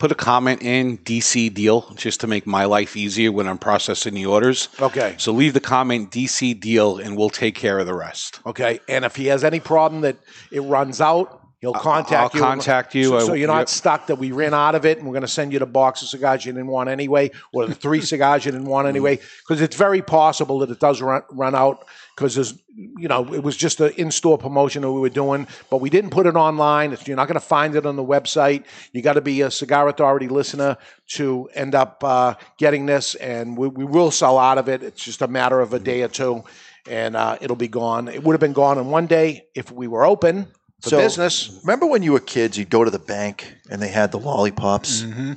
put 0.00 0.10
a 0.10 0.16
comment 0.16 0.60
in 0.62 0.98
dc 0.98 1.54
deal 1.54 1.82
just 1.94 2.20
to 2.20 2.26
make 2.26 2.46
my 2.46 2.64
life 2.64 2.96
easier 2.96 3.30
when 3.30 3.46
i'm 3.46 3.58
processing 3.58 4.14
the 4.14 4.26
orders 4.26 4.68
Okay. 4.80 5.14
so 5.18 5.30
leave 5.30 5.52
the 5.54 5.60
comment 5.60 6.10
dc 6.10 6.58
deal 6.58 6.98
and 6.98 7.16
we'll 7.16 7.30
take 7.30 7.54
care 7.54 7.78
of 7.78 7.86
the 7.86 7.94
rest 7.94 8.40
Okay, 8.46 8.80
and 8.88 9.04
if 9.04 9.14
he 9.14 9.26
has 9.26 9.44
any 9.44 9.60
problem 9.60 10.00
that 10.00 10.16
it 10.50 10.60
runs 10.60 11.00
out, 11.00 11.39
he'll 11.60 11.72
contact 11.72 12.34
you. 12.34 12.40
I'll 12.42 12.48
you. 12.48 12.56
contact 12.56 12.94
you. 12.94 13.04
So, 13.04 13.20
so 13.20 13.32
you're 13.34 13.48
not 13.48 13.58
yep. 13.58 13.68
stuck 13.68 14.06
that 14.06 14.16
we 14.16 14.32
ran 14.32 14.54
out 14.54 14.74
of 14.74 14.84
it 14.84 14.98
and 14.98 15.06
we're 15.06 15.12
going 15.12 15.22
to 15.22 15.28
send 15.28 15.52
you 15.52 15.58
the 15.58 15.66
box 15.66 16.02
of 16.02 16.08
cigars 16.08 16.44
you 16.44 16.52
didn't 16.52 16.68
want 16.68 16.88
anyway, 16.88 17.30
or 17.52 17.66
the 17.66 17.74
three 17.74 18.00
cigars 18.12 18.44
you 18.44 18.52
didn't 18.52 18.66
want 18.66 18.88
anyway, 18.88 19.16
because 19.16 19.60
it's 19.60 19.76
very 19.76 20.02
possible 20.02 20.58
that 20.60 20.70
it 20.70 20.80
does 20.80 21.00
run, 21.00 21.22
run 21.30 21.54
out 21.54 21.86
because 22.16 22.34
there's, 22.34 22.54
you 22.76 23.08
know, 23.08 23.32
it 23.32 23.42
was 23.42 23.56
just 23.56 23.80
an 23.80 23.92
in-store 23.96 24.36
promotion 24.36 24.82
that 24.82 24.92
we 24.92 25.00
were 25.00 25.08
doing, 25.08 25.46
but 25.70 25.78
we 25.78 25.88
didn't 25.88 26.10
put 26.10 26.26
it 26.26 26.36
online. 26.36 26.92
It's, 26.92 27.06
you're 27.08 27.16
not 27.16 27.28
going 27.28 27.40
to 27.40 27.46
find 27.46 27.74
it 27.74 27.86
on 27.86 27.96
the 27.96 28.04
website. 28.04 28.64
You 28.92 29.00
got 29.00 29.14
to 29.14 29.22
be 29.22 29.40
a 29.40 29.50
Cigar 29.50 29.88
Authority 29.88 30.28
listener 30.28 30.76
to 31.12 31.48
end 31.54 31.74
up 31.74 32.04
uh, 32.04 32.34
getting 32.58 32.84
this, 32.84 33.14
and 33.14 33.56
we, 33.56 33.68
we 33.68 33.84
will 33.84 34.10
sell 34.10 34.38
out 34.38 34.58
of 34.58 34.68
it. 34.68 34.82
It's 34.82 35.02
just 35.02 35.22
a 35.22 35.28
matter 35.28 35.60
of 35.60 35.72
a 35.72 35.78
day 35.78 36.02
or 36.02 36.08
two, 36.08 36.44
and 36.86 37.16
uh, 37.16 37.38
it'll 37.40 37.56
be 37.56 37.68
gone. 37.68 38.08
It 38.08 38.22
would 38.22 38.34
have 38.34 38.40
been 38.40 38.52
gone 38.52 38.76
in 38.76 38.88
one 38.88 39.06
day 39.06 39.46
if 39.54 39.72
we 39.72 39.86
were 39.86 40.04
open 40.04 40.48
for 40.82 40.88
So, 40.90 40.98
business. 40.98 41.60
Remember 41.64 41.86
when 41.86 42.02
you 42.02 42.12
were 42.12 42.20
kids, 42.20 42.56
you'd 42.58 42.70
go 42.70 42.84
to 42.84 42.90
the 42.90 42.98
bank 42.98 43.54
and 43.70 43.80
they 43.82 43.88
had 43.88 44.12
the 44.12 44.18
lollipops, 44.18 45.02
Mm-hmm. 45.02 45.32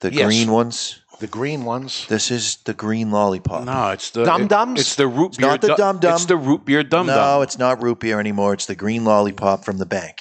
the 0.00 0.12
Yes. 0.12 0.26
green 0.26 0.50
ones. 0.50 1.00
The 1.20 1.26
green 1.28 1.64
ones. 1.64 2.06
This 2.08 2.30
is 2.32 2.56
the 2.64 2.74
green 2.74 3.10
lollipop. 3.12 3.64
no 3.64 3.90
it's 3.90 4.10
the 4.10 4.24
Dum 4.24 4.42
it- 4.42 4.48
Dums? 4.48 4.80
it's 4.80 4.96
the 4.96 5.06
root 5.06 5.28
It's 5.28 5.36
beer 5.38 5.46
not 5.48 5.60
the 5.60 5.74
dum 5.76 5.98
dum. 6.00 6.14
it's 6.14 6.24
the 6.26 6.36
root 6.36 6.64
beer 6.64 6.82
dum 6.82 7.06
No, 7.06 7.40
it's 7.42 7.56
not 7.56 7.80
root 7.82 8.00
beer 8.00 8.18
anymore. 8.18 8.52
It's 8.52 8.66
the 8.66 8.74
green 8.74 9.04
lollipop 9.04 9.64
from 9.64 9.78
the 9.78 9.86
bank. 9.86 10.16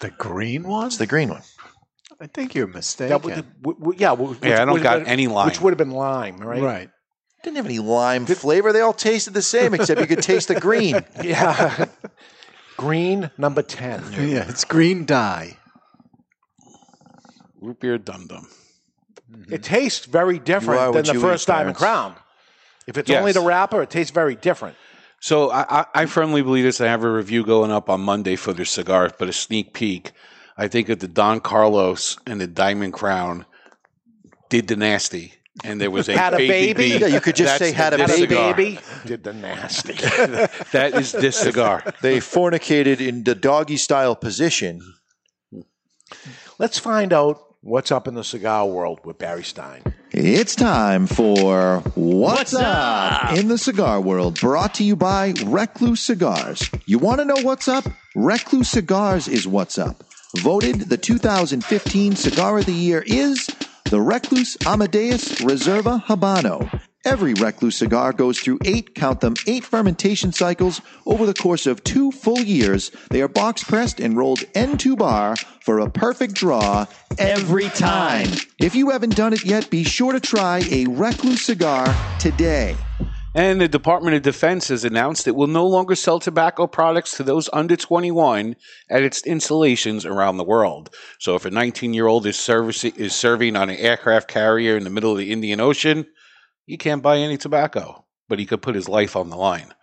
The 0.00 0.10
green 0.10 0.62
one? 0.66 0.86
It's 0.86 0.96
the 0.96 1.06
green 1.06 1.28
one. 1.28 1.42
I 2.20 2.26
think 2.26 2.54
you're 2.54 2.66
mistaken. 2.66 3.10
That 3.10 3.22
would, 3.22 3.34
w- 3.62 3.78
w- 3.78 3.98
yeah, 3.98 4.08
w- 4.10 4.36
Yeah, 4.42 4.62
I 4.62 4.64
don't 4.64 4.82
got 4.82 5.00
been- 5.00 5.08
any 5.08 5.26
lime. 5.26 5.46
Which 5.46 5.60
would 5.60 5.72
have 5.72 5.78
been 5.78 5.90
lime, 5.90 6.38
right? 6.38 6.62
right. 6.62 6.90
Didn't 7.42 7.56
have 7.56 7.66
any 7.66 7.78
lime 7.80 8.24
flavor. 8.24 8.72
They 8.72 8.80
all 8.80 8.94
tasted 8.94 9.34
the 9.34 9.42
same, 9.42 9.74
except 9.74 10.00
you 10.00 10.06
could 10.06 10.22
taste 10.22 10.48
the 10.48 10.58
green. 10.58 11.04
Yeah. 11.22 11.84
Green 12.76 13.30
number 13.38 13.62
10. 13.62 14.12
Yeah, 14.12 14.48
it's 14.48 14.64
green 14.64 15.04
dye. 15.04 15.56
root 17.60 17.80
beer 17.80 17.98
dum 17.98 18.26
dum 18.26 18.48
mm-hmm. 19.30 19.52
It 19.52 19.62
tastes 19.62 20.06
very 20.06 20.36
are 20.36 20.42
different 20.42 20.80
than 20.80 20.92
what 20.92 21.06
the 21.06 21.12
you 21.14 21.20
first 21.20 21.48
eat, 21.48 21.52
Diamond 21.52 21.76
Crown. 21.76 22.14
If 22.86 22.98
it's 22.98 23.08
Yes. 23.08 23.20
only 23.20 23.32
the 23.32 23.40
wrapper, 23.40 23.82
it 23.82 23.90
tastes 23.90 24.10
very 24.12 24.34
different. 24.34 24.76
So 25.20 25.50
I, 25.50 25.80
I, 25.80 25.86
I 25.94 26.06
firmly 26.06 26.42
believe 26.42 26.64
this. 26.64 26.80
I 26.80 26.86
have 26.86 27.02
a 27.02 27.10
review 27.10 27.44
going 27.44 27.70
up 27.70 27.88
on 27.88 28.02
Monday 28.02 28.36
for 28.36 28.52
their 28.52 28.66
cigars, 28.66 29.12
but 29.18 29.28
a 29.28 29.32
sneak 29.32 29.72
peek. 29.72 30.12
I 30.56 30.68
think 30.68 30.88
that 30.88 31.00
the 31.00 31.08
Don 31.08 31.40
Carlos 31.40 32.18
and 32.26 32.40
the 32.40 32.46
Diamond 32.46 32.92
Crown 32.92 33.46
did 34.50 34.68
the 34.68 34.76
nasty, 34.76 35.32
and 35.62 35.80
there 35.80 35.90
was 35.90 36.08
a 36.08 36.16
Had 36.18 36.34
a 36.34 36.38
baby? 36.38 36.72
bee. 36.94 36.98
Yeah, 36.98 37.06
you 37.06 37.20
could 37.20 37.36
just 37.36 37.58
That's 37.58 37.70
say 37.70 37.72
had 37.72 37.94
a 37.94 37.98
this 37.98 38.10
Had 38.10 38.18
a 38.18 38.22
cigar. 38.22 38.54
baby, 38.54 38.78
did 39.06 39.22
the 39.22 39.32
nasty. 39.32 39.92
That 40.72 40.92
is 40.94 41.12
this 41.12 41.36
cigar. 41.36 41.84
They 42.02 42.18
fornicated 42.18 43.00
in 43.00 43.22
the 43.24 43.34
doggy 43.34 43.76
style 43.76 44.16
position. 44.16 44.80
Let's 46.58 46.78
find 46.78 47.12
out 47.12 47.40
what's 47.60 47.90
up 47.92 48.08
in 48.08 48.14
the 48.14 48.24
cigar 48.24 48.66
world 48.66 49.00
with 49.04 49.18
Barry 49.18 49.42
Stein. 49.44 49.82
It's 50.10 50.54
time 50.54 51.06
for 51.08 51.80
What's, 51.96 52.54
up? 52.54 53.36
in 53.36 53.48
the 53.48 53.58
cigar 53.58 54.00
world, 54.00 54.38
brought 54.40 54.74
to 54.74 54.84
you 54.84 54.94
by 54.94 55.34
Recluse 55.44 56.00
Cigars. 56.00 56.70
You 56.86 56.98
want 56.98 57.18
to 57.18 57.24
know 57.24 57.40
what's 57.42 57.66
up? 57.66 57.84
Recluse 58.14 58.68
Cigars 58.68 59.26
is 59.26 59.48
what's 59.48 59.76
up. 59.76 60.04
Voted 60.36 60.82
the 60.82 60.96
2015 60.96 62.14
Cigar 62.16 62.58
of 62.58 62.66
the 62.66 62.72
Year 62.72 63.02
is 63.06 63.48
the 63.90 64.00
Recluse 64.00 64.56
Amadeus 64.66 65.40
Reserva 65.42 66.02
Habano. 66.04 66.80
Every 67.04 67.34
Recluse 67.34 67.76
cigar 67.76 68.14
goes 68.14 68.40
through 68.40 68.60
eight, 68.64 68.94
count 68.94 69.20
them, 69.20 69.34
eight 69.46 69.62
fermentation 69.62 70.32
cycles 70.32 70.80
over 71.04 71.26
the 71.26 71.34
course 71.34 71.66
of 71.66 71.84
two 71.84 72.10
full 72.10 72.40
years. 72.40 72.90
They 73.10 73.20
are 73.20 73.28
box 73.28 73.62
pressed 73.62 74.00
and 74.00 74.16
rolled 74.16 74.40
entubado 74.54 75.38
for 75.60 75.80
a 75.80 75.90
perfect 75.90 76.32
draw 76.34 76.86
every 77.18 77.68
time. 77.68 78.28
If 78.58 78.74
you 78.74 78.88
haven't 78.90 79.16
done 79.16 79.34
it 79.34 79.44
yet, 79.44 79.68
be 79.68 79.84
sure 79.84 80.12
to 80.12 80.20
try 80.20 80.62
a 80.70 80.86
Recluse 80.86 81.42
cigar 81.42 81.86
today. 82.18 82.74
And 83.36 83.60
the 83.60 83.66
Department 83.66 84.14
of 84.14 84.22
Defense 84.22 84.68
has 84.68 84.84
announced 84.84 85.26
it 85.26 85.34
will 85.34 85.48
no 85.48 85.66
longer 85.66 85.96
sell 85.96 86.20
tobacco 86.20 86.68
products 86.68 87.16
to 87.16 87.24
those 87.24 87.50
under 87.52 87.74
21 87.74 88.54
at 88.88 89.02
its 89.02 89.26
installations 89.26 90.06
around 90.06 90.36
the 90.36 90.44
world. 90.44 90.94
So 91.18 91.34
if 91.34 91.44
a 91.44 91.50
19 91.50 91.94
year 91.94 92.06
old 92.06 92.26
is, 92.26 92.38
servicing, 92.38 92.94
is 92.94 93.12
serving 93.12 93.56
on 93.56 93.70
an 93.70 93.76
aircraft 93.76 94.28
carrier 94.28 94.76
in 94.76 94.84
the 94.84 94.90
middle 94.90 95.10
of 95.10 95.18
the 95.18 95.32
Indian 95.32 95.58
Ocean, 95.58 96.06
he 96.64 96.76
can't 96.76 97.02
buy 97.02 97.18
any 97.18 97.36
tobacco, 97.36 98.04
but 98.28 98.38
he 98.38 98.46
could 98.46 98.62
put 98.62 98.76
his 98.76 98.88
life 98.88 99.16
on 99.16 99.30
the 99.30 99.36
line. 99.36 99.74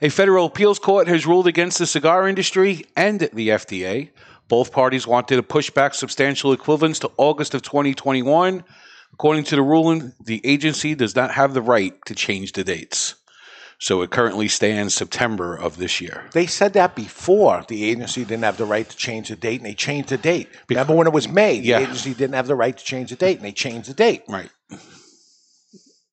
A 0.00 0.08
federal 0.08 0.46
appeals 0.46 0.78
court 0.78 1.08
has 1.08 1.26
ruled 1.26 1.48
against 1.48 1.80
the 1.80 1.86
cigar 1.86 2.28
industry 2.28 2.84
and 2.96 3.18
the 3.18 3.48
FDA. 3.48 4.10
Both 4.48 4.70
parties 4.70 5.06
wanted 5.06 5.36
to 5.36 5.42
push 5.42 5.68
back 5.68 5.94
substantial 5.94 6.52
equivalence 6.52 7.00
to 7.00 7.10
August 7.16 7.54
of 7.54 7.62
2021. 7.62 8.62
According 9.14 9.44
to 9.44 9.56
the 9.56 9.62
ruling, 9.62 10.12
the 10.24 10.40
agency 10.44 10.96
does 10.96 11.14
not 11.14 11.30
have 11.30 11.54
the 11.54 11.62
right 11.62 11.94
to 12.06 12.16
change 12.16 12.50
the 12.50 12.64
dates. 12.64 13.14
So 13.78 14.02
it 14.02 14.10
currently 14.10 14.48
stands 14.48 14.92
September 14.92 15.54
of 15.54 15.76
this 15.76 16.00
year. 16.00 16.24
They 16.32 16.46
said 16.46 16.72
that 16.72 16.96
before 16.96 17.64
the 17.68 17.84
agency 17.84 18.24
didn't 18.24 18.42
have 18.42 18.56
the 18.56 18.64
right 18.64 18.88
to 18.88 18.96
change 18.96 19.28
the 19.28 19.36
date, 19.36 19.60
and 19.60 19.66
they 19.66 19.74
changed 19.74 20.08
the 20.08 20.16
date. 20.16 20.48
Remember 20.68 20.96
when 20.96 21.06
it 21.06 21.12
was? 21.12 21.28
Yeah. 21.28 21.78
The 21.78 21.84
agency 21.84 22.12
didn't 22.12 22.34
have 22.34 22.48
the 22.48 22.56
right 22.56 22.76
to 22.76 22.84
change 22.84 23.10
the 23.10 23.16
date, 23.16 23.36
and 23.36 23.44
they 23.44 23.52
changed 23.52 23.88
the 23.88 23.94
date. 23.94 24.24
Right. 24.28 24.50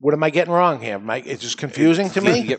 What 0.01 0.15
am 0.15 0.23
I 0.23 0.31
getting 0.31 0.51
wrong 0.51 0.81
here, 0.81 0.97
Mike? 0.97 1.27
It's 1.27 1.43
just 1.43 1.59
confusing 1.59 2.09
to 2.09 2.21
me. 2.21 2.55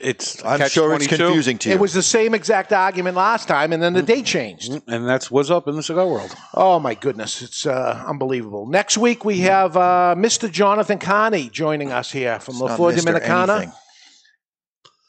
It's 0.00 0.44
I'm 0.44 0.60
catch 0.60 0.70
sure 0.70 0.94
it's 0.94 1.06
22, 1.06 1.24
confusing 1.24 1.58
to 1.58 1.68
you. 1.68 1.74
It 1.74 1.80
was 1.80 1.92
the 1.92 2.04
same 2.04 2.34
exact 2.34 2.72
argument 2.72 3.16
last 3.16 3.48
time, 3.48 3.72
and 3.72 3.82
then 3.82 3.94
the 3.94 4.02
date 4.02 4.24
changed. 4.24 4.72
And 4.86 5.08
that's 5.08 5.28
what's 5.28 5.50
up 5.50 5.66
in 5.66 5.74
the 5.74 5.82
cigar 5.82 6.06
world. 6.06 6.32
Oh 6.54 6.78
my 6.78 6.94
goodness, 6.94 7.42
it's 7.42 7.66
uh, 7.66 8.04
unbelievable. 8.06 8.66
Next 8.68 8.96
week 8.96 9.24
we 9.24 9.40
have 9.40 9.76
uh, 9.76 10.14
Mr. 10.16 10.48
Jonathan 10.48 11.00
Carney 11.00 11.48
joining 11.48 11.90
us 11.90 12.12
here 12.12 12.38
from 12.38 12.60
La 12.60 12.68
not 12.68 12.76
Flor 12.76 12.92
Mr. 12.92 13.18
Dominicana. 13.18 13.56
anything. 13.56 13.72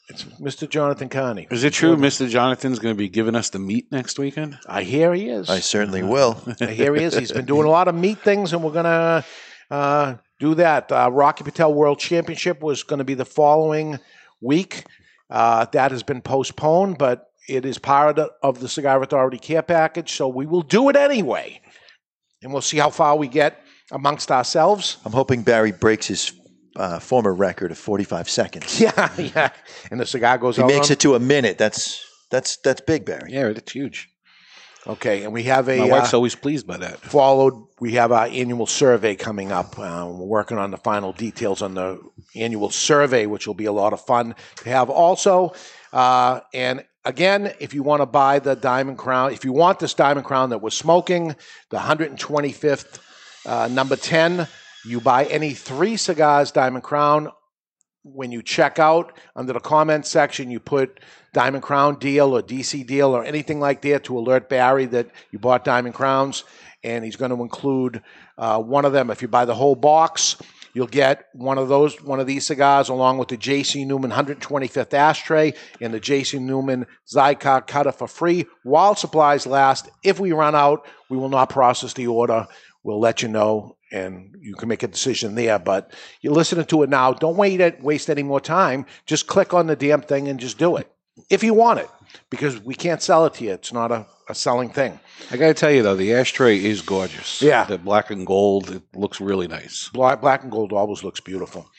It's 0.08 0.24
Mr. 0.24 0.68
Jonathan 0.68 1.08
Carney. 1.08 1.46
Is 1.52 1.62
it 1.62 1.72
true 1.72 1.96
Mr. 1.96 2.28
Jonathan's 2.28 2.80
going 2.80 2.94
to 2.94 2.98
be 2.98 3.08
giving 3.08 3.36
us 3.36 3.50
the 3.50 3.60
meat 3.60 3.92
next 3.92 4.18
weekend? 4.18 4.58
I 4.66 4.82
hear 4.82 5.14
he 5.14 5.28
is. 5.28 5.48
I 5.48 5.60
certainly 5.60 6.02
will. 6.02 6.42
I 6.60 6.66
hear 6.66 6.96
he 6.96 7.04
is. 7.04 7.16
He's 7.16 7.30
been 7.30 7.46
doing 7.46 7.66
a 7.66 7.70
lot 7.70 7.86
of 7.86 7.94
meat 7.94 8.18
things, 8.20 8.52
and 8.52 8.62
we're 8.64 8.72
gonna 8.72 9.24
uh, 9.70 10.14
do 10.38 10.54
that. 10.56 10.90
Uh, 10.92 11.10
Rocky 11.12 11.44
Patel 11.44 11.72
World 11.74 11.98
Championship 11.98 12.60
was 12.62 12.82
going 12.82 12.98
to 12.98 13.04
be 13.04 13.14
the 13.14 13.24
following 13.24 13.98
week. 14.40 14.84
Uh, 15.30 15.64
that 15.72 15.90
has 15.90 16.02
been 16.02 16.20
postponed, 16.22 16.98
but 16.98 17.30
it 17.48 17.64
is 17.64 17.78
part 17.78 18.18
of 18.18 18.60
the, 18.60 18.68
Cigar 18.68 19.02
Authority 19.02 19.38
care 19.38 19.62
package, 19.62 20.12
so 20.12 20.28
we 20.28 20.46
will 20.46 20.62
do 20.62 20.88
it 20.88 20.96
anyway, 20.96 21.60
and 22.42 22.52
we'll 22.52 22.62
see 22.62 22.76
how 22.78 22.90
far 22.90 23.16
we 23.16 23.28
get 23.28 23.60
amongst 23.90 24.30
ourselves. 24.30 24.98
I'm 25.04 25.12
hoping 25.12 25.42
Barry 25.42 25.72
breaks 25.72 26.06
his 26.06 26.32
uh, 26.76 26.98
former 26.98 27.32
record 27.34 27.70
of 27.72 27.78
45 27.78 28.28
seconds. 28.28 28.80
Yeah, 28.80 29.12
yeah. 29.16 29.48
And 29.90 29.98
the 29.98 30.06
cigar 30.06 30.38
goes 30.38 30.56
he 30.56 30.62
makes 30.64 30.88
on- 30.88 30.92
it 30.92 31.00
to 31.00 31.14
a 31.14 31.20
minute. 31.20 31.58
That's 31.58 32.04
that's 32.30 32.58
that's 32.58 32.80
big, 32.80 33.04
Barry. 33.04 33.32
Yeah, 33.32 33.46
it's 33.46 33.72
huge. 33.72 34.08
Okay, 34.86 35.24
and 35.24 35.32
we 35.32 35.42
have 35.44 35.68
a 35.68 35.80
My 35.80 35.88
wife's 35.88 36.14
uh, 36.14 36.18
always 36.18 36.36
pleased 36.36 36.66
by 36.66 36.76
that. 36.76 37.00
followed. 37.00 37.54
We 37.80 37.92
have 37.94 38.12
our 38.12 38.26
annual 38.26 38.66
survey 38.66 39.16
coming 39.16 39.50
up. 39.50 39.78
Uh, 39.78 40.06
we're 40.08 40.24
working 40.24 40.58
on 40.58 40.70
the 40.70 40.76
final 40.76 41.12
details 41.12 41.60
on 41.60 41.74
the 41.74 42.00
annual 42.36 42.70
survey, 42.70 43.26
which 43.26 43.46
will 43.46 43.54
be 43.54 43.64
a 43.64 43.72
lot 43.72 43.92
of 43.92 44.00
fun 44.00 44.34
to 44.56 44.68
have 44.70 44.88
also. 44.88 45.54
Uh, 45.92 46.40
and 46.54 46.84
again, 47.04 47.52
if 47.58 47.74
you 47.74 47.82
want 47.82 48.00
to 48.00 48.06
buy 48.06 48.38
the 48.38 48.54
Diamond 48.54 48.98
Crown, 48.98 49.32
if 49.32 49.44
you 49.44 49.52
want 49.52 49.80
this 49.80 49.94
Diamond 49.94 50.24
Crown 50.24 50.50
that 50.50 50.58
we're 50.58 50.70
smoking, 50.70 51.34
the 51.70 51.78
125th 51.78 52.98
uh, 53.44 53.68
number 53.68 53.96
10, 53.96 54.46
you 54.86 55.00
buy 55.00 55.24
any 55.24 55.52
three 55.52 55.96
cigars 55.96 56.52
Diamond 56.52 56.84
Crown. 56.84 57.30
When 58.12 58.30
you 58.30 58.40
check 58.40 58.78
out 58.78 59.18
under 59.34 59.52
the 59.52 59.58
comment 59.58 60.06
section, 60.06 60.48
you 60.48 60.60
put 60.60 61.00
Diamond 61.32 61.64
Crown 61.64 61.98
deal 61.98 62.36
or 62.36 62.40
DC 62.40 62.86
deal 62.86 63.16
or 63.16 63.24
anything 63.24 63.58
like 63.58 63.82
that 63.82 64.04
to 64.04 64.16
alert 64.16 64.48
Barry 64.48 64.86
that 64.86 65.10
you 65.32 65.40
bought 65.40 65.64
Diamond 65.64 65.96
Crowns, 65.96 66.44
and 66.84 67.04
he's 67.04 67.16
going 67.16 67.32
to 67.32 67.42
include 67.42 68.00
uh, 68.38 68.62
one 68.62 68.84
of 68.84 68.92
them. 68.92 69.10
If 69.10 69.22
you 69.22 69.28
buy 69.28 69.44
the 69.44 69.56
whole 69.56 69.74
box, 69.74 70.36
you'll 70.72 70.86
get 70.86 71.26
one 71.32 71.58
of 71.58 71.68
those, 71.68 72.00
one 72.00 72.20
of 72.20 72.28
these 72.28 72.46
cigars, 72.46 72.90
along 72.90 73.18
with 73.18 73.26
the 73.26 73.36
J.C. 73.36 73.84
Newman 73.84 74.12
125th 74.12 74.94
ashtray 74.94 75.54
and 75.80 75.92
the 75.92 75.98
J.C. 75.98 76.38
Newman 76.38 76.86
Xikar 77.12 77.66
cutter 77.66 77.90
for 77.90 78.06
free 78.06 78.46
while 78.62 78.94
supplies 78.94 79.46
last. 79.46 79.88
If 80.04 80.20
we 80.20 80.30
run 80.30 80.54
out, 80.54 80.86
we 81.10 81.16
will 81.16 81.28
not 81.28 81.50
process 81.50 81.92
the 81.92 82.06
order. 82.06 82.46
We'll 82.84 83.00
let 83.00 83.20
you 83.20 83.28
know, 83.28 83.76
and 83.92 84.34
you 84.40 84.54
can 84.54 84.68
make 84.68 84.82
a 84.82 84.88
decision 84.88 85.34
there. 85.34 85.58
But 85.58 85.92
you're 86.20 86.32
listening 86.34 86.66
to 86.66 86.82
it 86.82 86.90
now. 86.90 87.12
Don't 87.12 87.36
wait 87.36 87.60
it, 87.60 87.82
waste 87.82 88.10
any 88.10 88.22
more 88.22 88.40
time. 88.40 88.86
Just 89.06 89.26
click 89.26 89.54
on 89.54 89.66
the 89.66 89.76
damn 89.76 90.02
thing 90.02 90.28
and 90.28 90.40
just 90.40 90.58
do 90.58 90.76
it 90.76 90.90
if 91.30 91.42
you 91.42 91.54
want 91.54 91.80
it, 91.80 91.88
because 92.30 92.60
we 92.60 92.74
can't 92.74 93.02
sell 93.02 93.26
it 93.26 93.34
to 93.34 93.44
you. 93.44 93.52
It's 93.52 93.72
not 93.72 93.90
a, 93.90 94.06
a 94.28 94.34
selling 94.34 94.70
thing. 94.70 94.98
I 95.30 95.36
got 95.36 95.48
to 95.48 95.54
tell 95.54 95.70
you 95.70 95.82
though, 95.82 95.96
the 95.96 96.14
ashtray 96.14 96.62
is 96.62 96.82
gorgeous. 96.82 97.40
Yeah. 97.42 97.64
the 97.64 97.78
black 97.78 98.10
and 98.10 98.26
gold. 98.26 98.70
It 98.70 98.82
looks 98.94 99.20
really 99.20 99.48
nice. 99.48 99.88
Black, 99.92 100.20
black 100.20 100.42
and 100.42 100.52
gold 100.52 100.72
always 100.72 101.02
looks 101.02 101.20
beautiful. 101.20 101.70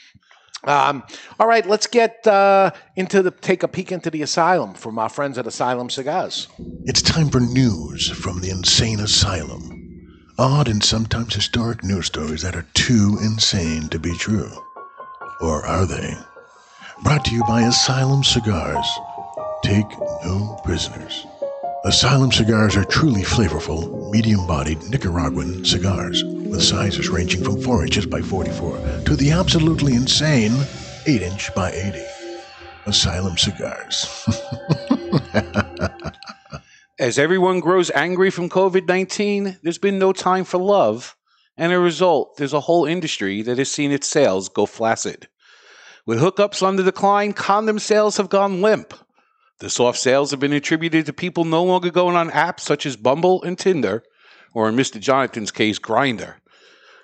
Um, 0.64 1.04
all 1.40 1.48
right, 1.48 1.66
let's 1.66 1.88
get 1.88 2.26
uh, 2.26 2.72
into 2.96 3.22
the 3.22 3.32
take 3.32 3.62
a 3.64 3.68
peek 3.68 3.92
into 3.92 4.10
the 4.10 4.24
asylum 4.24 4.74
from 4.74 4.98
our 4.98 5.08
friends 5.08 5.38
at 5.38 5.46
Asylum 5.46 5.90
Cigars. 5.90 6.48
It's 6.84 7.02
time 7.02 7.30
for 7.30 7.40
news 7.40 8.10
from 8.10 8.42
the 8.42 8.50
insane 8.50 9.00
asylum. 9.00 9.77
Odd 10.40 10.68
and 10.68 10.84
sometimes 10.84 11.34
historic 11.34 11.84
news 11.84 12.06
stories 12.06 12.44
that 12.44 12.56
are 12.56 12.66
too 12.76 13.18
insane 13.24 13.90
to 13.90 13.98
be 13.98 14.16
true. 14.18 14.52
Or 15.42 15.66
are 15.66 15.88
they? 15.88 16.16
Brought 17.04 17.26
to 17.26 17.34
you 17.34 17.44
by 17.46 17.62
Asylum 17.64 18.24
Cigars. 18.24 18.86
Take 19.64 19.90
no 20.24 20.60
prisoners. 20.64 21.26
Asylum 21.86 22.32
cigars 22.32 22.76
are 22.76 22.86
truly 22.86 23.24
flavorful, 23.24 24.12
medium 24.12 24.46
bodied 24.46 24.84
Nicaraguan 24.84 25.66
cigars, 25.66 26.24
with 26.24 26.62
sizes 26.62 27.10
ranging 27.10 27.44
from 27.44 27.60
4 27.60 27.86
inches 27.86 28.06
by 28.06 28.22
44 28.22 28.78
to 29.06 29.16
the 29.16 29.32
absolutely 29.32 29.96
insane 29.96 30.54
8 31.08 31.24
inch 31.24 31.56
by 31.56 31.72
80. 31.72 32.06
Asylum 32.86 33.38
Cigars. 33.40 34.06
As 37.00 37.20
everyone 37.20 37.60
grows 37.60 37.92
angry 37.92 38.32
from 38.32 38.50
COVID 38.50 38.88
19, 38.88 39.60
there's 39.62 39.78
been 39.78 40.00
no 40.00 40.12
time 40.12 40.44
for 40.44 40.58
love. 40.58 41.16
And 41.56 41.72
as 41.72 41.78
a 41.78 41.80
result, 41.80 42.38
there's 42.38 42.54
a 42.54 42.62
whole 42.62 42.86
industry 42.86 43.44
that 43.44 43.60
has 43.60 43.72
seen 43.72 43.92
its 43.92 44.08
sales 44.08 44.50
go 44.50 44.66
flaccid. 44.66 45.28
With 46.08 46.20
hookups 46.20 46.66
on 46.66 46.76
the 46.76 46.82
decline, 46.82 47.34
condom 47.34 47.78
sales 47.78 48.18
have 48.18 48.30
gone 48.30 48.64
limp. 48.64 48.96
The 49.60 49.70
soft 49.70 50.00
sales 50.00 50.32
have 50.32 50.40
been 50.40 50.54
attributed 50.54 51.06
to 51.06 51.14
people 51.14 51.46
no 51.46 51.64
longer 51.64 51.92
going 51.92 52.16
on 52.16 52.32
apps 52.32 52.62
such 52.62 52.88
as 52.88 52.96
Bumble 52.96 53.44
and 53.44 53.60
Tinder, 53.60 54.02
or 54.56 54.68
in 54.68 54.76
Mr. 54.76 55.00
Jonathan's 55.00 55.52
case, 55.52 55.78
Grindr. 55.78 56.38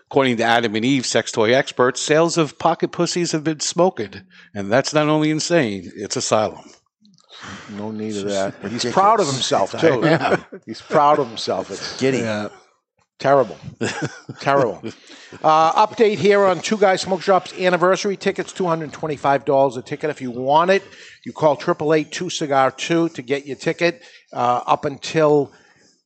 According 0.10 0.38
to 0.38 0.44
Adam 0.44 0.76
and 0.76 0.86
Eve 0.86 1.06
sex 1.06 1.32
toy 1.32 1.54
experts, 1.54 2.02
sales 2.02 2.36
of 2.40 2.58
pocket 2.58 2.92
pussies 2.92 3.32
have 3.32 3.44
been 3.44 3.60
smoking. 3.60 4.24
And 4.56 4.72
that's 4.72 4.94
not 4.94 5.08
only 5.08 5.30
insane, 5.30 5.92
it's 5.96 6.16
asylum. 6.16 6.72
No 7.72 7.92
need 7.92 8.16
of 8.18 8.26
that. 8.26 8.56
He's 8.70 8.86
proud 8.86 9.20
of 9.20 9.28
himself 9.28 9.72
too. 9.80 10.02
Yeah. 10.04 10.44
He's 10.66 10.82
proud 10.82 11.20
of 11.20 11.28
himself. 11.28 11.72
It's 11.72 12.00
Giddy. 12.00 12.22
Terrible. 13.20 13.58
Terrible. 14.40 14.82
Uh, 15.44 15.88
update 15.88 16.18
here 16.18 16.46
on 16.46 16.60
Two 16.60 16.78
Guys 16.78 17.02
Smoke 17.02 17.24
Shop's 17.24 17.54
anniversary 17.54 18.16
tickets, 18.16 18.54
$225 18.54 19.78
a 19.78 19.82
ticket. 19.82 20.12
If 20.12 20.22
you 20.22 20.30
want 20.30 20.70
it, 20.70 20.84
you 21.26 21.34
call 21.34 21.54
888 21.54 22.12
2 22.12 22.30
Cigar 22.30 22.70
2 22.70 23.10
to 23.10 23.22
get 23.24 23.48
your 23.48 23.56
ticket 23.56 24.04
uh, 24.32 24.62
up 24.68 24.86
until 24.86 25.52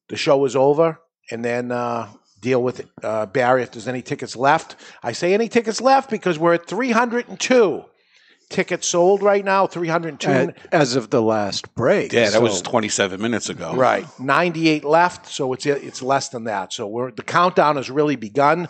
the 0.08 0.16
show 0.16 0.46
is 0.46 0.56
over 0.56 0.98
and 1.30 1.44
then 1.44 1.74
uh, 1.74 2.08
deal 2.40 2.64
with 2.64 2.80
it. 2.80 2.88
uh, 3.04 3.26
Barry 3.26 3.64
if 3.64 3.72
there's 3.72 3.90
any 3.90 4.02
tickets 4.02 4.38
left. 4.38 4.78
I 5.04 5.12
say 5.12 5.34
any 5.34 5.50
tickets 5.50 5.82
left 5.82 6.10
because 6.10 6.40
we're 6.40 6.54
at 6.54 6.66
302 6.66 7.84
tickets 8.50 8.88
sold 8.88 9.22
right 9.22 9.44
now, 9.44 9.68
302. 9.68 10.30
A- 10.30 10.54
As 10.76 10.96
of 10.96 11.10
the 11.10 11.22
last 11.22 11.74
break. 11.76 12.14
Yeah, 12.14 12.30
that 12.30 12.42
was 12.42 12.62
27 12.62 13.22
minutes 13.22 13.50
ago. 13.50 13.74
Right, 13.76 14.06
98 14.20 14.84
left, 14.84 15.28
so 15.28 15.54
it's 15.54 15.66
it's 15.66 16.02
less 16.02 16.30
than 16.30 16.46
that. 16.46 16.74
So 16.74 16.88
we're 16.88 17.12
the 17.12 17.24
countdown 17.24 17.76
has 17.78 17.90
really 17.90 18.16
begun. 18.16 18.68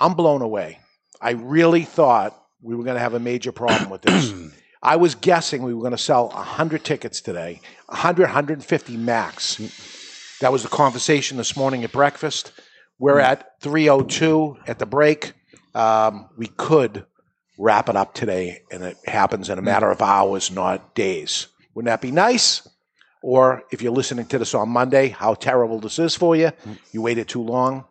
I'm 0.00 0.14
blown 0.14 0.42
away. 0.42 0.78
I 1.20 1.30
really 1.32 1.82
thought 1.82 2.40
we 2.62 2.74
were 2.76 2.84
going 2.84 2.94
to 2.96 3.00
have 3.00 3.14
a 3.14 3.20
major 3.20 3.52
problem 3.52 3.90
with 3.90 4.02
this. 4.02 4.32
I 4.82 4.94
was 4.96 5.16
guessing 5.16 5.62
we 5.64 5.74
were 5.74 5.80
going 5.80 5.90
to 5.90 5.98
sell 5.98 6.28
100 6.28 6.84
tickets 6.84 7.20
today, 7.20 7.60
100, 7.86 8.22
150 8.22 8.96
max. 8.96 9.56
That 10.40 10.52
was 10.52 10.62
the 10.62 10.68
conversation 10.68 11.36
this 11.36 11.56
morning 11.56 11.82
at 11.82 11.90
breakfast. 11.90 12.52
We're 13.00 13.18
at 13.18 13.60
302 13.60 14.58
at 14.68 14.78
the 14.78 14.86
break. 14.86 15.32
Um, 15.74 16.28
we 16.36 16.46
could 16.46 17.04
wrap 17.58 17.88
it 17.88 17.96
up 17.96 18.14
today, 18.14 18.62
and 18.70 18.82
it 18.82 18.96
happens 19.04 19.50
in 19.50 19.58
a 19.58 19.62
matter 19.62 19.90
of 19.90 20.00
hours, 20.00 20.50
not 20.50 20.94
days. 20.94 21.48
Wouldn't 21.74 21.88
that 21.88 22.00
be 22.00 22.12
nice? 22.12 22.66
Or 23.20 23.64
if 23.72 23.82
you're 23.82 23.92
listening 23.92 24.26
to 24.26 24.38
this 24.38 24.54
on 24.54 24.68
Monday, 24.68 25.08
how 25.08 25.34
terrible 25.34 25.80
this 25.80 25.98
is 25.98 26.14
for 26.14 26.36
you. 26.36 26.52
You 26.92 27.02
waited 27.02 27.28
too 27.28 27.42
long. 27.42 27.84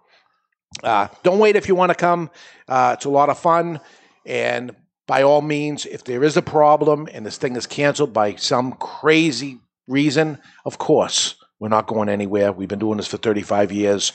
Uh, 0.84 1.08
don't 1.24 1.40
wait 1.40 1.56
if 1.56 1.68
you 1.68 1.76
want 1.76 1.90
to 1.90 1.96
come. 1.96 2.30
Uh, 2.68 2.96
it's 2.96 3.06
a 3.06 3.10
lot 3.10 3.30
of 3.30 3.38
fun. 3.38 3.80
And 4.26 4.76
by 5.06 5.24
all 5.24 5.42
means, 5.42 5.86
if 5.86 6.04
there 6.04 6.24
is 6.24 6.38
a 6.38 6.42
problem 6.42 7.08
and 7.12 7.26
this 7.26 7.38
thing 7.38 7.56
is 7.56 7.66
canceled 7.66 8.14
by 8.14 8.36
some 8.36 8.74
crazy 8.74 9.60
reason, 9.88 10.38
of 10.66 10.78
course, 10.78 11.36
we're 11.60 11.70
not 11.70 11.88
going 11.88 12.10
anywhere. 12.10 12.52
We've 12.52 12.68
been 12.68 12.80
doing 12.80 12.98
this 12.98 13.08
for 13.08 13.18
35 13.18 13.72
years. 13.72 14.14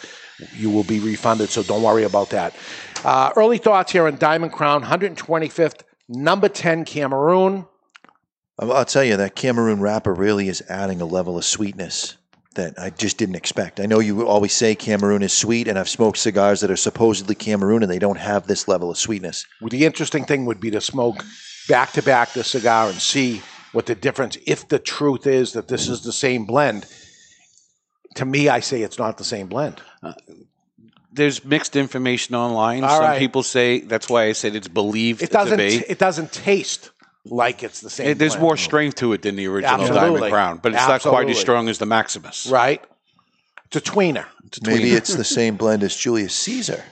You 0.57 0.71
will 0.71 0.85
be 0.85 1.01
refunded, 1.01 1.49
so 1.49 1.63
don't 1.63 1.83
worry 1.83 2.05
about 2.05 2.31
that. 2.31 2.55
Uh, 3.05 3.33
early 3.37 3.59
thoughts 3.59 3.91
here 3.91 4.07
on 4.07 4.17
Diamond 4.17 4.53
Crown, 4.53 4.85
125th, 4.85 5.83
number 6.09 6.49
10, 6.49 6.85
Cameroon. 6.85 7.67
I'll 8.59 8.73
I'll 8.73 8.85
tell 8.85 9.03
you 9.03 9.17
that 9.17 9.35
Cameroon 9.35 9.81
wrapper 9.81 10.15
really 10.15 10.49
is 10.49 10.63
adding 10.69 11.01
a 11.01 11.05
level 11.05 11.37
of 11.37 11.45
sweetness 11.45 12.17
that 12.55 12.79
I 12.79 12.91
just 12.91 13.19
didn't 13.19 13.35
expect. 13.35 13.81
I 13.81 13.87
know 13.87 13.99
you 13.99 14.27
always 14.29 14.53
say 14.53 14.75
Cameroon 14.75 15.23
is 15.23 15.33
sweet, 15.33 15.67
and 15.67 15.79
I've 15.79 15.89
smoked 15.89 16.19
cigars 16.19 16.61
that 16.61 16.71
are 16.71 16.77
supposedly 16.77 17.35
Cameroon, 17.35 17.83
and 17.83 17.91
they 17.91 17.99
don't 17.99 18.19
have 18.19 18.47
this 18.47 18.69
level 18.69 18.91
of 18.91 18.99
sweetness. 18.99 19.47
Well, 19.61 19.71
the 19.71 19.85
interesting 19.85 20.25
thing 20.25 20.45
would 20.45 20.61
be 20.61 20.71
to 20.71 20.81
smoke 20.81 21.25
back 21.69 21.93
to 21.93 22.03
back 22.03 22.33
the 22.35 22.45
cigar 22.45 22.89
and 22.89 23.01
see 23.01 23.43
what 23.73 23.87
the 23.87 23.95
difference, 23.95 24.37
if 24.47 24.69
the 24.69 24.79
truth 24.79 25.27
is 25.27 25.55
that 25.55 25.69
this 25.69 25.89
is 25.89 26.03
the 26.03 26.13
same 26.13 26.45
blend. 26.45 26.87
To 28.17 28.27
me, 28.27 28.49
I 28.51 28.61
say 28.61 28.83
it's 28.83 28.99
not 28.99 29.17
the 29.17 29.25
same 29.25 29.49
blend. 29.49 29.81
There's 31.13 31.45
mixed 31.45 31.77
information 31.77 32.35
online. 32.35 32.85
All 32.85 32.91
Some 32.91 33.01
right. 33.03 33.19
people 33.19 33.43
say 33.43 33.81
that's 33.81 34.09
why 34.09 34.25
I 34.25 34.33
said 34.33 34.57
it's 34.57 34.69
believed 34.69 35.23
It 35.23 35.31
doesn't. 35.31 35.59
to 35.59 35.65
be. 35.65 35.77
It 35.89 35.99
doesn't 35.99 36.33
taste 36.33 36.91
like 37.25 37.63
it's 37.63 37.81
the 37.81 37.91
same. 37.91 38.09
It- 38.09 38.19
there's 38.19 38.33
blend. 38.33 38.43
more 38.43 38.57
strength 38.57 38.97
to 38.97 39.13
it 39.13 39.23
than 39.23 39.37
the 39.37 39.47
original 39.47 39.81
Absolutely. 39.81 40.01
Diamond 40.21 40.33
Crown, 40.33 40.61
but 40.63 40.73
it's 40.73 40.89
not 40.89 41.03
quite 41.03 41.29
as 41.29 41.39
strong 41.39 41.69
as 41.69 41.79
the 41.79 41.87
Maximus. 41.87 42.47
right? 42.47 42.83
It's 43.67 43.77
a 43.77 43.81
tweener. 43.81 44.27
Maybe 44.65 44.91
tweener. 44.91 44.97
it's 44.97 45.15
the 45.15 45.25
same 45.25 45.57
blend 45.57 45.83
as 45.83 45.95
Julius 45.97 46.35
Caesar 46.35 46.83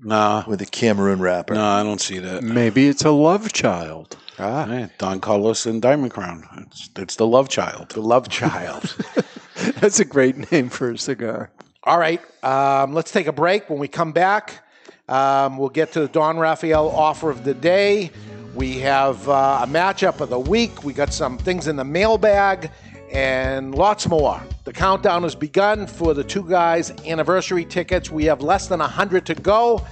Nah, 0.00 0.44
with 0.46 0.60
a 0.62 0.66
Cameroon 0.66 1.18
wrapper. 1.20 1.54
no, 1.54 1.64
I 1.64 1.82
don't 1.82 2.00
see 2.00 2.18
that. 2.20 2.44
Maybe 2.44 2.86
it's 2.88 3.04
a 3.04 3.10
love 3.10 3.52
child. 3.52 4.16
Ah, 4.38 4.66
yeah, 4.68 4.88
Don 4.98 5.18
Carlos 5.18 5.66
and 5.66 5.82
Diamond 5.82 6.12
Crown. 6.12 6.44
It's, 6.66 6.88
it's 6.96 7.16
the 7.16 7.26
love 7.26 7.48
child. 7.48 7.88
The 7.90 8.00
love 8.02 8.28
child. 8.28 8.94
That's 9.80 9.98
a 9.98 10.04
great 10.04 10.52
name 10.52 10.68
for 10.68 10.92
a 10.92 10.98
cigar. 10.98 11.50
All 11.84 11.96
right, 11.96 12.20
um, 12.42 12.92
let's 12.92 13.12
take 13.12 13.28
a 13.28 13.32
break. 13.32 13.70
When 13.70 13.78
we 13.78 13.86
come 13.86 14.10
back, 14.10 14.64
um, 15.08 15.56
we'll 15.56 15.68
get 15.68 15.92
to 15.92 16.00
the 16.00 16.08
Don 16.08 16.36
Raphael 16.36 16.88
offer 16.88 17.30
of 17.30 17.44
the 17.44 17.54
day. 17.54 18.10
We 18.56 18.80
have 18.80 19.28
uh, 19.28 19.60
a 19.62 19.66
matchup 19.68 20.20
of 20.20 20.28
the 20.28 20.40
week. 20.40 20.82
We 20.82 20.92
got 20.92 21.12
some 21.12 21.38
things 21.38 21.68
in 21.68 21.76
the 21.76 21.84
mailbag 21.84 22.72
and 23.12 23.76
lots 23.76 24.08
more. 24.08 24.42
The 24.64 24.72
countdown 24.72 25.22
has 25.22 25.36
begun 25.36 25.86
for 25.86 26.14
the 26.14 26.24
two 26.24 26.42
guys' 26.42 26.90
anniversary 27.06 27.64
tickets. 27.64 28.10
We 28.10 28.24
have 28.24 28.42
less 28.42 28.66
than 28.66 28.80
100 28.80 29.24
to 29.26 29.36
go. 29.36 29.86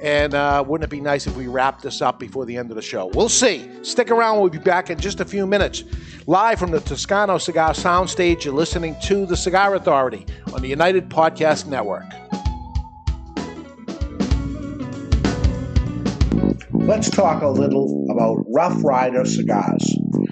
And 0.00 0.34
uh, 0.34 0.64
wouldn't 0.66 0.86
it 0.86 0.90
be 0.90 1.00
nice 1.00 1.28
if 1.28 1.36
we 1.36 1.46
wrap 1.46 1.80
this 1.80 2.02
up 2.02 2.18
before 2.18 2.46
the 2.46 2.56
end 2.56 2.70
of 2.70 2.76
the 2.76 2.82
show? 2.82 3.06
We'll 3.14 3.28
see. 3.28 3.68
Stick 3.82 4.10
around. 4.10 4.40
We'll 4.40 4.50
be 4.50 4.58
back 4.58 4.90
in 4.90 4.98
just 4.98 5.20
a 5.20 5.24
few 5.24 5.46
minutes. 5.46 5.84
Live 6.28 6.58
from 6.58 6.72
the 6.72 6.80
Toscano 6.80 7.38
Cigar 7.38 7.70
Soundstage, 7.70 8.44
you're 8.44 8.52
listening 8.52 8.94
to 9.04 9.24
The 9.24 9.34
Cigar 9.34 9.74
Authority 9.74 10.26
on 10.52 10.60
the 10.60 10.68
United 10.68 11.08
Podcast 11.08 11.64
Network. 11.66 12.04
Let's 16.70 17.08
talk 17.08 17.42
a 17.42 17.48
little 17.48 18.06
about 18.10 18.44
Rough 18.54 18.84
Rider 18.84 19.24
cigars. 19.24 19.90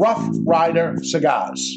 Rough 0.00 0.30
Rider 0.46 0.96
Cigars. 1.02 1.76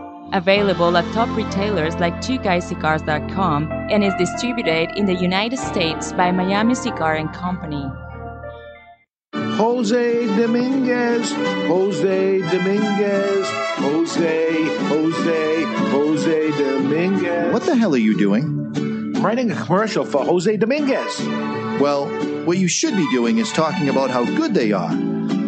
Available 0.33 0.95
at 0.95 1.13
top 1.13 1.29
retailers 1.35 1.95
like 1.95 2.15
twoguyscigars.com 2.15 3.71
and 3.91 4.03
is 4.03 4.13
distributed 4.17 4.97
in 4.97 5.05
the 5.05 5.13
United 5.13 5.57
States 5.57 6.13
by 6.13 6.31
Miami 6.31 6.73
Cigar 6.73 7.15
and 7.15 7.33
Company. 7.33 7.85
Jose 9.33 10.25
Dominguez, 10.37 11.31
Jose 11.33 12.39
Dominguez, 12.39 13.47
Jose, 13.75 14.63
Jose, 14.87 15.63
Jose 15.91 16.51
Dominguez. 16.51 17.53
What 17.53 17.63
the 17.63 17.75
hell 17.75 17.93
are 17.93 17.97
you 17.97 18.17
doing? 18.17 18.71
I'm 19.15 19.25
writing 19.25 19.51
a 19.51 19.65
commercial 19.65 20.05
for 20.05 20.23
Jose 20.23 20.55
Dominguez. 20.55 21.19
Well, 21.81 22.07
what 22.45 22.57
you 22.57 22.69
should 22.69 22.95
be 22.95 23.07
doing 23.11 23.37
is 23.37 23.51
talking 23.51 23.89
about 23.89 24.09
how 24.09 24.23
good 24.23 24.53
they 24.53 24.71
are. 24.71 24.91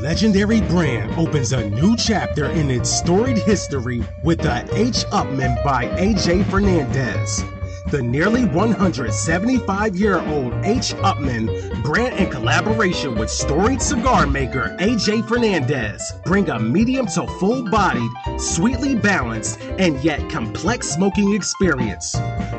Legendary 0.00 0.62
brand 0.62 1.12
opens 1.18 1.52
a 1.52 1.68
new 1.68 1.94
chapter 1.94 2.46
in 2.52 2.70
its 2.70 2.88
storied 2.88 3.36
history 3.36 4.02
with 4.22 4.38
the 4.38 4.66
H. 4.74 5.04
Upmann 5.12 5.62
by 5.62 5.88
AJ 5.88 6.50
Fernandez. 6.50 7.44
The 7.90 8.00
nearly 8.00 8.44
175 8.44 9.96
year 9.96 10.20
old 10.20 10.52
H. 10.64 10.94
Upmann 11.02 11.82
brand 11.82 12.20
in 12.20 12.30
collaboration 12.30 13.16
with 13.16 13.28
storied 13.28 13.82
cigar 13.82 14.28
maker 14.28 14.76
AJ 14.78 15.26
Fernandez 15.26 16.12
bring 16.24 16.48
a 16.50 16.60
medium 16.60 17.06
to 17.08 17.26
full 17.40 17.68
bodied, 17.68 18.08
sweetly 18.38 18.94
balanced, 18.94 19.60
and 19.80 19.98
yet 20.04 20.30
complex 20.30 20.88
smoking 20.88 21.34
experience. 21.34 22.14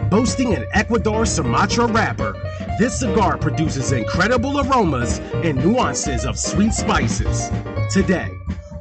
Boasting 0.10 0.54
an 0.54 0.66
Ecuador 0.74 1.26
Sumatra 1.26 1.86
wrapper, 1.86 2.34
this 2.78 3.00
cigar 3.00 3.38
produces 3.38 3.94
incredible 3.94 4.60
aromas 4.60 5.20
and 5.46 5.58
nuances 5.60 6.26
of 6.26 6.38
sweet 6.38 6.74
spices. 6.74 7.50
Today, 7.90 8.32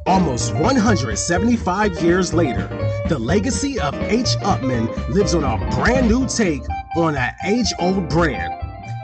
Almost 0.06 0.54
175 0.54 2.02
years 2.02 2.32
later, 2.32 2.66
the 3.08 3.18
legacy 3.18 3.78
of 3.78 3.94
H. 3.94 4.36
Upmann 4.38 4.88
lives 5.08 5.34
on 5.34 5.44
a 5.44 5.58
brand 5.76 6.08
new 6.08 6.26
take 6.26 6.62
on 6.96 7.16
an 7.16 7.34
age 7.44 7.72
old 7.78 8.08
brand. 8.08 8.54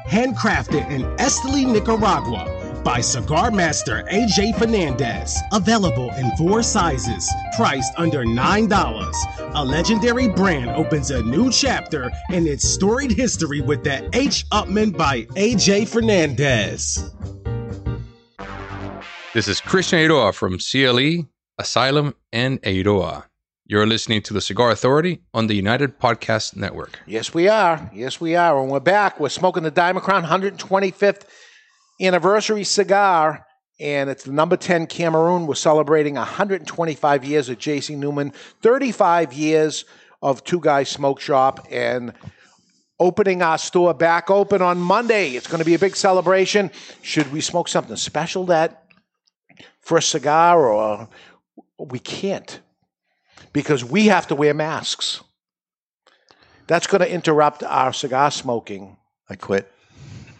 Handcrafted 0.08 0.88
in 0.90 1.02
Esteli, 1.16 1.70
Nicaragua 1.70 2.82
by 2.82 3.00
cigar 3.00 3.50
master 3.50 4.04
AJ 4.12 4.56
Fernandez. 4.58 5.36
Available 5.52 6.10
in 6.12 6.30
four 6.36 6.62
sizes, 6.62 7.30
priced 7.56 7.92
under 7.96 8.24
$9. 8.24 9.14
A 9.54 9.64
legendary 9.64 10.28
brand 10.28 10.70
opens 10.70 11.10
a 11.10 11.22
new 11.24 11.50
chapter 11.50 12.10
in 12.30 12.46
its 12.46 12.66
storied 12.66 13.10
history 13.10 13.60
with 13.60 13.84
the 13.84 14.08
H. 14.14 14.48
Upmann 14.50 14.96
by 14.96 15.22
AJ 15.34 15.88
Fernandez. 15.88 17.12
This 19.36 19.48
is 19.48 19.60
Christian 19.60 19.98
Eiroa 19.98 20.32
from 20.32 20.56
CLE, 20.56 21.28
Asylum, 21.58 22.14
and 22.32 22.58
Eiroa. 22.62 23.24
You're 23.66 23.86
listening 23.86 24.22
to 24.22 24.32
the 24.32 24.40
Cigar 24.40 24.70
Authority 24.70 25.20
on 25.34 25.46
the 25.46 25.52
United 25.52 25.98
Podcast 26.00 26.56
Network. 26.56 26.98
Yes, 27.04 27.34
we 27.34 27.46
are. 27.46 27.90
Yes, 27.92 28.18
we 28.18 28.34
are. 28.34 28.58
And 28.58 28.70
we're 28.70 28.80
back. 28.80 29.20
We're 29.20 29.28
smoking 29.28 29.62
the 29.62 29.70
Diamond 29.70 30.06
Crown 30.06 30.24
125th 30.24 31.24
anniversary 32.00 32.64
cigar, 32.64 33.44
and 33.78 34.08
it's 34.08 34.24
the 34.24 34.32
number 34.32 34.56
10 34.56 34.86
Cameroon. 34.86 35.46
We're 35.46 35.54
celebrating 35.54 36.14
125 36.14 37.22
years 37.26 37.50
of 37.50 37.58
J.C. 37.58 37.94
Newman, 37.94 38.32
35 38.62 39.34
years 39.34 39.84
of 40.22 40.44
Two 40.44 40.60
Guys 40.60 40.88
Smoke 40.88 41.20
Shop, 41.20 41.66
and 41.70 42.14
opening 42.98 43.42
our 43.42 43.58
store 43.58 43.92
back 43.92 44.30
open 44.30 44.62
on 44.62 44.78
Monday. 44.78 45.32
It's 45.32 45.46
going 45.46 45.58
to 45.58 45.66
be 45.66 45.74
a 45.74 45.78
big 45.78 45.94
celebration. 45.94 46.70
Should 47.02 47.30
we 47.30 47.42
smoke 47.42 47.68
something 47.68 47.96
special 47.96 48.46
that 48.46 48.85
for 49.86 49.96
a 49.96 50.02
cigar 50.02 50.66
or 50.66 51.08
we 51.78 52.00
can't 52.00 52.60
because 53.52 53.84
we 53.84 54.06
have 54.06 54.26
to 54.26 54.34
wear 54.34 54.52
masks. 54.52 55.22
That's 56.66 56.88
going 56.88 57.02
to 57.02 57.10
interrupt 57.10 57.62
our 57.62 57.92
cigar 57.92 58.32
smoking. 58.32 58.96
I 59.30 59.36
quit. 59.36 59.70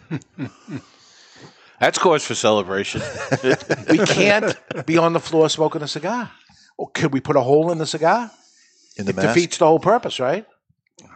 That's 1.79 1.97
cause 1.97 2.25
for 2.25 2.35
celebration. 2.35 3.01
we 3.89 3.99
can't 3.99 4.53
be 4.85 4.97
on 4.97 5.13
the 5.13 5.21
floor 5.21 5.49
smoking 5.49 5.81
a 5.81 5.87
cigar. 5.87 6.29
Or 6.77 6.89
could 6.89 7.13
we 7.13 7.21
put 7.21 7.37
a 7.37 7.41
hole 7.41 7.71
in 7.71 7.77
the 7.77 7.85
cigar? 7.85 8.29
In 8.97 9.05
the 9.05 9.11
it 9.11 9.15
mask? 9.15 9.27
defeats 9.29 9.59
the 9.59 9.67
whole 9.67 9.79
purpose, 9.79 10.19
right? 10.19 10.45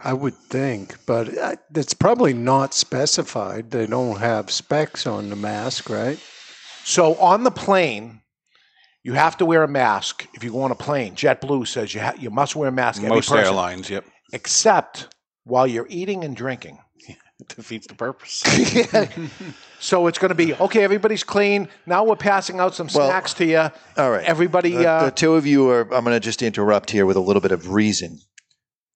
I 0.02 0.14
would 0.14 0.34
think, 0.34 0.96
but 1.04 1.36
uh, 1.36 1.56
it's 1.74 1.92
probably 1.92 2.32
not 2.32 2.72
specified. 2.72 3.72
They 3.72 3.86
don't 3.86 4.20
have 4.20 4.50
specs 4.50 5.06
on 5.06 5.28
the 5.28 5.36
mask, 5.36 5.90
right? 5.90 6.18
So 6.84 7.16
on 7.16 7.44
the 7.44 7.50
plane, 7.50 8.21
you 9.02 9.14
have 9.14 9.36
to 9.38 9.44
wear 9.46 9.62
a 9.62 9.68
mask 9.68 10.26
if 10.34 10.44
you 10.44 10.52
go 10.52 10.62
on 10.62 10.70
a 10.70 10.76
plane. 10.76 11.14
JetBlue 11.14 11.66
says 11.66 11.94
you 11.94 12.00
ha- 12.00 12.14
you 12.18 12.30
must 12.30 12.54
wear 12.56 12.68
a 12.68 12.72
mask. 12.72 12.98
every 13.02 13.10
Most 13.16 13.28
person, 13.28 13.44
airlines, 13.44 13.90
yep. 13.90 14.04
except 14.32 15.14
while 15.44 15.66
you're 15.66 15.86
eating 15.88 16.24
and 16.24 16.36
drinking. 16.36 16.78
It 17.08 17.48
defeats 17.56 17.86
the 17.88 17.94
purpose. 17.94 18.42
So 19.82 20.06
it's 20.06 20.18
going 20.18 20.28
to 20.28 20.36
be 20.36 20.54
okay. 20.54 20.84
Everybody's 20.84 21.24
clean. 21.24 21.68
Now 21.86 22.04
we're 22.04 22.14
passing 22.14 22.60
out 22.60 22.72
some 22.72 22.88
Well, 22.94 23.08
snacks 23.08 23.34
to 23.34 23.44
you. 23.44 23.68
All 23.96 24.10
right. 24.12 24.24
Everybody. 24.24 24.76
The, 24.76 24.88
uh, 24.88 25.04
the 25.06 25.10
two 25.10 25.34
of 25.34 25.44
you 25.44 25.68
are, 25.70 25.80
I'm 25.92 26.04
going 26.04 26.14
to 26.14 26.20
just 26.20 26.40
interrupt 26.40 26.92
here 26.92 27.04
with 27.04 27.16
a 27.16 27.20
little 27.20 27.42
bit 27.42 27.50
of 27.50 27.68
reason. 27.72 28.20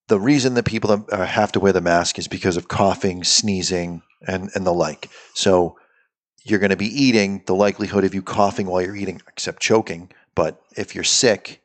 The 0.07 0.20
reason 0.20 0.55
that 0.55 0.62
people 0.65 1.05
uh, 1.11 1.24
have 1.24 1.51
to 1.53 1.61
wear 1.61 1.73
the 1.73 1.81
mask 1.81 2.20
is 2.20 2.28
because 2.28 2.57
of 2.57 2.69
coughing, 2.69 3.24
sneezing, 3.24 4.03
and, 4.28 4.49
and 4.55 4.65
the 4.65 4.73
like. 4.73 5.11
So 5.35 5.77
you're 6.48 6.60
going 6.60 6.70
to 6.70 6.77
be 6.77 6.86
eating, 6.86 7.43
the 7.47 7.55
likelihood 7.55 8.05
of 8.05 8.14
you 8.14 8.23
coughing 8.23 8.66
while 8.66 8.81
you're 8.81 8.97
eating, 8.97 9.20
except 9.28 9.60
choking. 9.60 10.10
But 10.35 10.62
if 10.77 10.94
you're 10.94 11.05
sick, 11.05 11.60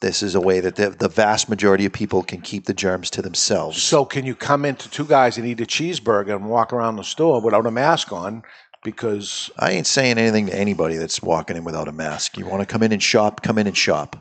this 0.00 0.22
is 0.22 0.34
a 0.34 0.40
way 0.40 0.60
that 0.60 0.74
the, 0.76 0.90
the 0.90 1.08
vast 1.08 1.48
majority 1.48 1.86
of 1.86 1.92
people 1.92 2.22
can 2.22 2.40
keep 2.40 2.66
the 2.66 2.74
germs 2.74 3.10
to 3.10 3.22
themselves. 3.22 3.80
So 3.82 4.04
can 4.04 4.26
you 4.26 4.34
come 4.34 4.64
into 4.64 4.90
two 4.90 5.04
guys 5.04 5.38
and 5.38 5.46
eat 5.46 5.60
a 5.60 5.64
cheeseburger 5.64 6.34
and 6.34 6.50
walk 6.50 6.72
around 6.72 6.96
the 6.96 7.04
store 7.04 7.40
without 7.40 7.64
a 7.64 7.70
mask 7.70 8.12
on? 8.12 8.42
Because 8.82 9.50
I 9.58 9.70
ain't 9.70 9.86
saying 9.86 10.18
anything 10.18 10.46
to 10.46 10.54
anybody 10.54 10.96
that's 10.96 11.22
walking 11.22 11.56
in 11.56 11.64
without 11.64 11.88
a 11.88 11.92
mask. 11.92 12.36
You 12.36 12.44
want 12.44 12.60
to 12.60 12.66
come 12.66 12.82
in 12.82 12.92
and 12.92 13.02
shop, 13.02 13.42
come 13.42 13.56
in 13.56 13.66
and 13.66 13.76
shop. 13.76 14.16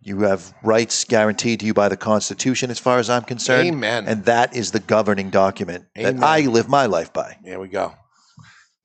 You 0.00 0.20
have 0.20 0.52
rights 0.62 1.04
guaranteed 1.04 1.60
to 1.60 1.66
you 1.66 1.74
by 1.74 1.88
the 1.88 1.96
Constitution, 1.96 2.70
as 2.70 2.78
far 2.78 2.98
as 2.98 3.08
I'm 3.08 3.22
concerned. 3.22 3.68
Amen. 3.68 4.06
And 4.06 4.24
that 4.26 4.54
is 4.54 4.72
the 4.72 4.80
governing 4.80 5.30
document 5.30 5.86
Amen. 5.96 6.16
that 6.16 6.24
I 6.24 6.40
live 6.40 6.68
my 6.68 6.86
life 6.86 7.12
by. 7.12 7.36
there 7.42 7.58
we 7.58 7.68
go. 7.68 7.94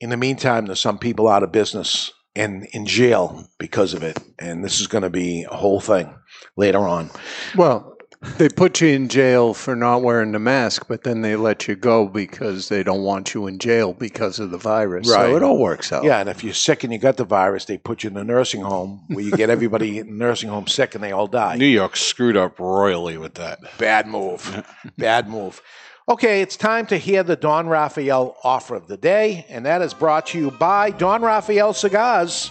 In 0.00 0.10
the 0.10 0.16
meantime, 0.16 0.66
there's 0.66 0.80
some 0.80 0.98
people 0.98 1.28
out 1.28 1.42
of 1.42 1.50
business 1.50 2.12
and 2.36 2.66
in 2.72 2.86
jail 2.86 3.48
because 3.58 3.94
of 3.94 4.02
it, 4.02 4.18
and 4.38 4.64
this 4.64 4.80
is 4.80 4.86
going 4.86 5.02
to 5.02 5.10
be 5.10 5.44
a 5.50 5.56
whole 5.56 5.80
thing 5.80 6.14
later 6.56 6.78
on. 6.78 7.10
Well, 7.56 7.96
they 8.36 8.48
put 8.48 8.80
you 8.80 8.88
in 8.88 9.08
jail 9.08 9.54
for 9.54 9.76
not 9.76 10.02
wearing 10.02 10.32
the 10.32 10.38
mask, 10.38 10.86
but 10.88 11.04
then 11.04 11.22
they 11.22 11.36
let 11.36 11.68
you 11.68 11.76
go 11.76 12.06
because 12.06 12.68
they 12.68 12.82
don't 12.82 13.02
want 13.02 13.32
you 13.32 13.46
in 13.46 13.58
jail 13.58 13.92
because 13.92 14.40
of 14.40 14.50
the 14.50 14.58
virus. 14.58 15.08
So 15.08 15.36
it 15.36 15.42
all 15.42 15.58
works 15.58 15.92
out. 15.92 16.02
Yeah, 16.04 16.18
and 16.20 16.28
if 16.28 16.42
you're 16.42 16.54
sick 16.54 16.82
and 16.82 16.92
you 16.92 16.98
got 16.98 17.16
the 17.16 17.24
virus, 17.24 17.64
they 17.64 17.78
put 17.78 18.02
you 18.02 18.10
in 18.10 18.16
a 18.16 18.24
nursing 18.24 18.62
home 18.62 19.04
where 19.08 19.24
you 19.24 19.32
get 19.32 19.50
everybody 19.50 19.98
in 20.00 20.06
the 20.06 20.12
nursing 20.12 20.48
home 20.48 20.66
sick 20.66 20.94
and 20.94 21.02
they 21.02 21.12
all 21.12 21.28
die. 21.28 21.56
New 21.56 21.66
York 21.66 21.96
screwed 21.96 22.36
up 22.36 22.58
royally 22.58 23.18
with 23.18 23.34
that. 23.34 23.60
Bad 23.78 24.08
move. 24.08 24.64
Bad 24.98 25.28
move. 25.28 25.62
Okay, 26.08 26.40
it's 26.40 26.56
time 26.56 26.86
to 26.86 26.96
hear 26.96 27.22
the 27.22 27.36
Don 27.36 27.68
Raphael 27.68 28.34
offer 28.42 28.74
of 28.74 28.86
the 28.88 28.96
day, 28.96 29.44
and 29.50 29.66
that 29.66 29.82
is 29.82 29.92
brought 29.92 30.28
to 30.28 30.38
you 30.38 30.50
by 30.50 30.90
Don 30.90 31.20
Raphael 31.20 31.74
Cigars. 31.74 32.50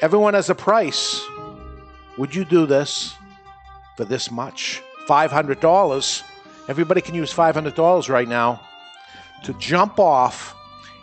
Everyone 0.00 0.34
has 0.34 0.50
a 0.50 0.54
price. 0.54 1.20
Would 2.16 2.32
you 2.32 2.44
do 2.44 2.66
this 2.66 3.16
for 3.96 4.04
this 4.04 4.30
much? 4.30 4.82
$500. 5.08 6.22
Everybody 6.68 7.00
can 7.00 7.16
use 7.16 7.34
$500 7.34 8.08
right 8.08 8.28
now 8.28 8.60
to 9.42 9.52
jump 9.54 9.98
off 9.98 10.54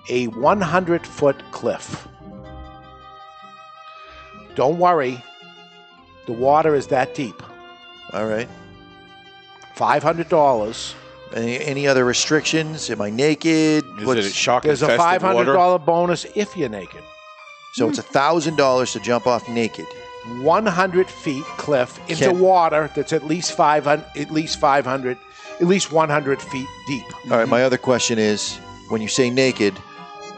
a 0.10 0.28
100 0.28 1.06
foot 1.06 1.44
cliff. 1.52 2.08
Don't 4.56 4.80
worry, 4.80 5.22
the 6.28 6.32
water 6.32 6.76
is 6.76 6.88
that 6.88 7.14
deep. 7.14 7.44
All 8.14 8.26
right. 8.26 8.48
$500. 9.76 10.96
Any, 11.34 11.60
any 11.60 11.88
other 11.88 12.06
restrictions? 12.06 12.90
Am 12.90 13.02
I 13.02 13.10
naked? 13.10 13.86
Is 14.00 14.26
it 14.28 14.34
shocking? 14.34 14.70
There's 14.70 14.82
a 14.82 14.98
five 14.98 15.22
hundred 15.22 15.46
dollar 15.46 15.80
bonus 15.80 16.26
if 16.36 16.56
you're 16.56 16.70
naked. 16.70 17.04
So 17.74 17.88
it's 17.90 18.00
a 18.00 18.04
thousand 18.04 18.56
dollars 18.56 18.94
to 18.94 19.00
jump 19.00 19.28
off 19.28 19.48
naked. 19.50 19.86
One 20.42 20.66
hundred 20.66 21.08
feet 21.10 21.44
cliff 21.58 22.00
into 22.10 22.30
Can- 22.30 22.40
water 22.40 22.90
that's 22.96 23.14
at 23.14 23.26
least 23.26 23.54
five 23.56 23.84
hundred, 23.86 24.06
at 24.16 24.32
least 24.32 24.60
five 24.60 24.86
hundred, 24.86 25.18
at 25.60 25.68
least 25.68 25.92
one 25.92 26.10
hundred 26.10 26.42
feet 26.42 26.68
deep. 26.88 27.06
All 27.32 27.38
right. 27.38 27.48
My 27.48 27.64
other 27.64 27.78
question 27.78 28.18
is, 28.18 28.58
when 28.90 29.02
you 29.02 29.08
say 29.08 29.30
naked, 29.30 29.78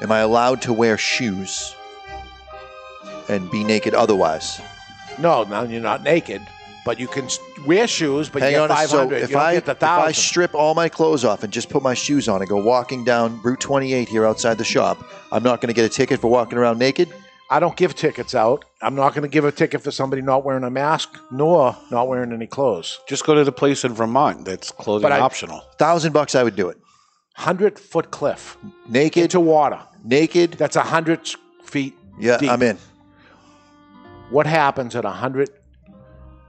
am 0.02 0.12
I 0.12 0.20
allowed 0.20 0.62
to 0.64 0.74
wear 0.74 0.98
shoes 0.98 1.76
and 3.30 3.50
be 3.52 3.64
naked 3.64 3.94
otherwise? 3.94 4.60
No, 5.18 5.44
now 5.44 5.64
you're 5.64 5.82
not 5.82 6.04
naked, 6.04 6.42
but 6.90 7.00
you 7.00 7.08
can 7.08 7.28
wear 7.68 7.86
shoes. 7.86 8.30
But 8.30 8.42
Hang 8.42 8.54
you 8.54 8.60
on. 8.62 8.68
get 8.70 8.76
five 8.78 8.90
So 8.90 8.98
hundred. 8.98 9.22
if 9.22 9.30
you 9.30 9.36
don't 9.36 9.46
I 9.46 9.54
get 9.54 9.66
the 9.66 9.74
if 9.74 9.84
I 9.84 10.12
strip 10.12 10.56
all 10.56 10.74
my 10.74 10.90
clothes 10.90 11.24
off 11.24 11.44
and 11.44 11.54
just 11.54 11.70
put 11.70 11.84
my 11.84 11.94
shoes 11.94 12.28
on 12.28 12.42
and 12.42 12.50
go 12.50 12.58
walking 12.60 13.04
down 13.04 13.40
Route 13.44 13.60
28 13.60 14.10
here 14.10 14.26
outside 14.26 14.58
the 14.58 14.64
shop, 14.64 14.98
I'm 15.32 15.44
not 15.44 15.62
going 15.62 15.68
to 15.68 15.76
get 15.76 15.86
a 15.86 15.90
ticket 15.90 16.20
for 16.20 16.30
walking 16.32 16.58
around 16.58 16.80
naked. 16.80 17.08
I 17.52 17.60
don't 17.60 17.76
give 17.78 17.94
tickets 17.94 18.34
out. 18.34 18.66
I'm 18.82 18.96
not 18.96 19.14
going 19.14 19.22
to 19.22 19.28
give 19.28 19.46
a 19.46 19.52
ticket 19.52 19.84
for 19.84 19.92
somebody 19.92 20.24
not 20.24 20.44
wearing 20.44 20.64
a 20.64 20.72
mask 20.72 21.16
nor 21.30 21.78
not 21.92 22.08
wearing 22.08 22.34
any 22.34 22.48
clothes. 22.48 23.00
Just 23.08 23.24
go 23.24 23.36
to 23.36 23.44
the 23.44 23.52
place 23.52 23.84
in 23.86 23.94
Vermont 23.94 24.46
that's 24.46 24.72
clothing 24.72 25.04
But 25.04 25.12
I- 25.12 25.20
optional. 25.20 25.62
Thousand 25.78 26.12
bucks, 26.12 26.34
I 26.34 26.42
would 26.42 26.56
do 26.56 26.70
it. 26.70 26.78
Hundred 27.36 27.78
foot 27.78 28.10
cliff 28.10 28.58
Naked 28.88 29.22
into 29.26 29.40
water. 29.40 29.80
Naked. 30.04 30.54
That's 30.54 30.76
a 30.76 30.82
hundred 30.82 31.30
feet. 31.64 31.94
Yeah, 32.20 32.38
deep. 32.40 32.50
I'm 32.50 32.64
in. 32.64 32.80
What 34.32 34.48
happens 34.48 34.96
at 34.96 35.06
a 35.06 35.12
hundred? 35.12 35.50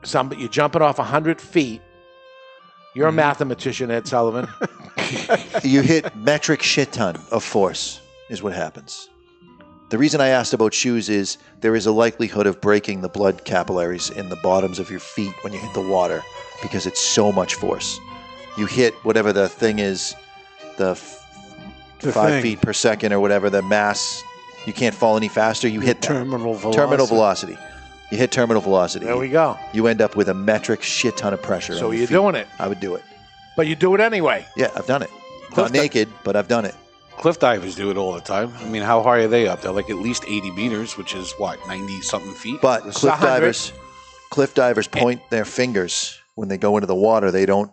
Some 0.03 0.33
you're 0.35 0.49
jumping 0.49 0.83
off 0.83 0.99
a 0.99 1.05
hundred 1.05 1.41
feet. 1.41 1.83
You're 2.95 3.09
Mm-hmm. 3.09 3.19
a 3.19 3.23
mathematician, 3.23 3.91
Ed 3.91 4.07
Sullivan. 4.09 4.49
you 5.63 5.81
hit 5.83 6.15
metric 6.17 6.63
shit 6.63 6.93
ton 6.93 7.17
of 7.31 7.45
force 7.45 8.01
is 8.29 8.43
what 8.43 8.53
happens. 8.53 9.09
The 9.91 9.99
reason 9.99 10.21
I 10.21 10.29
asked 10.29 10.53
about 10.55 10.73
shoes 10.73 11.09
is 11.09 11.37
there 11.61 11.75
is 11.75 11.87
a 11.87 11.93
likelihood 11.93 12.47
of 12.47 12.61
breaking 12.61 13.01
the 13.01 13.09
blood 13.09 13.45
capillaries 13.45 14.09
in 14.11 14.29
the 14.29 14.37
bottoms 14.37 14.79
of 14.79 14.89
your 14.91 15.01
feet 15.01 15.33
when 15.43 15.53
you 15.53 15.59
hit 15.59 15.75
the 15.75 15.81
water 15.81 16.23
because 16.63 16.87
it's 16.87 17.01
so 17.01 17.33
much 17.33 17.55
force. 17.57 17.99
you 18.57 18.67
hit 18.67 18.95
whatever 19.05 19.33
the 19.33 19.49
thing 19.49 19.79
is, 19.81 20.15
the, 20.77 20.91
f- 20.91 21.25
The 22.01 22.13
five 22.13 22.31
thing. 22.31 22.43
feet 22.43 22.61
per 22.61 22.73
second 22.73 23.13
or 23.13 23.19
whatever 23.21 23.51
the 23.51 23.63
mass. 23.63 24.23
You 24.67 24.73
can't 24.73 24.95
fall 24.95 25.17
any 25.17 25.29
faster. 25.29 25.67
You 25.69 25.81
hit 25.81 26.01
that. 26.03 26.07
terminal 26.09 26.59
Terminal 26.73 27.07
velocity. 27.07 27.57
You 28.11 28.19
hit 28.19 28.33
terminal 28.33 28.61
velocity. 28.61 29.07
There 29.07 29.17
we 29.17 29.29
go. 29.29 29.57
You 29.73 29.87
end 29.87 30.01
up 30.01 30.17
with 30.17 30.29
a 30.29 30.35
metric 30.35 30.83
shit 30.83 31.17
ton 31.17 31.33
of 31.33 31.41
pressure. 31.43 31.75
So 31.77 31.91
you're 31.93 32.07
feet. 32.09 32.15
doing 32.15 32.35
it. 32.35 32.47
I 32.59 32.67
would 32.69 32.81
do 32.81 32.95
it. 32.97 33.03
But 33.57 33.67
you 33.69 33.77
do 33.77 33.95
it 33.95 34.01
anyway. 34.01 34.45
Yeah, 34.57 34.71
I've 34.75 34.87
done 34.87 35.03
it. 35.03 35.11
Cliff 35.51 35.67
Not 35.67 35.73
di- 35.73 35.79
naked, 35.81 36.09
but 36.25 36.35
I've 36.37 36.49
done 36.49 36.65
it. 36.65 36.75
Cliff 37.19 37.39
divers 37.39 37.75
do 37.75 37.91
it 37.91 37.97
all 37.97 38.13
the 38.13 38.21
time. 38.21 38.53
I 38.61 38.65
mean, 38.69 38.83
how 38.83 39.03
high 39.03 39.19
are 39.19 39.29
they 39.29 39.47
up? 39.47 39.61
They're 39.61 39.73
like 39.73 39.91
at 39.91 39.97
least 39.97 40.25
80 40.27 40.51
meters, 40.53 40.97
which 40.97 41.15
is 41.15 41.33
what, 41.39 41.59
90 41.69 42.01
something 42.03 42.33
feet? 42.33 42.61
But 42.63 42.87
It's 42.87 42.99
cliff 42.99 43.13
100. 43.13 43.27
divers, 43.41 43.73
cliff 44.31 44.55
divers 44.55 44.89
point 44.89 45.21
their 45.31 45.45
fingers 45.45 46.19
when 46.35 46.49
they 46.49 46.57
go 46.57 46.77
into 46.79 46.87
the 46.87 46.95
water. 46.95 47.31
They 47.31 47.45
don't 47.47 47.71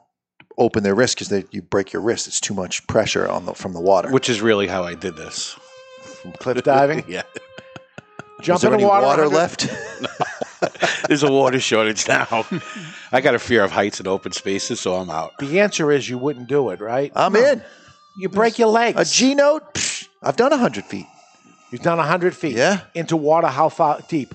open 0.57 0.84
their 0.84 0.95
wrist 0.95 1.18
because 1.19 1.45
you 1.51 1.61
break 1.61 1.93
your 1.93 2.01
wrist. 2.01 2.27
It's 2.27 2.41
too 2.41 2.53
much 2.53 2.85
pressure 2.88 3.27
on 3.30 3.45
the 3.45 3.53
from 3.53 3.73
the 3.73 3.80
water. 3.81 4.11
Which 4.11 4.30
is 4.30 4.41
really 4.41 4.68
how 4.68 4.84
I 4.84 4.93
did 4.95 5.15
this. 5.15 5.57
Cliff 6.39 6.61
diving? 6.64 7.05
yeah. 7.07 7.23
Jump 8.41 8.57
Is 8.57 8.61
there 8.64 8.72
in 8.73 8.77
the 8.80 8.84
any 8.84 8.89
water. 8.89 9.05
water 9.05 9.30
100 9.30 9.35
left? 9.35 9.68
There's 11.07 11.23
a 11.23 11.31
water 11.31 11.59
shortage 11.59 12.07
now. 12.07 12.45
I 13.11 13.21
got 13.21 13.35
a 13.35 13.39
fear 13.39 13.63
of 13.63 13.71
heights 13.71 13.99
and 13.99 14.07
open 14.07 14.31
spaces, 14.31 14.79
so 14.79 14.95
I'm 14.95 15.09
out. 15.09 15.38
The 15.39 15.59
answer 15.59 15.91
is 15.91 16.09
you 16.09 16.17
wouldn't 16.17 16.47
do 16.47 16.69
it, 16.69 16.81
right? 16.81 17.11
I'm 17.15 17.35
in. 17.35 17.63
You 18.17 18.29
break 18.29 18.57
your 18.57 18.69
legs. 18.69 18.99
A 18.99 19.05
G 19.05 19.35
note? 19.35 19.73
Psh, 19.75 20.07
I've 20.23 20.35
done 20.35 20.51
100 20.51 20.85
feet. 20.85 21.05
You've 21.71 21.81
done 21.81 21.97
100 21.97 22.35
feet. 22.35 22.55
Yeah. 22.55 22.81
Into 22.95 23.17
water, 23.17 23.47
how 23.47 23.69
far 23.69 23.99
deep? 24.07 24.34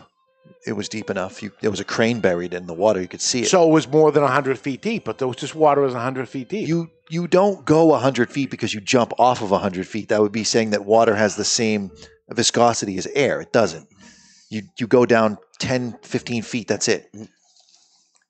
It 0.64 0.74
was 0.74 0.88
deep 0.88 1.10
enough. 1.10 1.42
You, 1.42 1.50
there 1.60 1.70
was 1.70 1.80
a 1.80 1.84
crane 1.84 2.20
buried 2.20 2.54
in 2.54 2.66
the 2.66 2.74
water. 2.74 3.00
You 3.00 3.08
could 3.08 3.20
see 3.20 3.42
it. 3.42 3.48
So 3.48 3.68
it 3.68 3.72
was 3.72 3.88
more 3.88 4.12
than 4.12 4.22
100 4.22 4.58
feet 4.58 4.80
deep, 4.80 5.04
but 5.04 5.18
there 5.18 5.26
was 5.26 5.38
this 5.38 5.54
water 5.54 5.80
was 5.80 5.94
100 5.94 6.28
feet 6.28 6.48
deep. 6.48 6.68
you 6.68 6.90
you 7.08 7.26
don't 7.26 7.64
go 7.64 7.86
100 7.86 8.30
feet 8.30 8.50
because 8.50 8.72
you 8.72 8.80
jump 8.80 9.12
off 9.18 9.42
of 9.42 9.50
100 9.50 9.86
feet. 9.86 10.08
That 10.10 10.22
would 10.22 10.32
be 10.32 10.44
saying 10.44 10.70
that 10.70 10.84
water 10.84 11.16
has 11.16 11.34
the 11.34 11.44
same 11.44 11.90
viscosity 12.30 12.96
as 12.96 13.06
air. 13.08 13.40
It 13.40 13.52
doesn't. 13.52 13.88
You 14.52 14.62
you 14.76 14.86
go 14.86 15.06
down 15.06 15.38
10, 15.60 15.98
15 16.02 16.42
feet. 16.42 16.68
That's 16.68 16.86
it. 16.86 17.10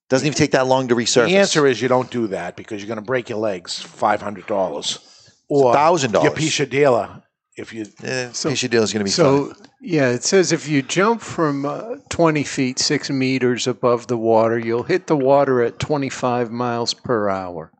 Doesn't 0.08 0.26
even 0.26 0.36
take 0.36 0.52
that 0.52 0.68
long 0.68 0.86
to 0.88 0.94
resurface. 0.94 1.26
The 1.26 1.36
answer 1.36 1.66
is 1.66 1.82
you 1.82 1.88
don't 1.88 2.10
do 2.12 2.28
that 2.28 2.54
because 2.54 2.80
you're 2.80 2.86
going 2.86 3.00
to 3.04 3.04
break 3.04 3.28
your 3.28 3.38
legs. 3.38 3.82
Five 3.82 4.22
hundred 4.22 4.46
dollars 4.46 5.00
or 5.48 5.74
$1,000. 5.74 6.22
Your 6.22 6.32
pisha 6.32 6.68
dealer. 6.68 7.22
If 7.56 7.72
you 7.74 7.86
Eh, 8.02 8.28
Fisher 8.28 8.68
deal 8.68 8.82
is 8.82 8.92
going 8.92 9.00
to 9.00 9.04
be 9.04 9.10
So 9.10 9.48
fun. 9.48 9.66
yeah, 9.80 10.10
it 10.10 10.22
says 10.22 10.52
if 10.52 10.68
you 10.68 10.80
jump 10.80 11.20
from 11.20 11.66
uh, 11.66 11.96
20 12.08 12.44
feet, 12.44 12.78
six 12.78 13.10
meters 13.10 13.66
above 13.66 14.06
the 14.06 14.16
water, 14.16 14.58
you'll 14.58 14.84
hit 14.84 15.06
the 15.08 15.16
water 15.16 15.60
at 15.60 15.78
25 15.78 16.50
miles 16.50 16.94
per 16.94 17.28
hour. 17.28 17.70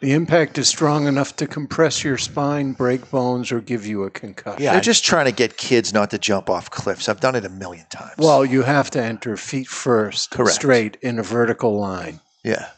The 0.00 0.12
impact 0.12 0.58
is 0.58 0.68
strong 0.68 1.06
enough 1.06 1.36
to 1.36 1.46
compress 1.46 2.04
your 2.04 2.18
spine, 2.18 2.72
break 2.72 3.10
bones, 3.10 3.50
or 3.50 3.60
give 3.60 3.86
you 3.86 4.04
a 4.04 4.10
concussion. 4.10 4.62
Yeah, 4.62 4.72
They're 4.72 4.80
just 4.82 5.04
trying 5.04 5.24
to 5.24 5.32
get 5.32 5.56
kids 5.56 5.92
not 5.94 6.10
to 6.10 6.18
jump 6.18 6.50
off 6.50 6.70
cliffs. 6.70 7.08
I've 7.08 7.20
done 7.20 7.34
it 7.34 7.46
a 7.46 7.48
million 7.48 7.86
times. 7.90 8.12
Well, 8.18 8.44
you 8.44 8.62
have 8.62 8.90
to 8.90 9.02
enter 9.02 9.36
feet 9.36 9.68
first, 9.68 10.30
Correct. 10.30 10.54
straight 10.54 10.96
in 11.00 11.18
a 11.18 11.22
vertical 11.22 11.78
line. 11.80 12.20
Yeah, 12.44 12.68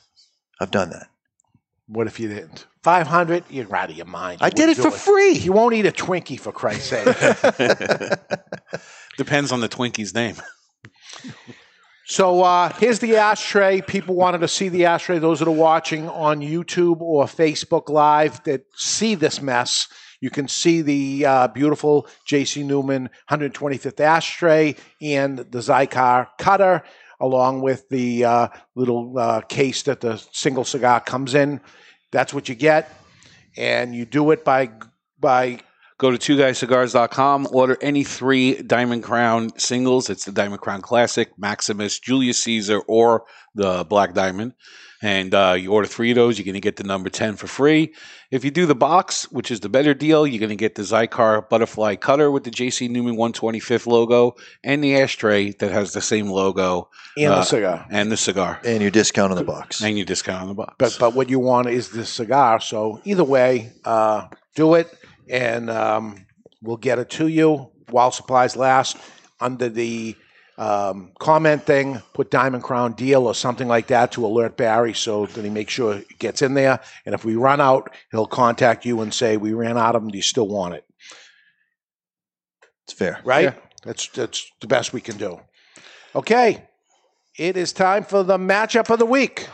I've 0.61 0.71
done 0.71 0.91
that. 0.91 1.09
what 1.89 2.07
if 2.07 2.21
you 2.21 2.29
didn't? 2.29 2.67
Five 2.85 3.09
hundred, 3.09 3.43
you're 3.51 3.75
out 3.75 3.91
of 3.91 3.97
your 3.97 4.07
mind. 4.07 4.41
You 4.41 4.47
I 4.47 4.51
did 4.51 4.69
wouldn't 4.69 4.87
it 4.87 4.91
for 4.91 4.97
free. 4.97 5.33
You 5.33 5.53
won't 5.53 5.75
eat 5.75 5.87
a 5.87 5.93
Twinkie 5.93 6.39
for 6.39 6.53
Christ's 6.53 6.91
sake. 6.91 7.05
Depends 9.19 9.51
on 9.53 9.61
the 9.61 9.69
Twinkie's 9.69 10.15
name. 10.15 10.37
So 12.11 12.43
uh, 12.43 12.73
here's 12.79 13.01
the 13.01 13.17
ashtray. 13.17 13.83
People 13.83 14.15
wanted 14.15 14.39
to 14.39 14.49
see 14.49 14.71
the 14.71 14.87
ashtray. 14.87 15.19
Those 15.19 15.41
that 15.41 15.49
are 15.49 15.51
watching 15.51 16.09
on 16.09 16.41
YouTube 16.41 17.03
or 17.03 17.27
Facebook 17.27 17.91
Live 17.91 18.43
that 18.45 18.63
see 18.75 19.15
this 19.15 19.43
mess, 19.43 19.89
you 20.23 20.31
can 20.31 20.49
see 20.49 20.81
the 20.81 21.27
uh, 21.27 21.49
beautiful 21.49 22.09
JC 22.27 22.65
Newman 22.65 23.11
125th 23.31 24.01
ashtray 24.01 24.77
and 25.03 25.37
the 25.37 25.59
Xikar 25.59 26.29
cutter, 26.39 26.83
along 27.21 27.61
with 27.61 27.87
the 27.91 28.25
uh, 28.25 28.49
little 28.75 29.19
uh, 29.19 29.43
case 29.43 29.83
that 29.83 30.01
the 30.01 30.17
single 30.33 30.65
cigar 30.65 31.01
comes 31.01 31.35
in. 31.35 31.61
That's 32.11 32.33
what 32.33 32.49
you 32.49 32.55
get, 32.55 32.91
and 33.55 33.95
you 33.95 34.07
do 34.07 34.31
it 34.31 34.47
by 34.47 34.71
by 35.21 35.61
Go 35.99 36.13
to 36.13 36.17
twoguyscigars.com, 36.17 37.49
order 37.51 37.77
any 37.83 38.05
three 38.05 38.63
Diamond 38.63 39.03
Crown 39.03 39.51
singles. 39.59 40.09
It's 40.09 40.25
the 40.25 40.31
Diamond 40.31 40.61
Crown 40.61 40.81
Classic, 40.81 41.37
Maximus, 41.37 41.99
Julius 41.99 42.41
Caesar, 42.45 42.79
or 42.87 43.25
the 43.57 43.85
Black 43.85 44.15
Diamond. 44.15 44.55
And 45.03 45.35
uh, 45.35 45.57
you 45.59 45.73
order 45.73 45.89
three 45.89 46.11
of 46.11 46.17
those, 46.17 46.39
you're 46.39 46.45
going 46.45 46.55
to 46.55 46.61
get 46.61 46.77
the 46.77 46.85
number 46.85 47.09
10 47.09 47.37
for 47.37 47.47
free. 47.47 47.95
If 48.31 48.45
you 48.45 48.51
do 48.51 48.67
the 48.67 48.75
box, 48.75 49.31
which 49.31 49.51
is 49.51 49.61
the 49.61 49.69
better 49.69 49.95
deal, 49.95 50.27
you're 50.27 50.41
going 50.41 50.51
to 50.51 50.57
get 50.57 50.75
the 50.75 50.83
Xikar 50.83 51.49
Butterfly 51.49 51.97
Cutter 51.97 52.31
with 52.31 52.45
the 52.45 52.51
JC 52.51 52.89
Newman 52.91 53.17
125th 53.17 53.87
logo 53.87 54.35
and 54.65 54.83
the 54.83 55.01
ashtray 55.01 55.53
that 55.53 55.71
has 55.71 55.93
the 55.93 56.01
same 56.01 56.29
logo. 56.29 56.91
And 57.17 57.33
the 57.33 57.37
uh, 57.37 57.43
cigar. 57.43 57.87
And 57.91 58.11
the 58.11 58.17
cigar. 58.17 58.61
And 58.65 58.83
your 58.83 58.91
discount 58.91 59.33
on 59.33 59.39
the 59.39 59.45
box. 59.45 59.83
And 59.83 59.97
your 59.97 60.07
discount 60.07 60.43
on 60.43 60.49
the 60.49 60.55
box. 60.55 60.75
But 60.79 60.97
but 60.99 61.15
what 61.15 61.29
you 61.29 61.39
want 61.39 61.69
is 61.69 61.91
the 61.91 62.05
cigar. 62.05 62.61
So 62.61 63.01
either 63.05 63.25
way, 63.25 63.73
uh, 63.85 64.27
do 64.57 64.75
it, 64.75 64.93
and 65.31 65.71
um, 65.71 66.27
we'll 66.63 66.77
get 66.77 66.99
it 66.99 67.11
to 67.11 67.29
you 67.29 67.71
while 67.91 68.11
supplies 68.11 68.57
last. 68.57 68.97
Under 69.41 69.69
the 69.69 70.17
um, 70.57 71.13
comment 71.21 71.63
thing, 71.63 72.03
put 72.13 72.31
Diamond 72.31 72.65
Crown 72.65 72.93
deal 72.93 73.27
or 73.27 73.35
something 73.35 73.69
like 73.69 73.87
that 73.89 74.11
to 74.13 74.27
alert 74.27 74.57
Barry 74.57 74.93
so 74.93 75.27
that 75.27 75.45
he 75.45 75.51
makes 75.51 75.73
sure 75.73 75.95
it 75.95 76.19
gets 76.19 76.43
in 76.43 76.55
there. 76.55 76.81
And 77.07 77.15
if 77.15 77.25
we 77.25 77.37
run 77.37 77.61
out, 77.61 77.95
he'll 78.11 78.27
contact 78.27 78.85
you 78.85 79.01
and 79.01 79.15
say 79.15 79.37
we 79.37 79.53
ran 79.53 79.79
out 79.79 79.95
of 79.95 80.03
them. 80.03 80.11
Do 80.11 80.19
you 80.19 80.23
still 80.23 80.49
want 80.49 80.75
it? 80.75 80.85
It's 82.85 82.93
fair. 82.93 83.21
Right? 83.25 83.55
That's 83.85 84.09
that's 84.09 84.51
the 84.61 84.67
best 84.67 84.93
we 84.93 85.01
can 85.01 85.17
do. 85.17 85.41
Okay. 86.15 86.67
It 87.37 87.57
is 87.57 87.73
time 87.73 88.03
for 88.03 88.25
the 88.25 88.39
matchup 88.39 88.91
of 88.91 88.99
the 88.99 89.07
week. 89.07 89.47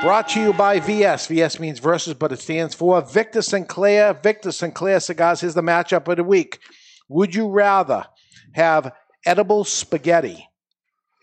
Brought 0.00 0.28
to 0.28 0.40
you 0.40 0.52
by 0.52 0.78
VS. 0.78 1.26
VS 1.26 1.58
means 1.58 1.80
versus, 1.80 2.14
but 2.14 2.30
it 2.30 2.38
stands 2.38 2.72
for 2.72 3.00
Victor 3.00 3.42
Sinclair. 3.42 4.14
Victor 4.14 4.52
Sinclair 4.52 5.00
Cigars. 5.00 5.40
Here's 5.40 5.54
the 5.54 5.60
matchup 5.60 6.06
of 6.06 6.16
the 6.16 6.22
week. 6.22 6.60
Would 7.08 7.34
you 7.34 7.48
rather 7.48 8.06
have 8.52 8.92
edible 9.26 9.64
spaghetti 9.64 10.48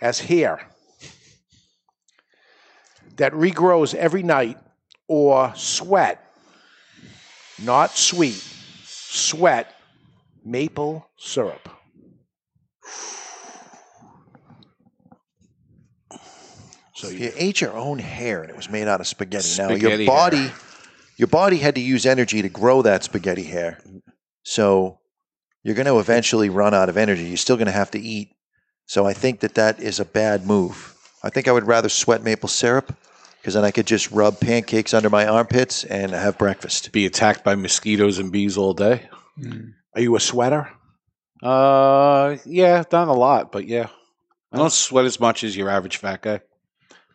as 0.01 0.19
hair 0.19 0.69
that 3.15 3.31
regrows 3.31 3.95
every 3.95 4.23
night 4.23 4.57
or 5.07 5.53
sweat, 5.55 6.21
not 7.63 7.91
sweet, 7.91 8.43
sweat 8.83 9.73
maple 10.43 11.07
syrup? 11.15 11.69
So 16.95 17.09
you 17.09 17.31
ate 17.35 17.59
your 17.59 17.73
own 17.73 17.99
hair 17.99 18.41
and 18.41 18.49
it 18.49 18.55
was 18.55 18.69
made 18.69 18.87
out 18.87 19.01
of 19.01 19.07
spaghetti. 19.07 19.49
now 19.57 19.69
your 19.71 20.05
body, 20.05 20.49
your 21.17 21.27
body 21.27 21.57
had 21.57 21.75
to 21.75 21.81
use 21.81 22.05
energy 22.05 22.41
to 22.41 22.49
grow 22.49 22.81
that 22.83 23.03
spaghetti 23.03 23.43
hair. 23.43 23.79
So 24.43 24.99
you're 25.63 25.75
going 25.75 25.87
to 25.87 25.99
eventually 25.99 26.49
run 26.49 26.73
out 26.73 26.87
of 26.87 26.95
energy. 26.95 27.25
You're 27.25 27.37
still 27.37 27.57
going 27.57 27.65
to 27.65 27.73
have 27.73 27.91
to 27.91 27.99
eat. 27.99 28.29
So 28.85 29.05
I 29.05 29.13
think 29.13 29.41
that 29.41 29.55
that 29.55 29.79
is 29.79 29.99
a 29.99 30.05
bad 30.05 30.45
move. 30.45 30.95
I 31.21 31.29
think 31.29 31.47
I 31.47 31.51
would 31.51 31.67
rather 31.67 31.89
sweat 31.89 32.23
maple 32.23 32.47
syrup 32.47 32.95
because 33.41 33.55
then 33.55 33.65
I 33.65 33.71
could 33.71 33.87
just 33.87 34.09
rub 34.11 34.39
pancakes 34.39 34.93
under 34.93 35.09
my 35.09 35.27
armpits 35.27 35.83
and 35.83 36.11
have 36.11 36.37
breakfast. 36.37 36.91
Be 36.91 37.05
attacked 37.05 37.43
by 37.43 37.55
mosquitoes 37.55 38.19
and 38.19 38.31
bees 38.31 38.57
all 38.57 38.73
day. 38.73 39.09
Are 39.95 40.01
you 40.01 40.15
a 40.15 40.19
sweater? 40.19 40.71
Uh, 41.43 42.37
yeah, 42.45 42.83
done 42.89 43.07
a 43.09 43.13
lot, 43.13 43.51
but 43.51 43.67
yeah. 43.67 43.87
I 44.51 44.57
don't 44.57 44.71
sweat 44.71 45.05
as 45.05 45.19
much 45.19 45.43
as 45.43 45.57
your 45.57 45.69
average 45.69 45.97
fat 45.97 46.21
guy. 46.21 46.39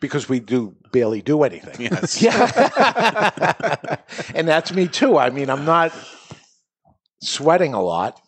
Because 0.01 0.29
we 0.29 0.41
do 0.41 0.75
barely 0.93 1.23
do 1.23 1.43
anything. 1.43 1.75
Yes. 1.91 2.23
Yeah. 2.23 3.97
and 4.35 4.49
that's 4.49 4.73
me 4.73 4.89
too. 4.89 5.19
I 5.19 5.31
mean, 5.31 5.51
I'm 5.51 5.65
not 5.65 5.93
sweating 7.23 7.75
a 7.75 7.83
lot. 7.83 8.21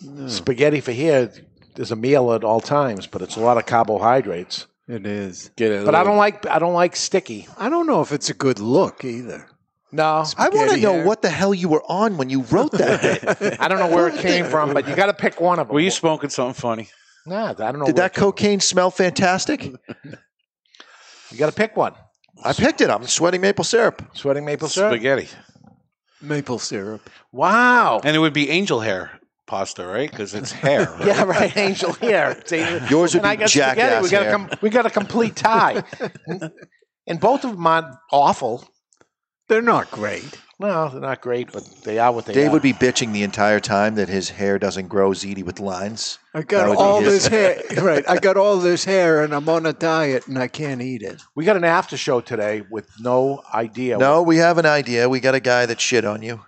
Hmm. 0.00 0.28
Spaghetti 0.28 0.80
for 0.80 0.92
here 0.92 1.30
is 1.76 1.90
a 1.90 1.96
meal 1.96 2.32
at 2.32 2.44
all 2.44 2.60
times, 2.60 3.06
but 3.06 3.22
it's 3.22 3.36
a 3.36 3.40
lot 3.40 3.58
of 3.58 3.66
carbohydrates. 3.66 4.66
It 4.86 5.06
is. 5.06 5.50
Get 5.56 5.72
it. 5.72 5.84
But 5.84 5.94
I 5.94 6.02
don't 6.04 6.16
like 6.16 6.46
I 6.46 6.58
don't 6.58 6.72
like 6.72 6.96
sticky. 6.96 7.46
I 7.58 7.68
don't 7.68 7.86
know 7.86 8.00
if 8.00 8.12
it's 8.12 8.30
a 8.30 8.34
good 8.34 8.58
look 8.58 9.04
either. 9.04 9.46
No. 9.90 10.24
I 10.36 10.48
want 10.50 10.70
to 10.70 10.76
know 10.76 10.94
hair. 10.94 11.04
what 11.06 11.22
the 11.22 11.30
hell 11.30 11.54
you 11.54 11.68
were 11.68 11.82
on 11.88 12.18
when 12.18 12.28
you 12.30 12.42
wrote 12.42 12.72
that 12.72 13.38
bit. 13.38 13.60
I 13.60 13.68
don't 13.68 13.78
know 13.78 13.94
where 13.94 14.08
it 14.08 14.20
came 14.20 14.44
from, 14.44 14.74
but 14.74 14.86
you 14.86 14.94
got 14.94 15.06
to 15.06 15.14
pick 15.14 15.40
one 15.40 15.58
of 15.58 15.68
them. 15.68 15.74
Were 15.74 15.80
you 15.80 15.90
smoking 15.90 16.30
something 16.30 16.54
funny? 16.54 16.88
Nah, 17.26 17.50
I 17.50 17.52
don't 17.54 17.78
know. 17.78 17.86
Did 17.86 17.96
that 17.96 18.12
it 18.12 18.14
came 18.14 18.24
cocaine 18.24 18.60
smell 18.60 18.90
fantastic? 18.90 19.72
From. 21.28 21.36
You 21.36 21.38
got 21.40 21.46
to 21.50 21.56
pick 21.56 21.76
one. 21.76 21.94
I 22.44 22.52
picked 22.52 22.80
it. 22.80 22.90
I'm 22.90 23.04
sweating 23.06 23.40
maple 23.40 23.64
syrup. 23.64 24.02
Sweating 24.14 24.44
maple 24.44 24.68
syrup. 24.68 24.92
Spaghetti. 24.92 25.28
Maple 26.22 26.58
syrup. 26.58 27.08
Wow. 27.32 28.00
And 28.04 28.14
it 28.16 28.18
would 28.18 28.32
be 28.32 28.50
angel 28.50 28.80
hair 28.80 29.18
pasta, 29.48 29.84
right? 29.84 30.08
Because 30.10 30.34
it's 30.34 30.52
hair. 30.52 30.86
Right? 30.98 31.06
Yeah, 31.06 31.24
right. 31.24 31.56
Angel 31.56 31.92
hair. 31.94 32.40
See, 32.46 32.58
Yours 32.90 33.14
would 33.14 33.22
and 33.22 33.26
I 33.26 33.34
be 33.36 33.40
got 33.40 33.50
spaghetti. 33.50 34.02
We 34.02 34.10
got 34.10 34.26
a 34.26 34.30
com- 34.30 34.50
we 34.60 34.70
got 34.70 34.86
a 34.86 34.90
complete 34.90 35.34
tie, 35.34 35.82
and 37.06 37.18
both 37.18 37.44
of 37.44 37.52
them 37.52 37.66
aren't 37.66 37.96
awful. 38.12 38.68
They're 39.48 39.62
not 39.62 39.90
great. 39.90 40.38
No, 40.60 40.88
they're 40.88 41.00
not 41.00 41.20
great, 41.20 41.52
but 41.52 41.64
they 41.84 42.00
are 42.00 42.10
what 42.12 42.26
they 42.26 42.32
Dave 42.34 42.48
are. 42.48 42.52
would 42.52 42.62
be 42.62 42.72
bitching 42.72 43.12
the 43.12 43.22
entire 43.22 43.60
time 43.60 43.94
that 43.94 44.08
his 44.08 44.28
hair 44.28 44.58
doesn't 44.58 44.88
grow 44.88 45.10
ZD 45.10 45.44
with 45.44 45.60
lines. 45.60 46.18
I 46.34 46.40
That 46.40 46.48
got 46.48 46.68
would 46.68 46.74
be 46.74 46.78
all 46.82 47.00
his- 47.00 47.12
this 47.12 47.26
hair. 47.28 47.62
Right. 47.80 48.04
I 48.08 48.18
got 48.18 48.36
all 48.36 48.58
this 48.58 48.84
hair 48.84 49.22
and 49.22 49.32
I'm 49.32 49.48
on 49.48 49.66
a 49.66 49.72
diet 49.72 50.26
and 50.26 50.36
I 50.36 50.48
can't 50.48 50.82
eat 50.82 51.02
it. 51.02 51.22
We 51.36 51.44
got 51.44 51.56
an 51.56 51.62
after 51.64 51.96
show 51.96 52.20
today 52.20 52.64
with 52.70 52.90
no 52.98 53.42
idea. 53.54 53.98
No, 53.98 54.22
we 54.22 54.38
have 54.38 54.58
an 54.58 54.66
idea. 54.66 55.08
We 55.08 55.20
got 55.20 55.36
a 55.36 55.40
guy 55.40 55.64
that 55.66 55.80
shit 55.80 56.04
on 56.04 56.22
you. 56.22 56.40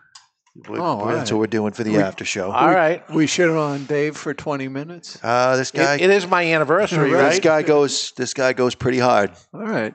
We- 0.69 0.77
Oh, 0.79 0.83
all 0.83 1.07
That's 1.07 1.31
right. 1.31 1.37
what 1.37 1.41
we're 1.43 1.47
doing 1.47 1.73
for 1.73 1.85
the 1.85 1.93
We- 1.93 2.03
after 2.03 2.25
show. 2.25 2.51
All 2.51 2.69
right. 2.75 3.09
We 3.15 3.29
shit 3.29 3.49
on 3.49 3.85
Dave 3.85 4.17
for 4.17 4.35
20 4.35 4.67
minutes. 4.67 5.19
Uh, 5.23 5.55
this 5.57 5.71
guy. 5.71 5.95
It- 5.95 6.01
it 6.03 6.11
is 6.11 6.27
my 6.27 6.45
anniversary, 6.53 7.11
This 7.13 7.23
right? 7.35 7.43
guy 7.43 7.63
goes. 7.63 8.13
This 8.17 8.35
guy 8.35 8.55
goes 8.55 8.75
pretty 8.75 8.99
hard. 8.99 9.31
All 9.55 9.61
right. 9.63 9.95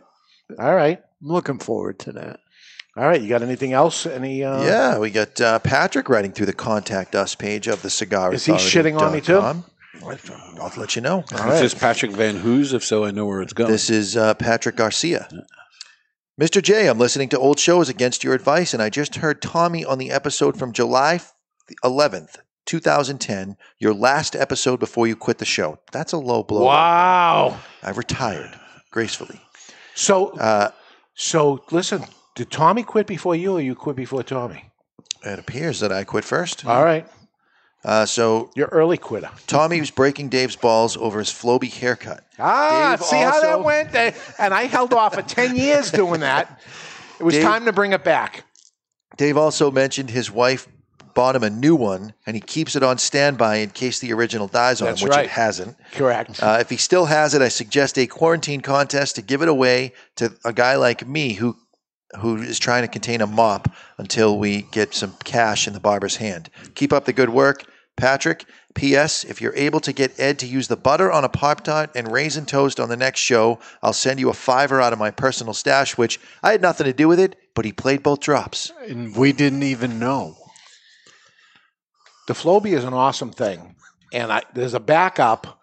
All 0.58 0.74
right. 0.74 1.02
I'm 1.22 1.28
looking 1.28 1.60
forward 1.60 2.00
to 2.00 2.14
that. 2.14 2.40
All 2.98 3.06
right. 3.08 3.22
You 3.22 3.28
got 3.28 3.42
anything 3.44 3.74
else? 3.74 4.06
Any? 4.06 4.44
Uh, 4.44 4.64
yeah, 4.64 4.98
we 4.98 5.12
got 5.12 5.40
uh, 5.42 5.60
Patrick 5.60 6.08
writing 6.10 6.32
through 6.32 6.46
the 6.46 6.54
contact 6.54 7.16
us 7.16 7.36
page 7.36 7.68
of 7.68 7.82
the 7.82 7.90
cigar. 7.90 8.34
Is 8.34 8.46
he 8.46 8.54
shitting 8.54 9.00
on 9.00 9.12
me 9.14 9.22
too? 9.22 9.40
I'll 10.04 10.72
let 10.78 10.96
you 10.96 11.02
know. 11.02 11.24
Is 11.32 11.62
this 11.62 11.74
Patrick 11.74 12.12
Van 12.12 12.36
Hoos? 12.38 12.74
If 12.74 12.84
so, 12.84 13.06
I 13.06 13.12
know 13.12 13.26
where 13.26 13.42
it's 13.42 13.54
going. 13.54 13.72
This 13.72 13.90
is 13.90 14.16
uh, 14.16 14.34
Patrick 14.36 14.76
Garcia. 14.76 15.28
Mr. 16.40 16.62
J, 16.62 16.88
I'm 16.90 17.00
listening 17.00 17.30
to 17.30 17.40
old 17.40 17.60
shows 17.60 17.88
against 17.88 18.24
your 18.24 18.34
advice, 18.34 18.74
and 18.74 18.84
I 18.84 18.90
just 18.90 19.16
heard 19.16 19.42
Tommy 19.42 19.86
on 19.86 19.98
the 19.98 20.12
episode 20.12 20.60
from 20.60 20.74
July 20.74 21.22
11th, 21.84 22.36
2010, 22.66 23.56
your 23.80 23.94
last 23.94 24.36
episode 24.36 24.80
before 24.80 25.08
you 25.08 25.16
quit 25.16 25.38
the 25.38 25.46
show. 25.46 25.80
That's 25.94 26.12
a 26.12 26.18
low 26.18 26.44
blow. 26.44 26.66
Wow. 26.66 27.58
I 27.82 27.92
retired 27.92 28.60
gracefully. 28.92 29.40
So, 29.96 30.32
Uh, 30.38 30.72
so 31.14 31.64
listen. 31.72 32.04
Did 32.36 32.52
Tommy 32.52 32.84
quit 32.84 33.08
before 33.08 33.36
you, 33.36 33.54
or 33.54 33.62
you 33.62 33.76
quit 33.76 33.96
before 33.96 34.24
Tommy? 34.24 34.66
it 35.24 35.40
appears 35.40 35.80
that 35.80 35.92
I 35.92 36.04
quit 36.04 36.24
first. 36.24 36.66
All 36.68 36.84
right. 36.84 37.08
Uh, 37.84 38.06
so 38.06 38.52
You're 38.56 38.68
early 38.68 38.98
quitter. 38.98 39.30
Tommy 39.48 39.80
was 39.80 39.90
breaking 39.92 40.30
Dave's 40.30 40.56
balls 40.56 40.98
over 40.98 41.18
his 41.20 41.30
Flowbee 41.30 41.72
haircut. 41.74 42.24
Ah, 42.38 42.96
Dave 42.98 43.06
see 43.06 43.18
how 43.18 43.40
that 43.42 43.64
went? 43.64 43.96
And 44.40 44.54
I 44.54 44.64
held 44.64 44.94
off 44.94 45.16
for 45.16 45.22
10 45.24 45.56
years 45.66 45.92
doing 45.92 46.20
that. 46.22 46.60
It 47.20 47.24
was 47.24 47.36
Dave- 47.36 47.44
time 47.44 47.66
to 47.66 47.74
bring 47.74 47.94
it 47.94 48.04
back. 48.04 48.44
Dave 49.18 49.38
also 49.38 49.72
mentioned 49.72 50.10
his 50.10 50.30
wife 50.30 50.68
bought 51.14 51.36
him 51.36 51.44
a 51.44 51.50
new 51.50 51.76
one, 51.76 52.14
and 52.26 52.36
he 52.36 52.42
keeps 52.42 52.76
it 52.76 52.84
on 52.84 52.98
standby 52.98 53.56
in 53.58 53.70
case 53.70 54.00
the 54.00 54.12
original 54.12 54.48
dies 54.48 54.82
on 54.82 54.88
That's 54.90 55.02
him, 55.02 55.08
which 55.08 55.16
right. 55.16 55.26
it 55.26 55.32
hasn't. 55.32 55.78
Correct. 55.94 56.44
Uh, 56.44 56.58
if 56.60 56.70
he 56.70 56.76
still 56.78 57.06
has 57.06 57.34
it, 57.34 57.42
I 57.42 57.48
suggest 57.48 57.98
a 57.98 58.06
quarantine 58.06 58.60
contest 58.62 59.16
to 59.16 59.22
give 59.22 59.42
it 59.42 59.48
away 59.48 59.94
to 60.18 60.36
a 60.44 60.52
guy 60.52 60.76
like 60.76 61.08
me 61.08 61.34
who 61.34 61.56
who 62.20 62.38
is 62.38 62.60
trying 62.60 62.84
to 62.84 62.88
contain 62.88 63.22
a 63.22 63.28
mop 63.28 63.74
until 63.98 64.38
we 64.38 64.64
get 64.64 64.94
some 64.94 65.14
cash 65.24 65.68
in 65.68 65.74
the 65.74 65.80
barber's 65.80 66.18
hand. 66.18 66.50
Keep 66.76 66.94
up 66.94 67.06
the 67.06 67.14
good 67.14 67.30
work, 67.30 67.66
Patrick. 67.96 68.46
P.S. 68.76 69.24
If 69.24 69.42
you're 69.42 69.56
able 69.56 69.80
to 69.80 69.94
get 69.94 70.20
Ed 70.20 70.38
to 70.40 70.46
use 70.46 70.68
the 70.68 70.76
butter 70.76 71.10
on 71.10 71.24
a 71.24 71.30
Pop 71.30 71.64
Tart 71.64 71.92
and 71.96 72.12
raisin 72.12 72.46
toast 72.46 72.78
on 72.80 72.90
the 72.90 72.98
next 72.98 73.22
show, 73.22 73.58
I'll 73.82 73.94
send 73.94 74.20
you 74.20 74.30
a 74.30 74.34
fiver 74.34 74.82
out 74.82 74.92
of 74.92 75.00
my 75.00 75.12
personal 75.12 75.54
stash, 75.54 75.98
which 75.98 76.20
I 76.44 76.52
had 76.52 76.62
nothing 76.62 76.86
to 76.86 76.94
do 76.94 77.08
with 77.08 77.20
it, 77.20 77.38
but 77.56 77.64
he 77.64 77.72
played 77.72 78.04
both 78.04 78.20
drops. 78.20 78.74
And 78.86 79.16
we 79.16 79.32
didn't 79.32 79.64
even 79.64 79.98
know. 79.98 80.36
The 82.28 82.34
Flowbee 82.34 82.74
is 82.74 82.84
an 82.84 82.94
awesome 82.94 83.32
thing, 83.32 83.76
and 84.12 84.32
I, 84.32 84.42
there's 84.54 84.74
a 84.74 84.80
backup 84.80 85.62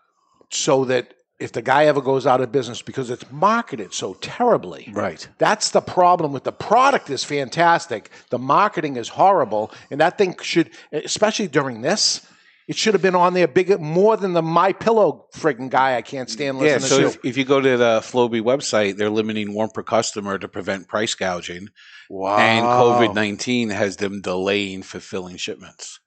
so 0.50 0.86
that 0.86 1.12
if 1.42 1.52
the 1.52 1.62
guy 1.62 1.86
ever 1.86 2.00
goes 2.00 2.26
out 2.26 2.40
of 2.40 2.52
business 2.52 2.82
because 2.82 3.10
it's 3.10 3.30
marketed 3.30 3.92
so 3.92 4.14
terribly. 4.14 4.90
Right. 4.92 5.26
That's 5.38 5.70
the 5.70 5.80
problem 5.80 6.32
with 6.32 6.44
the 6.44 6.52
product 6.52 7.10
is 7.10 7.24
fantastic. 7.24 8.10
The 8.30 8.38
marketing 8.38 8.96
is 8.96 9.08
horrible, 9.08 9.72
and 9.90 10.00
that 10.00 10.18
thing 10.18 10.36
should, 10.40 10.70
especially 10.92 11.48
during 11.48 11.82
this, 11.82 12.26
it 12.68 12.76
should 12.76 12.94
have 12.94 13.02
been 13.02 13.16
on 13.16 13.34
there 13.34 13.48
bigger, 13.48 13.76
more 13.78 14.16
than 14.16 14.34
the 14.34 14.42
My 14.42 14.72
Pillow 14.72 15.26
friggin' 15.34 15.68
guy 15.68 15.96
I 15.96 16.02
can't 16.02 16.30
stand 16.30 16.60
Yeah, 16.60 16.78
so 16.78 17.00
to. 17.00 17.06
if, 17.06 17.18
if 17.24 17.36
you 17.36 17.44
go 17.44 17.60
to 17.60 17.76
the 17.76 18.00
Flowbee 18.00 18.40
website, 18.40 18.96
they're 18.96 19.10
limiting 19.10 19.52
one 19.52 19.70
per 19.70 19.82
customer 19.82 20.38
to 20.38 20.48
prevent 20.48 20.86
price 20.86 21.14
gouging. 21.14 21.68
Wow. 22.08 22.38
And 22.38 22.64
COVID 22.64 23.14
19 23.14 23.70
has 23.70 23.96
them 23.96 24.20
delaying 24.20 24.82
fulfilling 24.82 25.36
shipments. 25.36 25.98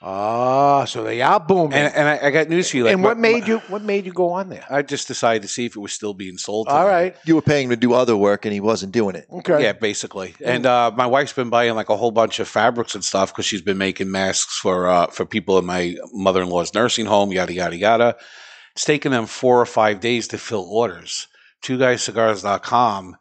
Ah, 0.00 0.84
so 0.84 1.02
they 1.02 1.20
are 1.22 1.40
booming. 1.40 1.72
And, 1.76 1.92
and 1.92 2.08
I, 2.08 2.28
I 2.28 2.30
got 2.30 2.48
news 2.48 2.70
for 2.70 2.76
you. 2.76 2.84
Like 2.84 2.94
and 2.94 3.02
what 3.02 3.16
my- 3.16 3.20
made 3.32 3.48
you? 3.48 3.58
What 3.68 3.82
made 3.82 4.06
you 4.06 4.12
go 4.12 4.30
on 4.30 4.48
there? 4.48 4.64
I 4.70 4.82
just 4.82 5.08
decided 5.08 5.42
to 5.42 5.48
see 5.48 5.66
if 5.66 5.74
it 5.74 5.80
was 5.80 5.92
still 5.92 6.14
being 6.14 6.38
sold. 6.38 6.68
to 6.68 6.72
All 6.72 6.84
them. 6.84 6.88
right. 6.88 7.16
You 7.24 7.34
were 7.34 7.42
paying 7.42 7.64
him 7.64 7.70
to 7.70 7.76
do 7.76 7.94
other 7.94 8.16
work, 8.16 8.44
and 8.44 8.52
he 8.54 8.60
wasn't 8.60 8.92
doing 8.92 9.16
it. 9.16 9.26
Okay. 9.32 9.60
Yeah, 9.62 9.72
basically. 9.72 10.36
And 10.44 10.66
uh, 10.66 10.92
my 10.96 11.06
wife's 11.06 11.32
been 11.32 11.50
buying 11.50 11.74
like 11.74 11.88
a 11.88 11.96
whole 11.96 12.12
bunch 12.12 12.38
of 12.38 12.46
fabrics 12.46 12.94
and 12.94 13.04
stuff 13.04 13.32
because 13.32 13.44
she's 13.44 13.62
been 13.62 13.78
making 13.78 14.10
masks 14.10 14.56
for 14.58 14.86
uh, 14.86 15.08
for 15.08 15.26
people 15.26 15.58
in 15.58 15.64
my 15.66 15.96
mother 16.12 16.42
in 16.42 16.48
law's 16.48 16.72
nursing 16.74 17.06
home. 17.06 17.32
Yada 17.32 17.52
yada 17.52 17.76
yada. 17.76 18.16
It's 18.76 18.84
taken 18.84 19.10
them 19.10 19.26
four 19.26 19.60
or 19.60 19.66
five 19.66 19.98
days 19.98 20.28
to 20.28 20.38
fill 20.38 20.62
orders. 20.70 21.26
Two 21.60 21.76
guyscigars.com 21.76 23.16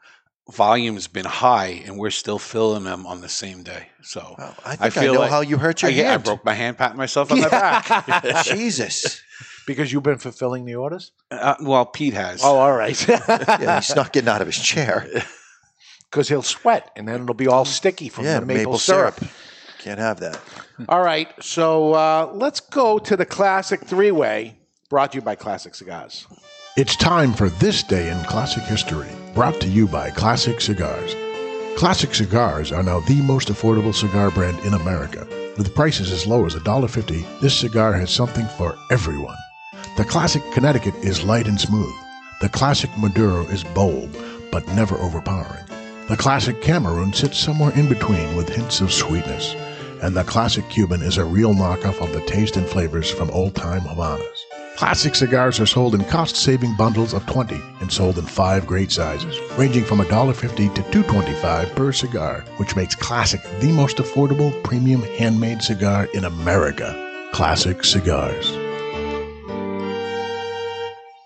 volume's 0.52 1.08
been 1.08 1.26
high, 1.26 1.84
and 1.86 1.98
we're 1.98 2.10
still 2.10 2.40
filling 2.40 2.84
them 2.84 3.06
on 3.06 3.22
the 3.22 3.30
same 3.30 3.64
day. 3.64 3.90
So 4.02 4.36
I 4.66 4.76
think 4.76 4.98
I 4.98 5.06
know 5.14 5.24
how 5.24 5.42
you 5.42 5.58
hurt 5.58 5.82
your 5.82 5.92
I, 5.92 5.94
yeah, 5.94 6.14
I 6.14 6.18
broke 6.18 6.46
my 6.46 6.54
hand, 6.54 6.78
patting 6.78 6.98
myself 6.98 7.32
on 7.32 7.42
the 7.42 7.50
back. 7.50 8.44
Jesus. 8.46 9.22
Because 9.66 9.92
you've 9.92 10.04
been 10.04 10.18
fulfilling 10.18 10.64
the 10.64 10.76
orders? 10.76 11.12
Uh, 11.30 11.56
well, 11.60 11.86
Pete 11.86 12.14
has. 12.14 12.42
Oh, 12.42 12.56
all 12.56 12.72
right. 12.72 13.08
yeah, 13.10 13.80
he's 13.82 13.94
not 13.96 14.14
getting 14.14 14.30
out 14.30 14.40
of 14.40 14.48
his 14.48 14.58
chair. 14.58 15.06
Because 16.10 16.30
he'll 16.30 16.42
sweat, 16.42 16.90
and 16.96 17.06
then 17.06 17.24
it'll 17.24 17.36
be 17.36 17.48
all 17.48 17.66
sticky 17.66 18.08
from 18.08 18.24
yeah, 18.24 18.40
the 18.40 18.46
maple, 18.46 18.78
syrup. 18.78 19.20
Can't 19.80 20.00
have 20.00 20.22
that. 20.22 20.40
All 20.88 21.02
right, 21.02 21.32
so 21.44 21.94
uh, 21.94 22.32
let's 22.34 22.62
go 22.62 22.98
to 22.98 23.18
the 23.18 23.26
classic 23.26 23.82
three-way, 23.82 24.58
brought 24.90 25.12
to 25.12 25.18
you 25.18 25.22
by 25.22 25.36
Classic 25.36 25.76
Cigars. 25.76 26.26
It's 26.78 26.96
time 26.96 27.34
for 27.34 27.50
This 27.50 27.82
Day 27.82 28.12
in 28.12 28.24
Classic 28.26 28.62
History, 28.62 29.10
brought 29.34 29.60
to 29.62 29.68
you 29.68 29.88
by 29.88 30.12
Classic 30.12 30.62
Cigars. 30.62 31.16
Classic 31.76 32.14
Cigars 32.14 32.72
are 32.72 32.84
now 32.84 33.00
the 33.00 33.20
most 33.24 33.48
affordable 33.48 33.96
cigar 33.96 34.30
brand 34.30 34.60
in 34.60 34.76
America. 34.76 35.28
With 35.58 35.74
prices 35.74 36.12
as 36.12 36.28
low 36.28 36.46
as 36.46 36.54
$1.50, 36.54 37.42
this 37.42 37.60
cigar 37.60 37.94
has 37.94 38.12
something 38.12 38.46
for 38.60 38.78
everyone. 38.92 39.38
The 39.98 40.06
Classic 40.06 40.44
Connecticut 40.54 40.94
is 40.98 41.24
light 41.24 41.48
and 41.48 41.60
smooth. 41.60 41.96
The 42.42 42.50
Classic 42.50 42.92
Maduro 42.96 43.42
is 43.46 43.64
bold, 43.64 44.16
but 44.52 44.68
never 44.68 44.98
overpowering. 44.98 45.66
The 46.10 46.18
Classic 46.18 46.62
Cameroon 46.62 47.12
sits 47.12 47.40
somewhere 47.40 47.74
in 47.74 47.90
between 47.90 48.36
with 48.36 48.50
hints 48.50 48.82
of 48.82 48.94
sweetness. 48.94 49.56
And 50.04 50.16
the 50.16 50.24
Classic 50.26 50.70
Cuban 50.70 51.02
is 51.02 51.18
a 51.18 51.26
real 51.26 51.56
knockoff 51.56 52.00
of 52.04 52.14
the 52.14 52.22
taste 52.28 52.56
and 52.56 52.68
flavors 52.68 53.10
from 53.10 53.32
old 53.32 53.56
time 53.56 53.82
Havanas. 53.82 54.47
Classic 54.78 55.16
cigars 55.16 55.60
are 55.60 55.66
sold 55.66 55.96
in 55.96 56.04
cost-saving 56.06 56.76
bundles 56.76 57.16
of 57.16 57.26
20 57.26 57.60
and 57.82 57.92
sold 57.92 58.20
in 58.20 58.26
five 58.28 58.68
great 58.68 58.92
sizes, 58.92 59.36
ranging 59.58 59.84
from 59.84 59.98
$1.50 59.98 60.76
to 60.76 60.84
$2.25 60.84 61.76
per 61.76 61.92
cigar, 61.92 62.46
which 62.58 62.76
makes 62.76 62.94
Classic 62.94 63.42
the 63.60 63.72
most 63.72 63.98
affordable 63.98 64.54
premium 64.62 65.02
handmade 65.18 65.64
cigar 65.64 66.08
in 66.14 66.26
America. 66.26 66.94
Classic 67.34 67.84
Cigars. 67.84 68.52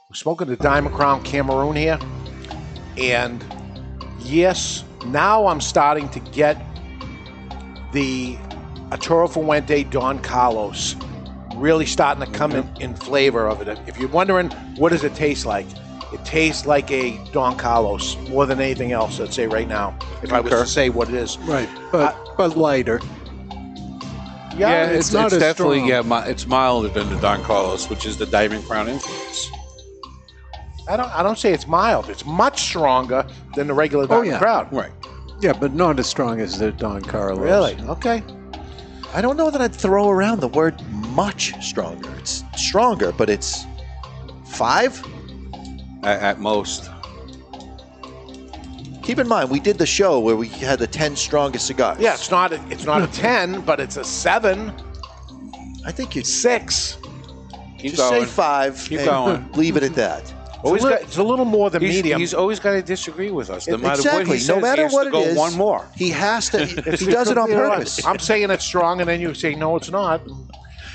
We're 0.09 0.13
smoking 0.13 0.47
the 0.47 0.55
Diamond 0.55 0.95
Crown 0.95 1.21
Cameroon 1.21 1.75
here, 1.75 1.99
and 2.97 3.43
yes, 4.19 4.85
now 5.07 5.47
I'm 5.47 5.59
starting 5.59 6.07
to 6.11 6.21
get 6.21 6.55
the 7.91 8.37
Arturo 8.93 9.27
Fuente 9.27 9.83
Don 9.83 10.19
Carlos 10.19 10.95
really 11.61 11.85
starting 11.85 12.25
to 12.25 12.31
come 12.37 12.51
in, 12.51 12.67
in 12.81 12.95
flavor 12.95 13.47
of 13.47 13.65
it. 13.65 13.79
If 13.87 13.97
you're 13.97 14.09
wondering 14.09 14.49
what 14.77 14.89
does 14.89 15.03
it 15.03 15.15
taste 15.15 15.45
like, 15.45 15.67
it 16.11 16.25
tastes 16.25 16.65
like 16.65 16.91
a 16.91 17.17
Don 17.31 17.55
Carlos 17.57 18.17
more 18.29 18.45
than 18.45 18.59
anything 18.59 18.91
else. 18.91 19.19
I'd 19.21 19.33
say 19.33 19.47
right 19.47 19.67
now, 19.67 19.97
if 20.21 20.33
I 20.33 20.41
was 20.41 20.51
to 20.51 20.65
say 20.65 20.89
what 20.89 21.07
it 21.07 21.15
is. 21.15 21.37
Right, 21.39 21.69
but 21.91 22.13
uh, 22.15 22.33
but 22.35 22.57
lighter. 22.57 22.99
Yeah, 24.57 24.87
it's 24.87 25.07
it's, 25.07 25.13
not 25.13 25.27
it's 25.27 25.35
as 25.35 25.39
definitely 25.39 25.77
strong. 25.77 25.89
yeah, 25.89 26.01
mi- 26.25 26.29
it's 26.29 26.45
milder 26.45 26.89
than 26.89 27.09
the 27.09 27.15
Don 27.21 27.41
Carlos, 27.43 27.89
which 27.89 28.05
is 28.05 28.17
the 28.17 28.25
Diamond 28.25 28.65
Crown 28.65 28.89
influence. 28.89 29.49
I 30.89 30.97
don't. 30.97 31.09
I 31.15 31.23
don't 31.23 31.37
say 31.37 31.53
it's 31.53 31.67
mild. 31.67 32.09
It's 32.09 32.25
much 32.25 32.61
stronger 32.63 33.25
than 33.55 33.67
the 33.67 33.73
regular 33.73 34.03
oh, 34.03 34.07
Don 34.07 34.19
Oh, 34.19 34.21
yeah. 34.23 34.39
Crown. 34.39 34.67
Right. 34.71 34.91
Yeah, 35.39 35.53
but 35.53 35.73
not 35.73 35.97
as 35.99 36.07
strong 36.07 36.41
as 36.41 36.59
the 36.59 36.71
Don 36.73 37.01
Carlos. 37.01 37.39
Really? 37.39 37.75
Okay. 37.87 38.21
I 39.13 39.21
don't 39.21 39.35
know 39.35 39.49
that 39.49 39.61
I'd 39.61 39.75
throw 39.75 40.09
around 40.09 40.39
the 40.39 40.47
word 40.47 40.81
much 41.13 41.53
stronger. 41.61 42.09
It's 42.17 42.43
stronger, 42.55 43.11
but 43.11 43.29
it's 43.29 43.65
five. 44.45 45.03
At, 46.03 46.21
at 46.21 46.39
most. 46.39 46.89
Keep 49.03 49.19
in 49.19 49.27
mind, 49.27 49.49
we 49.49 49.59
did 49.59 49.77
the 49.77 49.85
show 49.85 50.19
where 50.19 50.35
we 50.35 50.47
had 50.47 50.79
the 50.79 50.87
ten 50.87 51.15
strongest 51.15 51.67
cigars. 51.67 51.99
Yeah, 51.99 52.13
it's 52.13 52.31
not. 52.31 52.53
A, 52.53 52.61
it's 52.69 52.85
not 52.85 53.01
a 53.01 53.07
hmm. 53.07 53.13
ten, 53.13 53.61
but 53.61 53.79
it's 53.79 53.97
a 53.97 54.03
seven. 54.03 54.71
I 55.85 55.91
think 55.91 56.15
you're 56.15 56.23
six. 56.23 56.97
Keep 57.79 57.91
just 57.91 57.97
going. 57.97 58.21
say 58.21 58.27
five. 58.27 58.77
Keep 58.87 58.99
and 58.99 59.07
going. 59.07 59.51
Leave 59.53 59.75
it 59.75 59.83
at 59.83 59.95
that. 59.95 60.33
Always 60.63 60.83
a 60.83 60.89
got, 60.89 61.01
it's 61.01 61.17
a 61.17 61.23
little 61.23 61.45
more 61.45 61.69
than 61.69 61.81
he's, 61.81 61.95
medium. 61.95 62.19
He's 62.19 62.33
always 62.33 62.59
got 62.59 62.71
to 62.73 62.81
disagree 62.81 63.31
with 63.31 63.49
us. 63.49 63.67
No 63.67 63.77
matter 63.77 63.95
exactly. 63.95 64.19
what 64.25 64.33
he 64.33 64.39
says, 64.39 64.47
no 64.49 64.55
he 64.55 64.61
matter 64.61 64.83
has 64.83 64.93
what 64.93 65.03
to 65.03 65.09
it 65.09 65.11
go 65.11 65.21
is, 65.21 65.37
one 65.37 65.55
more. 65.55 65.85
He 65.95 66.09
has 66.09 66.49
to. 66.49 66.65
He 66.97 67.05
does 67.07 67.29
it 67.31 67.37
on 67.37 67.49
you 67.49 67.55
know 67.55 67.69
what? 67.69 67.77
purpose. 67.79 68.05
I'm 68.05 68.19
saying 68.19 68.49
it's 68.51 68.65
strong, 68.65 68.99
and 69.01 69.09
then 69.09 69.19
you 69.21 69.33
say 69.33 69.55
no, 69.55 69.75
it's 69.75 69.89
not. 69.89 70.21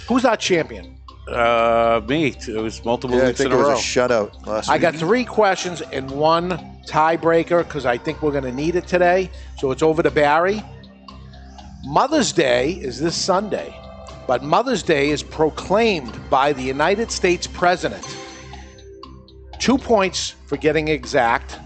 Who's 0.09 0.25
our 0.25 0.37
champion? 0.37 0.97
Uh, 1.29 2.01
me. 2.09 2.29
It 2.29 2.49
was 2.63 2.85
multiple 2.85 3.17
Yeah, 3.17 3.25
I 3.25 3.27
weeks 3.29 3.39
think 3.39 3.51
in 3.51 3.53
it 3.53 3.55
a 3.57 3.59
was 3.59 3.69
row. 3.69 3.75
a 3.75 4.09
shutout 4.09 4.47
last 4.47 4.69
I 4.69 4.75
week. 4.75 4.83
got 4.83 4.95
three 4.95 5.25
questions 5.25 5.81
and 5.83 6.09
one 6.13 6.51
tiebreaker 6.87 7.65
because 7.65 7.85
I 7.85 7.99
think 7.99 8.23
we're 8.23 8.31
going 8.31 8.45
to 8.45 8.53
need 8.53 8.77
it 8.77 8.87
today. 8.87 9.29
So 9.59 9.73
it's 9.73 9.83
over 9.83 10.05
to 10.05 10.11
Barry. 10.13 10.63
Mother's 11.85 12.33
Day 12.33 12.73
is 12.75 13.01
this 13.01 13.17
Sunday, 13.17 13.75
but 14.29 14.45
Mother's 14.45 14.83
Day 14.85 15.11
is 15.11 15.23
proclaimed 15.23 16.17
by 16.31 16.53
the 16.53 16.63
United 16.63 17.11
States 17.11 17.47
President. 17.49 18.05
Two 19.67 19.79
points 19.79 20.37
for 20.47 20.57
getting 20.57 20.87
exact, 20.87 21.59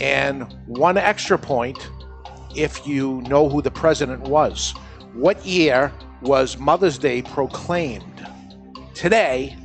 and 0.00 0.42
one 0.66 0.96
extra 0.96 1.38
point 1.38 1.88
if 2.56 2.84
you 2.84 3.20
know 3.28 3.48
who 3.48 3.62
the 3.62 3.70
president 3.70 4.22
was. 4.22 4.74
What 5.12 5.46
year 5.46 5.92
was 6.20 6.58
Mother's 6.58 6.98
Day 6.98 7.22
proclaimed? 7.22 8.26
Today, 8.92 9.56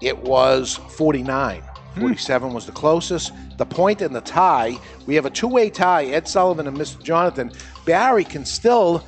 It 0.00 0.16
was 0.18 0.76
49. 0.90 1.62
47 1.98 2.52
was 2.52 2.66
the 2.66 2.72
closest. 2.72 3.32
The 3.58 3.66
point 3.66 4.02
and 4.02 4.14
the 4.14 4.20
tie. 4.20 4.76
We 5.06 5.14
have 5.14 5.26
a 5.26 5.30
two 5.30 5.48
way 5.48 5.70
tie. 5.70 6.06
Ed 6.06 6.28
Sullivan 6.28 6.66
and 6.66 6.76
Mr. 6.76 7.02
Jonathan. 7.02 7.52
Barry 7.84 8.24
can 8.24 8.44
still 8.44 9.06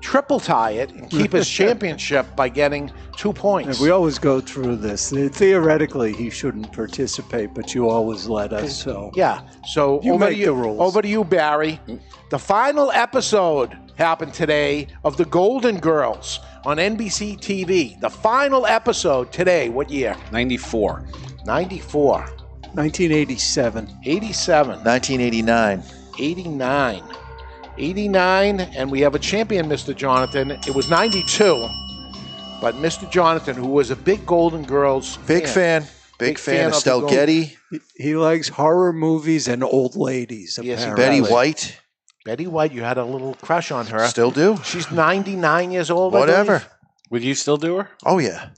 triple 0.00 0.40
tie 0.40 0.72
it 0.72 0.90
and 0.92 1.08
keep 1.10 1.32
his 1.32 1.48
championship 1.60 2.26
by 2.36 2.48
getting 2.48 2.92
two 3.16 3.32
points. 3.32 3.80
We 3.80 3.90
always 3.90 4.18
go 4.18 4.40
through 4.40 4.76
this. 4.76 5.10
Theoretically, 5.10 6.12
he 6.12 6.30
shouldn't 6.30 6.72
participate, 6.72 7.54
but 7.54 7.74
you 7.74 7.88
always 7.88 8.26
let 8.26 8.52
us. 8.52 8.82
So 8.82 9.10
Yeah. 9.14 9.40
So 9.66 10.00
You 10.02 10.14
over 10.14 10.26
make 10.26 10.34
to 10.34 10.40
you, 10.40 10.46
the 10.46 10.54
rules. 10.54 10.80
Over 10.80 11.02
to 11.02 11.08
you, 11.08 11.24
Barry. 11.24 11.80
The 12.30 12.38
final 12.38 12.90
episode 12.92 13.76
happened 13.96 14.34
today 14.34 14.88
of 15.04 15.16
The 15.16 15.24
Golden 15.26 15.78
Girls 15.78 16.40
on 16.64 16.78
NBC 16.78 17.38
TV. 17.38 18.00
The 18.00 18.10
final 18.10 18.66
episode 18.66 19.32
today. 19.32 19.68
What 19.68 19.90
year? 19.90 20.16
94. 20.32 21.04
94. 21.46 22.18
1987. 22.74 23.98
87. 24.04 24.84
1989. 24.84 25.82
89. 26.18 27.02
89, 27.76 28.60
and 28.60 28.90
we 28.90 29.00
have 29.00 29.14
a 29.14 29.18
champion, 29.18 29.66
Mr. 29.66 29.94
Jonathan. 29.94 30.52
It 30.52 30.74
was 30.74 30.88
92. 30.90 31.66
But 32.60 32.76
Mr. 32.76 33.10
Jonathan, 33.10 33.56
who 33.56 33.66
was 33.66 33.90
a 33.90 33.96
big 33.96 34.24
Golden 34.24 34.62
Girls 34.64 35.18
Big 35.26 35.46
fan. 35.46 35.86
Big, 36.18 36.38
fan. 36.38 36.66
of 36.66 36.72
the 36.72 36.76
Estelle 36.78 37.00
Golden- 37.00 37.16
Getty. 37.16 37.56
He, 37.70 37.80
he 37.96 38.16
likes 38.16 38.48
horror 38.48 38.92
movies 38.92 39.48
and 39.48 39.62
old 39.64 39.96
ladies. 39.96 40.58
Yes, 40.62 40.84
he 40.84 40.90
apparently. 40.90 41.20
Betty 41.20 41.32
White. 41.32 41.80
Betty 42.24 42.46
White, 42.46 42.72
you 42.72 42.82
had 42.82 42.96
a 42.96 43.04
little 43.04 43.34
crush 43.34 43.70
on 43.70 43.86
her. 43.86 44.06
Still 44.06 44.30
do. 44.30 44.56
She's 44.64 44.90
99 44.90 45.70
years 45.72 45.90
old. 45.90 46.14
I 46.14 46.20
Whatever. 46.20 46.58
believe. 46.58 46.68
Would 47.10 47.24
you 47.24 47.34
still 47.34 47.56
do 47.58 47.76
her? 47.78 47.90
Oh 48.06 48.18
yeah. 48.18 48.48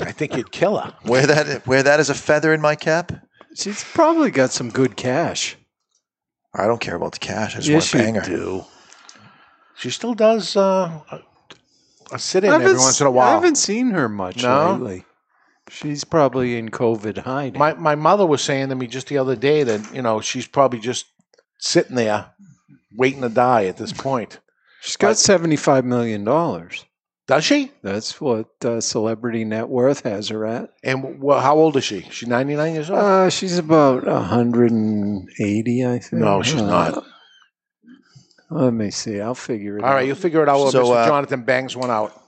I 0.00 0.12
think 0.12 0.36
you'd 0.36 0.52
kill 0.52 0.76
her. 0.78 0.94
Wear 1.06 1.26
that. 1.26 1.66
Wear 1.66 1.82
that 1.82 2.00
as 2.00 2.10
a 2.10 2.14
feather 2.14 2.52
in 2.52 2.60
my 2.60 2.74
cap. 2.74 3.12
She's 3.56 3.82
probably 3.84 4.30
got 4.30 4.50
some 4.50 4.68
good 4.70 4.96
cash. 4.96 5.56
I 6.54 6.66
don't 6.66 6.80
care 6.80 6.96
about 6.96 7.12
the 7.12 7.18
cash. 7.20 7.54
I 7.54 7.58
just 7.60 7.68
Yes, 7.68 7.94
want 7.94 8.04
to 8.06 8.12
bang 8.12 8.14
her. 8.16 8.20
do. 8.36 8.64
She 9.76 9.90
still 9.90 10.14
does 10.14 10.56
uh, 10.56 11.00
a 12.12 12.18
sit 12.18 12.44
in 12.44 12.50
I 12.50 12.54
every 12.56 12.74
once 12.74 13.00
in 13.00 13.06
a 13.06 13.10
I 13.10 13.12
while. 13.12 13.28
I 13.28 13.34
haven't 13.34 13.56
seen 13.56 13.90
her 13.90 14.08
much 14.08 14.42
No? 14.42 14.72
lately. 14.72 15.04
She's 15.70 16.04
probably 16.04 16.58
in 16.58 16.68
COVID 16.70 17.18
hiding. 17.18 17.58
My 17.58 17.74
my 17.74 17.94
mother 17.94 18.26
was 18.26 18.42
saying 18.42 18.68
to 18.68 18.74
me 18.74 18.86
just 18.86 19.06
the 19.08 19.18
other 19.18 19.34
day 19.36 19.62
that 19.62 19.94
you 19.94 20.02
know 20.02 20.20
she's 20.20 20.46
probably 20.46 20.78
just 20.78 21.06
sitting 21.58 21.96
there 21.96 22.26
waiting 22.96 23.22
to 23.22 23.28
die 23.30 23.64
at 23.66 23.76
this 23.78 23.92
point. 23.92 24.40
She's 24.82 24.96
got 24.96 25.16
seventy-five 25.16 25.84
million 25.84 26.24
dollars. 26.24 26.84
Does 27.26 27.42
she? 27.46 27.72
That's 27.82 28.20
what 28.20 28.50
uh, 28.62 28.82
Celebrity 28.82 29.46
Net 29.46 29.66
Worth 29.70 30.02
has 30.02 30.28
her 30.28 30.44
at. 30.44 30.74
And 30.82 31.22
well, 31.22 31.40
how 31.40 31.56
old 31.56 31.74
is 31.78 31.84
she? 31.84 32.02
She's 32.10 32.28
99 32.28 32.74
years 32.74 32.90
old. 32.90 32.98
Uh, 33.00 33.30
she's 33.30 33.56
about 33.56 34.06
hundred 34.06 34.70
and 34.72 35.26
eighty, 35.40 35.86
I 35.86 36.00
think. 36.00 36.20
no, 36.20 36.42
she's 36.42 36.60
Uh, 36.60 36.66
not. 36.66 37.04
Let 38.54 38.72
me 38.72 38.92
see. 38.92 39.20
I'll 39.20 39.34
figure 39.34 39.78
it 39.78 39.82
All 39.82 39.90
out. 39.90 39.94
right, 39.94 40.06
you'll 40.06 40.14
figure 40.14 40.40
it 40.40 40.48
out 40.48 40.60
when 40.62 40.70
So, 40.70 40.84
Mr. 40.84 40.96
uh, 40.96 41.06
Jonathan 41.08 41.42
bangs 41.42 41.76
one 41.76 41.90
out. 41.90 42.22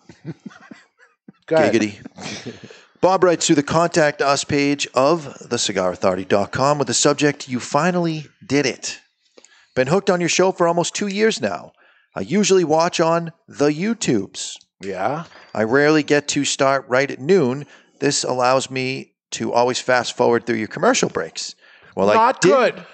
Go 1.47 1.55
ahead. 1.55 1.73
Giggity. 1.73 2.73
Bob 3.01 3.23
writes 3.23 3.47
to 3.47 3.55
the 3.55 3.63
contact 3.63 4.21
us 4.21 4.43
page 4.43 4.89
of 4.95 5.25
thecigarauthority.com 5.45 6.79
with 6.79 6.89
the 6.89 6.95
subject, 6.95 7.49
You 7.49 7.61
finally 7.61 8.27
did 8.45 8.67
it. 8.67 8.99
Been 9.77 9.87
hooked 9.87 10.11
on 10.11 10.19
your 10.19 10.29
show 10.29 10.51
for 10.51 10.67
almost 10.67 10.95
two 10.97 11.07
years 11.07 11.41
now. 11.41 11.71
I 12.17 12.23
usually 12.23 12.65
watch 12.65 12.99
on 12.99 13.31
the 13.47 13.69
YouTubes. 13.69 14.57
Yeah. 14.81 15.25
I 15.55 15.63
rarely 15.63 16.03
get 16.03 16.27
to 16.29 16.45
start 16.45 16.87
right 16.89 17.09
at 17.09 17.21
noon. 17.21 17.67
This 18.01 18.25
allows 18.25 18.69
me 18.69 19.13
to 19.33 19.53
always 19.53 19.79
fast 19.79 20.17
forward 20.17 20.45
through 20.45 20.57
your 20.57 20.67
commercial 20.69 21.09
breaks. 21.09 21.55
Well, 21.95 22.11
I 22.11 22.15
Not 22.15 22.41
did, 22.41 22.51
good. 22.51 22.87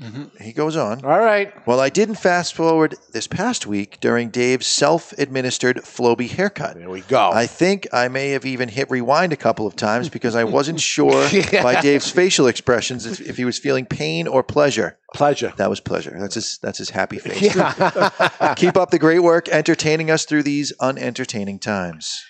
Mm-hmm. 0.00 0.42
He 0.42 0.52
goes 0.52 0.76
on. 0.76 1.02
All 1.04 1.18
right. 1.18 1.54
Well, 1.66 1.80
I 1.80 1.88
didn't 1.88 2.16
fast 2.16 2.54
forward 2.54 2.96
this 3.12 3.26
past 3.26 3.66
week 3.66 3.98
during 4.00 4.28
Dave's 4.28 4.66
self 4.66 5.12
administered 5.12 5.78
Flowbee 5.78 6.28
haircut. 6.28 6.76
There 6.76 6.90
we 6.90 7.00
go. 7.02 7.30
I 7.30 7.46
think 7.46 7.86
I 7.94 8.08
may 8.08 8.30
have 8.30 8.44
even 8.44 8.68
hit 8.68 8.90
rewind 8.90 9.32
a 9.32 9.36
couple 9.36 9.66
of 9.66 9.74
times 9.74 10.10
because 10.10 10.34
I 10.34 10.44
wasn't 10.44 10.80
sure 10.94 11.28
by 11.62 11.80
Dave's 11.80 12.10
facial 12.10 12.46
expressions 12.46 13.06
if, 13.06 13.20
if 13.20 13.38
he 13.38 13.46
was 13.46 13.58
feeling 13.58 13.86
pain 13.86 14.28
or 14.28 14.42
pleasure. 14.42 14.98
Pleasure. 15.14 15.54
That 15.56 15.70
was 15.70 15.80
pleasure. 15.80 16.14
That's 16.18 16.34
his 16.34 16.58
that's 16.60 16.78
his 16.78 16.90
happy 16.90 17.18
face. 17.18 17.54
Yeah. 17.56 18.54
Keep 18.56 18.76
up 18.76 18.90
the 18.90 18.98
great 18.98 19.20
work 19.20 19.48
entertaining 19.48 20.10
us 20.10 20.26
through 20.26 20.42
these 20.42 20.72
unentertaining 20.78 21.58
times. 21.58 22.22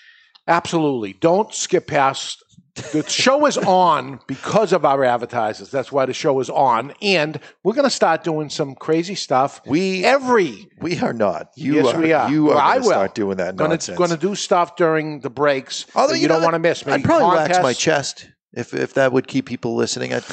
Absolutely. 0.47 1.11
Don't 1.13 1.53
skip 1.53 1.87
past. 1.87 2.43
The 2.91 3.03
show 3.07 3.45
is 3.47 3.57
on 3.57 4.19
because 4.27 4.71
of 4.71 4.85
our 4.85 5.03
advertisers. 5.03 5.71
That's 5.71 5.91
why 5.91 6.05
the 6.05 6.13
show 6.13 6.39
is 6.39 6.49
on, 6.49 6.93
and 7.01 7.39
we're 7.63 7.73
going 7.73 7.85
to 7.87 7.89
start 7.89 8.23
doing 8.23 8.49
some 8.49 8.75
crazy 8.75 9.15
stuff. 9.15 9.61
We 9.65 10.05
every 10.05 10.69
we 10.79 10.99
are 10.99 11.13
not. 11.13 11.49
You 11.55 11.75
yes, 11.75 11.93
are. 11.93 11.99
we 11.99 12.13
are. 12.13 12.29
You 12.29 12.51
are 12.51 12.55
Well, 12.55 12.57
I 12.59 12.73
going 12.73 12.81
to 12.81 12.87
will. 12.87 12.91
start 12.93 13.15
doing 13.15 13.37
that 13.37 13.55
Gonna, 13.55 13.69
nonsense. 13.69 13.97
Going 13.97 14.11
to 14.11 14.17
do 14.17 14.35
stuff 14.35 14.75
during 14.75 15.21
the 15.21 15.29
breaks. 15.29 15.85
Although 15.95 16.13
that 16.13 16.17
you 16.19 16.23
you, 16.23 16.27
don't 16.27 16.43
want 16.43 16.53
to 16.53 16.59
miss. 16.59 16.85
Maybe 16.85 17.01
I'd 17.01 17.03
probably 17.03 17.35
wax 17.35 17.59
my 17.61 17.73
chest 17.73 18.29
if 18.53 18.73
if 18.73 18.93
that 18.93 19.11
would 19.11 19.27
keep 19.27 19.45
people 19.47 19.75
listening. 19.75 20.13
I'd 20.13 20.23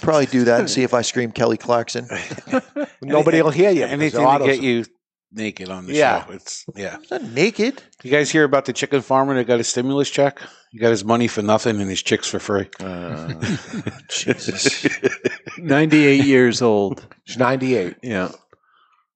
probably 0.00 0.26
do 0.26 0.44
that 0.44 0.60
and 0.60 0.70
see 0.70 0.84
if 0.84 0.94
I 0.94 1.02
scream 1.02 1.32
Kelly 1.32 1.56
Clarkson. 1.56 2.08
Nobody 3.02 3.42
will 3.42 3.50
hear 3.50 3.70
you. 3.70 3.84
Anything 3.86 4.24
to 4.26 4.44
get 4.44 4.60
you 4.62 4.84
naked 5.32 5.68
on 5.68 5.86
the 5.86 5.94
Yeah. 5.94 6.24
show. 6.26 6.32
It's 6.32 6.64
yeah. 6.76 6.96
not 7.10 7.22
naked. 7.24 7.82
You 8.02 8.10
guys 8.10 8.30
hear 8.30 8.44
about 8.44 8.64
the 8.66 8.72
chicken 8.72 9.00
farmer 9.02 9.34
that 9.34 9.46
got 9.46 9.60
a 9.60 9.64
stimulus 9.64 10.10
check? 10.10 10.38
He 10.70 10.78
got 10.78 10.90
his 10.90 11.04
money 11.04 11.28
for 11.28 11.42
nothing 11.42 11.80
and 11.80 11.88
his 11.90 12.02
chicks 12.02 12.26
for 12.28 12.38
free. 12.38 12.68
Jesus. 14.08 14.86
98 15.58 16.24
years 16.24 16.62
old. 16.62 17.06
She's 17.24 17.38
98. 17.38 17.96
Yeah. 18.02 18.30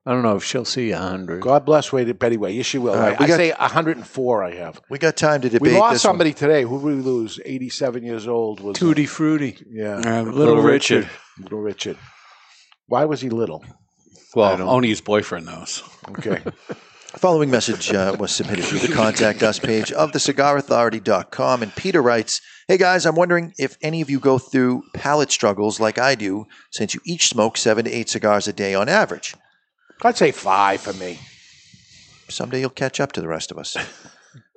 I 0.09 0.13
don't 0.13 0.23
know 0.23 0.37
if 0.37 0.45
she'll 0.45 0.65
see 0.65 0.93
100. 0.93 1.43
God 1.43 1.65
bless 1.67 1.93
Wade 1.93 2.17
Betty 2.19 2.37
Way. 2.37 2.53
Yes, 2.53 2.67
she 2.67 2.79
will. 2.79 2.93
All 2.95 3.01
right, 3.01 3.17
I, 3.17 3.19
we 3.19 3.25
I 3.25 3.29
got- 3.29 3.37
say 3.39 3.51
104. 3.53 4.45
I 4.45 4.55
have. 4.55 4.81
We 4.89 4.99
got 4.99 5.17
time 5.17 5.41
to 5.41 5.49
debate 5.49 5.73
We 5.73 5.79
lost 5.79 5.95
this 5.95 6.05
one. 6.05 6.11
somebody 6.13 6.33
today. 6.33 6.63
Who 6.63 6.79
did 6.79 6.85
we 6.85 6.93
lose? 7.03 7.41
87 7.45 8.05
years 8.05 8.29
old 8.29 8.61
was 8.61 8.77
uh, 8.77 8.79
Tutti 8.87 9.07
Frutti. 9.07 9.59
Yeah, 9.69 9.97
Uh, 9.97 10.23
Little 10.23 10.63
Richard. 10.63 11.09
Little 11.41 11.59
Richard. 11.61 11.99
Why 12.87 13.05
was 13.05 13.21
he 13.21 13.31
little? 13.31 13.65
Well, 14.37 14.69
Oni's 14.69 15.01
boyfriend 15.01 15.47
knows. 15.47 15.83
Okay. 16.11 16.43
Following 17.17 17.51
message 17.51 17.91
uh, 17.95 18.15
was 18.21 18.31
submitted 18.31 18.67
through 18.67 18.81
the 18.81 18.93
contact 18.93 19.43
us 19.43 19.59
page 19.59 19.91
of 19.93 20.13
thecigarauthority.com. 20.13 21.63
And 21.63 21.75
Peter 21.75 22.03
writes 22.03 22.43
Hey 22.69 22.77
guys, 22.77 23.07
I'm 23.07 23.15
wondering 23.15 23.55
if 23.59 23.79
any 23.81 24.03
of 24.03 24.11
you 24.11 24.21
go 24.21 24.37
through 24.37 24.83
palate 24.93 25.33
struggles 25.33 25.81
like 25.81 25.99
I 25.99 26.17
do, 26.17 26.45
since 26.71 26.93
you 26.93 27.01
each 27.07 27.29
smoke 27.29 27.57
seven 27.57 27.87
to 27.87 27.91
eight 27.91 28.11
cigars 28.11 28.47
a 28.47 28.53
day 28.53 28.75
on 28.75 28.91
average. 28.91 29.35
I'd 30.03 30.19
say 30.19 30.33
five 30.33 30.83
for 30.83 30.93
me. 30.93 31.19
Someday 32.29 32.61
you'll 32.61 32.69
catch 32.69 33.01
up 33.01 33.13
to 33.13 33.23
the 33.23 33.29
rest 33.29 33.51
of 33.51 33.57
us. 33.57 33.75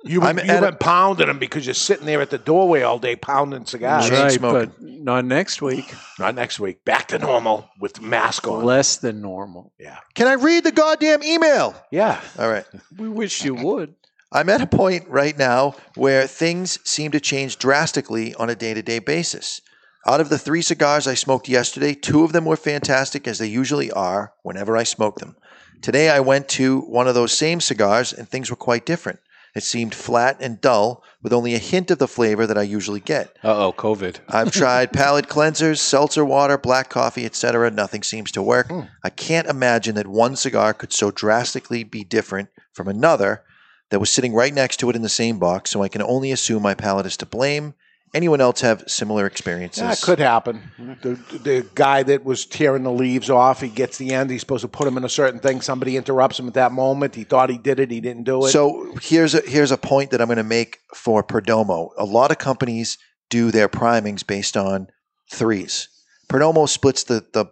You, 0.02 0.22
I'm 0.22 0.38
you've 0.38 0.48
a- 0.48 0.60
been 0.62 0.76
pounding 0.76 1.26
them 1.26 1.38
because 1.38 1.66
you're 1.66 1.74
sitting 1.74 2.06
there 2.06 2.20
at 2.22 2.30
the 2.30 2.38
doorway 2.38 2.82
all 2.82 2.98
day 2.98 3.16
pounding 3.16 3.66
cigars. 3.66 4.10
Right, 4.10 4.32
smoking. 4.32 4.72
but 4.78 4.82
not 4.82 5.24
next 5.24 5.60
week. 5.60 5.94
Not 6.18 6.34
next 6.34 6.58
week. 6.58 6.84
Back 6.84 7.08
to 7.08 7.18
normal 7.18 7.68
with 7.78 8.00
mask 8.00 8.48
on. 8.48 8.64
Less 8.64 8.96
than 8.96 9.20
normal. 9.20 9.72
Yeah. 9.78 9.98
Can 10.14 10.26
I 10.26 10.34
read 10.34 10.64
the 10.64 10.72
goddamn 10.72 11.22
email? 11.22 11.74
Yeah. 11.90 12.20
All 12.38 12.48
right. 12.48 12.64
We 12.96 13.08
wish 13.08 13.44
you 13.44 13.54
would. 13.54 13.94
I'm 14.32 14.48
at 14.48 14.62
a 14.62 14.66
point 14.66 15.08
right 15.08 15.36
now 15.36 15.74
where 15.96 16.26
things 16.26 16.78
seem 16.88 17.10
to 17.10 17.20
change 17.20 17.58
drastically 17.58 18.34
on 18.36 18.48
a 18.48 18.54
day 18.54 18.72
to 18.74 18.82
day 18.82 19.00
basis. 19.00 19.60
Out 20.06 20.20
of 20.20 20.30
the 20.30 20.38
three 20.38 20.62
cigars 20.62 21.06
I 21.06 21.14
smoked 21.14 21.48
yesterday, 21.48 21.94
two 21.94 22.24
of 22.24 22.32
them 22.32 22.46
were 22.46 22.56
fantastic 22.56 23.28
as 23.28 23.38
they 23.38 23.48
usually 23.48 23.90
are 23.90 24.32
whenever 24.42 24.76
I 24.76 24.84
smoke 24.84 25.18
them. 25.18 25.36
Today 25.82 26.08
I 26.08 26.20
went 26.20 26.48
to 26.50 26.80
one 26.80 27.06
of 27.08 27.14
those 27.14 27.36
same 27.36 27.60
cigars 27.60 28.12
and 28.12 28.28
things 28.28 28.50
were 28.50 28.56
quite 28.56 28.86
different. 28.86 29.18
It 29.54 29.62
seemed 29.62 29.94
flat 29.94 30.36
and 30.40 30.60
dull 30.60 31.02
with 31.22 31.32
only 31.32 31.54
a 31.54 31.58
hint 31.58 31.90
of 31.90 31.98
the 31.98 32.08
flavor 32.08 32.46
that 32.46 32.58
I 32.58 32.62
usually 32.62 33.00
get. 33.00 33.36
Uh 33.42 33.66
oh, 33.66 33.72
COVID. 33.72 34.18
I've 34.28 34.52
tried 34.52 34.92
palate 34.92 35.28
cleansers, 35.28 35.78
seltzer 35.78 36.24
water, 36.24 36.56
black 36.56 36.88
coffee, 36.88 37.24
etc. 37.24 37.70
Nothing 37.70 38.02
seems 38.02 38.30
to 38.32 38.42
work. 38.42 38.70
I 39.02 39.10
can't 39.10 39.48
imagine 39.48 39.96
that 39.96 40.06
one 40.06 40.36
cigar 40.36 40.72
could 40.72 40.92
so 40.92 41.10
drastically 41.10 41.84
be 41.84 42.04
different 42.04 42.48
from 42.72 42.88
another 42.88 43.42
that 43.90 44.00
was 44.00 44.10
sitting 44.10 44.32
right 44.34 44.54
next 44.54 44.78
to 44.78 44.90
it 44.90 44.96
in 44.96 45.02
the 45.02 45.08
same 45.08 45.38
box, 45.38 45.70
so 45.70 45.82
I 45.82 45.88
can 45.88 46.02
only 46.02 46.30
assume 46.30 46.62
my 46.62 46.74
palate 46.74 47.06
is 47.06 47.16
to 47.18 47.26
blame. 47.26 47.74
Anyone 48.12 48.40
else 48.40 48.60
have 48.62 48.82
similar 48.88 49.24
experiences? 49.24 49.82
That 49.82 50.00
could 50.00 50.18
happen. 50.18 50.62
The, 51.02 51.14
the 51.44 51.66
guy 51.76 52.02
that 52.02 52.24
was 52.24 52.44
tearing 52.44 52.82
the 52.82 52.90
leaves 52.90 53.30
off, 53.30 53.60
he 53.60 53.68
gets 53.68 53.98
the 53.98 54.12
end. 54.12 54.30
He's 54.30 54.40
supposed 54.40 54.62
to 54.62 54.68
put 54.68 54.88
him 54.88 54.96
in 54.96 55.04
a 55.04 55.08
certain 55.08 55.38
thing. 55.38 55.60
Somebody 55.60 55.96
interrupts 55.96 56.38
him 56.38 56.48
at 56.48 56.54
that 56.54 56.72
moment. 56.72 57.14
He 57.14 57.22
thought 57.22 57.50
he 57.50 57.58
did 57.58 57.78
it. 57.78 57.90
He 57.90 58.00
didn't 58.00 58.24
do 58.24 58.44
it. 58.44 58.50
So 58.50 58.96
here's 59.00 59.34
a 59.34 59.42
here's 59.42 59.70
a 59.70 59.76
point 59.76 60.10
that 60.10 60.20
I'm 60.20 60.26
going 60.26 60.38
to 60.38 60.42
make 60.42 60.78
for 60.92 61.22
Perdomo. 61.22 61.90
A 61.96 62.04
lot 62.04 62.32
of 62.32 62.38
companies 62.38 62.98
do 63.28 63.52
their 63.52 63.68
primings 63.68 64.24
based 64.24 64.56
on 64.56 64.88
threes. 65.30 65.88
Perdomo 66.28 66.68
splits 66.68 67.04
the 67.04 67.24
the, 67.32 67.46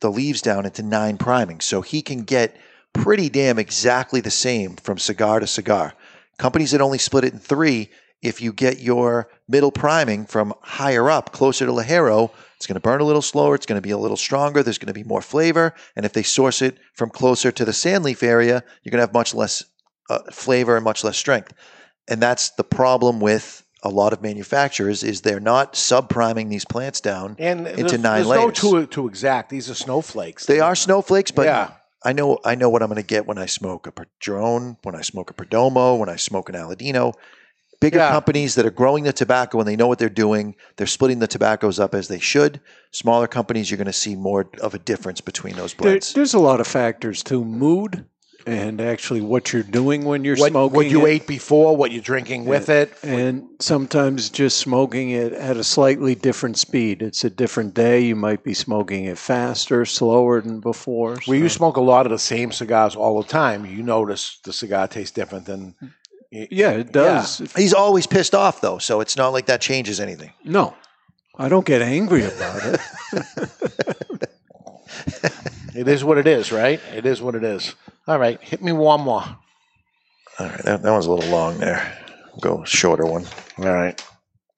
the 0.00 0.10
leaves 0.10 0.42
down 0.42 0.66
into 0.66 0.82
nine 0.82 1.18
primings, 1.18 1.64
so 1.64 1.82
he 1.82 2.02
can 2.02 2.24
get 2.24 2.56
pretty 2.92 3.28
damn 3.28 3.60
exactly 3.60 4.20
the 4.20 4.30
same 4.30 4.74
from 4.74 4.98
cigar 4.98 5.38
to 5.38 5.46
cigar. 5.46 5.94
Companies 6.36 6.72
that 6.72 6.80
only 6.80 6.98
split 6.98 7.24
it 7.24 7.32
in 7.32 7.38
three, 7.38 7.90
if 8.22 8.40
you 8.40 8.52
get 8.52 8.80
your 8.80 9.28
middle 9.48 9.72
priming 9.72 10.26
from 10.26 10.52
higher 10.60 11.10
up, 11.10 11.32
closer 11.32 11.66
to 11.66 11.72
ligero, 11.72 12.30
it's 12.56 12.66
going 12.66 12.74
to 12.74 12.80
burn 12.80 13.00
a 13.00 13.04
little 13.04 13.22
slower. 13.22 13.54
It's 13.54 13.64
going 13.66 13.78
to 13.78 13.82
be 13.82 13.90
a 13.90 13.98
little 13.98 14.16
stronger. 14.16 14.62
There's 14.62 14.76
going 14.78 14.88
to 14.88 14.92
be 14.92 15.04
more 15.04 15.22
flavor. 15.22 15.74
And 15.96 16.04
if 16.04 16.12
they 16.12 16.22
source 16.22 16.60
it 16.60 16.76
from 16.92 17.08
closer 17.08 17.50
to 17.50 17.64
the 17.64 17.72
sandleaf 17.72 18.22
area, 18.22 18.62
you're 18.82 18.90
going 18.90 18.98
to 18.98 19.06
have 19.06 19.14
much 19.14 19.34
less 19.34 19.64
uh, 20.10 20.18
flavor 20.30 20.76
and 20.76 20.84
much 20.84 21.02
less 21.02 21.16
strength. 21.16 21.54
And 22.08 22.20
that's 22.20 22.50
the 22.50 22.64
problem 22.64 23.20
with 23.20 23.64
a 23.82 23.88
lot 23.88 24.12
of 24.12 24.20
manufacturers 24.20 25.02
is 25.02 25.22
they're 25.22 25.40
not 25.40 25.72
subpriming 25.72 26.50
these 26.50 26.66
plants 26.66 27.00
down 27.00 27.36
and 27.38 27.66
into 27.66 27.82
there's, 27.84 27.92
nine 27.92 28.14
there's 28.16 28.26
layers. 28.26 28.42
no 28.42 28.50
two 28.50 28.86
to 28.88 29.08
exact. 29.08 29.48
These 29.48 29.70
are 29.70 29.74
snowflakes. 29.74 30.44
They 30.44 30.60
are 30.60 30.74
snowflakes, 30.74 31.30
but 31.30 31.46
Yeah. 31.46 31.70
I 32.02 32.12
know 32.14 32.38
I 32.44 32.54
know 32.54 32.70
what 32.70 32.82
I'm 32.82 32.88
going 32.88 32.96
to 32.96 33.06
get 33.06 33.26
when 33.26 33.36
I 33.36 33.44
smoke 33.46 33.86
a 33.86 33.92
Padron, 33.92 34.78
when 34.82 34.94
I 34.94 35.02
smoke 35.02 35.30
a 35.30 35.34
Perdomo, 35.34 35.98
when 35.98 36.08
I 36.08 36.16
smoke 36.16 36.48
an 36.48 36.54
Aladino. 36.54 37.14
Bigger 37.80 37.98
Yeah. 37.98 38.10
companies 38.10 38.54
that 38.56 38.66
are 38.66 38.70
growing 38.70 39.04
the 39.04 39.12
tobacco 39.12 39.58
and 39.58 39.66
they 39.66 39.76
know 39.76 39.86
what 39.86 39.98
they're 39.98 40.10
doing, 40.10 40.54
they're 40.76 40.86
splitting 40.86 41.18
the 41.18 41.26
tobaccos 41.26 41.80
up 41.80 41.94
as 41.94 42.08
they 42.08 42.18
should. 42.18 42.60
Smaller 42.92 43.26
companies, 43.26 43.70
you're 43.70 43.78
going 43.78 43.86
to 43.86 43.92
see 43.92 44.14
more 44.14 44.50
of 44.60 44.74
a 44.74 44.78
difference 44.78 45.20
between 45.22 45.56
those 45.56 45.72
There, 45.74 45.98
there's 46.14 46.34
a 46.34 46.38
lot 46.38 46.60
of 46.60 46.66
factors 46.66 47.22
too. 47.22 47.44
Mood 47.44 48.04
and 48.46 48.80
actually 48.80 49.20
what 49.20 49.52
you're 49.52 49.62
doing 49.62 50.04
when 50.04 50.24
you're 50.24 50.36
what, 50.36 50.50
smoking. 50.50 50.76
what 50.76 50.86
you 50.90 51.06
it. 51.06 51.10
ate 51.10 51.26
before, 51.26 51.76
what 51.76 51.92
you're 51.92 52.02
drinking 52.02 52.44
with 52.46 52.68
it. 52.68 52.92
And 53.02 53.48
sometimes 53.60 54.30
just 54.30 54.58
smoking 54.58 55.10
it 55.10 55.32
at 55.32 55.56
a 55.56 55.64
slightly 55.64 56.14
different 56.14 56.58
speed. 56.58 57.02
It's 57.02 57.24
a 57.24 57.30
different 57.30 57.74
day. 57.74 58.00
You 58.00 58.16
might 58.16 58.42
be 58.42 58.54
smoking 58.54 59.04
it 59.04 59.18
faster, 59.18 59.84
slower 59.84 60.40
than 60.40 60.60
before. 60.60 61.18
Where 61.26 61.38
you 61.38 61.48
smoke 61.48 61.76
a 61.76 61.82
lot 61.82 62.06
of 62.06 62.10
the 62.12 62.18
same 62.18 62.52
cigars 62.52 62.96
all 62.96 63.20
the 63.22 63.28
time, 63.28 63.66
you 63.66 63.82
notice 63.82 64.38
the 64.44 64.52
cigar 64.52 64.88
tastes 64.88 65.12
different 65.12 65.46
than. 65.46 65.74
Hmm. 65.80 65.86
Yeah, 66.30 66.70
it 66.72 66.92
does. 66.92 67.38
He's 67.56 67.74
always 67.74 68.06
pissed 68.06 68.34
off 68.34 68.60
though, 68.60 68.78
so 68.78 69.00
it's 69.00 69.16
not 69.16 69.28
like 69.28 69.46
that 69.46 69.60
changes 69.60 69.98
anything. 69.98 70.32
No, 70.44 70.74
I 71.36 71.48
don't 71.48 71.66
get 71.66 71.82
angry 71.82 72.24
about 72.24 72.60
it. 72.64 72.80
It 75.74 75.88
is 75.88 76.04
what 76.04 76.18
it 76.18 76.26
is, 76.26 76.52
right? 76.52 76.80
It 76.94 77.06
is 77.06 77.22
what 77.22 77.34
it 77.34 77.44
is. 77.44 77.74
All 78.06 78.18
right, 78.18 78.38
hit 78.42 78.62
me 78.62 78.72
one 78.72 79.00
more. 79.00 79.22
All 79.22 80.46
right, 80.46 80.62
that, 80.64 80.82
that 80.82 80.92
one's 80.92 81.06
a 81.06 81.12
little 81.12 81.30
long 81.30 81.58
there. 81.58 81.96
Go 82.40 82.64
shorter 82.64 83.06
one. 83.06 83.24
All 83.58 83.72
right. 83.72 84.04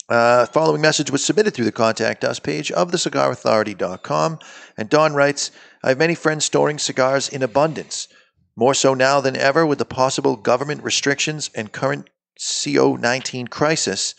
Uh, 0.09 0.47
following 0.47 0.81
message 0.81 1.11
was 1.11 1.25
submitted 1.25 1.55
through 1.55 1.65
the 1.65 1.73
contact 1.73 2.25
us 2.25 2.39
page 2.39 2.73
of 2.73 2.91
thecigarauthority.com. 2.91 4.39
And 4.77 4.89
Don 4.89 5.15
writes 5.15 5.51
I 5.83 5.91
have 5.91 5.99
many 5.99 6.15
friends 6.15 6.45
storing 6.45 6.79
cigars 6.79 7.29
in 7.29 7.43
abundance, 7.43 8.09
more 8.57 8.75
so 8.75 8.95
now 8.95 9.21
than 9.21 9.37
ever 9.37 9.67
with 9.67 9.79
the 9.79 9.85
possible 9.85 10.37
government 10.37 10.83
restrictions 10.83 11.51
and 11.55 11.73
current 11.73 12.09
CO 12.65 12.97
19 12.97 13.47
crisis. 13.49 14.15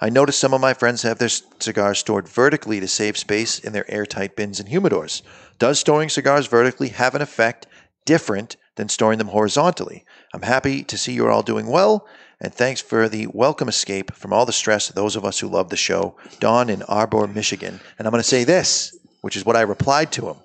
I 0.00 0.10
noticed 0.10 0.38
some 0.38 0.54
of 0.54 0.60
my 0.60 0.74
friends 0.74 1.02
have 1.02 1.18
their 1.18 1.28
cigars 1.28 1.98
stored 1.98 2.28
vertically 2.28 2.80
to 2.80 2.88
save 2.88 3.16
space 3.16 3.58
in 3.58 3.72
their 3.72 3.90
airtight 3.90 4.36
bins 4.36 4.60
and 4.60 4.68
humidors. 4.68 5.22
Does 5.58 5.80
storing 5.80 6.08
cigars 6.08 6.46
vertically 6.46 6.88
have 6.90 7.14
an 7.14 7.22
effect 7.22 7.66
different 8.04 8.56
than 8.76 8.88
storing 8.88 9.18
them 9.18 9.28
horizontally? 9.28 10.04
I'm 10.32 10.42
happy 10.42 10.84
to 10.84 10.96
see 10.96 11.12
you're 11.12 11.32
all 11.32 11.42
doing 11.42 11.66
well, 11.66 12.06
and 12.40 12.54
thanks 12.54 12.80
for 12.80 13.08
the 13.08 13.26
welcome 13.28 13.68
escape 13.68 14.14
from 14.14 14.32
all 14.32 14.46
the 14.46 14.52
stress 14.52 14.88
those 14.88 15.16
of 15.16 15.24
us 15.24 15.40
who 15.40 15.48
love 15.48 15.70
the 15.70 15.76
show. 15.76 16.16
Don 16.38 16.70
in 16.70 16.82
Arbor, 16.84 17.26
Michigan. 17.26 17.80
And 17.98 18.06
I'm 18.06 18.12
going 18.12 18.22
to 18.22 18.28
say 18.28 18.44
this, 18.44 18.96
which 19.22 19.36
is 19.36 19.44
what 19.44 19.56
I 19.56 19.62
replied 19.62 20.12
to 20.12 20.28
him. 20.28 20.36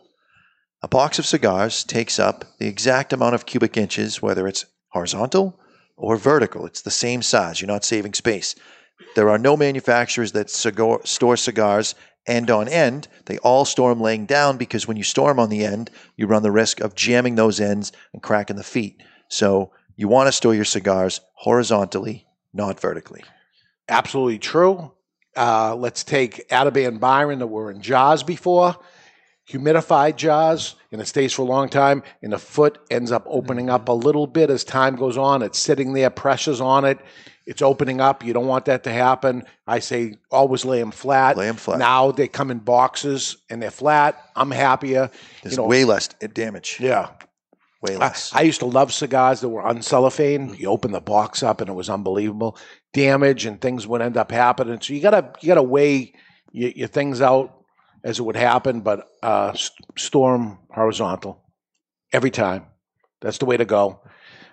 A 0.84 0.88
box 0.90 1.18
of 1.18 1.26
cigars 1.26 1.86
takes 1.86 2.20
up 2.20 2.44
the 2.60 2.68
exact 2.68 3.14
amount 3.14 3.36
of 3.36 3.46
cubic 3.46 3.78
inches, 3.78 4.22
whether 4.22 4.46
it's 4.50 4.66
horizontal 4.90 5.58
or 5.96 6.18
vertical. 6.18 6.66
It's 6.66 6.82
the 6.82 6.92
same 6.92 7.22
size. 7.22 7.62
You're 7.62 7.70
not 7.70 7.86
saving 7.86 8.14
space. 8.16 8.54
There 9.16 9.30
are 9.30 9.38
no 9.38 9.56
manufacturers 9.56 10.34
that 10.34 10.50
cigar, 10.50 11.00
store 11.06 11.38
cigars 11.38 11.96
end 12.28 12.52
on 12.52 12.68
end. 12.68 13.08
They 13.28 13.38
all 13.38 13.64
store 13.64 13.92
them 13.92 14.02
laying 14.02 14.26
down 14.26 14.58
because 14.58 14.86
when 14.86 14.98
you 14.98 15.04
store 15.04 15.30
them 15.30 15.40
on 15.40 15.50
the 15.50 15.64
end, 15.64 15.90
you 16.18 16.28
run 16.28 16.44
the 16.44 16.52
risk 16.52 16.82
of 16.82 16.96
jamming 16.96 17.36
those 17.36 17.62
ends 17.62 17.94
and 18.12 18.22
cracking 18.22 18.58
the 18.58 18.64
feet. 18.64 19.02
So 19.30 19.72
you 19.96 20.10
want 20.10 20.28
to 20.28 20.34
store 20.34 20.54
your 20.54 20.66
cigars 20.66 21.22
horizontally, 21.36 22.28
not 22.54 22.82
vertically. 22.82 23.24
Absolutely 23.88 24.40
true. 24.40 24.92
Uh, 25.36 25.76
let's 25.78 26.04
take 26.04 26.48
Ataban 26.50 27.00
Byron 27.00 27.40
that 27.40 27.48
were 27.48 27.72
in 27.72 27.82
jars 27.82 28.22
before, 28.22 28.76
humidified 29.50 30.16
jars, 30.16 30.76
and 30.92 31.02
it 31.02 31.08
stays 31.08 31.34
for 31.34 31.42
a 31.42 31.46
long 31.46 31.70
time, 31.70 32.04
and 32.22 32.34
the 32.34 32.38
foot 32.38 32.80
ends 32.90 33.12
up 33.12 33.24
opening 33.28 33.70
up 33.70 33.90
a 33.90 33.94
little 33.94 34.28
bit 34.28 34.50
as 34.50 34.64
time 34.64 34.96
goes 34.96 35.18
on. 35.18 35.42
It's 35.42 35.60
sitting 35.60 35.94
there, 35.94 36.10
pressures 36.10 36.62
on 36.62 36.86
it. 36.86 37.00
It's 37.46 37.62
opening 37.62 38.00
up. 38.00 38.24
You 38.24 38.32
don't 38.32 38.48
want 38.48 38.66
that 38.66 38.84
to 38.86 38.92
happen. 38.92 39.44
I 39.68 39.80
say 39.80 40.16
always 40.32 40.64
lay 40.64 40.80
them 40.80 40.92
flat. 40.92 41.36
Lay 41.36 41.48
them 41.48 41.58
flat. 41.58 41.78
Now 41.78 42.12
they 42.12 42.28
come 42.28 42.52
in 42.52 42.60
boxes 42.60 43.38
and 43.50 43.62
they're 43.62 43.72
flat. 43.72 44.18
I'm 44.36 44.52
happier. 44.52 45.10
There's 45.42 45.60
way 45.60 45.84
less 45.84 46.08
damage. 46.08 46.78
Yeah. 46.80 47.10
Way 47.82 47.96
I, 47.96 47.98
less. 47.98 48.34
I 48.34 48.42
used 48.44 48.62
to 48.62 48.66
love 48.66 48.94
cigars 48.94 49.42
that 49.42 49.50
were 49.50 49.64
uncellophane. 49.64 50.58
You 50.58 50.70
open 50.70 50.94
the 50.94 51.02
box 51.02 51.44
up 51.44 51.60
and 51.60 51.70
it 51.70 51.74
was 51.74 51.90
unbelievable. 51.90 52.58
Damage 52.94 53.46
and 53.46 53.60
things 53.60 53.86
would 53.86 54.02
end 54.02 54.16
up 54.16 54.32
happening. 54.32 54.80
So 54.80 54.94
you 54.94 55.02
gotta 55.02 55.34
you 55.42 55.48
gotta 55.48 55.64
weigh 55.64 56.14
your, 56.54 56.70
your 56.72 56.88
things 56.88 57.22
out 57.22 57.63
as 58.04 58.20
it 58.20 58.24
would 58.24 58.36
happen, 58.36 58.82
but 58.82 59.08
uh, 59.24 59.52
s- 59.54 59.72
store 59.98 60.34
'em 60.36 60.58
horizontal 60.72 61.42
every 62.12 62.32
time. 62.32 62.66
That's 63.22 63.38
the 63.38 63.46
way 63.46 63.58
to 63.58 63.66
go. 63.66 64.02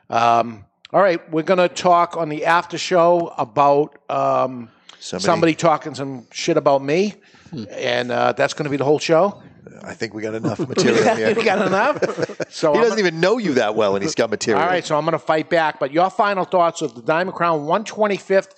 Um, 0.09 0.65
all 0.93 1.01
right, 1.01 1.21
we're 1.31 1.43
gonna 1.43 1.69
talk 1.69 2.17
on 2.17 2.29
the 2.29 2.45
after 2.47 2.79
show 2.79 3.33
about 3.39 3.99
um, 4.11 4.71
Somebody- 4.99 5.25
somebody 5.25 5.55
talking 5.55 5.95
some 5.95 6.27
shit 6.31 6.57
about 6.57 6.83
me, 6.83 7.15
and 7.71 8.11
uh, 8.13 8.33
that's 8.33 8.55
gonna 8.55 8.71
be 8.71 8.77
the 8.77 8.85
whole 8.85 8.99
show. 8.99 9.43
I 9.83 9.95
think 9.95 10.15
we 10.15 10.21
got 10.23 10.35
enough 10.35 10.59
material 10.59 11.17
here. 11.17 11.35
we 11.35 11.43
got 11.45 11.67
enough. 11.67 11.99
So 12.51 12.73
he 12.73 12.79
I'm 12.79 12.85
doesn't 12.85 12.99
even 12.99 13.21
know 13.21 13.39
you 13.39 13.55
that 13.55 13.77
well, 13.77 13.95
and 13.95 14.03
he's 14.03 14.15
got 14.17 14.29
material. 14.31 14.61
all 14.63 14.69
right, 14.69 14.85
so 14.85 14.97
I'm 14.99 15.05
going 15.05 15.13
to 15.13 15.19
fight 15.21 15.49
back. 15.49 15.79
But 15.79 15.93
your 15.93 16.11
final 16.11 16.45
thoughts 16.45 16.83
of 16.83 16.95
the 16.97 17.01
Diamond 17.03 17.37
Crown 17.37 17.61
125th, 17.61 18.49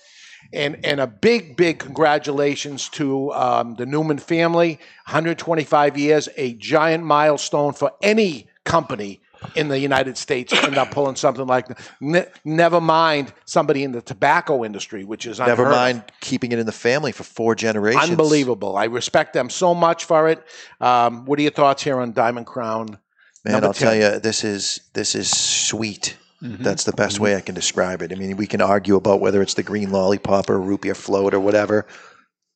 and 0.51 0.85
and 0.85 0.99
a 0.99 1.07
big, 1.07 1.55
big 1.55 1.79
congratulations 1.79 2.89
to 2.89 3.31
um, 3.33 3.75
the 3.75 3.85
Newman 3.85 4.17
family. 4.17 4.79
125 5.05 5.97
years, 5.97 6.29
a 6.37 6.53
giant 6.53 7.03
milestone 7.03 7.73
for 7.73 7.91
any 8.01 8.47
company 8.63 9.21
in 9.55 9.67
the 9.67 9.79
United 9.79 10.17
States 10.17 10.51
to 10.53 10.63
end 10.63 10.77
up 10.77 10.91
pulling 10.91 11.15
something 11.15 11.45
like 11.45 11.67
that. 11.67 11.79
Ne- 11.99 12.25
never 12.43 12.79
mind 12.81 13.33
somebody 13.45 13.83
in 13.83 13.91
the 13.91 14.01
tobacco 14.01 14.63
industry, 14.63 15.03
which 15.03 15.25
is 15.25 15.39
Never 15.39 15.65
of. 15.65 15.71
mind 15.71 16.03
keeping 16.21 16.51
it 16.51 16.59
in 16.59 16.65
the 16.65 16.71
family 16.71 17.11
for 17.11 17.23
four 17.23 17.55
generations. 17.55 18.09
Unbelievable. 18.09 18.77
I 18.77 18.85
respect 18.85 19.33
them 19.33 19.49
so 19.49 19.73
much 19.73 20.05
for 20.05 20.29
it. 20.29 20.43
Um, 20.79 21.25
what 21.25 21.39
are 21.39 21.41
your 21.41 21.51
thoughts 21.51 21.83
here 21.83 21.99
on 21.99 22.13
Diamond 22.13 22.47
Crown? 22.47 22.97
Man, 23.45 23.63
I'll 23.63 23.73
tell 23.73 23.95
you, 23.95 24.19
this 24.19 24.43
is 24.43 24.79
this 24.93 25.15
is 25.15 25.29
sweet. 25.29 26.17
Mhm. 26.43 26.59
That's 26.63 26.83
the 26.83 26.91
best 26.91 27.19
way 27.19 27.35
I 27.35 27.41
can 27.41 27.55
describe 27.55 28.01
it. 28.01 28.11
I 28.11 28.15
mean, 28.15 28.35
we 28.35 28.47
can 28.47 28.59
argue 28.61 28.95
about 28.97 29.21
whether 29.21 29.41
it's 29.41 29.53
the 29.53 29.63
green 29.63 29.91
lollipop 29.91 30.49
or 30.49 30.59
root 30.59 30.81
beer 30.81 30.93
float 30.95 31.33
or 31.33 31.39
whatever. 31.39 31.85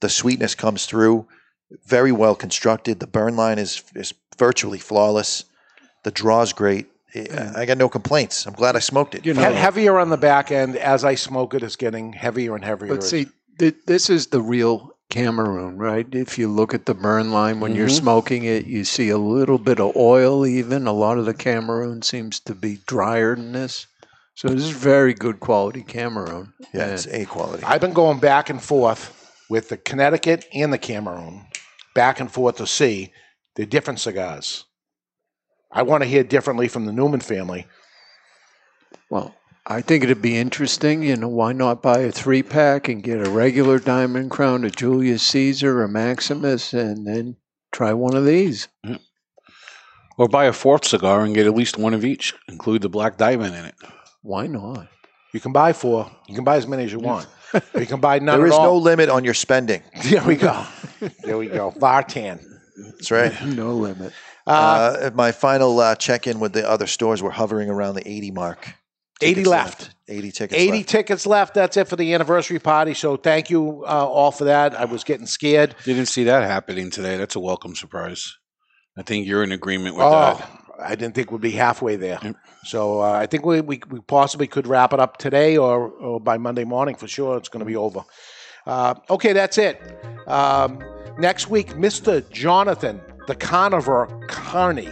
The 0.02 0.10
sweetness 0.10 0.56
comes 0.56 0.86
through. 0.86 1.26
Very 1.86 2.12
well 2.12 2.36
constructed. 2.36 3.00
The 3.00 3.08
burn 3.08 3.36
line 3.36 3.60
is 3.60 3.82
is 3.96 4.14
virtually 4.38 4.78
flawless. 4.80 5.46
The 6.04 6.12
draw's 6.12 6.54
great. 6.54 6.88
I 7.16 7.62
I 7.62 7.66
got 7.66 7.78
no 7.78 7.90
complaints. 7.90 8.46
I'm 8.46 8.54
glad 8.54 8.76
I 8.76 8.80
smoked 8.80 9.16
it. 9.16 9.24
He- 9.24 9.42
heavier 9.56 9.98
on 9.98 10.10
the 10.10 10.18
back 10.18 10.52
end 10.52 10.76
as 10.76 11.04
I 11.06 11.16
smoke 11.16 11.54
it. 11.54 11.64
It's 11.64 11.76
getting 11.78 12.14
heavier 12.14 12.56
and 12.56 12.64
heavier. 12.66 12.90
But 12.90 13.04
see, 13.04 13.28
th- 13.58 13.76
this 13.86 14.10
is 14.10 14.28
the 14.28 14.42
real 14.42 14.92
Cameroon, 15.10 15.78
right? 15.78 16.06
If 16.12 16.38
you 16.38 16.50
look 16.50 16.74
at 16.74 16.86
the 16.86 16.94
burn 16.94 17.32
line 17.32 17.60
when 17.60 17.74
you're 17.76 17.88
Mhm. 17.88 17.98
smoking 18.00 18.44
it, 18.44 18.66
you 18.66 18.84
see 18.84 19.10
a 19.10 19.18
little 19.18 19.58
bit 19.58 19.80
of 19.80 19.96
oil. 19.96 20.46
Even 20.46 20.86
a 20.86 20.92
lot 20.92 21.18
of 21.18 21.26
the 21.26 21.34
Cameroon 21.34 22.02
seems 22.02 22.40
to 22.42 22.54
be 22.54 22.80
drier 22.88 23.36
than 23.36 23.54
this. 23.54 23.88
So 24.36 24.50
this 24.50 24.64
is 24.64 24.70
very 24.72 25.14
good 25.14 25.40
quality 25.40 25.82
Cameroon. 25.82 26.54
Yeah, 26.74 26.84
And- 26.84 26.92
it's 26.94 27.08
A 27.08 27.26
quality. 27.26 27.64
I've 27.64 27.82
been 27.82 27.94
going 27.94 28.20
back 28.20 28.50
and 28.50 28.62
forth 28.62 29.14
with 29.50 29.70
the 29.70 29.78
Connecticut 29.78 30.46
and 30.54 30.72
the 30.74 30.78
Cameroon, 30.78 31.48
back 31.96 32.20
and 32.20 32.32
forth 32.32 32.58
to 32.58 32.68
see 32.68 33.14
the 33.56 33.66
different 33.66 34.00
cigars. 34.00 34.66
I 35.72 35.84
want 35.84 36.04
to 36.04 36.10
hear 36.10 36.24
differently 36.24 36.68
from 36.68 36.86
the 36.86 36.92
Newman 36.92 37.22
family. 37.22 37.66
Well, 39.10 39.34
I 39.70 39.82
think 39.82 40.06
it'd 40.06 40.22
be 40.22 40.38
interesting. 40.38 41.04
You 41.04 41.18
know, 41.18 41.28
why 41.28 41.52
not 41.52 41.82
buy 41.82 42.00
a 42.00 42.12
three 42.12 42.42
pack 42.42 42.88
and 42.88 43.04
get 43.04 43.26
a 43.26 43.30
regular 43.30 43.80
Diamond 43.80 44.32
Crown, 44.32 44.64
a 44.64 44.70
Julius 44.70 45.24
Caesar, 45.24 45.84
a 45.84 45.90
Maximus, 45.90 46.74
and 46.74 47.06
then 47.06 47.36
try 47.74 47.92
one 47.92 48.16
of 48.16 48.26
these. 48.26 48.70
Or 50.18 50.30
buy 50.30 50.46
a 50.46 50.54
fourth 50.54 50.86
cigar 50.86 51.26
and 51.26 51.36
get 51.36 51.46
at 51.46 51.54
least 51.54 51.78
one 51.78 51.94
of 51.94 52.06
each. 52.06 52.34
Include 52.48 52.82
the 52.82 52.90
black 52.90 53.18
diamond 53.18 53.56
in 53.56 53.66
it. 53.66 53.76
Why 54.22 54.48
not? 54.48 54.88
You 55.34 55.42
can 55.42 55.52
buy 55.52 55.74
four. 55.74 56.10
You 56.28 56.36
can 56.36 56.46
buy 56.46 56.56
as 56.56 56.66
many 56.66 56.86
as 56.86 56.94
you 56.94 57.00
want. 57.00 57.28
you 57.78 57.86
can 57.86 58.00
buy 58.00 58.20
none 58.20 58.40
There 58.40 58.48
at 58.48 58.54
is 58.54 58.58
no 58.58 58.78
limit 58.78 59.10
on 59.10 59.26
your 59.26 59.34
spending. 59.34 59.84
There 60.04 60.24
we 60.24 60.38
go. 60.38 60.66
there 61.24 61.38
we 61.38 61.48
go. 61.48 61.72
Vartan. 61.72 62.42
That's 62.78 63.12
right. 63.12 63.34
no 63.46 63.74
limit. 63.74 64.14
Uh, 64.46 65.12
my 65.14 65.34
final 65.34 65.78
uh, 65.80 65.96
check 65.96 66.26
in 66.26 66.40
with 66.40 66.54
the 66.54 66.68
other 66.68 66.88
stores 66.88 67.22
were 67.22 67.32
hovering 67.32 67.70
around 67.70 67.96
the 67.96 68.08
80 68.10 68.32
mark. 68.32 68.74
80 69.22 69.34
Tickets 69.36 69.50
left. 69.50 69.90
80 70.10 70.32
tickets 70.32 70.62
80 70.62 70.72
left. 70.72 70.90
tickets 70.90 71.26
left. 71.26 71.54
That's 71.56 71.76
it 71.78 71.88
for 71.88 71.96
the 71.96 72.14
anniversary 72.14 72.60
party. 72.60 72.94
So 72.94 73.18
thank 73.18 73.50
you 73.50 73.84
uh, 73.86 74.06
all 74.08 74.32
for 74.32 74.46
that. 74.46 74.74
I 74.80 74.86
was 74.86 75.04
getting 75.04 75.26
scared. 75.26 75.76
Didn't 75.84 76.06
see 76.06 76.24
that 76.26 76.44
happening 76.44 76.90
today. 76.92 77.18
That's 77.18 77.36
a 77.36 77.40
welcome 77.40 77.76
surprise. 77.76 78.36
I 78.96 79.02
think 79.02 79.28
you're 79.28 79.44
in 79.44 79.52
agreement 79.52 79.96
with 79.96 80.06
Oh, 80.06 80.12
that. 80.12 80.52
I 80.80 80.96
didn't 80.96 81.16
think 81.16 81.32
we'd 81.32 81.42
be 81.42 81.52
halfway 81.52 81.96
there. 81.96 82.20
So 82.64 83.02
uh, 83.02 83.12
I 83.12 83.26
think 83.26 83.44
we, 83.46 83.62
we, 83.62 83.82
we 83.90 84.00
possibly 84.02 84.46
could 84.48 84.68
wrap 84.68 84.94
it 84.94 85.00
up 85.00 85.18
today 85.18 85.58
or, 85.58 85.90
or 85.90 86.20
by 86.20 86.38
Monday 86.38 86.64
morning 86.64 86.96
for 86.96 87.08
sure. 87.08 87.36
It's 87.38 87.50
going 87.50 87.62
to 87.62 87.66
be 87.66 87.76
over. 87.76 88.02
Uh, 88.66 88.96
okay, 89.10 89.34
that's 89.34 89.58
it. 89.58 89.82
Um, 90.28 90.80
next 91.18 91.50
week, 91.50 91.70
Mr. 91.70 92.28
Jonathan, 92.30 93.02
the 93.28 93.36
carnivore 93.36 94.08
Carney 94.28 94.90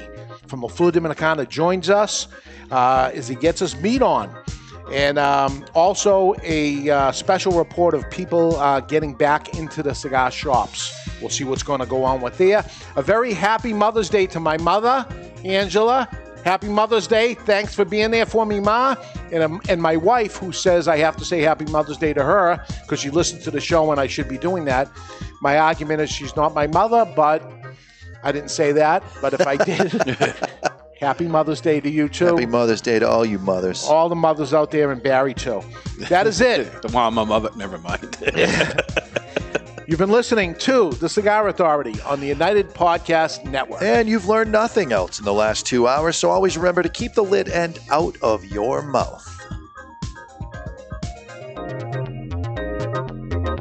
from 0.48 0.62
La 0.62 0.68
Flor 0.68 0.92
Dominicana, 0.92 1.48
joins 1.48 1.90
us 1.90 2.28
uh, 2.72 3.12
as 3.14 3.28
he 3.28 3.36
gets 3.36 3.62
us 3.62 3.76
meat 3.82 4.02
on. 4.02 4.36
And 4.92 5.18
um, 5.18 5.66
also 5.74 6.36
a 6.44 6.90
uh, 6.90 7.12
special 7.12 7.54
report 7.54 7.96
of 7.96 8.10
people 8.12 8.56
uh, 8.58 8.82
getting 8.82 9.16
back 9.16 9.58
into 9.58 9.82
the 9.82 9.96
cigar 9.96 10.30
shops. 10.30 10.94
We'll 11.20 11.32
see 11.32 11.44
what's 11.44 11.64
going 11.64 11.80
to 11.80 11.88
go 11.88 12.04
on 12.04 12.22
with 12.22 12.38
there. 12.38 12.64
A 12.96 13.02
very 13.02 13.34
happy 13.34 13.74
Mother's 13.74 14.10
Day 14.10 14.28
to 14.28 14.40
my 14.40 14.58
mother, 14.58 15.06
Angela. 15.44 16.08
Happy 16.44 16.68
Mother's 16.68 17.08
Day. 17.08 17.34
Thanks 17.34 17.74
for 17.74 17.84
being 17.84 18.12
there 18.12 18.28
for 18.28 18.46
me, 18.46 18.60
Ma. 18.60 18.96
And, 19.32 19.42
um, 19.42 19.62
and 19.68 19.82
my 19.82 19.98
wife, 19.98 20.36
who 20.36 20.52
says 20.52 20.88
I 20.88 20.98
have 20.98 21.18
to 21.18 21.26
say 21.26 21.42
Happy 21.42 21.66
Mother's 21.66 21.98
Day 21.98 22.14
to 22.14 22.24
her 22.24 22.64
because 22.84 23.00
she 23.00 23.10
listened 23.10 23.42
to 23.42 23.52
the 23.52 23.60
show 23.60 23.92
and 23.92 24.00
I 24.00 24.06
should 24.06 24.30
be 24.30 24.38
doing 24.38 24.66
that. 24.66 24.92
My 25.42 25.58
argument 25.58 26.02
is 26.02 26.12
she's 26.12 26.36
not 26.36 26.54
my 26.54 26.68
mother, 26.68 27.12
but 27.16 27.42
I 28.26 28.32
didn't 28.32 28.50
say 28.50 28.72
that. 28.74 29.04
But 29.22 29.34
if 29.36 29.46
I 29.46 29.56
did, 29.56 29.92
Happy 31.00 31.28
Mother's 31.28 31.62
Day 31.62 31.80
to 31.80 31.90
you 31.90 32.10
too. 32.10 32.26
Happy 32.26 32.48
Mother's 32.48 32.82
Day 32.82 32.98
to 32.98 33.08
all 33.08 33.24
you 33.24 33.38
mothers. 33.38 33.84
All 33.84 34.10
the 34.10 34.16
mothers 34.16 34.54
out 34.54 34.72
there 34.72 34.92
in 34.92 35.00
Barry 35.00 35.36
too. 35.36 35.62
That 36.10 36.26
is 36.26 36.42
it. 36.42 36.72
The 36.82 36.90
mom, 36.90 37.14
my 37.14 37.24
mother, 37.24 37.50
never 37.56 37.78
mind. 37.78 38.18
You've 39.88 40.00
been 40.00 40.10
listening 40.10 40.56
to 40.56 40.92
The 40.94 41.08
Cigar 41.08 41.48
Authority 41.48 42.02
on 42.02 42.20
the 42.20 42.26
United 42.26 42.70
Podcast 42.70 43.46
Network. 43.46 43.84
And 43.84 44.10
you've 44.10 44.28
learned 44.28 44.52
nothing 44.52 44.92
else 44.92 45.20
in 45.20 45.26
the 45.26 45.34
last 45.34 45.68
two 45.68 45.88
hours, 45.88 46.18
so 46.18 46.32
always 46.32 46.58
remember 46.58 46.82
to 46.82 46.90
keep 46.90 47.14
the 47.14 47.24
lid 47.24 47.50
end 47.50 47.78
out 47.92 48.18
of 48.24 48.44
your 48.46 48.82
mouth. 48.82 49.32